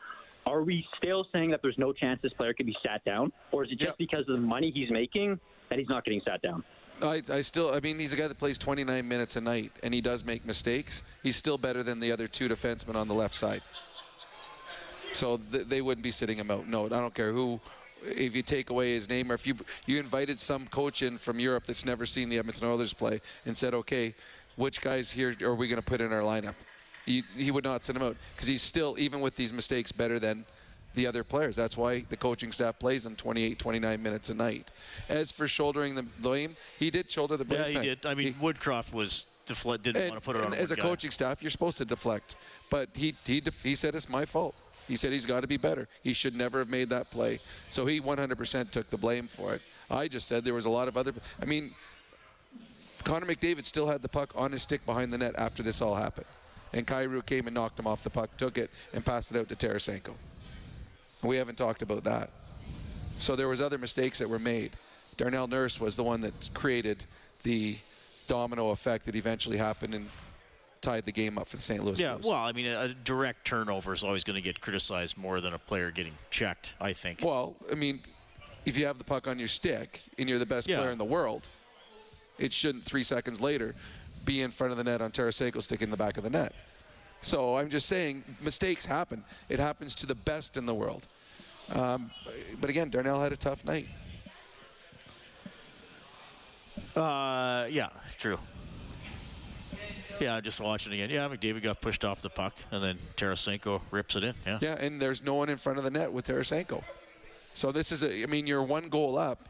Are 0.44 0.62
we 0.62 0.84
still 0.98 1.26
saying 1.32 1.50
that 1.52 1.60
there's 1.62 1.78
no 1.78 1.92
chance 1.92 2.20
this 2.22 2.32
player 2.34 2.52
could 2.52 2.66
be 2.66 2.76
sat 2.84 3.02
down, 3.04 3.32
or 3.52 3.64
is 3.64 3.70
it 3.72 3.78
just 3.78 3.96
because 3.96 4.20
of 4.28 4.36
the 4.36 4.46
money 4.46 4.70
he's 4.74 4.90
making 4.90 5.40
that 5.70 5.78
he's 5.78 5.88
not 5.88 6.04
getting 6.04 6.20
sat 6.26 6.42
down? 6.42 6.64
I, 7.02 7.22
I 7.30 7.40
still, 7.40 7.72
I 7.72 7.80
mean, 7.80 7.98
he's 7.98 8.12
a 8.12 8.16
guy 8.16 8.28
that 8.28 8.38
plays 8.38 8.58
29 8.58 9.06
minutes 9.06 9.36
a 9.36 9.40
night, 9.40 9.72
and 9.82 9.94
he 9.94 10.00
does 10.00 10.24
make 10.24 10.44
mistakes. 10.44 11.02
He's 11.22 11.36
still 11.36 11.58
better 11.58 11.82
than 11.82 12.00
the 12.00 12.12
other 12.12 12.28
two 12.28 12.48
defensemen 12.48 12.94
on 12.94 13.08
the 13.08 13.14
left 13.14 13.34
side. 13.34 13.62
So 15.12 15.38
th- 15.38 15.66
they 15.66 15.80
wouldn't 15.80 16.02
be 16.02 16.10
sitting 16.10 16.38
him 16.38 16.50
out. 16.50 16.68
No, 16.68 16.86
I 16.86 16.88
don't 16.88 17.14
care 17.14 17.32
who. 17.32 17.60
If 18.02 18.34
you 18.34 18.42
take 18.42 18.70
away 18.70 18.94
his 18.94 19.08
name, 19.08 19.30
or 19.30 19.34
if 19.34 19.46
you 19.46 19.54
you 19.86 19.98
invited 19.98 20.40
some 20.40 20.66
coach 20.68 21.02
in 21.02 21.18
from 21.18 21.38
Europe 21.38 21.66
that's 21.66 21.84
never 21.84 22.06
seen 22.06 22.28
the 22.30 22.38
Edmonton 22.38 22.66
Oilers 22.66 22.94
play 22.94 23.20
and 23.44 23.56
said, 23.56 23.74
okay, 23.74 24.14
which 24.56 24.80
guys 24.80 25.10
here 25.10 25.34
are 25.42 25.54
we 25.54 25.68
going 25.68 25.76
to 25.76 25.82
put 25.82 26.00
in 26.00 26.12
our 26.12 26.22
lineup? 26.22 26.54
He, 27.04 27.24
he 27.36 27.50
would 27.50 27.64
not 27.64 27.82
send 27.82 27.96
him 27.96 28.04
out 28.04 28.16
because 28.34 28.46
he's 28.46 28.62
still, 28.62 28.94
even 28.98 29.20
with 29.20 29.36
these 29.36 29.52
mistakes, 29.52 29.92
better 29.92 30.18
than 30.18 30.44
the 30.94 31.06
other 31.06 31.22
players. 31.24 31.56
That's 31.56 31.76
why 31.76 32.04
the 32.08 32.16
coaching 32.16 32.52
staff 32.52 32.78
plays 32.78 33.06
him 33.06 33.16
28, 33.16 33.58
29 33.58 34.02
minutes 34.02 34.30
a 34.30 34.34
night. 34.34 34.70
As 35.08 35.30
for 35.32 35.46
shouldering 35.46 35.94
the 35.94 36.02
blame, 36.02 36.56
he 36.78 36.90
did 36.90 37.10
shoulder 37.10 37.36
the 37.36 37.44
blame. 37.44 37.60
Yeah, 37.60 37.66
he 37.68 37.72
time. 37.74 37.82
did. 37.84 38.06
I 38.06 38.14
mean, 38.14 38.34
Woodcroft 38.40 38.92
was 38.92 39.26
defle- 39.46 39.80
didn't 39.80 40.02
And- 40.02 40.10
want 40.12 40.22
to 40.22 40.26
put 40.26 40.36
it 40.36 40.44
on 40.46 40.54
as 40.54 40.70
a 40.70 40.76
guy. 40.76 40.82
coaching 40.82 41.10
staff, 41.10 41.42
you're 41.42 41.50
supposed 41.50 41.78
to 41.78 41.84
deflect. 41.84 42.34
But 42.70 42.88
he 42.94 43.14
he 43.24 43.40
def- 43.40 43.62
he 43.62 43.74
said 43.74 43.94
it's 43.94 44.08
my 44.08 44.24
fault. 44.24 44.54
He 44.88 44.96
said 44.96 45.12
he's 45.12 45.26
got 45.26 45.40
to 45.42 45.46
be 45.46 45.56
better. 45.56 45.86
He 46.02 46.12
should 46.12 46.34
never 46.34 46.58
have 46.58 46.68
made 46.68 46.88
that 46.88 47.10
play. 47.12 47.38
So 47.68 47.86
he 47.86 48.00
100% 48.00 48.70
took 48.72 48.90
the 48.90 48.96
blame 48.96 49.28
for 49.28 49.54
it. 49.54 49.62
I 49.88 50.08
just 50.08 50.26
said 50.26 50.44
there 50.44 50.54
was 50.54 50.64
a 50.64 50.70
lot 50.70 50.88
of 50.88 50.96
other. 50.96 51.12
I 51.40 51.44
mean, 51.44 51.72
Connor 53.04 53.26
McDavid 53.26 53.64
still 53.64 53.86
had 53.86 54.02
the 54.02 54.08
puck 54.08 54.32
on 54.34 54.52
his 54.52 54.62
stick 54.62 54.84
behind 54.84 55.12
the 55.12 55.18
net 55.18 55.34
after 55.38 55.62
this 55.62 55.80
all 55.80 55.94
happened, 55.94 56.26
and 56.72 56.86
Kyrou 56.86 57.24
came 57.24 57.46
and 57.46 57.54
knocked 57.54 57.78
him 57.78 57.86
off 57.86 58.02
the 58.02 58.10
puck, 58.10 58.36
took 58.36 58.58
it, 58.58 58.70
and 58.92 59.04
passed 59.04 59.32
it 59.34 59.38
out 59.38 59.48
to 59.48 59.54
Tarasenko. 59.56 60.14
We 61.22 61.36
haven't 61.36 61.56
talked 61.56 61.82
about 61.82 62.04
that. 62.04 62.30
So 63.18 63.36
there 63.36 63.48
was 63.48 63.60
other 63.60 63.78
mistakes 63.78 64.18
that 64.18 64.28
were 64.28 64.38
made. 64.38 64.72
Darnell 65.16 65.46
Nurse 65.46 65.78
was 65.80 65.96
the 65.96 66.02
one 66.04 66.20
that 66.22 66.50
created 66.54 67.04
the 67.42 67.76
domino 68.28 68.70
effect 68.70 69.04
that 69.06 69.14
eventually 69.14 69.58
happened 69.58 69.94
and 69.94 70.08
tied 70.80 71.04
the 71.04 71.12
game 71.12 71.36
up 71.36 71.46
for 71.48 71.56
the 71.56 71.62
St. 71.62 71.84
Louis 71.84 71.98
Yeah, 72.00 72.14
Blues. 72.14 72.26
well, 72.26 72.36
I 72.38 72.52
mean, 72.52 72.66
a 72.66 72.80
a 72.84 72.88
direct 72.88 73.44
turnover 73.46 73.92
is 73.92 74.02
always 74.02 74.24
going 74.24 74.36
to 74.36 74.40
get 74.40 74.60
criticized 74.62 75.18
more 75.18 75.40
than 75.42 75.52
a 75.52 75.58
player 75.58 75.90
getting 75.90 76.14
checked. 76.30 76.72
I 76.80 76.94
think. 76.94 77.20
Well, 77.22 77.54
I 77.70 77.74
mean, 77.74 78.00
if 78.64 78.78
you 78.78 78.86
have 78.86 78.96
the 78.96 79.04
puck 79.04 79.28
on 79.28 79.38
your 79.38 79.48
stick 79.48 80.00
and 80.18 80.26
you're 80.28 80.38
the 80.38 80.46
best 80.46 80.68
Yeah. 80.68 80.78
player 80.78 80.90
in 80.90 80.96
the 80.98 81.04
world, 81.04 81.48
it 82.38 82.50
shouldn't 82.52 82.84
three 82.84 83.02
seconds 83.02 83.40
later 83.42 83.74
be 84.24 84.40
in 84.40 84.50
front 84.50 84.70
of 84.70 84.78
the 84.78 84.84
net 84.84 85.02
on 85.02 85.10
Tarasenko 85.10 85.60
stick 85.62 85.82
in 85.82 85.90
the 85.90 85.96
back 85.98 86.16
of 86.16 86.24
the 86.24 86.30
net. 86.30 86.54
So 87.22 87.56
I'm 87.56 87.68
just 87.68 87.86
saying, 87.86 88.24
mistakes 88.40 88.86
happen. 88.86 89.24
It 89.48 89.60
happens 89.60 89.94
to 89.96 90.06
the 90.06 90.14
best 90.14 90.56
in 90.56 90.66
the 90.66 90.74
world. 90.74 91.06
Um, 91.72 92.10
but 92.60 92.70
again, 92.70 92.90
Darnell 92.90 93.20
had 93.20 93.32
a 93.32 93.36
tough 93.36 93.64
night. 93.64 93.86
Uh, 96.96 97.66
yeah, 97.70 97.88
true. 98.18 98.38
Yeah, 100.18 100.40
just 100.40 100.60
watching 100.60 100.92
again. 100.92 101.08
Yeah, 101.08 101.28
McDavid 101.28 101.62
got 101.62 101.80
pushed 101.80 102.04
off 102.04 102.20
the 102.20 102.28
puck, 102.28 102.54
and 102.70 102.82
then 102.82 102.98
Tarasenko 103.16 103.80
rips 103.90 104.16
it 104.16 104.24
in. 104.24 104.34
Yeah. 104.46 104.58
Yeah, 104.60 104.74
and 104.74 105.00
there's 105.00 105.22
no 105.22 105.34
one 105.34 105.48
in 105.48 105.56
front 105.56 105.78
of 105.78 105.84
the 105.84 105.90
net 105.90 106.12
with 106.12 106.26
Tarasenko. 106.26 106.82
So 107.54 107.72
this 107.72 107.90
is 107.90 108.02
a, 108.02 108.22
I 108.22 108.26
mean, 108.26 108.46
you're 108.46 108.62
one 108.62 108.88
goal 108.88 109.16
up. 109.16 109.48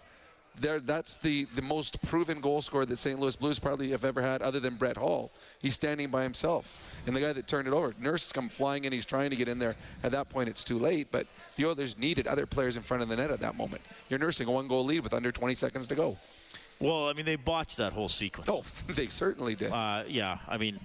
There, 0.59 0.81
that's 0.81 1.17
the, 1.17 1.47
the 1.55 1.63
most 1.63 2.03
proven 2.03 2.41
goal 2.41 2.61
scorer 2.61 2.85
that 2.85 2.97
St. 2.97 3.19
Louis 3.19 3.35
Blues 3.37 3.59
probably 3.59 3.91
have 3.91 4.05
ever 4.05 4.21
had, 4.21 4.43
other 4.43 4.61
than 4.61 4.75
Brett 4.75 4.97
Hull. 4.97 5.31
He's 5.61 5.75
standing 5.75 6.11
by 6.11 6.23
himself, 6.23 6.77
and 7.07 7.17
the 7.17 7.21
guy 7.21 7.33
that 7.33 7.47
turned 7.47 7.67
it 7.67 7.73
over, 7.73 7.95
Nurse, 7.99 8.31
come 8.31 8.49
flying 8.49 8.85
in. 8.85 8.93
He's 8.93 9.07
trying 9.07 9.31
to 9.31 9.37
get 9.37 9.49
in 9.49 9.59
there. 9.59 9.77
At 10.03 10.13
that 10.13 10.29
point, 10.29 10.49
it's 10.49 10.63
too 10.63 10.79
late. 10.79 11.09
But 11.11 11.27
the 11.57 11.67
Oilers 11.67 11.97
needed 11.97 12.27
other 12.27 12.47
players 12.47 12.77
in 12.77 12.83
front 12.83 13.03
of 13.03 13.09
the 13.09 13.17
net 13.17 13.31
at 13.31 13.41
that 13.41 13.57
moment. 13.57 13.83
You're 14.09 14.19
nursing 14.19 14.49
a 14.49 14.51
one-goal 14.51 14.85
lead 14.85 15.01
with 15.01 15.15
under 15.15 15.33
20 15.33 15.55
seconds 15.55 15.87
to 15.87 15.95
go. 15.95 16.19
Well, 16.79 17.09
I 17.09 17.13
mean, 17.13 17.27
they 17.27 17.37
botched 17.37 17.77
that 17.77 17.93
whole 17.93 18.09
sequence. 18.09 18.49
Oh, 18.51 18.65
they 18.89 19.07
certainly 19.07 19.55
did. 19.55 19.71
Uh, 19.71 20.05
yeah, 20.09 20.39
I 20.49 20.57
mean, 20.57 20.81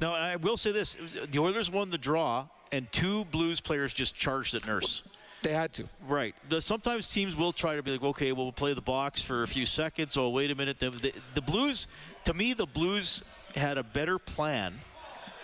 now 0.00 0.14
I 0.14 0.36
will 0.36 0.56
say 0.56 0.72
this: 0.72 0.96
the 1.30 1.38
Oilers 1.38 1.70
won 1.70 1.90
the 1.90 1.98
draw, 1.98 2.46
and 2.72 2.90
two 2.92 3.24
Blues 3.26 3.60
players 3.60 3.92
just 3.92 4.14
charged 4.14 4.54
at 4.54 4.66
Nurse. 4.66 5.02
They 5.42 5.52
had 5.52 5.72
to. 5.74 5.84
Right. 6.06 6.34
The, 6.48 6.60
sometimes 6.60 7.06
teams 7.06 7.36
will 7.36 7.52
try 7.52 7.76
to 7.76 7.82
be 7.82 7.92
like, 7.92 8.02
okay, 8.02 8.32
well, 8.32 8.46
we'll 8.46 8.52
play 8.52 8.74
the 8.74 8.80
box 8.80 9.22
for 9.22 9.42
a 9.42 9.46
few 9.46 9.66
seconds. 9.66 10.16
Oh, 10.16 10.30
wait 10.30 10.50
a 10.50 10.54
minute. 10.54 10.80
The, 10.80 10.90
the, 10.90 11.12
the 11.34 11.42
Blues, 11.42 11.86
to 12.24 12.34
me, 12.34 12.54
the 12.54 12.66
Blues 12.66 13.22
had 13.54 13.78
a 13.78 13.82
better 13.82 14.18
plan 14.18 14.74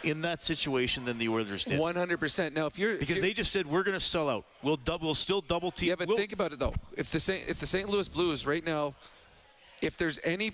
in 0.03 0.21
that 0.23 0.43
situation 0.43 1.05
than 1.05 1.19
the 1.19 1.29
Oilers 1.29 1.65
did. 1.65 1.79
One 1.79 1.97
hundred 1.97 2.21
percent. 2.21 2.55
Now, 2.55 2.67
if 2.67 2.79
you're 2.79 2.97
because 2.97 3.19
if 3.19 3.23
they 3.23 3.33
just 3.33 3.53
said 3.53 3.67
we're 3.67 3.83
going 3.83 3.97
to 3.97 4.05
sell 4.05 4.29
out. 4.29 4.45
We'll 4.63 4.77
double. 4.77 5.07
We'll 5.07 5.15
still 5.15 5.41
double 5.41 5.71
team. 5.71 5.89
Yeah, 5.89 5.95
but 5.97 6.09
we'll, 6.09 6.19
think 6.19 6.33
about 6.33 6.53
it 6.53 6.59
though. 6.59 6.75
If 6.97 7.11
the 7.11 7.21
Saint, 7.21 7.49
if 7.49 7.59
the 7.59 7.67
St. 7.67 7.89
Louis 7.89 8.09
Blues 8.09 8.47
right 8.47 8.65
now, 8.65 8.95
if 9.81 9.97
there's 9.97 10.21
any 10.25 10.53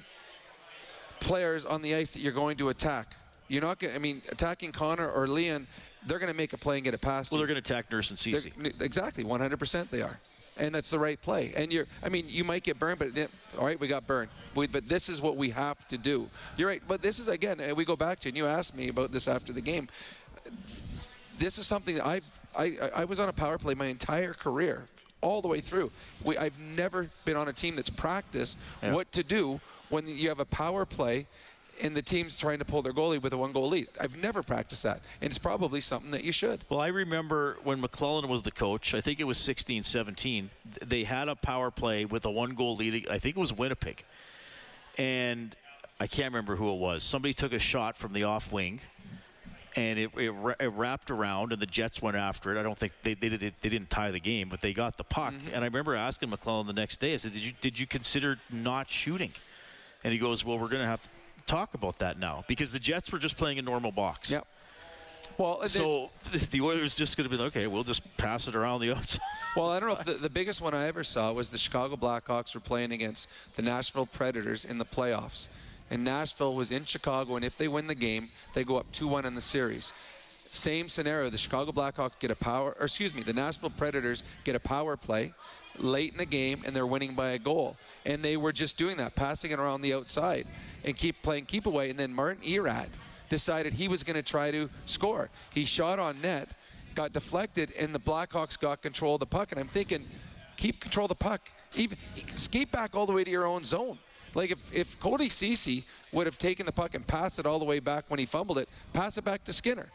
players 1.18 1.64
on 1.64 1.82
the 1.82 1.94
ice 1.94 2.14
that 2.14 2.20
you're 2.20 2.32
going 2.32 2.56
to 2.58 2.68
attack, 2.68 3.14
you're 3.48 3.62
not 3.62 3.78
going. 3.78 3.94
I 3.94 3.98
mean, 3.98 4.22
attacking 4.28 4.72
Connor 4.72 5.10
or 5.10 5.26
Leon, 5.26 5.66
they're 6.06 6.18
going 6.18 6.30
to 6.30 6.36
make 6.36 6.52
a 6.52 6.58
play 6.58 6.76
and 6.76 6.84
get 6.84 6.94
it 6.94 7.00
past. 7.00 7.30
well, 7.30 7.40
you. 7.40 7.46
they're 7.46 7.54
going 7.54 7.62
to 7.62 7.72
attack 7.72 7.90
Nurse 7.90 8.10
and 8.10 8.18
Ceci. 8.18 8.52
They're- 8.56 8.72
Exactly, 8.80 9.24
100% 9.24 9.90
they 9.90 10.02
are. 10.02 10.18
And 10.56 10.74
that's 10.74 10.90
the 10.90 10.98
right 10.98 11.20
play. 11.20 11.52
And 11.56 11.72
you're, 11.72 11.86
I 12.02 12.08
mean, 12.10 12.26
you 12.28 12.44
might 12.44 12.62
get 12.62 12.78
burned, 12.78 12.98
but 12.98 13.14
then, 13.14 13.28
all 13.58 13.64
right, 13.64 13.80
we 13.80 13.88
got 13.88 14.06
burned. 14.06 14.30
We, 14.54 14.66
but 14.66 14.88
this 14.88 15.08
is 15.08 15.22
what 15.22 15.36
we 15.36 15.48
have 15.50 15.88
to 15.88 15.96
do. 15.96 16.28
You're 16.58 16.68
right. 16.68 16.82
But 16.86 17.00
this 17.00 17.18
is, 17.18 17.28
again, 17.28 17.60
and 17.60 17.74
we 17.76 17.84
go 17.86 17.96
back 17.96 18.18
to, 18.20 18.28
and 18.28 18.36
you 18.36 18.46
asked 18.46 18.76
me 18.76 18.88
about 18.88 19.10
this 19.10 19.26
after 19.26 19.52
the 19.54 19.62
game. 19.62 19.88
This 21.38 21.56
is 21.58 21.66
something 21.66 21.94
that 21.96 22.06
I've, 22.06 22.26
I, 22.56 22.76
I 22.94 23.04
was 23.04 23.18
on 23.20 23.28
a 23.28 23.32
power 23.32 23.56
play 23.56 23.74
my 23.74 23.86
entire 23.86 24.34
career, 24.34 24.84
all 25.22 25.40
the 25.40 25.48
way 25.48 25.60
through. 25.60 25.90
We, 26.24 26.36
I've 26.36 26.58
never 26.58 27.08
been 27.24 27.36
on 27.36 27.48
a 27.48 27.52
team 27.52 27.76
that's 27.76 27.90
practiced 27.90 28.58
Yeah. 28.82 28.92
what 28.92 29.10
to 29.12 29.22
do 29.22 29.60
when 29.88 30.06
you 30.06 30.28
have 30.28 30.40
a 30.40 30.44
power 30.44 30.84
play 30.84 31.26
and 31.82 31.96
the 31.96 32.02
team's 32.02 32.36
trying 32.36 32.58
to 32.58 32.64
pull 32.64 32.82
their 32.82 32.92
goalie 32.92 33.20
with 33.20 33.32
a 33.32 33.36
one 33.36 33.52
goal 33.52 33.68
lead. 33.68 33.88
I've 34.00 34.16
never 34.16 34.42
practiced 34.42 34.82
that. 34.82 35.00
And 35.20 35.30
it's 35.30 35.38
probably 35.38 35.80
something 35.80 36.10
that 36.10 36.24
you 36.24 36.32
should. 36.32 36.64
Well, 36.68 36.80
I 36.80 36.88
remember 36.88 37.56
when 37.64 37.80
McLellan 37.80 38.28
was 38.28 38.42
the 38.42 38.50
coach, 38.50 38.94
I 38.94 39.00
think 39.00 39.20
it 39.20 39.24
was 39.24 39.38
16 39.38 39.82
17, 39.82 40.50
th- 40.74 40.88
they 40.88 41.04
had 41.04 41.28
a 41.28 41.36
power 41.36 41.70
play 41.70 42.04
with 42.04 42.24
a 42.24 42.30
one 42.30 42.54
goal 42.54 42.76
lead. 42.76 43.08
I 43.08 43.18
think 43.18 43.36
it 43.36 43.40
was 43.40 43.52
Winnipeg. 43.52 44.04
And 44.98 45.56
I 45.98 46.06
can't 46.06 46.32
remember 46.32 46.56
who 46.56 46.72
it 46.72 46.78
was. 46.78 47.02
Somebody 47.02 47.34
took 47.34 47.52
a 47.52 47.58
shot 47.58 47.96
from 47.96 48.12
the 48.12 48.24
off 48.24 48.52
wing. 48.52 48.80
And 49.76 50.00
it, 50.00 50.10
it, 50.16 50.34
it 50.58 50.72
wrapped 50.72 51.12
around, 51.12 51.52
and 51.52 51.62
the 51.62 51.66
Jets 51.66 52.02
went 52.02 52.16
after 52.16 52.52
it. 52.52 52.58
I 52.58 52.64
don't 52.64 52.76
think 52.76 52.92
they, 53.04 53.14
they, 53.14 53.28
did, 53.28 53.54
they 53.60 53.68
didn't 53.68 53.88
tie 53.88 54.10
the 54.10 54.18
game, 54.18 54.48
but 54.48 54.60
they 54.60 54.72
got 54.72 54.96
the 54.96 55.04
puck. 55.04 55.32
Mm-hmm. 55.32 55.54
And 55.54 55.58
I 55.58 55.68
remember 55.68 55.94
asking 55.94 56.28
McLellan 56.30 56.66
the 56.66 56.72
next 56.72 56.96
day, 56.96 57.14
I 57.14 57.18
said, 57.18 57.34
did 57.34 57.44
you, 57.44 57.52
did 57.60 57.78
you 57.78 57.86
consider 57.86 58.38
not 58.50 58.90
shooting? 58.90 59.30
And 60.02 60.12
he 60.12 60.18
goes, 60.18 60.44
Well, 60.44 60.58
we're 60.58 60.68
going 60.68 60.82
to 60.82 60.88
have 60.88 61.02
to 61.02 61.10
talk 61.50 61.74
about 61.74 61.98
that 61.98 62.18
now 62.18 62.44
because 62.46 62.72
the 62.72 62.78
Jets 62.78 63.10
were 63.10 63.18
just 63.18 63.36
playing 63.36 63.58
a 63.58 63.62
normal 63.62 63.90
box. 63.90 64.30
Yep. 64.30 64.46
Well, 65.36 65.58
uh, 65.62 65.68
so 65.68 66.10
the 66.50 66.60
Oilers 66.60 66.96
just 66.96 67.16
going 67.16 67.28
to 67.28 67.34
be 67.34 67.42
like, 67.42 67.56
okay, 67.56 67.66
we'll 67.66 67.82
just 67.82 68.16
pass 68.16 68.46
it 68.46 68.54
around 68.54 68.80
the 68.80 68.94
outside. 68.96 69.20
Well, 69.56 69.70
I 69.70 69.80
don't 69.80 69.88
know 69.88 69.96
if 69.96 70.04
the, 70.04 70.12
the 70.14 70.30
biggest 70.30 70.60
one 70.60 70.74
I 70.74 70.86
ever 70.86 71.02
saw 71.02 71.32
was 71.32 71.50
the 71.50 71.58
Chicago 71.58 71.96
Blackhawks 71.96 72.54
were 72.54 72.60
playing 72.60 72.92
against 72.92 73.28
the 73.56 73.62
Nashville 73.62 74.06
Predators 74.06 74.64
in 74.64 74.78
the 74.78 74.84
playoffs. 74.84 75.48
And 75.90 76.04
Nashville 76.04 76.54
was 76.54 76.70
in 76.70 76.84
Chicago, 76.84 77.34
and 77.34 77.44
if 77.44 77.58
they 77.58 77.66
win 77.66 77.88
the 77.88 77.96
game, 77.96 78.28
they 78.54 78.62
go 78.62 78.76
up 78.76 78.86
2 78.92 79.08
1 79.08 79.24
in 79.24 79.34
the 79.34 79.40
series. 79.40 79.92
Same 80.50 80.88
scenario. 80.88 81.30
The 81.30 81.38
Chicago 81.38 81.72
Blackhawks 81.72 82.18
get 82.20 82.30
a 82.30 82.36
power, 82.36 82.76
or 82.78 82.84
excuse 82.84 83.12
me, 83.12 83.22
the 83.22 83.32
Nashville 83.32 83.70
Predators 83.70 84.22
get 84.44 84.54
a 84.54 84.60
power 84.60 84.96
play 84.96 85.34
late 85.78 86.12
in 86.12 86.18
the 86.18 86.26
game, 86.26 86.62
and 86.64 86.74
they're 86.74 86.86
winning 86.86 87.14
by 87.14 87.30
a 87.30 87.38
goal. 87.38 87.76
And 88.04 88.22
they 88.22 88.36
were 88.36 88.52
just 88.52 88.76
doing 88.76 88.96
that, 88.98 89.14
passing 89.14 89.50
it 89.50 89.58
around 89.58 89.80
the 89.80 89.94
outside 89.94 90.46
and 90.84 90.96
keep 90.96 91.22
playing 91.22 91.46
keep 91.46 91.66
away. 91.66 91.90
And 91.90 91.98
then 91.98 92.12
Martin 92.12 92.42
Erat 92.44 92.88
decided 93.28 93.72
he 93.72 93.88
was 93.88 94.02
going 94.04 94.16
to 94.16 94.22
try 94.22 94.50
to 94.50 94.68
score. 94.86 95.30
He 95.50 95.64
shot 95.64 95.98
on 95.98 96.20
net, 96.20 96.54
got 96.94 97.12
deflected, 97.12 97.72
and 97.78 97.94
the 97.94 98.00
Blackhawks 98.00 98.58
got 98.58 98.82
control 98.82 99.14
of 99.14 99.20
the 99.20 99.26
puck. 99.26 99.52
And 99.52 99.60
I'm 99.60 99.68
thinking, 99.68 100.06
keep 100.56 100.80
control 100.80 101.04
of 101.04 101.10
the 101.10 101.14
puck. 101.14 101.48
Even 101.74 101.96
skate 102.34 102.70
back 102.72 102.94
all 102.94 103.06
the 103.06 103.12
way 103.12 103.24
to 103.24 103.30
your 103.30 103.46
own 103.46 103.64
zone. 103.64 103.98
Like 104.34 104.50
if, 104.50 104.72
if 104.72 104.98
Cody 105.00 105.28
Ceci 105.28 105.84
would 106.12 106.26
have 106.26 106.38
taken 106.38 106.66
the 106.66 106.72
puck 106.72 106.94
and 106.94 107.06
passed 107.06 107.38
it 107.38 107.46
all 107.46 107.58
the 107.58 107.64
way 107.64 107.80
back 107.80 108.04
when 108.08 108.18
he 108.18 108.26
fumbled 108.26 108.58
it, 108.58 108.68
pass 108.92 109.18
it 109.18 109.24
back 109.24 109.44
to 109.44 109.52
Skinner. 109.52 109.88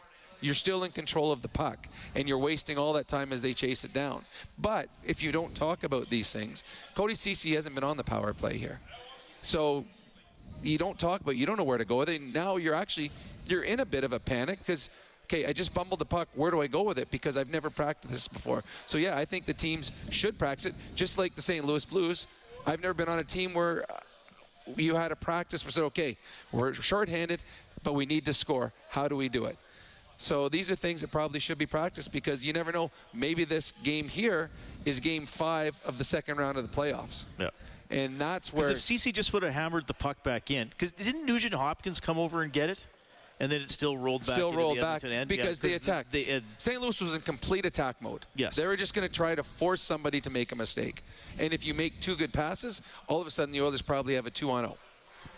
You're 0.46 0.54
still 0.54 0.84
in 0.84 0.92
control 0.92 1.32
of 1.32 1.42
the 1.42 1.48
puck, 1.48 1.88
and 2.14 2.28
you're 2.28 2.38
wasting 2.38 2.78
all 2.78 2.92
that 2.92 3.08
time 3.08 3.32
as 3.32 3.42
they 3.42 3.52
chase 3.52 3.84
it 3.84 3.92
down. 3.92 4.24
But 4.58 4.88
if 5.04 5.20
you 5.20 5.32
don't 5.32 5.52
talk 5.56 5.82
about 5.82 6.08
these 6.08 6.32
things, 6.32 6.62
Cody 6.94 7.16
Ceci 7.16 7.56
hasn't 7.56 7.74
been 7.74 7.82
on 7.82 7.96
the 7.96 8.04
power 8.04 8.32
play 8.32 8.56
here, 8.56 8.78
so 9.42 9.84
you 10.62 10.78
don't 10.78 10.96
talk 11.00 11.20
about. 11.20 11.34
You 11.34 11.46
don't 11.46 11.56
know 11.56 11.64
where 11.64 11.78
to 11.78 11.84
go 11.84 11.98
with 11.98 12.10
it. 12.10 12.22
Now 12.22 12.58
you're 12.58 12.74
actually 12.74 13.10
you're 13.48 13.64
in 13.64 13.80
a 13.80 13.84
bit 13.84 14.04
of 14.04 14.12
a 14.12 14.20
panic 14.20 14.60
because 14.60 14.88
okay, 15.24 15.46
I 15.46 15.52
just 15.52 15.74
bumbled 15.74 15.98
the 15.98 16.04
puck. 16.04 16.28
Where 16.36 16.52
do 16.52 16.62
I 16.62 16.68
go 16.68 16.84
with 16.84 16.98
it? 17.00 17.10
Because 17.10 17.36
I've 17.36 17.50
never 17.50 17.68
practiced 17.68 18.14
this 18.14 18.28
before. 18.28 18.62
So 18.86 18.98
yeah, 18.98 19.18
I 19.18 19.24
think 19.24 19.46
the 19.46 19.54
teams 19.54 19.90
should 20.10 20.38
practice 20.38 20.66
it, 20.66 20.74
just 20.94 21.18
like 21.18 21.34
the 21.34 21.42
St. 21.42 21.64
Louis 21.64 21.84
Blues. 21.84 22.28
I've 22.64 22.80
never 22.80 22.94
been 22.94 23.08
on 23.08 23.18
a 23.18 23.24
team 23.24 23.52
where 23.52 23.84
uh, 23.90 23.96
you 24.76 24.94
had 24.94 25.10
a 25.10 25.16
practice 25.16 25.64
where 25.64 25.72
said, 25.72 25.82
okay, 25.84 26.16
we're 26.52 26.72
shorthanded, 26.72 27.40
but 27.82 27.94
we 27.94 28.06
need 28.06 28.24
to 28.26 28.32
score. 28.32 28.72
How 28.90 29.08
do 29.08 29.16
we 29.16 29.28
do 29.28 29.46
it? 29.46 29.58
So 30.18 30.48
these 30.48 30.70
are 30.70 30.76
things 30.76 31.00
that 31.02 31.10
probably 31.10 31.40
should 31.40 31.58
be 31.58 31.66
practiced 31.66 32.12
because 32.12 32.44
you 32.44 32.52
never 32.52 32.72
know. 32.72 32.90
Maybe 33.12 33.44
this 33.44 33.72
game 33.82 34.08
here 34.08 34.50
is 34.84 35.00
game 35.00 35.26
five 35.26 35.80
of 35.84 35.98
the 35.98 36.04
second 36.04 36.38
round 36.38 36.56
of 36.56 36.68
the 36.70 36.74
playoffs. 36.74 37.26
Yeah. 37.38 37.50
And 37.90 38.20
that's 38.20 38.52
where 38.52 38.70
if 38.70 38.80
Ceci 38.80 39.12
just 39.12 39.32
would 39.32 39.42
have 39.42 39.52
hammered 39.52 39.86
the 39.86 39.94
puck 39.94 40.22
back 40.22 40.50
in, 40.50 40.68
because 40.68 40.90
didn't 40.92 41.24
Nugent 41.24 41.54
Hopkins 41.54 42.00
come 42.00 42.18
over 42.18 42.42
and 42.42 42.52
get 42.52 42.68
it, 42.68 42.84
and 43.38 43.52
then 43.52 43.60
it 43.60 43.70
still 43.70 43.96
rolled 43.96 44.22
back. 44.26 44.34
still 44.34 44.52
rolled 44.52 44.78
the 44.78 44.82
back 44.82 45.04
end? 45.04 45.28
because 45.28 45.62
yeah, 45.62 45.70
they 45.70 45.76
attacked. 45.76 46.10
They, 46.10 46.22
had- 46.24 46.44
St. 46.58 46.80
Louis 46.80 47.00
was 47.00 47.14
in 47.14 47.20
complete 47.20 47.66
attack 47.66 48.00
mode. 48.00 48.26
Yes. 48.34 48.56
They 48.56 48.66
were 48.66 48.76
just 48.76 48.94
going 48.94 49.06
to 49.06 49.12
try 49.12 49.34
to 49.34 49.42
force 49.44 49.82
somebody 49.82 50.20
to 50.22 50.30
make 50.30 50.52
a 50.52 50.56
mistake. 50.56 51.04
And 51.38 51.52
if 51.52 51.66
you 51.66 51.74
make 51.74 52.00
two 52.00 52.16
good 52.16 52.32
passes, 52.32 52.82
all 53.08 53.20
of 53.20 53.26
a 53.26 53.30
sudden 53.30 53.52
the 53.52 53.60
Oilers 53.60 53.82
probably 53.82 54.14
have 54.14 54.26
a 54.26 54.30
2 54.30 54.50
on 54.50 54.64
0. 54.64 54.76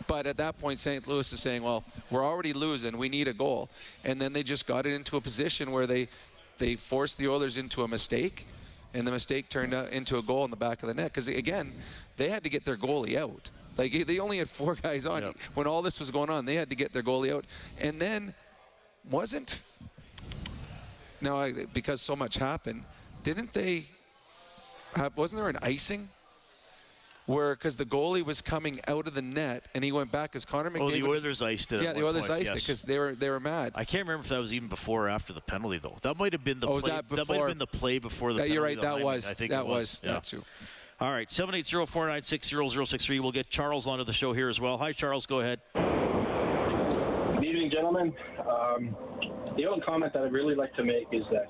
But 0.09 0.25
at 0.25 0.37
that 0.37 0.57
point, 0.57 0.79
St. 0.79 1.07
Louis 1.07 1.31
is 1.31 1.39
saying, 1.39 1.61
well, 1.61 1.83
we're 2.09 2.25
already 2.25 2.51
losing. 2.51 2.97
We 2.97 3.09
need 3.09 3.27
a 3.27 3.33
goal. 3.33 3.69
And 4.03 4.19
then 4.19 4.33
they 4.33 4.41
just 4.41 4.65
got 4.65 4.87
it 4.87 4.93
into 4.95 5.17
a 5.17 5.21
position 5.21 5.71
where 5.71 5.85
they, 5.85 6.09
they 6.57 6.77
forced 6.77 7.19
the 7.19 7.27
Oilers 7.27 7.59
into 7.59 7.83
a 7.83 7.87
mistake. 7.87 8.47
And 8.95 9.05
the 9.05 9.11
mistake 9.11 9.49
turned 9.49 9.71
into 9.71 10.17
a 10.17 10.23
goal 10.23 10.45
in 10.45 10.49
the 10.49 10.57
back 10.57 10.81
of 10.81 10.87
the 10.87 10.95
net. 10.95 11.13
Because, 11.13 11.27
again, 11.27 11.71
they 12.17 12.27
had 12.27 12.43
to 12.43 12.49
get 12.49 12.65
their 12.65 12.75
goalie 12.75 13.17
out. 13.17 13.51
Like, 13.77 13.91
they 14.07 14.17
only 14.17 14.39
had 14.39 14.49
four 14.49 14.73
guys 14.81 15.05
on. 15.05 15.35
When 15.53 15.67
all 15.67 15.83
this 15.83 15.99
was 15.99 16.09
going 16.09 16.31
on, 16.31 16.43
they 16.43 16.55
had 16.55 16.71
to 16.71 16.75
get 16.75 16.91
their 16.91 17.03
goalie 17.03 17.31
out. 17.31 17.45
And 17.79 18.01
then 18.01 18.33
wasn't 19.11 19.59
now 21.21 21.37
I, 21.37 21.65
because 21.73 22.01
so 22.01 22.15
much 22.15 22.35
happened 22.35 22.83
didn't 23.23 23.53
they 23.53 23.85
have 24.95 25.15
wasn't 25.17 25.41
there 25.41 25.49
an 25.49 25.57
icing 25.61 26.09
where 27.29 27.53
because 27.55 27.75
the 27.75 27.85
goalie 27.85 28.25
was 28.25 28.41
coming 28.41 28.79
out 28.87 29.05
of 29.05 29.13
the 29.13 29.21
net 29.21 29.67
and 29.75 29.83
he 29.83 29.91
went 29.91 30.11
back 30.11 30.35
as 30.35 30.45
Connor 30.45 30.71
McDavid 30.71 30.81
Oh, 30.81 30.89
the 30.91 31.03
was- 31.03 31.23
Oilers 31.23 31.41
iced 31.43 31.71
it. 31.73 31.83
yeah 31.83 31.93
the 31.93 32.03
Oilers 32.03 32.27
point, 32.27 32.41
iced 32.41 32.51
it 32.55 32.55
because 32.55 32.81
they 32.81 32.97
were 32.97 33.13
they 33.13 33.29
were 33.29 33.39
mad 33.39 33.73
I 33.75 33.83
can't 33.85 34.07
remember 34.07 34.23
if 34.23 34.29
that 34.29 34.39
was 34.39 34.51
even 34.51 34.67
before 34.67 35.05
or 35.05 35.09
after 35.09 35.31
the 35.31 35.41
penalty, 35.41 35.77
though. 35.77 35.95
That 36.01 36.17
might 36.17 36.33
have 36.33 36.43
been 36.43 36.59
the 36.59 36.67
Oh, 36.67 36.73
was 36.75 36.85
play. 36.85 36.91
that 36.93 37.05
might 37.11 37.19
have 37.19 37.27
before? 37.27 37.47
been 37.49 37.59
the 37.59 37.67
play 37.67 37.99
before 37.99 38.33
the 38.33 38.39
That- 38.39 38.49
you're 38.49 38.63
penalty, 38.63 38.77
right, 38.77 38.81
that 38.95 38.99
though. 39.01 39.07
I- 39.09 39.13
was- 39.15 39.27
I 39.27 39.33
think 39.35 39.51
that 39.51 39.61
it 39.61 39.67
was. 39.67 39.75
was- 39.75 40.01
yeah. 40.03 40.11
that's 40.13 40.29
true. 40.31 40.43
All 40.99 41.11
right, 41.11 41.29
780-496-0063. 41.31 43.19
We'll 43.21 43.31
get 43.31 43.49
Charles 43.49 43.87
onto 43.87 44.03
the 44.03 44.11
show 44.11 44.33
here 44.33 44.49
as 44.49 44.59
well. 44.59 44.77
Hi, 44.79 44.91
Charles. 44.91 45.25
Go 45.27 45.39
ahead. 45.39 45.61
Good 45.75 47.45
evening, 47.45 47.71
gentlemen. 47.71 48.13
Um, 48.39 48.95
the 49.55 49.65
only 49.65 49.81
comment 49.85 50.11
that 50.13 50.23
I'd 50.23 50.33
really 50.33 50.55
like 50.55 50.73
to 50.75 50.83
make 50.83 51.07
is 51.13 51.23
that 51.31 51.47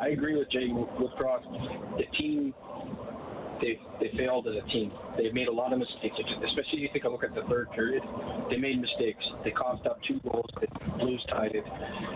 I 0.00 0.08
agree 0.10 0.36
with 0.36 0.50
Jay 0.52 0.68
Woodcroft. 0.68 1.96
The 1.98 2.04
team, 2.16 2.54
they 3.62 3.80
they 4.00 4.14
failed 4.16 4.46
as 4.48 4.56
a 4.56 4.66
team. 4.68 4.92
They've 5.16 5.32
made 5.32 5.48
a 5.48 5.52
lot 5.52 5.72
of 5.72 5.78
mistakes, 5.78 6.16
especially 6.18 6.78
if 6.78 6.80
you 6.80 6.88
take 6.92 7.04
a 7.04 7.08
look 7.08 7.24
at 7.24 7.34
the 7.34 7.42
third 7.42 7.70
period. 7.70 8.02
They 8.50 8.58
made 8.58 8.80
mistakes. 8.80 9.24
They 9.44 9.52
coughed 9.52 9.86
up 9.86 9.98
two 10.06 10.20
goals. 10.20 10.50
The 10.60 10.66
Blues 10.98 11.24
tied 11.30 11.54
it, 11.54 11.64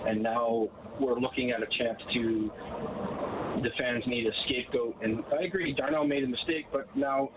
and 0.07 0.23
now 0.23 0.69
we're 1.01 1.19
looking 1.19 1.53
at 1.53 1.63
a 1.63 1.67
chance 1.79 2.01
to. 2.13 2.53
The 3.63 3.71
fans 3.79 4.05
need 4.07 4.27
a 4.27 4.33
scapegoat, 4.45 4.97
and 5.03 5.25
I 5.33 5.45
agree. 5.45 5.73
Darnell 5.73 6.07
made 6.07 6.25
a 6.25 6.27
mistake, 6.27 6.67
but 6.71 6.95
now 6.95 7.31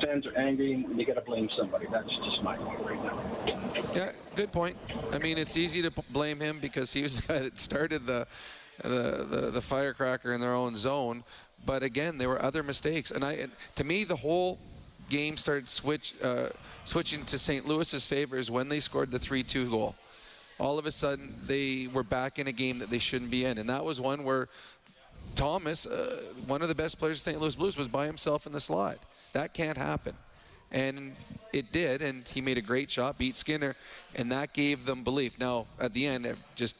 fans 0.00 0.24
are 0.26 0.36
angry, 0.38 0.72
and 0.72 0.98
you 0.98 1.04
got 1.04 1.14
to 1.14 1.20
blame 1.20 1.48
somebody. 1.58 1.86
That's 1.92 2.08
just 2.08 2.42
my 2.42 2.56
point 2.56 2.80
right 2.80 3.04
now. 3.04 3.94
yeah 3.94 4.12
good 4.36 4.52
point 4.52 4.76
I 5.12 5.18
mean 5.18 5.36
it's 5.36 5.56
easy 5.56 5.82
to 5.82 5.90
blame 6.10 6.40
him 6.40 6.60
because 6.60 6.92
he 6.92 7.02
was 7.02 7.20
the 7.20 7.32
guy 7.32 7.38
that 7.40 7.58
started 7.58 8.06
the 8.06 8.26
the, 8.82 9.26
the, 9.28 9.50
the 9.50 9.60
firecracker 9.60 10.32
in 10.32 10.40
their 10.40 10.54
own 10.54 10.76
zone 10.76 11.24
but 11.66 11.82
again 11.82 12.18
there 12.18 12.28
were 12.28 12.42
other 12.42 12.62
mistakes 12.62 13.10
and 13.10 13.24
I 13.24 13.32
and 13.32 13.52
to 13.76 13.84
me 13.84 14.04
the 14.04 14.16
whole 14.16 14.58
game 15.08 15.36
started 15.36 15.68
switch 15.68 16.14
uh, 16.22 16.48
switching 16.84 17.24
to 17.26 17.38
St. 17.38 17.66
Louis's 17.66 18.06
favor 18.06 18.36
is 18.36 18.50
when 18.50 18.68
they 18.68 18.80
scored 18.80 19.10
the 19.10 19.18
3-2 19.18 19.70
goal 19.70 19.94
all 20.58 20.78
of 20.78 20.86
a 20.86 20.92
sudden 20.92 21.34
they 21.46 21.88
were 21.92 22.02
back 22.02 22.38
in 22.38 22.46
a 22.46 22.52
game 22.52 22.78
that 22.78 22.90
they 22.90 22.98
shouldn't 22.98 23.30
be 23.30 23.44
in 23.44 23.58
and 23.58 23.68
that 23.68 23.84
was 23.84 24.00
one 24.00 24.24
where 24.24 24.48
Thomas, 25.34 25.86
uh, 25.86 26.22
one 26.46 26.62
of 26.62 26.68
the 26.68 26.74
best 26.74 26.98
players 26.98 27.18
of 27.18 27.22
St. 27.22 27.40
Louis 27.40 27.54
Blues, 27.56 27.76
was 27.76 27.88
by 27.88 28.06
himself 28.06 28.46
in 28.46 28.52
the 28.52 28.60
slot. 28.60 28.98
That 29.32 29.54
can't 29.54 29.78
happen. 29.78 30.14
and 30.72 31.16
it 31.52 31.72
did, 31.72 32.00
and 32.00 32.28
he 32.28 32.40
made 32.40 32.58
a 32.58 32.62
great 32.62 32.88
shot, 32.88 33.18
beat 33.18 33.34
Skinner, 33.34 33.74
and 34.14 34.30
that 34.30 34.52
gave 34.52 34.84
them 34.84 35.02
belief. 35.02 35.36
Now, 35.36 35.66
at 35.80 35.92
the 35.92 36.06
end, 36.06 36.32
just 36.54 36.76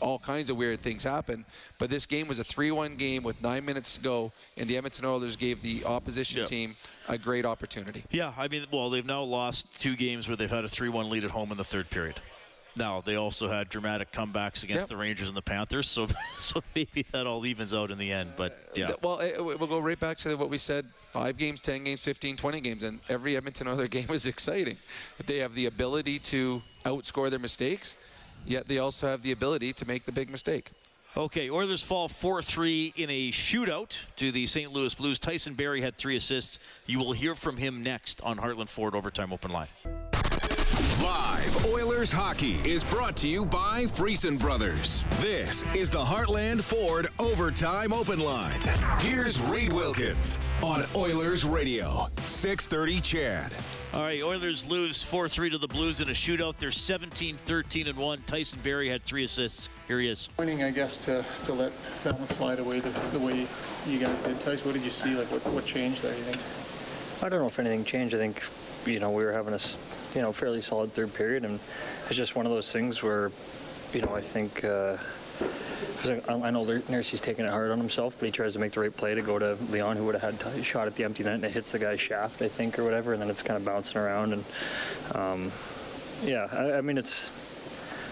all 0.00 0.18
kinds 0.18 0.50
of 0.50 0.56
weird 0.56 0.80
things 0.80 1.02
happen. 1.04 1.44
but 1.78 1.90
this 1.90 2.06
game 2.06 2.26
was 2.28 2.38
a 2.38 2.44
3-1 2.44 2.96
game 2.96 3.22
with 3.22 3.40
nine 3.42 3.64
minutes 3.64 3.92
to 3.94 4.00
go, 4.00 4.32
and 4.56 4.68
the 4.68 4.76
Edmonton 4.76 5.04
Oilers 5.04 5.36
gave 5.36 5.62
the 5.62 5.84
opposition 5.84 6.38
Yep. 6.40 6.48
team 6.48 6.76
a 7.08 7.18
great 7.18 7.44
opportunity. 7.44 8.04
Yeah, 8.10 8.32
I 8.36 8.48
mean, 8.48 8.66
well, 8.72 8.90
they've 8.90 9.04
now 9.04 9.22
lost 9.22 9.80
two 9.80 9.96
games 9.96 10.26
where 10.28 10.36
they've 10.36 10.50
had 10.50 10.64
a 10.64 10.68
3 10.68 10.88
1 10.88 11.10
lead 11.10 11.24
at 11.24 11.30
home 11.30 11.50
in 11.52 11.58
the 11.58 11.64
third 11.64 11.90
period. 11.90 12.20
Now, 12.76 13.00
they 13.00 13.14
also 13.14 13.48
had 13.48 13.68
dramatic 13.68 14.10
comebacks 14.10 14.64
against 14.64 14.82
Yep. 14.82 14.88
the 14.88 14.96
Rangers 14.96 15.28
and 15.28 15.36
the 15.36 15.42
Panthers, 15.42 15.88
so 15.88 16.08
so 16.40 16.60
maybe 16.74 17.06
that 17.12 17.24
all 17.24 17.46
evens 17.46 17.72
out 17.72 17.92
in 17.92 17.98
the 17.98 18.10
end. 18.10 18.32
But 18.36 18.72
yeah. 18.74 18.90
Uh, 18.90 18.96
well, 19.00 19.18
we'll 19.44 19.68
go 19.68 19.78
right 19.78 20.00
back 20.00 20.16
to 20.18 20.34
what 20.34 20.50
we 20.50 20.58
said 20.58 20.84
five 21.12 21.36
games, 21.36 21.60
10 21.60 21.84
games, 21.84 22.00
15, 22.00 22.36
20 22.36 22.60
games, 22.60 22.82
and 22.82 22.98
every 23.08 23.36
Edmonton 23.36 23.68
Oilers 23.68 23.88
game 23.90 24.10
is 24.10 24.26
exciting. 24.26 24.76
They 25.24 25.38
have 25.38 25.54
the 25.54 25.66
ability 25.66 26.18
to 26.20 26.62
outscore 26.84 27.30
their 27.30 27.38
mistakes, 27.38 27.96
yet 28.46 28.68
they 28.68 28.78
also 28.78 29.06
have 29.06 29.22
the 29.22 29.32
ability 29.32 29.72
to 29.74 29.86
make 29.86 30.04
the 30.04 30.12
big 30.12 30.30
mistake. 30.30 30.70
Okay, 31.16 31.48
Oilers 31.48 31.80
fall 31.80 32.08
4 32.08 32.42
3 32.42 32.92
in 32.96 33.08
a 33.08 33.30
shootout 33.30 33.96
to 34.16 34.32
the 34.32 34.46
St. 34.46 34.72
Louis 34.72 34.92
Blues. 34.94 35.20
Tyson 35.20 35.54
Barrie 35.54 35.80
had 35.80 35.96
three 35.96 36.16
assists. 36.16 36.58
You 36.86 36.98
will 36.98 37.12
hear 37.12 37.36
from 37.36 37.56
him 37.56 37.84
next 37.84 38.20
on 38.22 38.38
Heartland 38.38 38.68
Ford 38.68 38.96
Overtime 38.96 39.32
Open 39.32 39.52
Line. 39.52 39.68
Live 41.04 41.66
Oilers 41.66 42.10
hockey 42.10 42.54
is 42.64 42.82
brought 42.82 43.14
to 43.18 43.28
you 43.28 43.44
by 43.44 43.82
Friesen 43.84 44.38
Brothers. 44.38 45.04
This 45.20 45.66
is 45.74 45.90
the 45.90 46.02
Heartland 46.02 46.62
Ford 46.62 47.08
Overtime 47.18 47.92
Open 47.92 48.18
Line. 48.18 48.58
Here's 49.00 49.38
Reid 49.42 49.70
Wilkins 49.70 50.38
on 50.62 50.82
Oilers 50.96 51.44
Radio, 51.44 52.08
630 52.24 53.02
CHED. 53.02 53.52
All 53.92 54.00
right, 54.00 54.22
Oilers 54.22 54.66
lose 54.66 55.02
4 55.02 55.28
3 55.28 55.50
to 55.50 55.58
the 55.58 55.68
Blues 55.68 56.00
in 56.00 56.08
a 56.08 56.12
shootout. 56.12 56.54
They're 56.56 56.70
17 56.70 57.36
13 57.36 57.88
and 57.88 57.98
1. 57.98 58.22
Tyson 58.22 58.60
Barrie 58.64 58.88
had 58.88 59.02
three 59.02 59.24
assists. 59.24 59.68
Here 59.86 60.00
he 60.00 60.08
is. 60.08 60.30
Pointing, 60.38 60.62
I 60.62 60.70
guess, 60.70 60.96
to, 61.00 61.22
to 61.44 61.52
let 61.52 61.72
that 62.04 62.18
one 62.18 62.28
slide 62.28 62.60
away 62.60 62.80
the, 62.80 62.88
the 63.12 63.18
way 63.18 63.46
you 63.86 63.98
guys 63.98 64.22
did. 64.22 64.40
Tyson, 64.40 64.66
what 64.66 64.72
did 64.72 64.82
you 64.82 64.90
see? 64.90 65.14
Like, 65.14 65.30
what, 65.30 65.44
what 65.52 65.66
changed 65.66 66.02
there, 66.02 66.16
you 66.16 66.22
think? 66.22 67.22
I 67.22 67.28
don't 67.28 67.40
know 67.40 67.46
if 67.46 67.58
anything 67.58 67.84
changed. 67.84 68.14
I 68.14 68.18
think, 68.18 68.42
you 68.86 69.00
know, 69.00 69.10
we 69.10 69.24
were 69.24 69.32
having 69.32 69.54
a, 69.54 69.58
you 70.14 70.22
know, 70.22 70.32
fairly 70.32 70.60
solid 70.60 70.92
third 70.92 71.14
period, 71.14 71.44
and 71.44 71.58
it's 72.06 72.16
just 72.16 72.36
one 72.36 72.46
of 72.46 72.52
those 72.52 72.72
things 72.72 73.02
where, 73.02 73.30
you 73.92 74.02
know, 74.02 74.14
I 74.14 74.20
think, 74.20 74.64
uh, 74.64 74.96
I, 76.28 76.50
know 76.50 76.64
Nursey's 76.64 77.20
taking 77.20 77.46
it 77.46 77.50
hard 77.50 77.70
on 77.70 77.78
himself, 77.78 78.16
but 78.18 78.26
he 78.26 78.32
tries 78.32 78.52
to 78.52 78.58
make 78.58 78.72
the 78.72 78.80
right 78.80 78.94
play 78.94 79.14
to 79.14 79.22
go 79.22 79.38
to 79.38 79.56
Leon, 79.70 79.96
who 79.96 80.04
would 80.04 80.14
have 80.16 80.38
had 80.38 80.54
a 80.54 80.62
shot 80.62 80.86
at 80.86 80.96
the 80.96 81.04
empty 81.04 81.24
net, 81.24 81.34
and 81.34 81.44
it 81.44 81.52
hits 81.52 81.72
the 81.72 81.78
guy's 81.78 82.00
shaft, 82.00 82.42
I 82.42 82.48
think, 82.48 82.78
or 82.78 82.84
whatever, 82.84 83.14
and 83.14 83.22
then 83.22 83.30
it's 83.30 83.42
kind 83.42 83.56
of 83.56 83.64
bouncing 83.64 84.00
around, 84.00 84.32
and, 84.34 84.44
um, 85.14 85.52
yeah, 86.22 86.48
I, 86.52 86.74
I 86.74 86.80
mean, 86.80 86.98
it's 86.98 87.30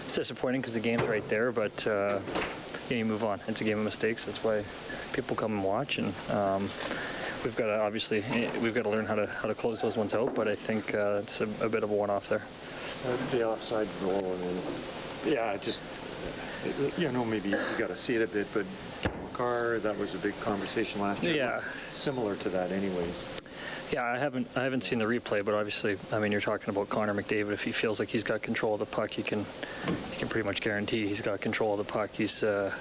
it's 0.05 0.15
disappointing 0.15 0.61
because 0.61 0.73
the 0.73 0.79
game's 0.79 1.07
right 1.07 1.27
there, 1.29 1.51
but 1.51 1.87
uh, 1.87 2.19
yeah, 2.89 2.97
you 2.97 3.05
move 3.05 3.23
on. 3.23 3.39
It's 3.47 3.61
a 3.61 3.63
game 3.63 3.79
of 3.79 3.85
mistakes. 3.85 4.25
That's 4.25 4.43
why 4.43 4.63
people 5.13 5.35
come 5.35 5.53
and 5.53 5.63
watch, 5.63 5.97
and 5.97 6.13
um, 6.29 6.69
we've 7.43 7.55
got 7.55 7.65
to 7.65 7.79
obviously 7.81 8.23
we've 8.61 8.73
got 8.73 8.83
to 8.83 8.89
learn 8.89 9.05
how 9.05 9.15
to 9.15 9.27
how 9.27 9.47
to 9.47 9.55
close 9.55 9.81
those 9.81 9.97
ones 9.97 10.13
out. 10.13 10.33
But 10.35 10.47
I 10.47 10.55
think 10.55 10.93
uh, 10.93 11.21
it's 11.23 11.41
a, 11.41 11.47
a 11.61 11.69
bit 11.69 11.83
of 11.83 11.91
a 11.91 11.93
one-off 11.93 12.29
there. 12.29 12.43
the 13.31 13.47
offside 13.47 13.87
goal, 14.01 14.15
and 14.15 14.43
then, 14.43 14.61
yeah, 15.25 15.57
just, 15.57 15.81
you 16.97 17.11
know, 17.11 17.25
maybe 17.25 17.49
you 17.49 17.57
got 17.77 17.89
to 17.89 17.95
see 17.95 18.15
it 18.15 18.21
a 18.21 18.27
bit, 18.27 18.47
but 18.53 18.65
Makar, 19.23 19.79
that 19.79 19.97
was 19.97 20.13
a 20.13 20.17
big 20.17 20.39
conversation 20.39 21.01
last 21.01 21.23
year. 21.23 21.35
Yeah. 21.35 21.61
Similar 21.89 22.35
to 22.37 22.49
that 22.49 22.71
anyways. 22.71 23.25
Yeah, 23.91 24.03
I 24.03 24.17
haven't 24.17 24.47
I 24.55 24.63
haven't 24.63 24.83
seen 24.83 24.99
the 24.99 25.05
replay, 25.05 25.43
but 25.43 25.53
obviously, 25.53 25.97
I 26.11 26.19
mean, 26.19 26.31
you're 26.31 26.41
talking 26.41 26.69
about 26.69 26.89
Connor 26.89 27.13
McDavid. 27.13 27.51
If 27.51 27.63
he 27.63 27.71
feels 27.71 27.99
like 27.99 28.09
he's 28.09 28.23
got 28.23 28.41
control 28.41 28.73
of 28.73 28.79
the 28.79 28.85
puck, 28.85 29.17
you 29.17 29.23
can 29.23 29.39
you 29.39 30.17
can 30.17 30.27
pretty 30.27 30.45
much 30.45 30.61
guarantee 30.61 31.07
he's 31.07 31.21
got 31.21 31.41
control 31.41 31.73
of 31.73 31.85
the 31.85 31.91
puck. 31.91 32.09
He's 32.13 32.41
uh, 32.41 32.73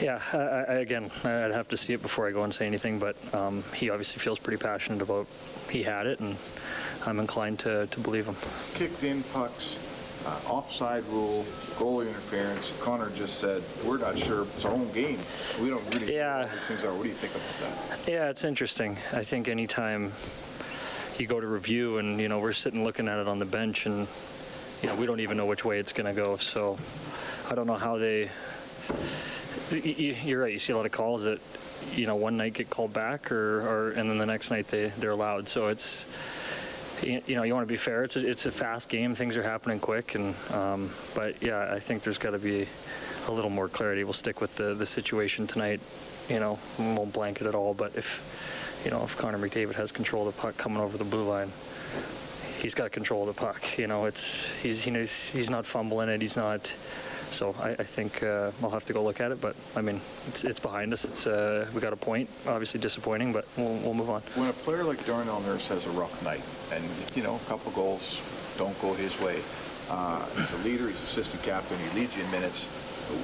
yeah. 0.00 0.20
I, 0.32 0.36
I, 0.36 0.74
again, 0.78 1.10
I'd 1.24 1.52
have 1.52 1.68
to 1.68 1.76
see 1.76 1.92
it 1.92 2.02
before 2.02 2.28
I 2.28 2.32
go 2.32 2.44
and 2.44 2.54
say 2.54 2.66
anything, 2.66 2.98
but 2.98 3.16
um, 3.34 3.64
he 3.74 3.90
obviously 3.90 4.20
feels 4.20 4.38
pretty 4.38 4.62
passionate 4.62 5.02
about 5.02 5.26
he 5.70 5.82
had 5.82 6.06
it, 6.06 6.20
and 6.20 6.36
I'm 7.06 7.18
inclined 7.18 7.58
to, 7.60 7.86
to 7.86 8.00
believe 8.00 8.26
him. 8.26 8.36
Kicked 8.74 9.02
in 9.04 9.22
pucks, 9.24 9.78
uh, 10.26 10.40
offside 10.48 11.04
rule, 11.04 11.44
goalie 11.76 12.08
interference. 12.08 12.72
Connor 12.80 13.10
just 13.10 13.38
said, 13.38 13.62
we're 13.84 13.98
not 13.98 14.18
sure. 14.18 14.42
It's 14.56 14.64
our 14.64 14.72
own 14.72 14.90
game. 14.92 15.18
We 15.60 15.70
don't 15.70 15.84
really 15.94 16.16
know 16.16 16.40
what 16.40 16.52
these 16.52 16.66
things 16.66 16.84
are. 16.84 16.92
What 16.92 17.04
do 17.04 17.08
you 17.08 17.14
think 17.14 17.34
about 17.34 17.98
that? 18.04 18.10
Yeah, 18.10 18.28
it's 18.28 18.44
interesting. 18.44 18.98
I 19.12 19.24
think 19.24 19.48
anytime 19.48 20.12
you 21.18 21.26
go 21.26 21.40
to 21.40 21.46
review 21.46 21.98
and, 21.98 22.20
you 22.20 22.28
know, 22.28 22.38
we're 22.38 22.52
sitting 22.52 22.84
looking 22.84 23.08
at 23.08 23.18
it 23.18 23.28
on 23.28 23.38
the 23.38 23.44
bench 23.44 23.86
and, 23.86 24.08
you 24.82 24.88
know, 24.88 24.94
we 24.94 25.06
don't 25.06 25.20
even 25.20 25.36
know 25.36 25.46
which 25.46 25.64
way 25.64 25.78
it's 25.78 25.92
going 25.92 26.06
to 26.06 26.18
go. 26.18 26.36
So 26.36 26.78
I 27.50 27.54
don't 27.54 27.66
know 27.66 27.74
how 27.74 27.98
they. 27.98 28.30
You're 29.70 30.42
right. 30.42 30.52
You 30.52 30.58
see 30.58 30.72
a 30.72 30.76
lot 30.76 30.86
of 30.86 30.92
calls 30.92 31.24
that, 31.24 31.40
you 31.94 32.06
know, 32.06 32.16
one 32.16 32.36
night 32.36 32.54
get 32.54 32.70
called 32.70 32.92
back 32.92 33.30
or, 33.32 33.60
or 33.60 33.90
and 33.92 34.10
then 34.10 34.18
the 34.18 34.26
next 34.26 34.50
night 34.50 34.68
they, 34.68 34.88
they're 34.98 35.10
allowed. 35.10 35.48
So 35.48 35.68
it's, 35.68 36.04
you 37.02 37.22
you 37.26 37.36
know, 37.36 37.42
you 37.42 37.54
want 37.54 37.66
to 37.66 37.72
be 37.72 37.76
fair. 37.76 38.04
It's 38.04 38.16
a, 38.16 38.28
it's 38.28 38.46
a 38.46 38.50
fast 38.50 38.88
game. 38.88 39.14
Things 39.14 39.36
are 39.36 39.42
happening 39.42 39.80
quick. 39.80 40.14
And, 40.14 40.34
um, 40.50 40.90
but 41.14 41.42
yeah, 41.42 41.72
I 41.72 41.80
think 41.80 42.02
there's 42.02 42.18
got 42.18 42.30
to 42.30 42.38
be 42.38 42.66
a 43.28 43.32
little 43.32 43.50
more 43.50 43.68
clarity. 43.68 44.04
We'll 44.04 44.12
stick 44.12 44.40
with 44.40 44.56
the, 44.56 44.74
the 44.74 44.86
situation 44.86 45.46
tonight. 45.46 45.80
You 46.28 46.40
know, 46.40 46.58
won't 46.78 47.12
blanket 47.12 47.46
at 47.46 47.54
all. 47.54 47.74
But 47.74 47.96
if, 47.96 48.22
you 48.84 48.90
know, 48.90 49.02
if 49.04 49.16
Connor 49.16 49.38
McDavid 49.38 49.74
has 49.74 49.92
control 49.92 50.28
of 50.28 50.34
the 50.34 50.40
puck 50.40 50.56
coming 50.56 50.80
over 50.80 50.96
the 50.96 51.04
blue 51.04 51.24
line, 51.24 51.50
he's 52.60 52.74
got 52.74 52.92
control 52.92 53.28
of 53.28 53.34
the 53.34 53.40
puck. 53.40 53.78
You 53.78 53.86
know, 53.86 54.04
it's 54.04 54.48
he's 54.62 54.86
you 54.86 54.92
know 54.92 55.00
he's, 55.00 55.30
he's 55.30 55.50
not 55.50 55.66
fumbling 55.66 56.08
it. 56.08 56.20
He's 56.20 56.36
not. 56.36 56.74
So 57.30 57.54
I, 57.60 57.70
I 57.70 57.84
think 57.84 58.22
uh, 58.22 58.50
I'll 58.62 58.70
have 58.70 58.84
to 58.86 58.92
go 58.92 59.02
look 59.02 59.20
at 59.20 59.30
it. 59.32 59.40
But 59.40 59.56
I 59.76 59.80
mean, 59.80 60.00
it's, 60.28 60.44
it's 60.44 60.60
behind 60.60 60.92
us. 60.92 61.04
It's 61.04 61.26
uh, 61.26 61.66
we 61.74 61.80
got 61.80 61.92
a 61.92 61.96
point. 61.96 62.28
Obviously 62.46 62.80
disappointing, 62.80 63.32
but 63.32 63.46
we'll, 63.56 63.76
we'll 63.78 63.94
move 63.94 64.10
on. 64.10 64.20
When 64.34 64.48
a 64.48 64.52
player 64.52 64.84
like 64.84 65.04
Darnell 65.06 65.40
Nurse 65.40 65.66
has 65.68 65.86
a 65.86 65.90
rough 65.90 66.22
night, 66.22 66.42
and 66.72 66.84
you 67.14 67.22
know, 67.22 67.36
a 67.36 67.48
couple 67.48 67.72
goals 67.72 68.20
don't 68.58 68.78
go 68.82 68.94
his 68.94 69.18
way, 69.20 69.40
uh, 69.88 70.24
he's 70.36 70.52
a 70.52 70.58
leader. 70.58 70.86
He's 70.86 71.02
assistant 71.02 71.42
captain. 71.42 71.78
He 71.78 72.00
leads 72.00 72.16
you 72.16 72.24
in 72.24 72.30
minutes. 72.30 72.68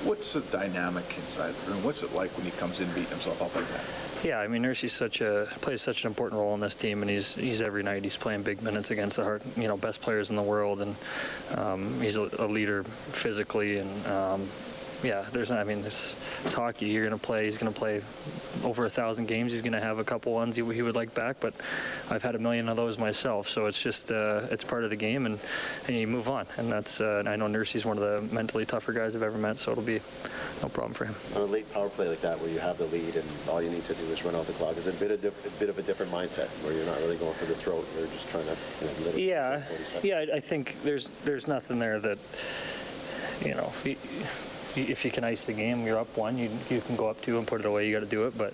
What's 0.04 0.32
the 0.32 0.40
dynamic 0.40 1.04
inside 1.16 1.54
the 1.54 1.72
room? 1.72 1.84
What's 1.84 2.02
it 2.02 2.14
like 2.14 2.30
when 2.36 2.44
he 2.44 2.52
comes 2.52 2.80
in 2.80 2.88
beating 2.88 3.10
himself 3.10 3.40
up 3.42 3.54
like 3.54 3.68
that? 3.68 3.84
Yeah, 4.24 4.40
I 4.40 4.48
mean, 4.48 4.62
Nursey's 4.62 4.92
such 4.92 5.20
a 5.20 5.46
plays 5.60 5.82
such 5.82 6.04
an 6.04 6.08
important 6.08 6.40
role 6.40 6.54
in 6.54 6.60
this 6.60 6.74
team, 6.74 7.02
and 7.02 7.10
he's 7.10 7.34
he's 7.34 7.62
every 7.62 7.82
night 7.82 8.02
he's 8.02 8.16
playing 8.16 8.42
big 8.42 8.62
minutes 8.62 8.90
against 8.90 9.16
the 9.16 9.40
you 9.56 9.68
know, 9.68 9.76
best 9.76 10.00
players 10.00 10.30
in 10.30 10.36
the 10.36 10.42
world, 10.42 10.82
and 10.82 10.96
um, 11.56 12.00
he's 12.00 12.16
a, 12.16 12.28
a 12.38 12.46
leader 12.46 12.82
physically, 12.82 13.78
and 13.78 14.06
um, 14.06 14.48
yeah, 15.06 15.24
there's 15.32 15.50
I 15.50 15.62
mean, 15.64 15.84
it's 15.84 16.16
it's 16.44 16.52
hockey. 16.52 16.86
You're 16.86 17.04
gonna 17.04 17.18
play. 17.18 17.44
He's 17.44 17.58
gonna 17.58 17.70
play 17.72 18.02
over 18.64 18.84
a 18.86 18.90
thousand 18.90 19.26
games. 19.28 19.52
He's 19.52 19.62
gonna 19.62 19.80
have 19.80 19.98
a 19.98 20.04
couple 20.04 20.32
ones 20.32 20.56
he, 20.56 20.64
he 20.74 20.82
would 20.82 20.96
like 20.96 21.14
back, 21.14 21.36
but 21.40 21.54
I've 22.10 22.22
had 22.22 22.34
a 22.34 22.38
million 22.38 22.68
of 22.68 22.76
those 22.76 22.98
myself, 22.98 23.46
so 23.48 23.66
it's 23.66 23.80
just 23.82 24.10
uh, 24.10 24.42
it's 24.50 24.64
part 24.64 24.82
of 24.84 24.90
the 24.90 24.96
game, 24.96 25.26
and 25.26 25.38
and 25.86 25.96
you 25.96 26.06
move 26.06 26.28
on, 26.28 26.46
and 26.56 26.70
that's 26.70 27.00
uh, 27.00 27.18
and 27.20 27.28
I 27.28 27.36
know 27.36 27.46
Nursey's 27.46 27.84
one 27.84 27.98
of 27.98 28.02
the 28.02 28.34
mentally 28.34 28.66
tougher 28.66 28.92
guys 28.92 29.14
I've 29.14 29.22
ever 29.22 29.38
met, 29.38 29.58
so 29.58 29.70
it'll 29.72 29.84
be 29.84 30.00
no 30.62 30.68
problem 30.68 30.94
for 30.94 31.04
him. 31.04 31.14
On 31.36 31.42
a 31.42 31.44
late 31.44 31.72
power 31.72 31.88
play 31.88 32.08
like 32.08 32.22
that, 32.22 32.40
where 32.40 32.50
you 32.50 32.58
have 32.58 32.78
the 32.78 32.86
lead 32.86 33.14
and 33.16 33.24
all 33.48 33.62
you 33.62 33.70
need 33.70 33.84
to 33.84 33.94
do 33.94 34.04
is 34.06 34.24
run 34.24 34.34
out 34.34 34.46
the 34.46 34.52
clock, 34.54 34.76
is 34.76 34.86
it 34.86 34.96
a 34.96 34.98
bit 34.98 35.10
of 35.12 35.24
a 35.46 35.50
bit 35.60 35.68
of 35.68 35.78
a 35.78 35.82
different 35.82 36.10
mindset 36.10 36.48
where 36.64 36.72
you're 36.72 36.86
not 36.86 36.98
really 36.98 37.16
going 37.16 37.34
for 37.34 37.44
the 37.44 37.54
throat, 37.54 37.86
you're 37.96 38.06
just 38.08 38.28
trying 38.30 38.44
to 38.46 38.56
you 38.82 39.04
know, 39.04 39.16
Yeah, 39.16 39.62
yeah. 40.02 40.18
I- 40.32 40.36
I 40.36 40.40
think 40.40 40.76
there's 40.82 41.08
there's 41.24 41.46
nothing 41.46 41.78
there 41.78 42.00
that 42.00 42.18
you 43.44 43.54
know. 43.54 43.72
y- 43.84 43.96
If 44.76 45.04
you 45.06 45.10
can 45.10 45.24
ice 45.24 45.44
the 45.46 45.54
game, 45.54 45.86
you're 45.86 45.98
up 45.98 46.14
one. 46.16 46.36
You 46.36 46.50
you 46.68 46.80
can 46.82 46.96
go 46.96 47.08
up 47.08 47.20
two 47.22 47.38
and 47.38 47.46
put 47.46 47.60
it 47.60 47.66
away. 47.66 47.86
You 47.88 47.94
got 47.94 48.00
to 48.00 48.06
do 48.06 48.26
it. 48.26 48.36
But 48.36 48.52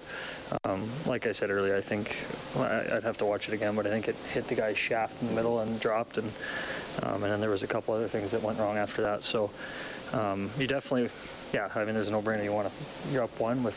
um, 0.64 0.88
like 1.04 1.26
I 1.26 1.32
said 1.32 1.50
earlier, 1.50 1.74
I 1.76 1.80
think 1.80 2.16
well, 2.54 2.64
I- 2.64 2.96
I'd 2.96 3.02
have 3.02 3.16
to 3.18 3.24
watch 3.24 3.48
it 3.48 3.54
again. 3.54 3.74
But 3.74 3.86
I 3.86 3.90
think 3.90 4.06
it 4.08 4.14
hit 4.32 4.46
the 4.46 4.54
guy's 4.54 4.78
shaft 4.78 5.20
in 5.20 5.28
the 5.28 5.34
middle 5.34 5.60
and 5.60 5.80
dropped, 5.80 6.18
and 6.18 6.30
um, 7.02 7.22
and 7.24 7.32
then 7.32 7.40
there 7.40 7.50
was 7.50 7.64
a 7.64 7.66
couple 7.66 7.92
other 7.94 8.06
things 8.08 8.30
that 8.30 8.42
went 8.42 8.58
wrong 8.60 8.76
after 8.76 9.02
that. 9.02 9.24
So 9.24 9.50
um, 10.12 10.50
you 10.58 10.66
definitely, 10.68 11.10
yeah. 11.52 11.68
I 11.74 11.84
mean, 11.84 11.94
there's 11.94 12.08
a 12.08 12.12
no-brainer. 12.12 12.44
You 12.44 12.52
want 12.52 12.68
to 12.68 13.12
you're 13.12 13.24
up 13.24 13.40
one 13.40 13.64
with 13.64 13.76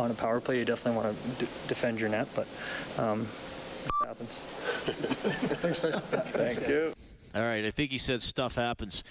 on 0.00 0.10
a 0.10 0.14
power 0.14 0.40
play. 0.40 0.58
You 0.58 0.64
definitely 0.64 1.02
want 1.02 1.16
to 1.38 1.44
d- 1.44 1.50
defend 1.66 2.00
your 2.00 2.08
net, 2.08 2.28
but 2.34 2.46
um, 2.96 3.26
it 4.02 4.06
happens. 4.06 4.34
Thanks, 5.60 5.82
Thank 5.82 6.66
you. 6.68 6.94
All 7.34 7.42
right, 7.42 7.64
I 7.64 7.70
think 7.70 7.90
he 7.90 7.98
said 7.98 8.22
stuff 8.22 8.54
happens. 8.54 9.04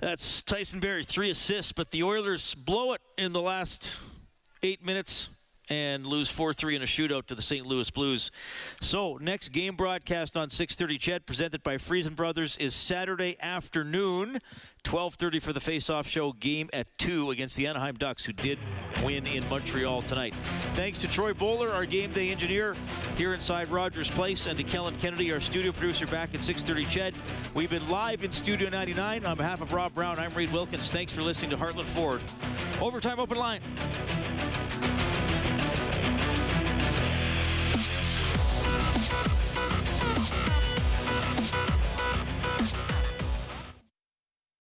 That's 0.00 0.42
Tyson 0.42 0.78
Barrie, 0.78 1.02
three 1.02 1.30
assists, 1.30 1.72
but 1.72 1.90
the 1.90 2.04
Oilers 2.04 2.54
blow 2.54 2.92
it 2.92 3.00
in 3.16 3.32
the 3.32 3.40
last 3.40 3.98
eight 4.62 4.84
minutes 4.84 5.28
and 5.68 6.06
lose 6.06 6.30
4-3 6.30 6.76
in 6.76 6.82
a 6.82 6.84
shootout 6.84 7.26
to 7.26 7.34
the 7.34 7.42
St. 7.42 7.66
Louis 7.66 7.90
Blues. 7.90 8.30
So, 8.80 9.18
next 9.20 9.48
game 9.48 9.74
broadcast 9.74 10.36
on 10.36 10.50
630 10.50 10.98
CHED 10.98 11.26
presented 11.26 11.64
by 11.64 11.78
Friesen 11.78 12.14
Brothers 12.14 12.56
is 12.58 12.76
Saturday 12.76 13.36
afternoon, 13.40 14.38
12:30 14.84 15.40
for 15.40 15.52
the 15.52 15.60
face-off 15.60 16.06
show 16.06 16.32
game 16.32 16.68
at 16.72 16.86
2 16.98 17.30
against 17.30 17.56
the 17.56 17.66
Anaheim 17.66 17.94
Ducks 17.94 18.24
who 18.24 18.32
did 18.32 18.58
win 19.04 19.26
in 19.26 19.48
Montreal 19.48 20.02
tonight. 20.02 20.34
Thanks 20.74 20.98
to 21.00 21.08
Troy 21.08 21.34
Bowler, 21.34 21.70
our 21.70 21.84
game 21.84 22.12
day 22.12 22.30
engineer 22.30 22.76
here 23.16 23.34
inside 23.34 23.68
Rogers 23.68 24.10
Place 24.10 24.46
and 24.46 24.56
to 24.56 24.64
Kellen 24.64 24.96
Kennedy, 24.98 25.32
our 25.32 25.40
studio 25.40 25.72
producer 25.72 26.06
back 26.06 26.34
at 26.34 26.42
630 26.42 26.86
CHED. 26.92 27.14
We've 27.54 27.70
been 27.70 27.88
live 27.88 28.24
in 28.24 28.32
Studio 28.32 28.68
99 28.68 29.24
on 29.26 29.36
behalf 29.36 29.60
of 29.60 29.72
Rob 29.72 29.94
Brown. 29.94 30.18
I'm 30.18 30.32
Reid 30.32 30.52
Wilkins. 30.52 30.90
Thanks 30.90 31.12
for 31.12 31.22
listening 31.22 31.50
to 31.50 31.56
Heartland 31.56 31.86
Ford. 31.86 32.22
Overtime 32.80 33.20
open 33.20 33.38
line. 33.38 33.60